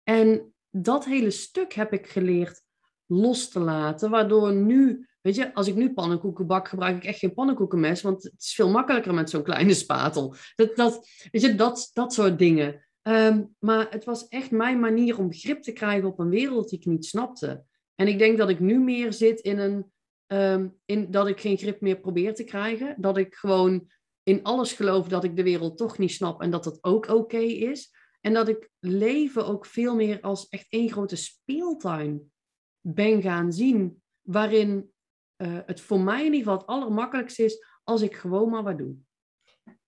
En 0.03 0.55
dat 0.71 1.05
hele 1.05 1.31
stuk 1.31 1.73
heb 1.73 1.93
ik 1.93 2.07
geleerd 2.07 2.65
los 3.07 3.49
te 3.49 3.61
laten, 3.61 4.11
waardoor 4.11 4.53
nu 4.53 5.07
Weet 5.27 5.35
je, 5.35 5.55
als 5.55 5.69
ik 5.69 5.75
nu 5.75 5.93
pannenkoeken 5.93 6.47
bak, 6.47 6.69
gebruik 6.69 6.97
ik 6.97 7.05
echt 7.05 7.19
geen 7.19 7.35
pannenkoekenmes, 7.35 8.03
want 8.03 8.23
het 8.23 8.35
is 8.39 8.55
veel 8.55 8.71
makkelijker 8.71 9.15
met 9.15 9.31
zo'n 9.31 9.43
kleine 9.43 9.75
spatel. 9.85 10.35
Dat, 10.55 10.77
dat, 10.77 11.09
weet 11.31 11.43
je, 11.43 11.55
dat, 11.55 11.91
dat 11.93 12.13
soort 12.13 12.39
dingen. 12.39 12.87
Ehm, 13.03 13.45
maar 13.59 13.87
het 13.91 14.05
was 14.05 14.29
echt 14.29 14.51
mijn 14.51 14.81
manier 14.81 15.19
om 15.19 15.33
grip 15.33 15.63
te 15.63 15.73
krijgen 15.73 16.09
op 16.09 16.19
een 16.19 16.29
wereld 16.29 16.69
die 16.69 16.79
ik 16.79 16.87
niet 16.87 17.05
snapte. 17.05 17.65
En 17.95 18.09
ik 18.09 18.19
denk 18.19 18.39
dat 18.39 18.49
ik 18.49 18.61
nu 18.61 18.79
meer 18.81 19.13
zit 19.13 19.41
in 19.41 19.59
een. 19.59 19.93
Ehm, 20.27 20.69
in 20.85 21.11
dat 21.11 21.27
ik 21.27 21.41
geen 21.41 21.59
grip 21.59 21.81
meer 21.81 22.01
probeer 22.01 22.35
te 22.35 22.45
krijgen. 22.45 22.95
Dat 22.99 23.17
ik 23.17 23.35
gewoon 23.35 23.91
in 24.23 24.43
alles 24.43 24.73
geloof 24.73 25.09
dat 25.09 25.25
ik 25.25 25.37
de 25.37 25.43
wereld 25.43 25.77
toch 25.77 25.99
niet 25.99 26.13
snap 26.13 26.43
en 26.43 26.51
dat 26.51 26.65
dat 26.65 26.79
ook 26.81 27.09
oké 27.09 27.39
is. 27.39 27.95
En 28.21 28.35
dat 28.35 28.49
ik 28.49 28.71
leven 28.79 29.47
ook 29.47 29.67
veel 29.67 29.95
meer 29.95 30.21
als 30.21 30.49
echt 30.49 30.67
één 30.69 30.91
grote 30.91 31.17
speeltuin 31.17 32.33
ben 32.81 33.23
gaan 33.23 33.53
zien. 33.53 34.03
Waarin 34.23 34.93
uh, 35.37 35.59
het 35.67 35.81
voor 35.81 36.01
mij 36.01 36.19
in 36.19 36.25
ieder 36.25 36.39
geval 36.39 36.59
het 36.59 36.67
allermakkelijkste 36.67 37.45
is 37.45 37.65
als 37.85 38.03
ik 38.03 38.17
gewoon 38.17 38.51
maar 38.51 38.63
wat 38.63 38.79
doe. 38.79 38.97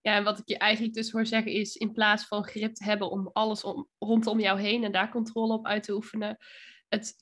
Ja, 0.01 0.16
en 0.16 0.24
wat 0.24 0.39
ik 0.39 0.49
je 0.49 0.59
eigenlijk 0.59 0.95
dus 0.95 1.11
hoor 1.11 1.26
zeggen 1.26 1.53
is, 1.53 1.76
in 1.76 1.93
plaats 1.93 2.26
van 2.26 2.45
grip 2.45 2.74
te 2.74 2.84
hebben 2.84 3.11
om 3.11 3.30
alles 3.32 3.64
om, 3.64 3.89
rondom 3.99 4.41
jou 4.41 4.61
heen 4.61 4.84
en 4.84 4.93
daar 4.93 5.11
controle 5.11 5.53
op 5.53 5.66
uit 5.66 5.82
te 5.82 5.95
oefenen, 5.95 6.36
het 6.89 7.14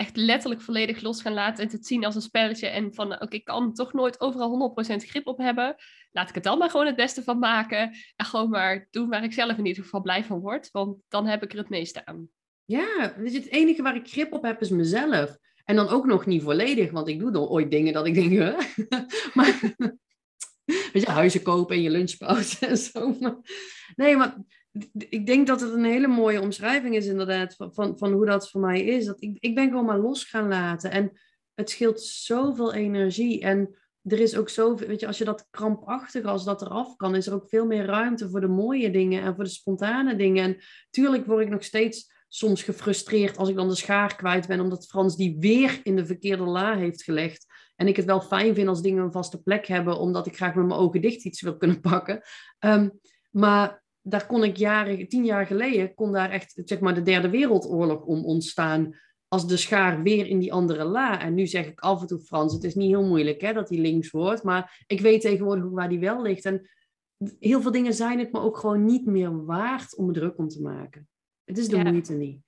echt 0.00 0.16
letterlijk 0.16 0.60
volledig 0.60 1.00
los 1.00 1.22
gaan 1.22 1.32
laten 1.32 1.64
en 1.64 1.70
te 1.70 1.78
zien 1.80 2.04
als 2.04 2.14
een 2.14 2.20
spelletje 2.20 2.66
en 2.66 2.94
van, 2.94 3.12
oké, 3.12 3.36
ik 3.36 3.44
kan 3.44 3.74
toch 3.74 3.92
nooit 3.92 4.20
overal 4.20 4.74
100% 4.92 4.94
grip 4.96 5.26
op 5.26 5.38
hebben, 5.38 5.76
laat 6.10 6.28
ik 6.28 6.34
het 6.34 6.44
dan 6.44 6.58
maar 6.58 6.70
gewoon 6.70 6.86
het 6.86 6.96
beste 6.96 7.22
van 7.22 7.38
maken 7.38 7.96
en 8.16 8.26
gewoon 8.26 8.50
maar 8.50 8.86
doen 8.90 9.08
waar 9.08 9.24
ik 9.24 9.32
zelf 9.32 9.58
in 9.58 9.66
ieder 9.66 9.82
geval 9.82 10.00
blij 10.00 10.24
van 10.24 10.40
word, 10.40 10.70
want 10.70 10.96
dan 11.08 11.26
heb 11.26 11.42
ik 11.42 11.52
er 11.52 11.58
het 11.58 11.68
meeste 11.68 12.06
aan. 12.06 12.28
Ja, 12.64 13.14
dus 13.18 13.32
het 13.32 13.50
enige 13.50 13.82
waar 13.82 13.96
ik 13.96 14.08
grip 14.08 14.32
op 14.32 14.42
heb 14.42 14.60
is 14.60 14.70
mezelf. 14.70 15.36
En 15.64 15.76
dan 15.76 15.88
ook 15.88 16.06
nog 16.06 16.26
niet 16.26 16.42
volledig, 16.42 16.90
want 16.90 17.08
ik 17.08 17.18
doe 17.18 17.30
dan 17.30 17.48
ooit 17.48 17.70
dingen 17.70 17.92
dat 17.92 18.06
ik 18.06 18.14
denk, 18.14 18.30
maar 19.34 19.60
je, 20.92 21.10
huizen 21.10 21.42
kopen 21.42 21.76
en 21.76 21.82
je 21.82 21.90
lunchpauze 21.90 22.66
en 22.66 22.76
zo. 22.76 23.16
Maar, 23.20 23.36
nee, 23.96 24.16
maar 24.16 24.36
ik 24.92 25.26
denk 25.26 25.46
dat 25.46 25.60
het 25.60 25.72
een 25.72 25.84
hele 25.84 26.06
mooie 26.06 26.40
omschrijving 26.40 26.94
is 26.94 27.06
inderdaad 27.06 27.54
van, 27.54 27.74
van, 27.74 27.98
van 27.98 28.12
hoe 28.12 28.26
dat 28.26 28.50
voor 28.50 28.60
mij 28.60 28.84
is. 28.84 29.04
Dat 29.04 29.22
ik, 29.22 29.36
ik 29.40 29.54
ben 29.54 29.68
gewoon 29.68 29.84
maar 29.84 29.98
los 29.98 30.24
gaan 30.24 30.48
laten 30.48 30.90
en 30.90 31.12
het 31.54 31.70
scheelt 31.70 32.00
zoveel 32.00 32.74
energie 32.74 33.40
en 33.40 33.74
er 34.02 34.20
is 34.20 34.36
ook 34.36 34.48
zoveel, 34.48 34.86
weet 34.86 35.00
je, 35.00 35.06
als 35.06 35.18
je 35.18 35.24
dat 35.24 35.46
krampachtig 35.50 36.24
als 36.24 36.44
dat 36.44 36.62
eraf 36.62 36.96
kan, 36.96 37.14
is 37.14 37.26
er 37.26 37.34
ook 37.34 37.48
veel 37.48 37.66
meer 37.66 37.84
ruimte 37.84 38.28
voor 38.28 38.40
de 38.40 38.48
mooie 38.48 38.90
dingen 38.90 39.22
en 39.22 39.34
voor 39.34 39.44
de 39.44 39.50
spontane 39.50 40.16
dingen. 40.16 40.44
En 40.44 40.56
tuurlijk 40.90 41.26
word 41.26 41.44
ik 41.44 41.50
nog 41.50 41.64
steeds 41.64 42.12
soms 42.28 42.62
gefrustreerd 42.62 43.36
als 43.36 43.48
ik 43.48 43.56
dan 43.56 43.68
de 43.68 43.74
schaar 43.74 44.16
kwijt 44.16 44.46
ben, 44.46 44.60
omdat 44.60 44.86
Frans 44.86 45.16
die 45.16 45.36
weer 45.38 45.80
in 45.82 45.96
de 45.96 46.06
verkeerde 46.06 46.44
la 46.44 46.76
heeft 46.76 47.02
gelegd. 47.02 47.46
En 47.76 47.88
ik 47.88 47.96
het 47.96 48.04
wel 48.04 48.20
fijn 48.20 48.54
vind 48.54 48.68
als 48.68 48.82
dingen 48.82 49.04
een 49.04 49.12
vaste 49.12 49.42
plek 49.42 49.66
hebben, 49.66 49.98
omdat 49.98 50.26
ik 50.26 50.36
graag 50.36 50.54
met 50.54 50.66
mijn 50.66 50.80
ogen 50.80 51.00
dicht 51.00 51.24
iets 51.24 51.40
wil 51.40 51.56
kunnen 51.56 51.80
pakken. 51.80 52.22
Ehm, 52.58 52.88
maar 53.30 53.82
daar 54.02 54.26
kon 54.26 54.44
ik 54.44 54.56
jaren, 54.56 55.08
tien 55.08 55.24
jaar 55.24 55.46
geleden, 55.46 55.94
kon 55.94 56.12
daar 56.12 56.30
echt 56.30 56.60
zeg 56.64 56.80
maar, 56.80 56.94
de 56.94 57.02
derde 57.02 57.30
wereldoorlog 57.30 58.04
om 58.04 58.24
ontstaan. 58.24 58.94
Als 59.28 59.46
de 59.46 59.56
schaar 59.56 60.02
weer 60.02 60.26
in 60.26 60.38
die 60.38 60.52
andere 60.52 60.84
la. 60.84 61.20
En 61.20 61.34
nu 61.34 61.46
zeg 61.46 61.66
ik 61.66 61.80
af 61.80 62.00
en 62.00 62.06
toe 62.06 62.20
Frans, 62.20 62.52
het 62.52 62.64
is 62.64 62.74
niet 62.74 62.88
heel 62.88 63.06
moeilijk 63.06 63.40
hè, 63.40 63.52
dat 63.52 63.68
die 63.68 63.80
links 63.80 64.10
wordt. 64.10 64.42
Maar 64.42 64.84
ik 64.86 65.00
weet 65.00 65.20
tegenwoordig 65.20 65.70
waar 65.70 65.88
die 65.88 65.98
wel 65.98 66.22
ligt. 66.22 66.44
En 66.44 66.70
heel 67.38 67.62
veel 67.62 67.70
dingen 67.70 67.94
zijn 67.94 68.18
het 68.18 68.32
me 68.32 68.40
ook 68.40 68.56
gewoon 68.56 68.84
niet 68.84 69.06
meer 69.06 69.44
waard 69.44 69.96
om 69.96 70.06
me 70.06 70.12
druk 70.12 70.38
om 70.38 70.48
te 70.48 70.62
maken. 70.62 71.08
Het 71.44 71.58
is 71.58 71.68
de 71.68 71.84
moeite 71.84 72.12
niet. 72.12 72.40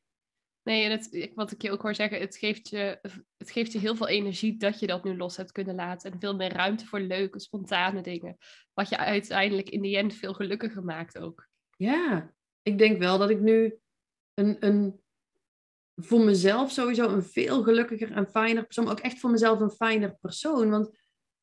Nee, 0.62 0.90
het, 0.90 1.30
wat 1.34 1.52
ik 1.52 1.62
je 1.62 1.70
ook 1.70 1.82
hoor 1.82 1.94
zeggen, 1.94 2.20
het 2.20 2.36
geeft, 2.36 2.68
je, 2.68 2.98
het 3.36 3.50
geeft 3.50 3.72
je 3.72 3.78
heel 3.78 3.96
veel 3.96 4.08
energie 4.08 4.56
dat 4.56 4.78
je 4.78 4.86
dat 4.86 5.04
nu 5.04 5.16
los 5.16 5.36
hebt 5.36 5.52
kunnen 5.52 5.74
laten. 5.74 6.12
En 6.12 6.20
veel 6.20 6.36
meer 6.36 6.52
ruimte 6.52 6.86
voor 6.86 7.00
leuke, 7.00 7.40
spontane 7.40 8.02
dingen. 8.02 8.36
Wat 8.74 8.88
je 8.88 8.96
uiteindelijk 8.96 9.70
in 9.70 9.82
de 9.82 9.96
end 9.96 10.14
veel 10.14 10.34
gelukkiger 10.34 10.84
maakt 10.84 11.18
ook. 11.18 11.48
Ja, 11.76 12.34
ik 12.62 12.78
denk 12.78 12.98
wel 12.98 13.18
dat 13.18 13.30
ik 13.30 13.40
nu 13.40 13.78
een, 14.34 14.56
een, 14.66 15.00
voor 15.94 16.20
mezelf 16.20 16.70
sowieso 16.70 17.08
een 17.08 17.24
veel 17.24 17.62
gelukkiger 17.62 18.12
en 18.12 18.28
fijner 18.28 18.64
persoon, 18.64 18.84
maar 18.84 18.92
ook 18.92 19.00
echt 19.00 19.20
voor 19.20 19.30
mezelf 19.30 19.60
een 19.60 19.70
fijner 19.70 20.16
persoon. 20.20 20.70
Want 20.70 20.98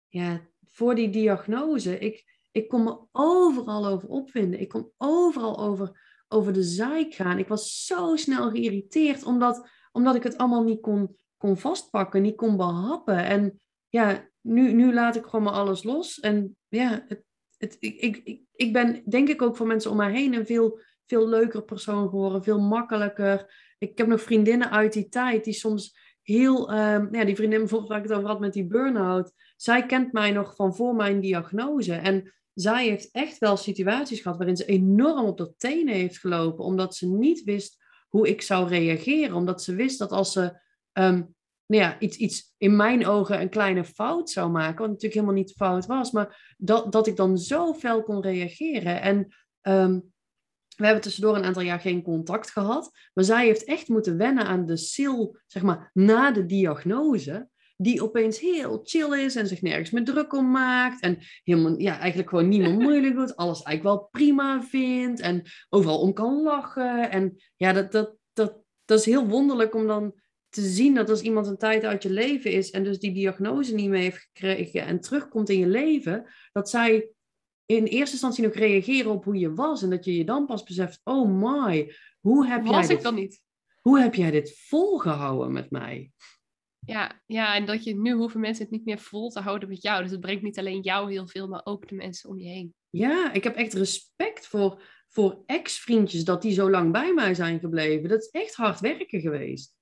ja, 0.07 0.47
voor 0.65 0.95
die 0.95 1.09
diagnose, 1.09 1.99
ik, 1.99 2.47
ik 2.51 2.67
kon 2.67 2.83
me 2.83 2.99
overal 3.11 3.87
over 3.87 4.09
opvinden. 4.09 4.59
Ik 4.59 4.69
kon 4.69 4.91
overal 4.97 5.59
over 5.59 6.08
over 6.29 6.53
de 6.53 6.63
zaak 6.63 7.13
gaan. 7.13 7.37
Ik 7.39 7.47
was 7.47 7.85
zo 7.85 8.15
snel 8.15 8.49
geïrriteerd, 8.49 9.23
omdat, 9.23 9.69
omdat 9.91 10.15
ik 10.15 10.23
het 10.23 10.37
allemaal 10.37 10.63
niet 10.63 10.81
kon, 10.81 11.15
kon 11.37 11.57
vastpakken, 11.57 12.21
niet 12.21 12.35
kon 12.35 12.57
behappen. 12.57 13.25
En 13.25 13.59
ja, 13.89 14.29
nu, 14.41 14.73
nu 14.73 14.93
laat 14.93 15.15
ik 15.15 15.25
gewoon 15.25 15.43
maar 15.43 15.53
alles 15.53 15.83
los. 15.83 16.19
En 16.19 16.57
ja, 16.67 17.05
het, 17.07 17.23
het, 17.57 17.77
ik, 17.79 18.17
ik, 18.23 18.41
ik 18.53 18.73
ben 18.73 19.03
denk 19.05 19.29
ik 19.29 19.41
ook 19.41 19.55
voor 19.55 19.67
mensen 19.67 19.91
om 19.91 19.97
mij 19.97 20.11
heen 20.11 20.33
een 20.33 20.45
veel, 20.45 20.79
veel 21.05 21.27
leuker 21.27 21.63
persoon 21.63 22.09
geworden, 22.09 22.43
veel 22.43 22.59
makkelijker. 22.59 23.53
Ik 23.77 23.97
heb 23.97 24.07
nog 24.07 24.21
vriendinnen 24.21 24.71
uit 24.71 24.93
die 24.93 25.09
tijd 25.09 25.43
die 25.43 25.53
soms 25.53 25.97
heel, 26.21 26.73
um, 26.73 27.15
ja, 27.15 27.25
die 27.25 27.35
vriendin 27.35 27.59
bijvoorbeeld 27.59 27.89
waar 27.91 27.99
ik 27.99 28.09
het 28.09 28.17
over 28.17 28.29
had 28.29 28.39
met 28.39 28.53
die 28.53 28.67
burn-out, 28.67 29.31
zij 29.55 29.85
kent 29.85 30.11
mij 30.11 30.31
nog 30.31 30.55
van 30.55 30.75
voor 30.75 30.95
mijn 30.95 31.19
diagnose. 31.19 31.93
En 31.93 32.33
zij 32.61 32.87
heeft 32.87 33.09
echt 33.11 33.37
wel 33.37 33.57
situaties 33.57 34.21
gehad 34.21 34.37
waarin 34.37 34.57
ze 34.57 34.65
enorm 34.65 35.25
op 35.25 35.37
de 35.37 35.53
tenen 35.57 35.93
heeft 35.93 36.19
gelopen, 36.19 36.65
omdat 36.65 36.95
ze 36.95 37.07
niet 37.07 37.43
wist 37.43 37.77
hoe 38.09 38.27
ik 38.27 38.41
zou 38.41 38.67
reageren. 38.67 39.35
Omdat 39.35 39.63
ze 39.63 39.75
wist 39.75 39.99
dat 39.99 40.11
als 40.11 40.31
ze 40.31 40.59
um, 40.93 41.35
nou 41.65 41.83
ja, 41.83 41.99
iets, 41.99 42.17
iets 42.17 42.53
in 42.57 42.75
mijn 42.75 43.05
ogen 43.05 43.41
een 43.41 43.49
kleine 43.49 43.83
fout 43.83 44.29
zou 44.29 44.51
maken, 44.51 44.77
wat 44.77 44.87
natuurlijk 44.87 45.13
helemaal 45.13 45.33
niet 45.33 45.53
fout 45.53 45.85
was, 45.85 46.11
maar 46.11 46.55
dat, 46.57 46.91
dat 46.91 47.07
ik 47.07 47.15
dan 47.15 47.37
zo 47.37 47.73
fel 47.73 48.03
kon 48.03 48.21
reageren. 48.21 49.01
En 49.01 49.17
um, 49.61 50.13
we 50.75 50.85
hebben 50.85 51.03
tussendoor 51.03 51.35
een 51.35 51.43
aantal 51.43 51.61
jaar 51.61 51.79
geen 51.79 52.01
contact 52.01 52.51
gehad, 52.51 52.91
maar 53.13 53.23
zij 53.23 53.45
heeft 53.45 53.63
echt 53.63 53.87
moeten 53.87 54.17
wennen 54.17 54.45
aan 54.45 54.65
de 54.65 54.77
sil, 54.93 55.19
zeg 55.47 55.63
maar, 55.63 55.89
na 55.93 56.31
de 56.31 56.45
diagnose 56.45 57.49
die 57.81 58.03
opeens 58.03 58.39
heel 58.39 58.79
chill 58.83 59.23
is 59.25 59.35
en 59.35 59.47
zich 59.47 59.61
nergens 59.61 59.91
meer 59.91 60.03
druk 60.03 60.33
om 60.33 60.51
maakt. 60.51 61.01
En 61.01 61.17
helemaal, 61.43 61.79
ja, 61.79 61.99
eigenlijk 61.99 62.29
gewoon 62.29 62.47
niemand 62.47 62.79
moeilijk 62.85 63.15
doet. 63.15 63.35
Alles 63.35 63.61
eigenlijk 63.61 63.97
wel 63.97 64.07
prima 64.11 64.63
vindt. 64.63 65.19
En 65.19 65.43
overal 65.69 65.99
om 65.99 66.13
kan 66.13 66.41
lachen. 66.41 67.11
En 67.11 67.35
ja, 67.55 67.73
dat, 67.73 67.91
dat, 67.91 68.15
dat, 68.33 68.57
dat 68.85 68.99
is 68.99 69.05
heel 69.05 69.27
wonderlijk 69.27 69.75
om 69.75 69.87
dan 69.87 70.13
te 70.49 70.61
zien 70.61 70.93
dat 70.93 71.09
als 71.09 71.21
iemand 71.21 71.47
een 71.47 71.57
tijd 71.57 71.83
uit 71.83 72.03
je 72.03 72.09
leven 72.09 72.51
is 72.51 72.71
en 72.71 72.83
dus 72.83 72.99
die 72.99 73.13
diagnose 73.13 73.73
niet 73.73 73.89
meer 73.89 74.01
heeft 74.01 74.29
gekregen 74.33 74.85
en 74.85 74.99
terugkomt 74.99 75.49
in 75.49 75.59
je 75.59 75.67
leven, 75.67 76.25
dat 76.51 76.69
zij 76.69 77.09
in 77.65 77.83
eerste 77.83 78.11
instantie 78.11 78.43
nog 78.43 78.53
reageren 78.53 79.11
op 79.11 79.23
hoe 79.23 79.37
je 79.37 79.53
was 79.53 79.81
en 79.83 79.89
dat 79.89 80.05
je 80.05 80.17
je 80.17 80.25
dan 80.25 80.45
pas 80.45 80.63
beseft, 80.63 81.01
oh 81.03 81.29
my, 81.29 81.95
hoe 82.19 82.47
heb 82.47 82.63
was 82.63 82.71
jij 82.71 82.81
ik 82.81 82.87
dit, 82.87 83.01
dan 83.01 83.15
niet? 83.15 83.41
Hoe 83.81 83.99
heb 83.99 84.15
jij 84.15 84.31
dit 84.31 84.59
volgehouden 84.67 85.51
met 85.51 85.71
mij? 85.71 86.11
Ja, 86.89 87.21
ja, 87.25 87.55
en 87.55 87.65
dat 87.65 87.83
je 87.83 87.95
nu 87.95 88.13
hoeven 88.13 88.39
mensen 88.39 88.63
het 88.63 88.71
niet 88.71 88.85
meer 88.85 88.99
vol 88.99 89.29
te 89.29 89.39
houden 89.39 89.69
met 89.69 89.81
jou. 89.81 90.01
Dus 90.01 90.11
het 90.11 90.19
brengt 90.19 90.43
niet 90.43 90.59
alleen 90.59 90.81
jou 90.81 91.11
heel 91.11 91.27
veel, 91.27 91.47
maar 91.47 91.61
ook 91.63 91.87
de 91.87 91.95
mensen 91.95 92.29
om 92.29 92.39
je 92.39 92.47
heen. 92.47 92.73
Ja, 92.89 93.33
ik 93.33 93.43
heb 93.43 93.55
echt 93.55 93.73
respect 93.73 94.47
voor, 94.47 94.81
voor 95.07 95.43
ex-vriendjes 95.45 96.23
dat 96.23 96.41
die 96.41 96.51
zo 96.51 96.69
lang 96.69 96.91
bij 96.91 97.13
mij 97.13 97.33
zijn 97.33 97.59
gebleven. 97.59 98.09
Dat 98.09 98.21
is 98.21 98.29
echt 98.29 98.55
hard 98.55 98.79
werken 98.79 99.21
geweest. 99.21 99.77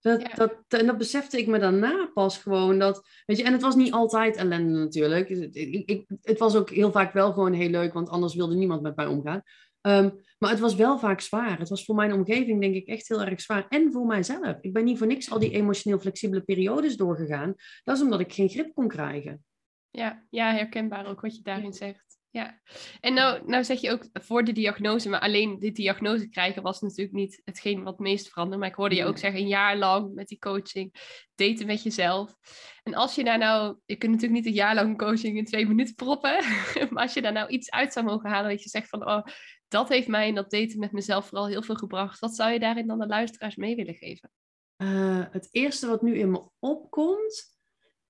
Dat, 0.00 0.30
dat, 0.34 0.54
en 0.68 0.86
dat 0.86 0.98
besefte 0.98 1.38
ik 1.38 1.46
me 1.46 1.58
daarna 1.58 2.10
pas 2.14 2.38
gewoon. 2.38 2.78
Dat, 2.78 3.08
weet 3.26 3.36
je, 3.36 3.44
en 3.44 3.52
het 3.52 3.62
was 3.62 3.74
niet 3.74 3.92
altijd 3.92 4.36
ellende 4.36 4.78
natuurlijk. 4.78 5.28
Ik, 5.28 5.88
ik, 5.90 6.06
het 6.22 6.38
was 6.38 6.56
ook 6.56 6.70
heel 6.70 6.92
vaak 6.92 7.12
wel 7.12 7.32
gewoon 7.32 7.52
heel 7.52 7.68
leuk, 7.68 7.92
want 7.92 8.08
anders 8.08 8.34
wilde 8.34 8.54
niemand 8.54 8.82
met 8.82 8.96
mij 8.96 9.06
omgaan. 9.06 9.42
Ehm, 9.80 10.10
maar 10.44 10.52
het 10.52 10.62
was 10.62 10.74
wel 10.74 10.98
vaak 10.98 11.20
zwaar. 11.20 11.58
Het 11.58 11.68
was 11.68 11.84
voor 11.84 11.94
mijn 11.94 12.12
omgeving, 12.12 12.60
denk 12.60 12.74
ik, 12.74 12.86
echt 12.86 13.08
heel 13.08 13.22
erg 13.22 13.40
zwaar. 13.40 13.66
En 13.68 13.92
voor 13.92 14.06
mijzelf. 14.06 14.56
Ik 14.60 14.72
ben 14.72 14.84
niet 14.84 14.98
voor 14.98 15.06
niks 15.06 15.30
al 15.30 15.38
die 15.38 15.50
emotioneel 15.50 15.98
flexibele 15.98 16.42
periodes 16.42 16.96
doorgegaan. 16.96 17.54
Dat 17.84 17.96
is 17.96 18.02
omdat 18.02 18.20
ik 18.20 18.32
geen 18.32 18.48
grip 18.48 18.74
kon 18.74 18.88
krijgen. 18.88 19.44
Ja, 19.90 20.26
ja 20.30 20.52
herkenbaar 20.52 21.06
ook 21.06 21.20
wat 21.20 21.36
je 21.36 21.42
daarin 21.42 21.72
zegt. 21.72 22.04
Ja, 22.30 22.60
en 23.00 23.14
nou, 23.14 23.42
nou 23.46 23.64
zeg 23.64 23.80
je 23.80 23.90
ook 23.90 24.08
voor 24.12 24.44
de 24.44 24.52
diagnose, 24.52 25.08
maar 25.08 25.20
alleen 25.20 25.58
die 25.58 25.72
diagnose 25.72 26.28
krijgen 26.28 26.62
was 26.62 26.80
natuurlijk 26.80 27.16
niet 27.16 27.40
hetgeen 27.44 27.82
wat 27.82 27.92
het 27.92 28.02
meest 28.02 28.28
veranderde. 28.28 28.60
Maar 28.60 28.68
ik 28.68 28.74
hoorde 28.74 28.94
je 28.94 29.04
ook 29.04 29.18
zeggen, 29.18 29.40
een 29.40 29.48
jaar 29.48 29.76
lang 29.76 30.14
met 30.14 30.28
die 30.28 30.38
coaching, 30.38 30.94
daten 31.34 31.66
met 31.66 31.82
jezelf. 31.82 32.34
En 32.82 32.94
als 32.94 33.14
je 33.14 33.24
daar 33.24 33.38
nou, 33.38 33.76
je 33.84 33.96
kunt 33.96 34.12
natuurlijk 34.12 34.40
niet 34.40 34.46
een 34.46 34.58
jaar 34.58 34.74
lang 34.74 34.98
coaching 34.98 35.36
in 35.36 35.44
twee 35.44 35.66
minuten 35.66 35.94
proppen, 35.94 36.44
maar 36.90 37.02
als 37.02 37.14
je 37.14 37.22
daar 37.22 37.32
nou 37.32 37.48
iets 37.48 37.70
uit 37.70 37.92
zou 37.92 38.06
mogen 38.06 38.30
halen, 38.30 38.50
dat 38.50 38.62
je 38.62 38.68
zegt 38.68 38.88
van, 38.88 39.08
oh, 39.08 39.22
dat 39.68 39.88
heeft 39.88 40.08
mij 40.08 40.28
in 40.28 40.34
dat 40.34 40.50
daten 40.50 40.78
met 40.78 40.92
mezelf 40.92 41.26
vooral 41.26 41.46
heel 41.46 41.62
veel 41.62 41.74
gebracht. 41.74 42.18
Wat 42.18 42.34
zou 42.34 42.52
je 42.52 42.58
daarin 42.58 42.86
dan 42.86 42.98
de 42.98 43.06
luisteraars 43.06 43.56
mee 43.56 43.76
willen 43.76 43.94
geven? 43.94 44.30
Uh, 44.76 45.24
het 45.30 45.48
eerste 45.50 45.86
wat 45.86 46.02
nu 46.02 46.18
in 46.18 46.30
me 46.30 46.42
opkomt, 46.58 47.58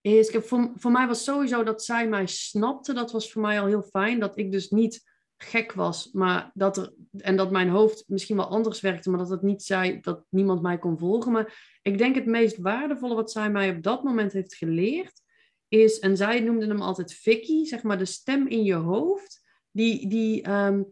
is, 0.01 0.27
ik 0.27 0.33
heb 0.33 0.45
voor, 0.45 0.73
voor 0.75 0.91
mij 0.91 1.07
was 1.07 1.25
sowieso 1.25 1.63
dat 1.63 1.85
zij 1.85 2.09
mij 2.09 2.27
snapte. 2.27 2.93
Dat 2.93 3.13
was 3.13 3.33
voor 3.33 3.43
mij 3.43 3.61
al 3.61 3.67
heel 3.67 3.83
fijn. 3.83 4.21
Dat 4.21 4.39
ik 4.39 4.53
dus 4.53 4.71
niet 4.71 5.13
gek 5.37 5.73
was, 5.73 6.11
maar 6.13 6.51
dat 6.55 6.77
er, 6.77 6.93
en 7.19 7.37
dat 7.37 7.51
mijn 7.51 7.69
hoofd 7.69 8.05
misschien 8.07 8.37
wel 8.37 8.49
anders 8.49 8.81
werkte, 8.81 9.11
maar 9.11 9.19
dat 9.19 9.31
het 9.31 9.43
niet 9.43 9.63
zei 9.63 10.01
dat 10.01 10.25
niemand 10.29 10.63
mij 10.63 10.79
kon 10.79 10.99
volgen. 10.99 11.33
Maar 11.33 11.79
ik 11.83 11.99
denk 11.99 12.15
het 12.15 12.27
meest 12.27 12.57
waardevolle 12.57 13.15
wat 13.15 13.31
zij 13.31 13.51
mij 13.51 13.71
op 13.71 13.83
dat 13.83 14.03
moment 14.03 14.33
heeft 14.33 14.55
geleerd, 14.55 15.23
is, 15.69 15.99
en 15.99 16.17
zij 16.17 16.41
noemde 16.41 16.67
hem 16.67 16.83
altijd 16.83 17.15
Vicky, 17.15 17.65
zeg 17.65 17.83
maar 17.83 17.99
de 17.99 18.05
stem 18.05 18.47
in 18.47 18.65
je 18.65 18.75
hoofd, 18.75 19.43
die, 19.71 20.09
die, 20.09 20.43
ehm, 20.43 20.83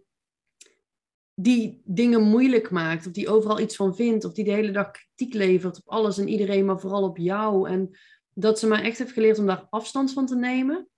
die 1.35 1.83
dingen 1.85 2.23
moeilijk 2.23 2.71
maakt, 2.71 3.07
of 3.07 3.13
die 3.13 3.29
overal 3.29 3.61
iets 3.61 3.77
van 3.77 3.97
vindt, 3.97 4.25
of 4.25 4.33
die 4.33 4.45
de 4.45 4.51
hele 4.51 4.71
dag 4.71 4.91
kritiek 4.91 5.35
levert 5.35 5.77
op 5.77 5.89
alles 5.89 6.19
en 6.19 6.29
iedereen, 6.29 6.65
maar 6.65 6.81
vooral 6.81 7.03
op 7.03 7.17
jou. 7.17 7.69
En 7.69 7.99
dat 8.35 8.59
ze 8.59 8.67
mij 8.67 8.83
echt 8.83 8.99
heeft 8.99 9.13
geleerd 9.13 9.39
om 9.39 9.47
daar 9.47 9.67
afstand 9.71 10.13
van 10.13 10.27
te 10.27 10.37
nemen. 10.37 10.89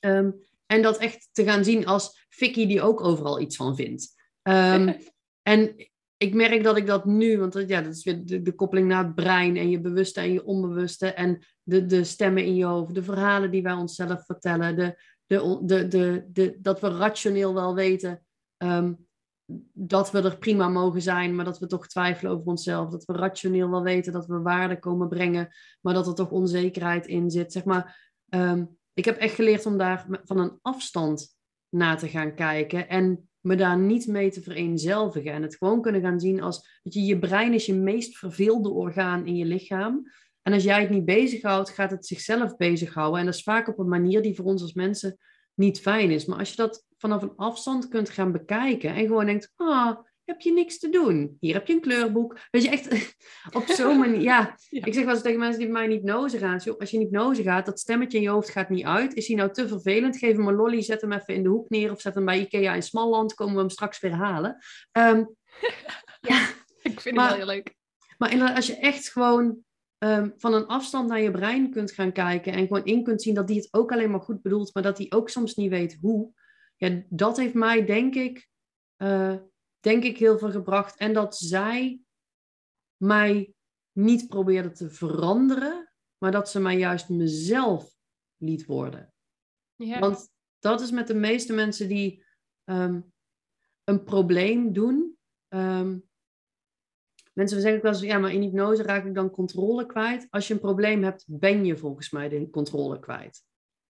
Ehm, 0.00 0.30
en 0.66 0.82
dat 0.82 0.98
echt 0.98 1.28
te 1.32 1.44
gaan 1.44 1.64
zien 1.64 1.86
als 1.86 2.26
Vicky 2.28 2.66
die 2.66 2.82
ook 2.82 3.00
overal 3.00 3.40
iets 3.40 3.56
van 3.56 3.76
vindt. 3.76 4.14
Ehm, 4.42 4.92
en 5.42 5.90
ik 6.16 6.34
merk 6.34 6.64
dat 6.64 6.76
ik 6.76 6.86
dat 6.86 7.04
nu, 7.04 7.38
want 7.38 7.64
ja, 7.66 7.82
dat 7.82 7.94
is 7.94 8.04
weer 8.04 8.24
de, 8.24 8.42
de, 8.42 8.54
koppeling 8.54 8.88
naar 8.88 9.04
het 9.04 9.14
brein 9.14 9.56
en 9.56 9.70
je 9.70 9.80
bewuste 9.80 10.20
en 10.20 10.32
je 10.32 10.44
onbewuste 10.44 11.06
en 11.12 11.46
de, 11.62 11.86
de 11.86 12.04
stemmen 12.04 12.44
in 12.44 12.54
je 12.54 12.64
hoofd, 12.64 12.94
de 12.94 13.02
verhalen 13.02 13.50
die 13.50 13.62
wij 13.62 13.72
onszelf 13.72 14.24
vertellen, 14.24 14.76
de, 14.76 15.02
de, 15.26 15.58
de, 15.62 15.88
de, 15.88 16.24
de, 16.32 16.58
dat 16.60 16.80
we 16.80 16.88
rationeel 16.88 17.54
wel 17.54 17.74
weten 17.74 18.24
ehm, 18.56 18.92
dat 19.72 20.10
we 20.10 20.22
er 20.22 20.38
prima 20.38 20.68
mogen 20.68 21.02
zijn, 21.02 21.34
maar 21.34 21.44
dat 21.44 21.58
we 21.58 21.66
toch 21.66 21.86
twijfelen 21.86 22.32
over 22.32 22.46
onszelf. 22.46 22.90
Dat 22.90 23.04
we 23.04 23.12
rationeel 23.12 23.70
wel 23.70 23.82
weten 23.82 24.12
dat 24.12 24.26
we 24.26 24.40
waarde 24.40 24.78
komen 24.78 25.08
brengen, 25.08 25.48
maar 25.80 25.94
dat 25.94 26.06
er 26.06 26.14
toch 26.14 26.30
onzekerheid 26.30 27.06
in 27.06 27.30
zit. 27.30 27.52
Zeg 27.52 27.64
maar, 27.64 28.12
ehm, 28.28 28.64
ik 28.94 29.04
heb 29.04 29.16
echt 29.16 29.34
geleerd 29.34 29.66
om 29.66 29.78
daar 29.78 30.06
van 30.24 30.38
een 30.38 30.58
afstand 30.62 31.36
naar 31.68 31.98
te 31.98 32.08
gaan 32.08 32.34
kijken 32.34 32.88
en 32.88 33.28
me 33.40 33.56
daar 33.56 33.78
niet 33.78 34.06
mee 34.06 34.30
te 34.30 34.42
vereenzelvigen. 34.42 35.32
En 35.32 35.42
het 35.42 35.56
gewoon 35.56 35.82
kunnen 35.82 36.00
gaan 36.00 36.20
zien 36.20 36.42
als 36.42 36.80
dat 36.82 36.94
je, 36.94 37.04
je 37.04 37.18
brein 37.18 37.54
is 37.54 37.66
je 37.66 37.74
meest 37.74 38.18
verveelde 38.18 38.70
orgaan 38.70 39.26
in 39.26 39.36
je 39.36 39.44
lichaam. 39.44 40.10
En 40.42 40.52
als 40.52 40.62
jij 40.62 40.80
het 40.80 40.90
niet 40.90 41.04
bezighoudt, 41.04 41.70
gaat 41.70 41.90
het 41.90 42.06
zichzelf 42.06 42.56
bezighouden. 42.56 43.20
En 43.20 43.26
dat 43.26 43.34
is 43.34 43.42
vaak 43.42 43.68
op 43.68 43.78
een 43.78 43.88
manier 43.88 44.22
die 44.22 44.34
voor 44.34 44.44
ons 44.44 44.62
als 44.62 44.72
mensen 44.72 45.18
niet 45.54 45.80
fijn 45.80 46.10
is. 46.10 46.24
Maar 46.24 46.38
als 46.38 46.50
je 46.50 46.56
dat 46.56 46.86
vanaf 47.00 47.22
een 47.22 47.36
afstand 47.36 47.88
kunt 47.88 48.10
gaan 48.10 48.32
bekijken 48.32 48.94
en 48.94 49.06
gewoon 49.06 49.26
denkt, 49.26 49.52
ah, 49.56 49.96
heb 50.24 50.40
je 50.40 50.52
niks 50.52 50.78
te 50.78 50.88
doen. 50.88 51.36
Hier 51.40 51.54
heb 51.54 51.66
je 51.66 51.72
een 51.72 51.80
kleurboek. 51.80 52.38
Weet 52.50 52.62
je, 52.62 52.68
echt 52.68 53.16
op 53.58 53.64
zo'n 53.66 53.98
manier. 53.98 54.20
Ja, 54.30 54.56
ik 54.68 54.94
zeg 54.94 55.04
wel 55.04 55.14
eens 55.14 55.22
tegen 55.22 55.38
mensen 55.38 55.58
die 55.58 55.68
bij 55.68 55.80
mij 55.80 55.96
niet 55.96 56.02
nozen 56.02 56.38
gaan. 56.38 56.60
Als 56.78 56.90
je 56.90 56.98
niet 56.98 57.10
nozen 57.10 57.44
gaat, 57.44 57.66
dat 57.66 57.80
stemmetje 57.80 58.16
in 58.16 58.22
je 58.22 58.30
hoofd 58.30 58.50
gaat 58.50 58.68
niet 58.68 58.84
uit. 58.84 59.14
Is 59.14 59.26
hij 59.26 59.36
nou 59.36 59.52
te 59.52 59.68
vervelend? 59.68 60.16
Geef 60.16 60.36
hem 60.36 60.48
een 60.48 60.54
lolly, 60.54 60.82
zet 60.82 61.00
hem 61.00 61.12
even 61.12 61.34
in 61.34 61.42
de 61.42 61.48
hoek 61.48 61.68
neer. 61.68 61.90
Of 61.90 62.00
zet 62.00 62.14
hem 62.14 62.24
bij 62.24 62.40
Ikea 62.40 62.74
in 62.74 62.82
Smalland. 62.82 63.34
Komen 63.34 63.54
we 63.54 63.60
hem 63.60 63.70
straks 63.70 64.00
weer 64.00 64.14
halen. 64.14 64.56
Ehm, 64.92 65.24
ja, 66.30 66.48
ik 66.82 67.00
vind 67.00 67.16
het 67.16 67.26
wel 67.26 67.36
heel 67.36 67.46
leuk. 67.46 67.74
Maar 68.18 68.54
als 68.54 68.66
je 68.66 68.76
echt 68.76 69.10
gewoon 69.10 69.58
ehm, 69.98 70.30
van 70.36 70.54
een 70.54 70.66
afstand 70.66 71.08
naar 71.08 71.20
je 71.20 71.30
brein 71.30 71.70
kunt 71.70 71.92
gaan 71.92 72.12
kijken. 72.12 72.52
En 72.52 72.66
gewoon 72.66 72.84
in 72.84 73.02
kunt 73.02 73.22
zien 73.22 73.34
dat 73.34 73.46
die 73.46 73.56
het 73.56 73.68
ook 73.70 73.92
alleen 73.92 74.10
maar 74.10 74.20
goed 74.20 74.42
bedoelt. 74.42 74.74
Maar 74.74 74.82
dat 74.82 74.96
die 74.96 75.12
ook 75.12 75.28
soms 75.28 75.54
niet 75.54 75.70
weet 75.70 75.98
hoe. 76.00 76.32
Ja, 76.80 77.02
dat 77.08 77.36
heeft 77.36 77.54
mij 77.54 77.84
denk 77.84 78.14
ik... 78.14 78.48
Uh, 79.02 79.36
denk 79.80 80.04
ik 80.04 80.18
heel 80.18 80.38
veel 80.38 80.50
gebracht. 80.50 80.96
En 80.96 81.12
dat 81.12 81.36
zij 81.36 82.00
mij 82.96 83.54
niet 83.92 84.28
probeerde 84.28 84.70
te 84.70 84.90
veranderen, 84.90 85.92
maar 86.18 86.32
dat 86.32 86.50
ze 86.50 86.60
mij 86.60 86.78
juist 86.78 87.08
mezelf 87.08 87.94
liet 88.36 88.66
worden. 88.66 89.12
Ja. 89.74 89.98
Want 89.98 90.28
dat 90.58 90.80
is 90.80 90.90
met 90.90 91.06
de 91.06 91.14
meeste 91.14 91.52
mensen 91.52 91.88
die 91.88 92.24
ehm, 92.64 93.00
een 93.84 94.04
probleem 94.04 94.72
doen. 94.72 95.18
Um, 95.48 96.08
mensen 97.32 97.60
zeggen 97.60 97.76
ook 97.76 97.82
wel 97.82 97.92
eens, 97.92 98.02
ja, 98.02 98.18
maar 98.18 98.32
in 98.32 98.42
hypnose 98.42 98.82
raak 98.82 99.04
ik 99.04 99.14
dan 99.14 99.30
controle 99.30 99.86
kwijt. 99.86 100.26
Als 100.30 100.48
je 100.48 100.54
een 100.54 100.60
probleem 100.60 101.02
hebt, 101.02 101.24
ben 101.26 101.64
je 101.64 101.76
volgens 101.76 102.10
mij 102.10 102.28
de 102.28 102.50
controle 102.50 102.98
kwijt. 102.98 103.44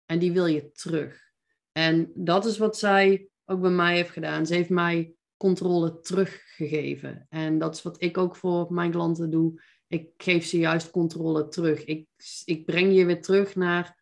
En 0.06 0.20
die 0.20 0.32
wil 0.32 0.46
je 0.46 0.72
terug. 0.72 1.33
En 1.74 2.12
dat 2.16 2.46
is 2.46 2.58
wat 2.58 2.78
zij 2.78 3.28
ook 3.46 3.62
bij 3.62 3.72
mij 3.72 3.96
heeft 3.96 4.10
gedaan. 4.10 4.46
Ze 4.46 4.54
heeft 4.54 4.70
mij 4.70 5.14
controle 5.38 6.00
teruggegeven. 6.00 7.26
En 7.30 7.60
dat 7.60 7.76
is 7.76 7.82
wat 7.82 8.02
ik 8.02 8.18
ook 8.18 8.36
voor 8.36 8.74
mijn 8.74 8.92
klanten 8.92 9.30
doe. 9.30 9.62
Ik 9.88 10.10
geef 10.18 10.46
ze 10.46 10.58
juist 10.58 10.92
controle 10.92 11.48
terug. 11.48 11.84
Ik, 11.84 12.08
ik 12.46 12.66
breng 12.66 12.96
je 12.96 13.06
weer 13.06 13.22
terug 13.22 13.56
naar 13.56 13.98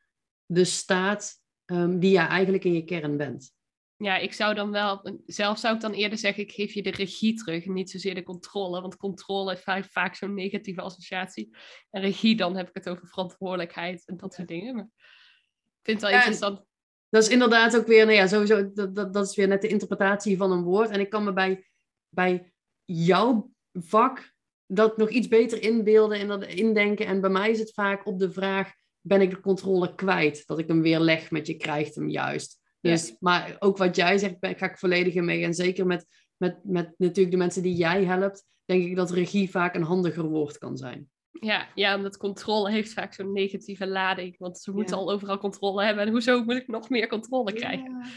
de 0.46 0.66
staat 0.66 1.42
um, 1.66 2.00
die 2.00 2.12
je 2.12 2.18
eigenlijk 2.18 2.64
in 2.64 2.74
je 2.74 2.84
kern 2.84 3.18
bent. 3.18 3.54
Ja, 3.98 4.18
ik 4.18 4.34
zou 4.34 4.54
dan 4.54 4.72
wel, 4.72 5.20
zelf 5.26 5.60
zou 5.60 5.76
ik 5.76 5.82
dan 5.82 5.92
eerder 5.92 6.18
zeggen, 6.18 6.44
ik 6.44 6.52
geef 6.52 6.74
je 6.74 6.84
de 6.84 6.92
regie 6.92 7.34
terug, 7.34 7.66
niet 7.66 7.90
zozeer 7.90 8.16
de 8.16 8.24
controle. 8.24 8.82
Want 8.82 8.98
controle 8.98 9.54
is 9.54 9.62
vaak, 9.62 9.86
vaak 9.86 10.16
zo'n 10.16 10.34
negatieve 10.34 10.82
associatie. 10.82 11.56
En 11.90 12.02
regie, 12.02 12.36
dan 12.36 12.56
heb 12.56 12.68
ik 12.68 12.74
het 12.74 12.90
over 12.90 13.08
verantwoordelijkheid 13.08 14.08
en 14.08 14.18
dat 14.18 14.34
soort 14.34 14.48
dingen. 14.48 14.76
Maar 14.76 14.84
ik 14.84 15.82
vind 15.82 16.02
het 16.02 16.10
wel 16.10 16.20
interessant 16.20 16.66
dat 17.12 17.24
is 17.24 17.30
inderdaad 17.30 17.78
ook 17.78 17.88
weer, 17.88 18.06
nou 18.06 18.18
ja, 18.18 18.28
sowieso, 18.28 18.72
dat, 18.74 18.96
dat, 18.96 19.14
dat 19.14 19.28
is 19.30 19.36
weer 19.36 19.48
net 19.48 19.62
de 19.62 19.68
interpretatie 19.68 20.38
van 20.38 20.52
een 20.52 20.64
woord. 20.64 20.90
En 20.90 21.00
ik 21.00 21.10
kan 21.10 21.24
me 21.24 21.34
bij, 21.34 21.66
bij 22.10 22.54
jouw 22.86 23.52
vak 23.74 24.34
dat 24.66 24.98
nog 24.98 25.10
iets 25.10 25.28
beter 25.28 25.62
inbeelden 25.62 26.20
en 26.20 26.28
dat 26.28 26.46
indenken. 26.46 27.06
En 27.06 27.22
bij 27.22 27.30
mij 27.30 27.50
is 27.50 27.60
het 27.60 27.74
vaak 27.74 28.06
op 28.06 28.20
de 28.20 28.32
vraag, 28.32 28.72
ben 29.02 29.22
ik 29.22 29.30
de 29.30 29.40
controle 29.40 29.96
kwijt? 29.96 30.44
Dat 30.48 30.60
ik 30.60 30.68
hem 30.68 30.82
weer 30.82 31.00
leg 31.00 31.32
met 31.32 31.48
je 31.48 31.58
krijgt 31.58 31.96
hem 31.96 32.10
juist. 32.10 32.60
Dus, 32.80 33.16
Maar 33.20 33.56
ook 33.60 33.78
wat 33.78 33.96
jij 33.96 34.18
zegt, 34.18 34.40
ben, 34.40 34.56
ga 34.58 34.70
ik 34.70 34.78
volledig 34.78 35.14
in 35.14 35.26
mee. 35.26 35.44
En 35.44 35.54
zeker 35.54 35.86
met, 35.86 36.06
met, 36.38 36.60
met 36.64 36.94
natuurlijk 36.98 37.32
de 37.32 37.38
mensen 37.38 37.62
die 37.62 37.76
jij 37.76 38.04
helpt, 38.04 38.44
denk 38.66 38.84
ik 38.84 38.96
dat 38.96 39.12
regie 39.12 39.50
vaak 39.50 39.76
een 39.76 39.84
handiger 39.84 40.24
woord 40.24 40.58
kan 40.58 40.78
zijn. 40.78 41.10
Ja, 41.32 41.68
ja, 41.76 41.96
omdat 41.96 42.18
controle 42.18 42.72
heeft 42.72 42.94
vaak 42.94 43.14
zo'n 43.14 43.34
negatieve 43.34 43.88
lading. 43.88 44.38
Want 44.38 44.60
ze 44.60 44.72
moeten 44.72 44.98
al 44.98 45.12
overal 45.12 45.38
controle 45.38 45.84
hebben. 45.84 46.06
En 46.06 46.12
hoezo 46.12 46.44
moet 46.44 46.56
ik 46.56 46.68
nog 46.68 46.90
meer 46.90 47.08
controle 47.08 47.54
krijgen? 47.54 47.92
Ja. 47.92 48.10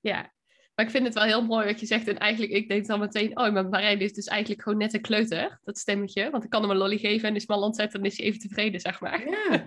ja. 0.00 0.32
Maar 0.74 0.86
ik 0.86 0.92
vind 0.92 1.04
het 1.04 1.14
wel 1.14 1.24
heel 1.24 1.44
mooi 1.44 1.66
wat 1.66 1.80
je 1.80 1.86
zegt. 1.86 2.08
En 2.08 2.18
eigenlijk, 2.18 2.52
ik 2.52 2.68
denk 2.68 2.86
dan 2.86 3.00
meteen, 3.00 3.38
oh, 3.38 3.52
mijn 3.52 3.70
brein 3.70 4.00
is 4.00 4.12
dus 4.12 4.26
eigenlijk 4.26 4.62
gewoon 4.62 4.78
net 4.78 4.94
een 4.94 5.00
kleuter, 5.00 5.60
dat 5.64 5.78
stemmetje. 5.78 6.30
Want 6.30 6.44
ik 6.44 6.50
kan 6.50 6.62
hem 6.62 6.70
een 6.70 6.76
lolly 6.76 6.98
geven 6.98 7.28
en 7.28 7.34
is 7.34 7.46
maar 7.46 7.58
land 7.58 7.78
en 7.78 8.04
is 8.04 8.16
hij 8.16 8.26
even 8.26 8.40
tevreden, 8.40 8.80
zeg 8.80 9.00
maar. 9.00 9.28
Ja. 9.28 9.66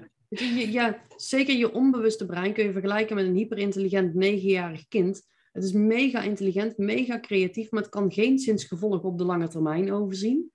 ja, 0.80 1.02
zeker 1.16 1.56
je 1.56 1.74
onbewuste 1.74 2.26
brein 2.26 2.54
kun 2.54 2.64
je 2.64 2.72
vergelijken 2.72 3.16
met 3.16 3.26
een 3.26 3.36
hyperintelligent 3.36 4.14
negenjarig 4.14 4.88
kind. 4.88 5.22
Het 5.52 5.64
is 5.64 5.72
mega 5.72 6.22
intelligent, 6.22 6.78
mega 6.78 7.20
creatief, 7.20 7.72
maar 7.72 7.82
het 7.82 7.92
kan 7.92 8.12
geen 8.12 8.40
zinsgevolg 8.40 9.02
op 9.02 9.18
de 9.18 9.24
lange 9.24 9.48
termijn 9.48 9.94
overzien. 9.94 10.52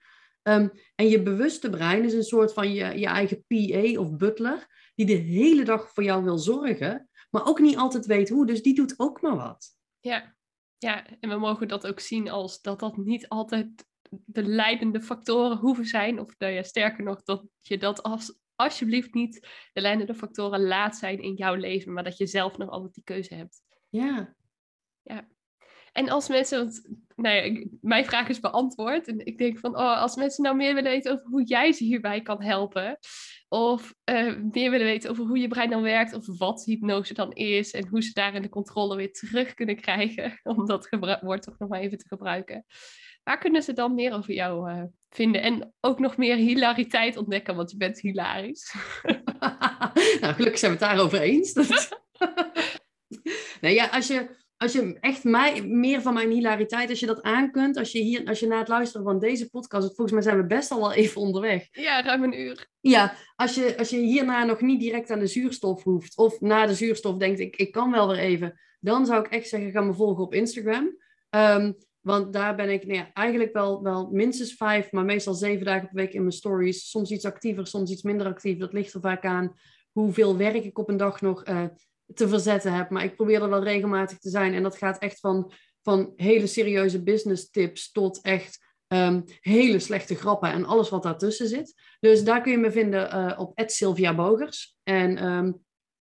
Ehm, 0.47 0.69
en 0.95 1.09
je 1.09 1.23
bewuste 1.23 1.71
brein 1.71 2.05
is 2.05 2.13
een 2.13 2.23
soort 2.23 2.53
van 2.53 2.73
je, 2.73 2.99
je 2.99 3.07
eigen 3.07 3.45
PA 3.47 4.01
of 4.01 4.17
butler, 4.17 4.91
die 4.95 5.07
de 5.07 5.13
hele 5.13 5.65
dag 5.65 5.93
voor 5.93 6.05
jou 6.05 6.25
wil 6.25 6.39
zorgen, 6.39 7.09
maar 7.31 7.47
ook 7.47 7.61
niet 7.61 7.77
altijd 7.77 8.07
weet 8.07 8.29
hoe. 8.29 8.47
Dus 8.47 8.63
die 8.63 8.75
doet 8.75 8.95
ook 8.97 9.21
maar 9.21 9.37
wat. 9.37 9.77
Ja, 10.01 10.35
ja. 10.79 11.07
en 11.21 11.29
we 11.29 11.37
mogen 11.37 11.69
dat 11.69 11.87
ook 11.87 12.01
zien 12.01 12.31
als 12.31 12.61
dat 12.61 12.81
dat 12.81 12.97
niet 12.97 13.29
altijd 13.29 13.87
de 14.09 14.43
leidende 14.43 15.01
factoren 15.01 15.57
hoeven 15.57 15.87
zijn. 15.87 16.21
Of 16.21 16.39
nou 16.39 16.53
ja, 16.53 16.63
sterker 16.63 17.05
nog, 17.05 17.23
dat 17.23 17.45
je 17.61 17.79
dat 17.79 18.03
als, 18.03 18.39
alsjeblieft 18.55 19.15
niet 19.15 19.49
de 19.73 19.81
leidende 19.81 20.15
factoren 20.15 20.67
laat 20.67 20.97
zijn 20.97 21.23
in 21.23 21.35
jouw 21.35 21.55
leven, 21.55 21.93
maar 21.93 22.05
dat 22.05 22.17
je 22.17 22.27
zelf 22.27 22.59
nog 22.59 22.71
altijd 22.71 22.95
die 22.95 23.05
keuze 23.05 23.35
hebt. 23.35 23.63
Ja. 23.89 24.35
Ja. 25.03 25.29
En 25.97 26.09
als 26.09 26.29
mensen, 26.29 26.59
want 26.59 26.83
nou 27.15 27.35
ja, 27.35 27.67
mijn 27.81 28.05
vraag 28.05 28.29
is 28.29 28.41
beantwoord. 28.41 29.09
En 29.09 29.27
ik 29.27 29.39
denk 29.39 29.59
van, 29.59 29.77
oh, 29.77 30.01
als 30.01 30.17
mensen 30.17 30.43
nou 30.43 30.57
meer 30.57 30.75
willen 30.75 30.91
weten 30.91 31.13
over 31.13 31.27
hoe 31.27 31.45
jij 31.45 31.73
ze 31.73 31.85
hierbij 31.85 32.23
kan 32.23 32.43
helpen. 32.43 32.99
Of 33.49 33.95
uh, 34.11 34.37
meer 34.53 34.71
willen 34.71 34.87
weten 34.87 35.11
over 35.11 35.25
hoe 35.25 35.39
je 35.39 35.49
brein 35.49 35.71
dan 35.71 35.83
werkt. 35.83 36.15
Of 36.15 36.39
wat 36.39 36.65
hypnose 36.65 37.15
dan 37.15 37.33
is. 37.33 37.73
En 37.73 37.87
hoe 37.87 38.03
ze 38.03 38.13
daarin 38.13 38.43
de 38.43 38.49
controle 38.49 38.97
weer 38.97 39.13
terug 39.13 39.55
kunnen 39.55 39.77
krijgen. 39.77 40.41
Om 40.43 40.67
dat 40.67 40.89
woord 41.21 41.43
toch 41.43 41.59
nog 41.59 41.69
maar 41.69 41.81
even 41.81 41.99
te 41.99 42.09
gebruiken. 42.09 42.65
Waar 43.23 43.39
kunnen 43.39 43.63
ze 43.63 43.73
dan 43.73 43.95
meer 43.95 44.13
over 44.13 44.35
jou 44.35 44.71
uh, 44.71 44.83
vinden? 45.11 45.43
En 45.43 45.75
ook 45.81 45.99
nog 45.99 46.17
meer 46.17 46.37
hilariteit 46.37 47.17
ontdekken, 47.17 47.57
want 47.57 47.71
je 47.71 47.77
bent 47.77 48.01
hilarisch. 48.01 48.75
nou, 50.21 50.35
gelukkig 50.35 50.59
zijn 50.59 50.73
we 50.73 50.79
het 50.79 50.89
daarover 50.89 51.21
eens. 51.21 51.53
nou 53.61 53.75
ja, 53.75 53.87
als 53.87 54.07
je 54.07 54.45
als 54.57 54.73
je 54.73 54.99
echt 55.01 55.25
mij, 55.25 55.67
meer 55.67 56.03
van 56.03 56.15
mijn 56.15 56.31
hilariteit, 56.31 56.91
als 56.91 57.01
je 57.01 57.07
dat 57.07 57.23
aan 57.23 57.51
kunt, 57.51 57.77
als 57.77 57.93
je, 57.93 57.99
hier, 57.99 58.27
als 58.27 58.41
je 58.41 58.47
na 58.47 58.59
het 58.59 58.69
luisteren 58.69 59.07
van 59.07 59.19
deze 59.19 59.51
podcast, 59.51 59.87
volgens 59.87 60.13
mij 60.13 60.23
zijn 60.23 60.37
we 60.37 60.47
best 60.47 60.71
al 60.71 60.81
wel 60.81 60.93
even 60.93 61.21
onderweg. 61.21 61.69
Ja, 61.71 62.03
ruim 62.03 62.23
een 62.23 62.41
uur. 62.41 62.69
Ja, 62.81 63.15
als 63.37 63.55
je, 63.55 63.79
als 63.79 63.91
je 63.91 63.97
hierna 63.97 64.45
nog 64.45 64.61
niet 64.61 64.81
direct 64.81 65.11
aan 65.11 65.19
de 65.19 65.27
zuurstof 65.27 65.83
hoeft, 65.83 66.17
of 66.17 66.41
na 66.41 66.67
de 66.67 66.75
zuurstof 66.75 67.17
denkt, 67.17 67.41
ik, 67.41 67.57
ik 67.57 67.73
kan 67.73 67.91
wel 67.91 68.09
weer 68.09 68.19
even, 68.19 68.61
dan 68.81 69.07
zou 69.07 69.25
ik 69.25 69.33
echt 69.33 69.49
zeggen, 69.49 69.71
ga 69.71 69.81
me 69.81 69.95
volgen 69.95 70.25
op 70.25 70.35
Instagram. 70.35 70.97
Ehm, 71.31 71.73
want 72.01 72.33
daar 72.33 72.57
ben 72.57 72.71
ik 72.71 72.87
nou 72.87 72.99
ja, 72.99 73.13
eigenlijk 73.13 73.53
wel, 73.53 73.83
wel 73.83 74.09
minstens 74.11 74.55
vijf, 74.55 74.93
maar 74.93 75.05
meestal 75.05 75.35
zeven 75.35 75.65
dagen 75.65 75.89
per 75.89 75.97
week 75.97 76.13
in 76.13 76.21
mijn 76.21 76.33
stories. 76.33 76.91
Soms 76.91 77.11
iets 77.11 77.25
actiever, 77.25 77.67
soms 77.67 77.91
iets 77.91 78.03
minder 78.03 78.27
actief. 78.27 78.59
Dat 78.59 78.73
ligt 78.73 78.95
er 78.95 79.01
vaak 79.01 79.25
aan 79.25 79.57
hoeveel 79.93 80.37
werk 80.37 80.65
ik 80.65 80.79
op 80.79 80.89
een 80.89 80.97
dag 80.97 81.21
nog 81.21 81.49
uh, 81.49 81.65
te 82.15 82.29
verzetten 82.29 82.73
heb. 82.73 82.91
Maar 82.91 83.05
ik 83.05 83.17
probeer 83.17 83.43
er 83.43 83.49
wel 83.49 83.63
regelmatig 83.63 84.19
te 84.19 84.31
zijn. 84.31 84.55
En 84.55 84.63
dat 84.63 84.77
gaat 84.77 84.99
echt 84.99 85.21
van 85.21 85.53
van 85.87 86.13
hele 86.17 86.47
serieuze 86.47 87.03
business 87.03 87.51
tips 87.51 87.93
tot 87.93 88.21
echt 88.23 88.65
ehm, 88.87 89.21
hele 89.41 89.79
slechte 89.79 90.15
grappen 90.15 90.51
en 90.51 90.65
alles 90.65 90.89
wat 90.89 91.03
daartussen 91.03 91.49
zit. 91.49 91.75
Dus 92.01 92.25
daar 92.25 92.43
kun 92.43 92.53
je 92.53 92.59
me 92.59 92.71
vinden 92.71 93.15
uh, 93.15 93.39
op 93.39 93.63
Sylvia 93.67 94.15
Bogers. 94.15 94.77
En, 94.83 95.17
ehm, 95.17 95.53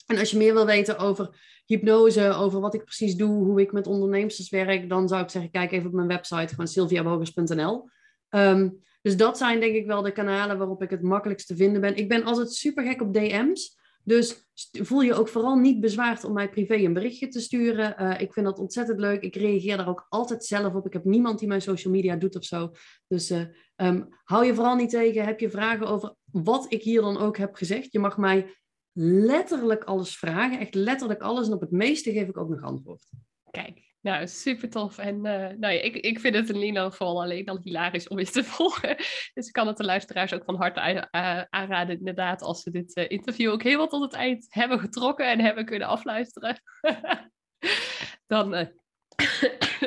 en 0.07 0.19
als 0.19 0.31
je 0.31 0.37
meer 0.37 0.55
wil 0.55 0.67
weten 0.67 0.99
over 0.99 1.39
hypnose, 1.67 2.33
over 2.33 2.61
wat 2.61 2.75
ik 2.75 2.85
precies 2.85 3.15
doe, 3.15 3.45
hoe 3.45 3.61
ik 3.61 3.73
met 3.73 3.87
ondernemers 3.87 4.51
werk, 4.51 4.89
dan 4.89 5.09
zou 5.09 5.23
ik 5.23 5.31
zeggen, 5.31 5.51
kijk 5.51 5.73
even 5.73 5.87
op 5.87 5.95
mijn 5.95 6.09
website, 6.09 6.49
gewoon 6.49 6.69
sylviabogers.nl. 6.69 7.89
Um, 8.31 8.83
dus 9.03 9.17
dat 9.17 9.39
zijn 9.39 9.61
denk 9.61 9.75
ik 9.75 9.87
wel 9.87 10.03
de 10.03 10.13
kanalen 10.13 10.59
waarop 10.59 10.83
ik 10.83 10.91
het 10.91 11.03
makkelijkst 11.03 11.47
te 11.47 11.57
vinden 11.57 11.81
ben. 11.81 11.97
Ik 11.97 12.09
ben 12.09 12.25
altijd 12.25 12.53
super 12.53 12.85
gek 12.85 13.01
op 13.01 13.15
DM's. 13.15 13.79
Dus 14.11 14.49
voel 14.73 15.01
je 15.01 15.15
ook 15.15 15.29
vooral 15.29 15.57
niet 15.57 15.81
bezwaard 15.81 16.25
om 16.25 16.33
mij 16.33 16.51
privé 16.51 16.75
een 16.75 16.93
berichtje 16.93 17.29
te 17.29 17.41
sturen. 17.41 18.03
Uh, 18.03 18.21
ik 18.21 18.33
vind 18.33 18.47
dat 18.47 18.59
ontzettend 18.59 19.01
leuk. 19.01 19.23
Ik 19.23 19.37
reageer 19.37 19.77
daar 19.77 19.89
ook 19.89 20.07
altijd 20.09 20.45
zelf 20.45 20.75
op. 20.75 20.87
Ik 20.87 20.93
heb 20.93 21.05
niemand 21.05 21.39
die 21.39 21.49
mijn 21.49 21.63
social 21.63 21.93
media 21.93 22.17
doet 22.17 22.37
of 22.37 22.45
zo. 22.45 22.71
Dus 23.07 23.31
uh, 23.31 23.43
um, 23.77 24.09
hou 24.25 24.45
je 24.45 24.55
vooral 24.55 24.75
niet 24.75 24.91
tegen. 24.91 25.25
Heb 25.25 25.41
je 25.41 25.51
vragen 25.51 25.87
over 25.87 26.15
wat 26.25 26.73
ik 26.73 26.83
hier 26.83 27.01
dan 27.01 27.19
ook 27.19 27.37
heb 27.37 27.55
gezegd? 27.55 27.93
Je 27.93 27.99
mag 27.99 28.19
mij 28.19 28.55
letterlijk 28.93 29.85
alles 29.85 30.19
vragen. 30.19 30.59
Echt 30.59 30.75
letterlijk 30.75 31.21
alles. 31.21 31.47
En 31.47 31.55
op 31.55 31.61
het 31.61 31.71
meeste 31.71 32.13
geef 32.13 32.29
ik 32.29 32.39
ook 32.39 32.49
nog 32.49 32.63
antwoord. 32.63 33.05
Kijk, 33.51 33.90
nou, 34.01 34.27
super 34.27 34.71
tof. 34.71 34.99
En 34.99 35.15
uh, 35.15 35.23
nou 35.33 35.59
ja, 35.59 35.81
ik, 35.81 35.97
ik 35.97 36.21
vind 36.21 36.35
het 36.35 36.49
een 36.49 36.59
Lino 36.59 36.91
vooral 36.91 37.23
alleen 37.23 37.49
al 37.49 37.61
hilarisch 37.63 38.09
om 38.09 38.19
eens 38.19 38.31
te 38.31 38.45
volgen. 38.55 38.97
Dus 39.35 39.47
ik 39.47 39.53
kan 39.53 39.67
het 39.67 39.77
de 39.77 39.85
luisteraars 39.85 40.33
ook 40.33 40.45
van 40.45 40.57
harte 40.57 41.11
aanraden, 41.51 41.99
inderdaad, 41.99 42.43
als 42.43 42.63
ze 42.63 42.71
dit 42.71 42.97
uh, 42.97 43.05
interview 43.09 43.51
ook 43.51 43.63
helemaal 43.63 43.89
tot 43.89 44.03
het 44.03 44.13
eind 44.13 44.47
hebben 44.49 44.79
getrokken 44.79 45.31
en 45.31 45.41
hebben 45.41 45.65
kunnen 45.65 45.89
afluisteren. 45.89 46.63
Dan, 48.27 48.55
uh, 48.55 48.67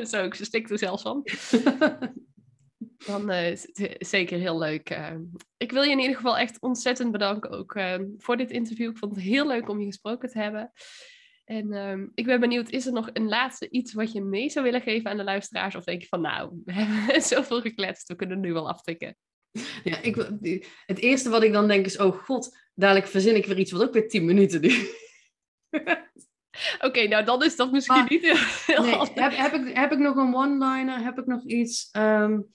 zo, 0.11 0.23
ik 0.23 0.34
stik 0.34 0.69
er 0.69 0.77
zelfs 0.77 1.02
van. 1.02 1.23
Dan 3.06 3.31
is 3.31 3.69
het 3.72 3.95
zeker 4.07 4.40
heel 4.40 4.57
leuk. 4.57 4.99
ik 5.57 5.72
wil 5.72 5.84
je 5.84 5.91
in 5.91 5.99
ieder 5.99 6.15
geval 6.15 6.38
echt 6.38 6.61
ontzettend 6.61 7.11
bedanken 7.11 7.49
ook 7.49 7.80
voor 8.18 8.38
dit 8.38 8.52
interview. 8.52 8.90
Ik 8.90 8.98
vond 8.98 9.15
het 9.15 9.23
heel 9.23 9.48
leuk 9.48 9.69
om 9.69 9.80
je 9.80 9.85
gesproken 9.85 10.30
te 10.30 10.40
hebben. 10.40 10.72
En 11.44 11.74
um, 11.74 12.11
ik 12.15 12.26
ben 12.26 12.40
benieuwd, 12.40 12.70
is 12.70 12.86
er 12.86 12.94
nog 12.94 13.10
een 13.14 13.28
laatste 13.28 13.70
iets 13.70 13.94
wat 13.94 14.11
je 14.11 14.22
mee 14.22 14.49
zou 14.49 14.65
willen 14.65 14.82
geven 14.82 15.10
aan 15.10 15.18
de 15.18 15.24
luisteraars? 15.24 15.76
Of 15.76 15.84
denk 15.84 16.02
je 16.02 16.07
van, 16.07 16.22
nou, 16.22 16.52
we 16.65 16.74
hebben 16.74 17.22
zoveel 17.22 17.61
gekletst, 17.61 18.07
we 18.07 18.15
kunnen 18.15 18.40
nu 18.40 18.53
wel 18.53 18.70
aftikken. 18.70 19.18
Ja, 19.84 20.02
ik, 20.02 20.15
het 20.86 20.99
eerste 20.99 21.30
wat 21.30 21.44
ik 21.44 21.53
dan 21.53 21.68
denk 21.68 21.86
is, 21.86 21.98
oh 21.98 22.18
god, 22.18 22.57
dadelijk 22.74 23.07
verzin 23.07 23.36
ik 23.36 23.45
weer 23.45 23.60
iets 23.60 23.72
wat 23.72 23.82
ook 23.82 23.94
weer 23.94 24.07
tien 24.07 24.26
minuten 24.26 24.61
duurt. 24.61 25.02
Oké, 26.80 27.07
nou 27.07 27.26
dan 27.26 27.44
is 27.44 27.56
dat 27.56 27.72
misschien 27.72 27.98
maar, 27.98 28.10
niet 28.10 28.22
heel 28.65 28.84
nee, 28.86 28.98
heb, 29.14 29.36
heb, 29.36 29.53
ik, 29.53 29.76
heb 29.76 29.91
ik 29.91 29.98
nog 29.98 30.15
een 30.15 30.36
one-liner? 30.36 31.03
Heb 31.03 31.20
ik 31.20 31.26
nog 31.26 31.44
iets? 31.44 31.90
Um, 31.91 32.48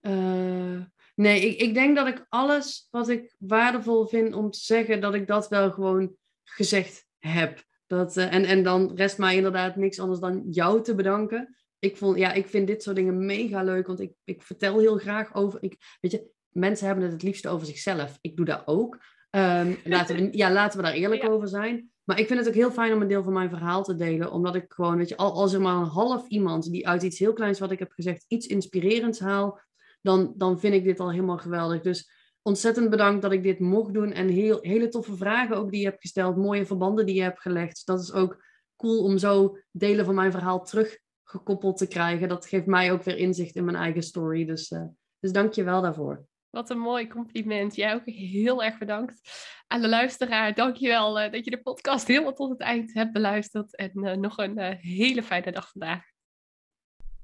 uh, 0.00 0.82
nee, 1.14 1.40
ik, 1.40 1.60
ik 1.60 1.74
denk 1.74 1.96
dat 1.96 2.06
ik 2.06 2.26
alles 2.28 2.88
wat 2.90 3.08
ik 3.08 3.34
waardevol 3.38 4.06
vind 4.06 4.34
om 4.34 4.50
te 4.50 4.58
zeggen, 4.58 5.00
dat 5.00 5.14
ik 5.14 5.26
dat 5.26 5.48
wel 5.48 5.70
gewoon 5.70 6.16
gezegd 6.44 7.06
heb. 7.18 7.66
Dat, 7.88 8.16
uh, 8.16 8.34
en, 8.34 8.44
en 8.44 8.62
dan 8.62 8.92
rest 8.94 9.18
mij 9.18 9.36
inderdaad 9.36 9.76
niks 9.76 10.00
anders 10.00 10.20
dan 10.20 10.44
jou 10.50 10.82
te 10.82 10.94
bedanken. 10.94 11.56
Ik, 11.78 11.96
vond, 11.96 12.18
ja, 12.18 12.32
ik 12.32 12.46
vind 12.46 12.66
dit 12.66 12.82
soort 12.82 12.96
dingen 12.96 13.26
mega 13.26 13.62
leuk, 13.62 13.86
want 13.86 14.00
ik, 14.00 14.12
ik 14.24 14.42
vertel 14.42 14.78
heel 14.78 14.96
graag 14.96 15.34
over. 15.34 15.62
Ik, 15.62 15.76
weet 16.00 16.12
je, 16.12 16.30
mensen 16.48 16.86
hebben 16.86 17.04
het 17.04 17.12
het 17.12 17.22
liefste 17.22 17.48
over 17.48 17.66
zichzelf. 17.66 18.18
Ik 18.20 18.36
doe 18.36 18.46
dat 18.46 18.62
ook. 18.64 18.98
Um, 19.30 19.76
laten, 19.84 20.16
we, 20.16 20.28
ja, 20.36 20.52
laten 20.52 20.78
we 20.78 20.84
daar 20.84 20.94
eerlijk 20.94 21.28
over 21.28 21.48
zijn. 21.48 21.90
Maar 22.04 22.18
ik 22.18 22.26
vind 22.26 22.38
het 22.38 22.48
ook 22.48 22.54
heel 22.54 22.70
fijn 22.70 22.92
om 22.92 23.02
een 23.02 23.08
deel 23.08 23.22
van 23.22 23.32
mijn 23.32 23.48
verhaal 23.48 23.82
te 23.82 23.94
delen. 23.94 24.32
Omdat 24.32 24.54
ik 24.54 24.64
gewoon, 24.68 24.96
weet 24.96 25.08
je, 25.08 25.16
al, 25.16 25.32
als 25.32 25.52
er 25.52 25.60
maar 25.60 25.76
een 25.76 25.88
half 25.88 26.28
iemand 26.28 26.70
die 26.70 26.88
uit 26.88 27.02
iets 27.02 27.18
heel 27.18 27.32
kleins 27.32 27.58
wat 27.58 27.70
ik 27.70 27.78
heb 27.78 27.92
gezegd, 27.92 28.24
iets 28.28 28.46
inspirerends 28.46 29.20
haal, 29.20 29.60
dan, 30.02 30.34
dan 30.36 30.60
vind 30.60 30.74
ik 30.74 30.84
dit 30.84 31.00
al 31.00 31.10
helemaal 31.10 31.38
geweldig. 31.38 31.80
Dus 31.80 32.10
ontzettend 32.48 32.90
bedankt 32.90 33.22
dat 33.22 33.32
ik 33.32 33.42
dit 33.42 33.58
mocht 33.58 33.92
doen. 33.92 34.12
En 34.12 34.28
heel, 34.28 34.58
hele 34.60 34.88
toffe 34.88 35.16
vragen 35.16 35.56
ook 35.56 35.70
die 35.70 35.80
je 35.80 35.86
hebt 35.86 36.00
gesteld. 36.00 36.36
Mooie 36.36 36.66
verbanden 36.66 37.06
die 37.06 37.14
je 37.14 37.22
hebt 37.22 37.40
gelegd. 37.40 37.86
Dat 37.86 38.00
is 38.00 38.12
ook 38.12 38.44
cool 38.76 39.02
om 39.02 39.18
zo 39.18 39.58
delen 39.70 40.04
van 40.04 40.14
mijn 40.14 40.32
verhaal 40.32 40.64
teruggekoppeld 40.64 41.76
te 41.76 41.88
krijgen. 41.88 42.28
Dat 42.28 42.46
geeft 42.46 42.66
mij 42.66 42.92
ook 42.92 43.02
weer 43.02 43.16
inzicht 43.16 43.56
in 43.56 43.64
mijn 43.64 43.76
eigen 43.76 44.02
story. 44.02 44.44
Dus, 44.44 44.70
uh, 44.70 44.84
dus 45.20 45.32
dank 45.32 45.52
je 45.52 45.64
wel 45.64 45.82
daarvoor. 45.82 46.26
Wat 46.50 46.70
een 46.70 46.78
mooi 46.78 47.08
compliment. 47.08 47.74
Jij 47.74 47.94
ook 47.94 48.04
heel 48.04 48.62
erg 48.62 48.78
bedankt. 48.78 49.20
Aan 49.66 49.80
de 49.80 49.88
luisteraar, 49.88 50.54
dank 50.54 50.76
je 50.76 50.88
wel 50.88 51.20
uh, 51.20 51.32
dat 51.32 51.44
je 51.44 51.50
de 51.50 51.62
podcast 51.62 52.06
helemaal 52.06 52.32
tot 52.32 52.50
het 52.50 52.60
eind 52.60 52.94
hebt 52.94 53.12
beluisterd. 53.12 53.76
En 53.76 53.90
uh, 53.94 54.12
nog 54.12 54.38
een 54.38 54.58
hele 54.80 55.22
fijne 55.22 55.52
dag 55.52 55.70
vandaag. 55.70 56.02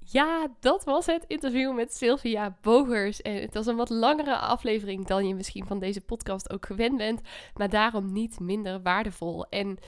Ja, 0.06 0.48
dat 0.60 0.84
was 0.84 1.06
het 1.06 1.24
interview 1.26 1.74
met 1.74 1.94
Sylvia 1.94 2.56
Bogers. 2.60 3.22
En 3.22 3.40
het 3.40 3.54
was 3.54 3.66
een 3.66 3.76
wat 3.76 3.90
langere 3.90 4.36
aflevering 4.36 5.06
dan 5.06 5.26
je 5.26 5.34
misschien 5.34 5.66
van 5.66 5.78
deze 5.78 6.00
podcast 6.00 6.52
ook 6.52 6.66
gewend 6.66 6.96
bent, 6.96 7.20
maar 7.54 7.68
daarom 7.68 8.12
niet 8.12 8.40
minder 8.40 8.82
waardevol. 8.82 9.46
En 9.48 9.78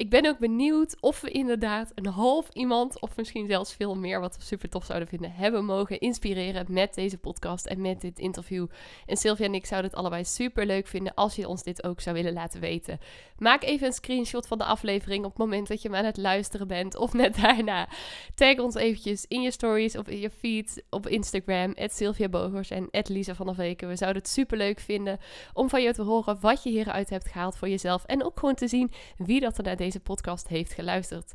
ik 0.00 0.10
ben 0.10 0.26
ook 0.26 0.38
benieuwd 0.38 0.96
of 1.00 1.20
we 1.20 1.30
inderdaad 1.30 1.92
een 1.94 2.06
half 2.06 2.48
iemand, 2.52 3.00
of 3.00 3.16
misschien 3.16 3.46
zelfs 3.46 3.74
veel 3.74 3.94
meer, 3.94 4.20
wat 4.20 4.36
we 4.36 4.42
super 4.42 4.68
tof 4.68 4.84
zouden 4.84 5.08
vinden, 5.08 5.32
hebben 5.32 5.64
mogen 5.64 6.00
inspireren 6.00 6.66
met 6.68 6.94
deze 6.94 7.18
podcast 7.18 7.66
en 7.66 7.80
met 7.80 8.00
dit 8.00 8.18
interview. 8.18 8.66
En 9.06 9.16
Sylvia 9.16 9.44
en 9.44 9.54
ik 9.54 9.66
zouden 9.66 9.90
het 9.90 9.98
allebei 9.98 10.24
super 10.24 10.66
leuk 10.66 10.86
vinden 10.86 11.14
als 11.14 11.36
je 11.36 11.48
ons 11.48 11.62
dit 11.62 11.84
ook 11.84 12.00
zou 12.00 12.16
willen 12.16 12.32
laten 12.32 12.60
weten. 12.60 12.98
Maak 13.38 13.62
even 13.62 13.86
een 13.86 13.92
screenshot 13.92 14.46
van 14.46 14.58
de 14.58 14.64
aflevering 14.64 15.24
op 15.24 15.30
het 15.30 15.38
moment 15.38 15.68
dat 15.68 15.82
je 15.82 15.88
hem 15.88 15.96
aan 15.96 16.04
het 16.04 16.16
luisteren 16.16 16.68
bent, 16.68 16.96
of 16.96 17.12
net 17.12 17.36
daarna. 17.40 17.88
Tag 18.34 18.58
ons 18.58 18.74
eventjes 18.74 19.24
in 19.28 19.42
je 19.42 19.50
stories 19.50 19.96
of 19.96 20.08
in 20.08 20.18
je 20.18 20.30
feed 20.30 20.82
op 20.90 21.08
Instagram, 21.08 21.74
Sylvia 21.76 22.28
Bogers 22.28 22.70
en 22.70 22.88
Lisa 22.90 23.34
van 23.34 23.54
der. 23.56 23.88
We 23.88 23.96
zouden 23.96 24.22
het 24.22 24.28
super 24.30 24.56
leuk 24.56 24.80
vinden 24.80 25.18
om 25.52 25.68
van 25.68 25.82
je 25.82 25.92
te 25.92 26.02
horen 26.02 26.40
wat 26.40 26.62
je 26.62 26.70
hieruit 26.70 27.10
hebt 27.10 27.28
gehaald 27.28 27.56
voor 27.56 27.68
jezelf. 27.68 28.04
En 28.04 28.24
ook 28.24 28.38
gewoon 28.38 28.54
te 28.54 28.68
zien 28.68 28.90
wie 29.16 29.40
dat 29.40 29.58
er 29.58 29.64
naar 29.64 29.76
deze 29.76 29.89
deze 29.90 30.02
podcast 30.02 30.48
heeft 30.48 30.72
geluisterd. 30.72 31.32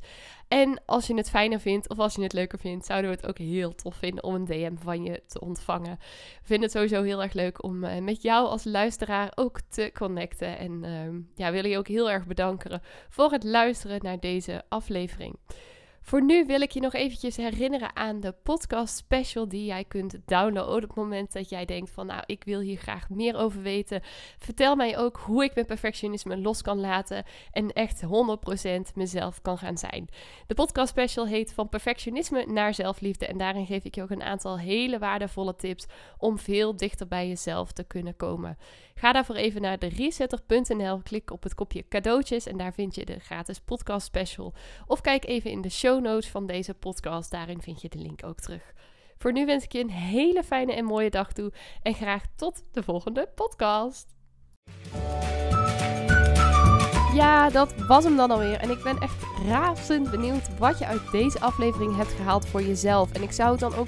En 0.48 0.82
als 0.86 1.08
je 1.08 1.16
het 1.16 1.30
fijner 1.30 1.60
vindt 1.60 1.90
of 1.90 2.00
als 2.00 2.16
je 2.16 2.22
het 2.22 2.34
leuker 2.34 2.60
vindt, 2.60 2.86
zouden 2.86 3.10
we 3.10 3.16
het 3.16 3.28
ook 3.28 3.38
heel 3.38 3.76
tof 3.76 3.96
vinden 3.96 4.24
om 4.24 4.36
een 4.36 4.46
DM 4.46 4.76
van 4.76 5.04
je 5.04 5.24
te 5.28 5.40
ontvangen. 5.40 5.98
We 6.00 6.42
vinden 6.44 6.64
het 6.64 6.72
sowieso 6.72 7.04
heel 7.04 7.24
erg 7.24 7.34
leuk 7.34 7.64
om 7.64 7.84
uh, 7.84 7.98
met 7.98 8.22
jou 8.22 8.48
als 8.48 8.64
luisteraar 8.64 9.32
ook 9.36 9.60
te 9.70 9.92
connecten. 9.94 10.58
En 10.58 10.84
uh, 10.84 11.24
ja, 11.36 11.52
willen 11.52 11.70
je 11.70 11.78
ook 11.78 11.88
heel 11.88 12.12
erg 12.12 12.26
bedanken 12.26 12.82
voor 13.10 13.32
het 13.32 13.44
luisteren 13.44 14.00
naar 14.02 14.20
deze 14.20 14.64
aflevering. 14.70 15.36
Voor 16.06 16.24
nu 16.24 16.46
wil 16.46 16.62
ik 16.62 16.72
je 16.72 16.80
nog 16.80 16.94
eventjes 16.94 17.38
herinneren 17.38 17.96
aan 17.96 18.20
de 18.20 18.32
podcast 18.44 18.96
special 18.96 19.48
die 19.48 19.66
jij 19.66 19.84
kunt 19.84 20.18
downloaden 20.26 20.76
op 20.76 20.82
het 20.82 20.96
moment 20.96 21.34
dat 21.34 21.50
jij 21.50 21.66
denkt 21.66 21.92
van 21.92 22.06
nou 22.06 22.24
ik 22.26 22.44
wil 22.44 22.60
hier 22.60 22.78
graag 22.78 23.10
meer 23.10 23.36
over 23.36 23.62
weten. 23.62 24.02
Vertel 24.38 24.76
mij 24.76 24.98
ook 24.98 25.18
hoe 25.18 25.44
ik 25.44 25.54
mijn 25.54 25.66
perfectionisme 25.66 26.38
los 26.38 26.62
kan 26.62 26.80
laten 26.80 27.24
en 27.52 27.74
echt 27.74 28.02
100% 28.04 28.08
mezelf 28.96 29.42
kan 29.42 29.58
gaan 29.58 29.78
zijn. 29.78 30.08
De 30.48 30.54
podcast 30.54 30.90
special 30.90 31.28
heet 31.28 31.54
van 31.54 31.70
perfectionisme 31.70 32.46
naar 32.46 32.74
zelfliefde 32.74 33.26
en 33.28 33.38
daarin 33.38 33.66
geef 33.66 33.84
ik 33.84 33.96
je 33.96 34.02
ook 34.02 34.10
een 34.10 34.24
aantal 34.24 34.60
hele 34.60 35.00
waardevolle 35.00 35.56
tips 35.56 35.86
om 36.18 36.40
veel 36.40 36.76
dichter 36.76 37.08
bij 37.08 37.28
jezelf 37.28 37.72
te 37.72 37.84
kunnen 37.84 38.16
komen. 38.16 38.58
Ga 39.00 39.12
daarvoor 39.12 39.36
even 39.36 39.62
naar 39.62 39.80
de 39.80 39.88
resetter.nl, 39.88 41.02
klik 41.04 41.32
op 41.32 41.44
het 41.44 41.54
kopje 41.54 41.88
cadeautjes 41.88 42.46
en 42.46 42.58
daar 42.58 42.74
vind 42.74 42.96
je 42.96 43.06
de 43.06 43.20
gratis 43.20 43.60
podcast 43.60 44.06
special. 44.06 44.54
Of 44.88 45.02
kijk 45.02 45.26
even 45.26 45.52
in 45.52 45.62
de 45.62 45.70
show 45.70 46.04
notes 46.04 46.30
van 46.30 46.48
deze 46.48 46.74
podcast, 46.74 47.32
daarin 47.32 47.62
vind 47.62 47.82
je 47.82 47.90
de 47.90 47.98
link 47.98 48.26
ook 48.26 48.40
terug. 48.40 48.74
Voor 49.18 49.32
nu 49.32 49.46
wens 49.46 49.64
ik 49.64 49.72
je 49.72 49.80
een 49.80 49.90
hele 49.90 50.44
fijne 50.44 50.74
en 50.74 50.86
mooie 50.86 51.10
dag 51.10 51.34
toe 51.34 51.54
en 51.82 51.94
graag 51.94 52.24
tot 52.36 52.64
de 52.72 52.84
volgende 52.84 53.30
podcast. 53.36 54.16
Ja, 57.14 57.50
dat 57.50 57.76
was 57.76 58.04
hem 58.04 58.16
dan 58.16 58.32
alweer. 58.32 58.60
En 58.60 58.70
ik 58.70 58.84
ben 58.84 58.98
echt 58.98 59.24
razend 59.48 60.12
benieuwd 60.12 60.58
wat 60.58 60.80
je 60.80 60.86
uit 60.86 61.12
deze 61.12 61.40
aflevering 61.40 61.96
hebt 61.96 62.12
gehaald 62.12 62.48
voor 62.48 62.62
jezelf. 62.62 63.12
En 63.12 63.22
ik 63.22 63.32
zou 63.32 63.52
het 63.52 63.60
dan 63.60 63.76
ook 63.76 63.88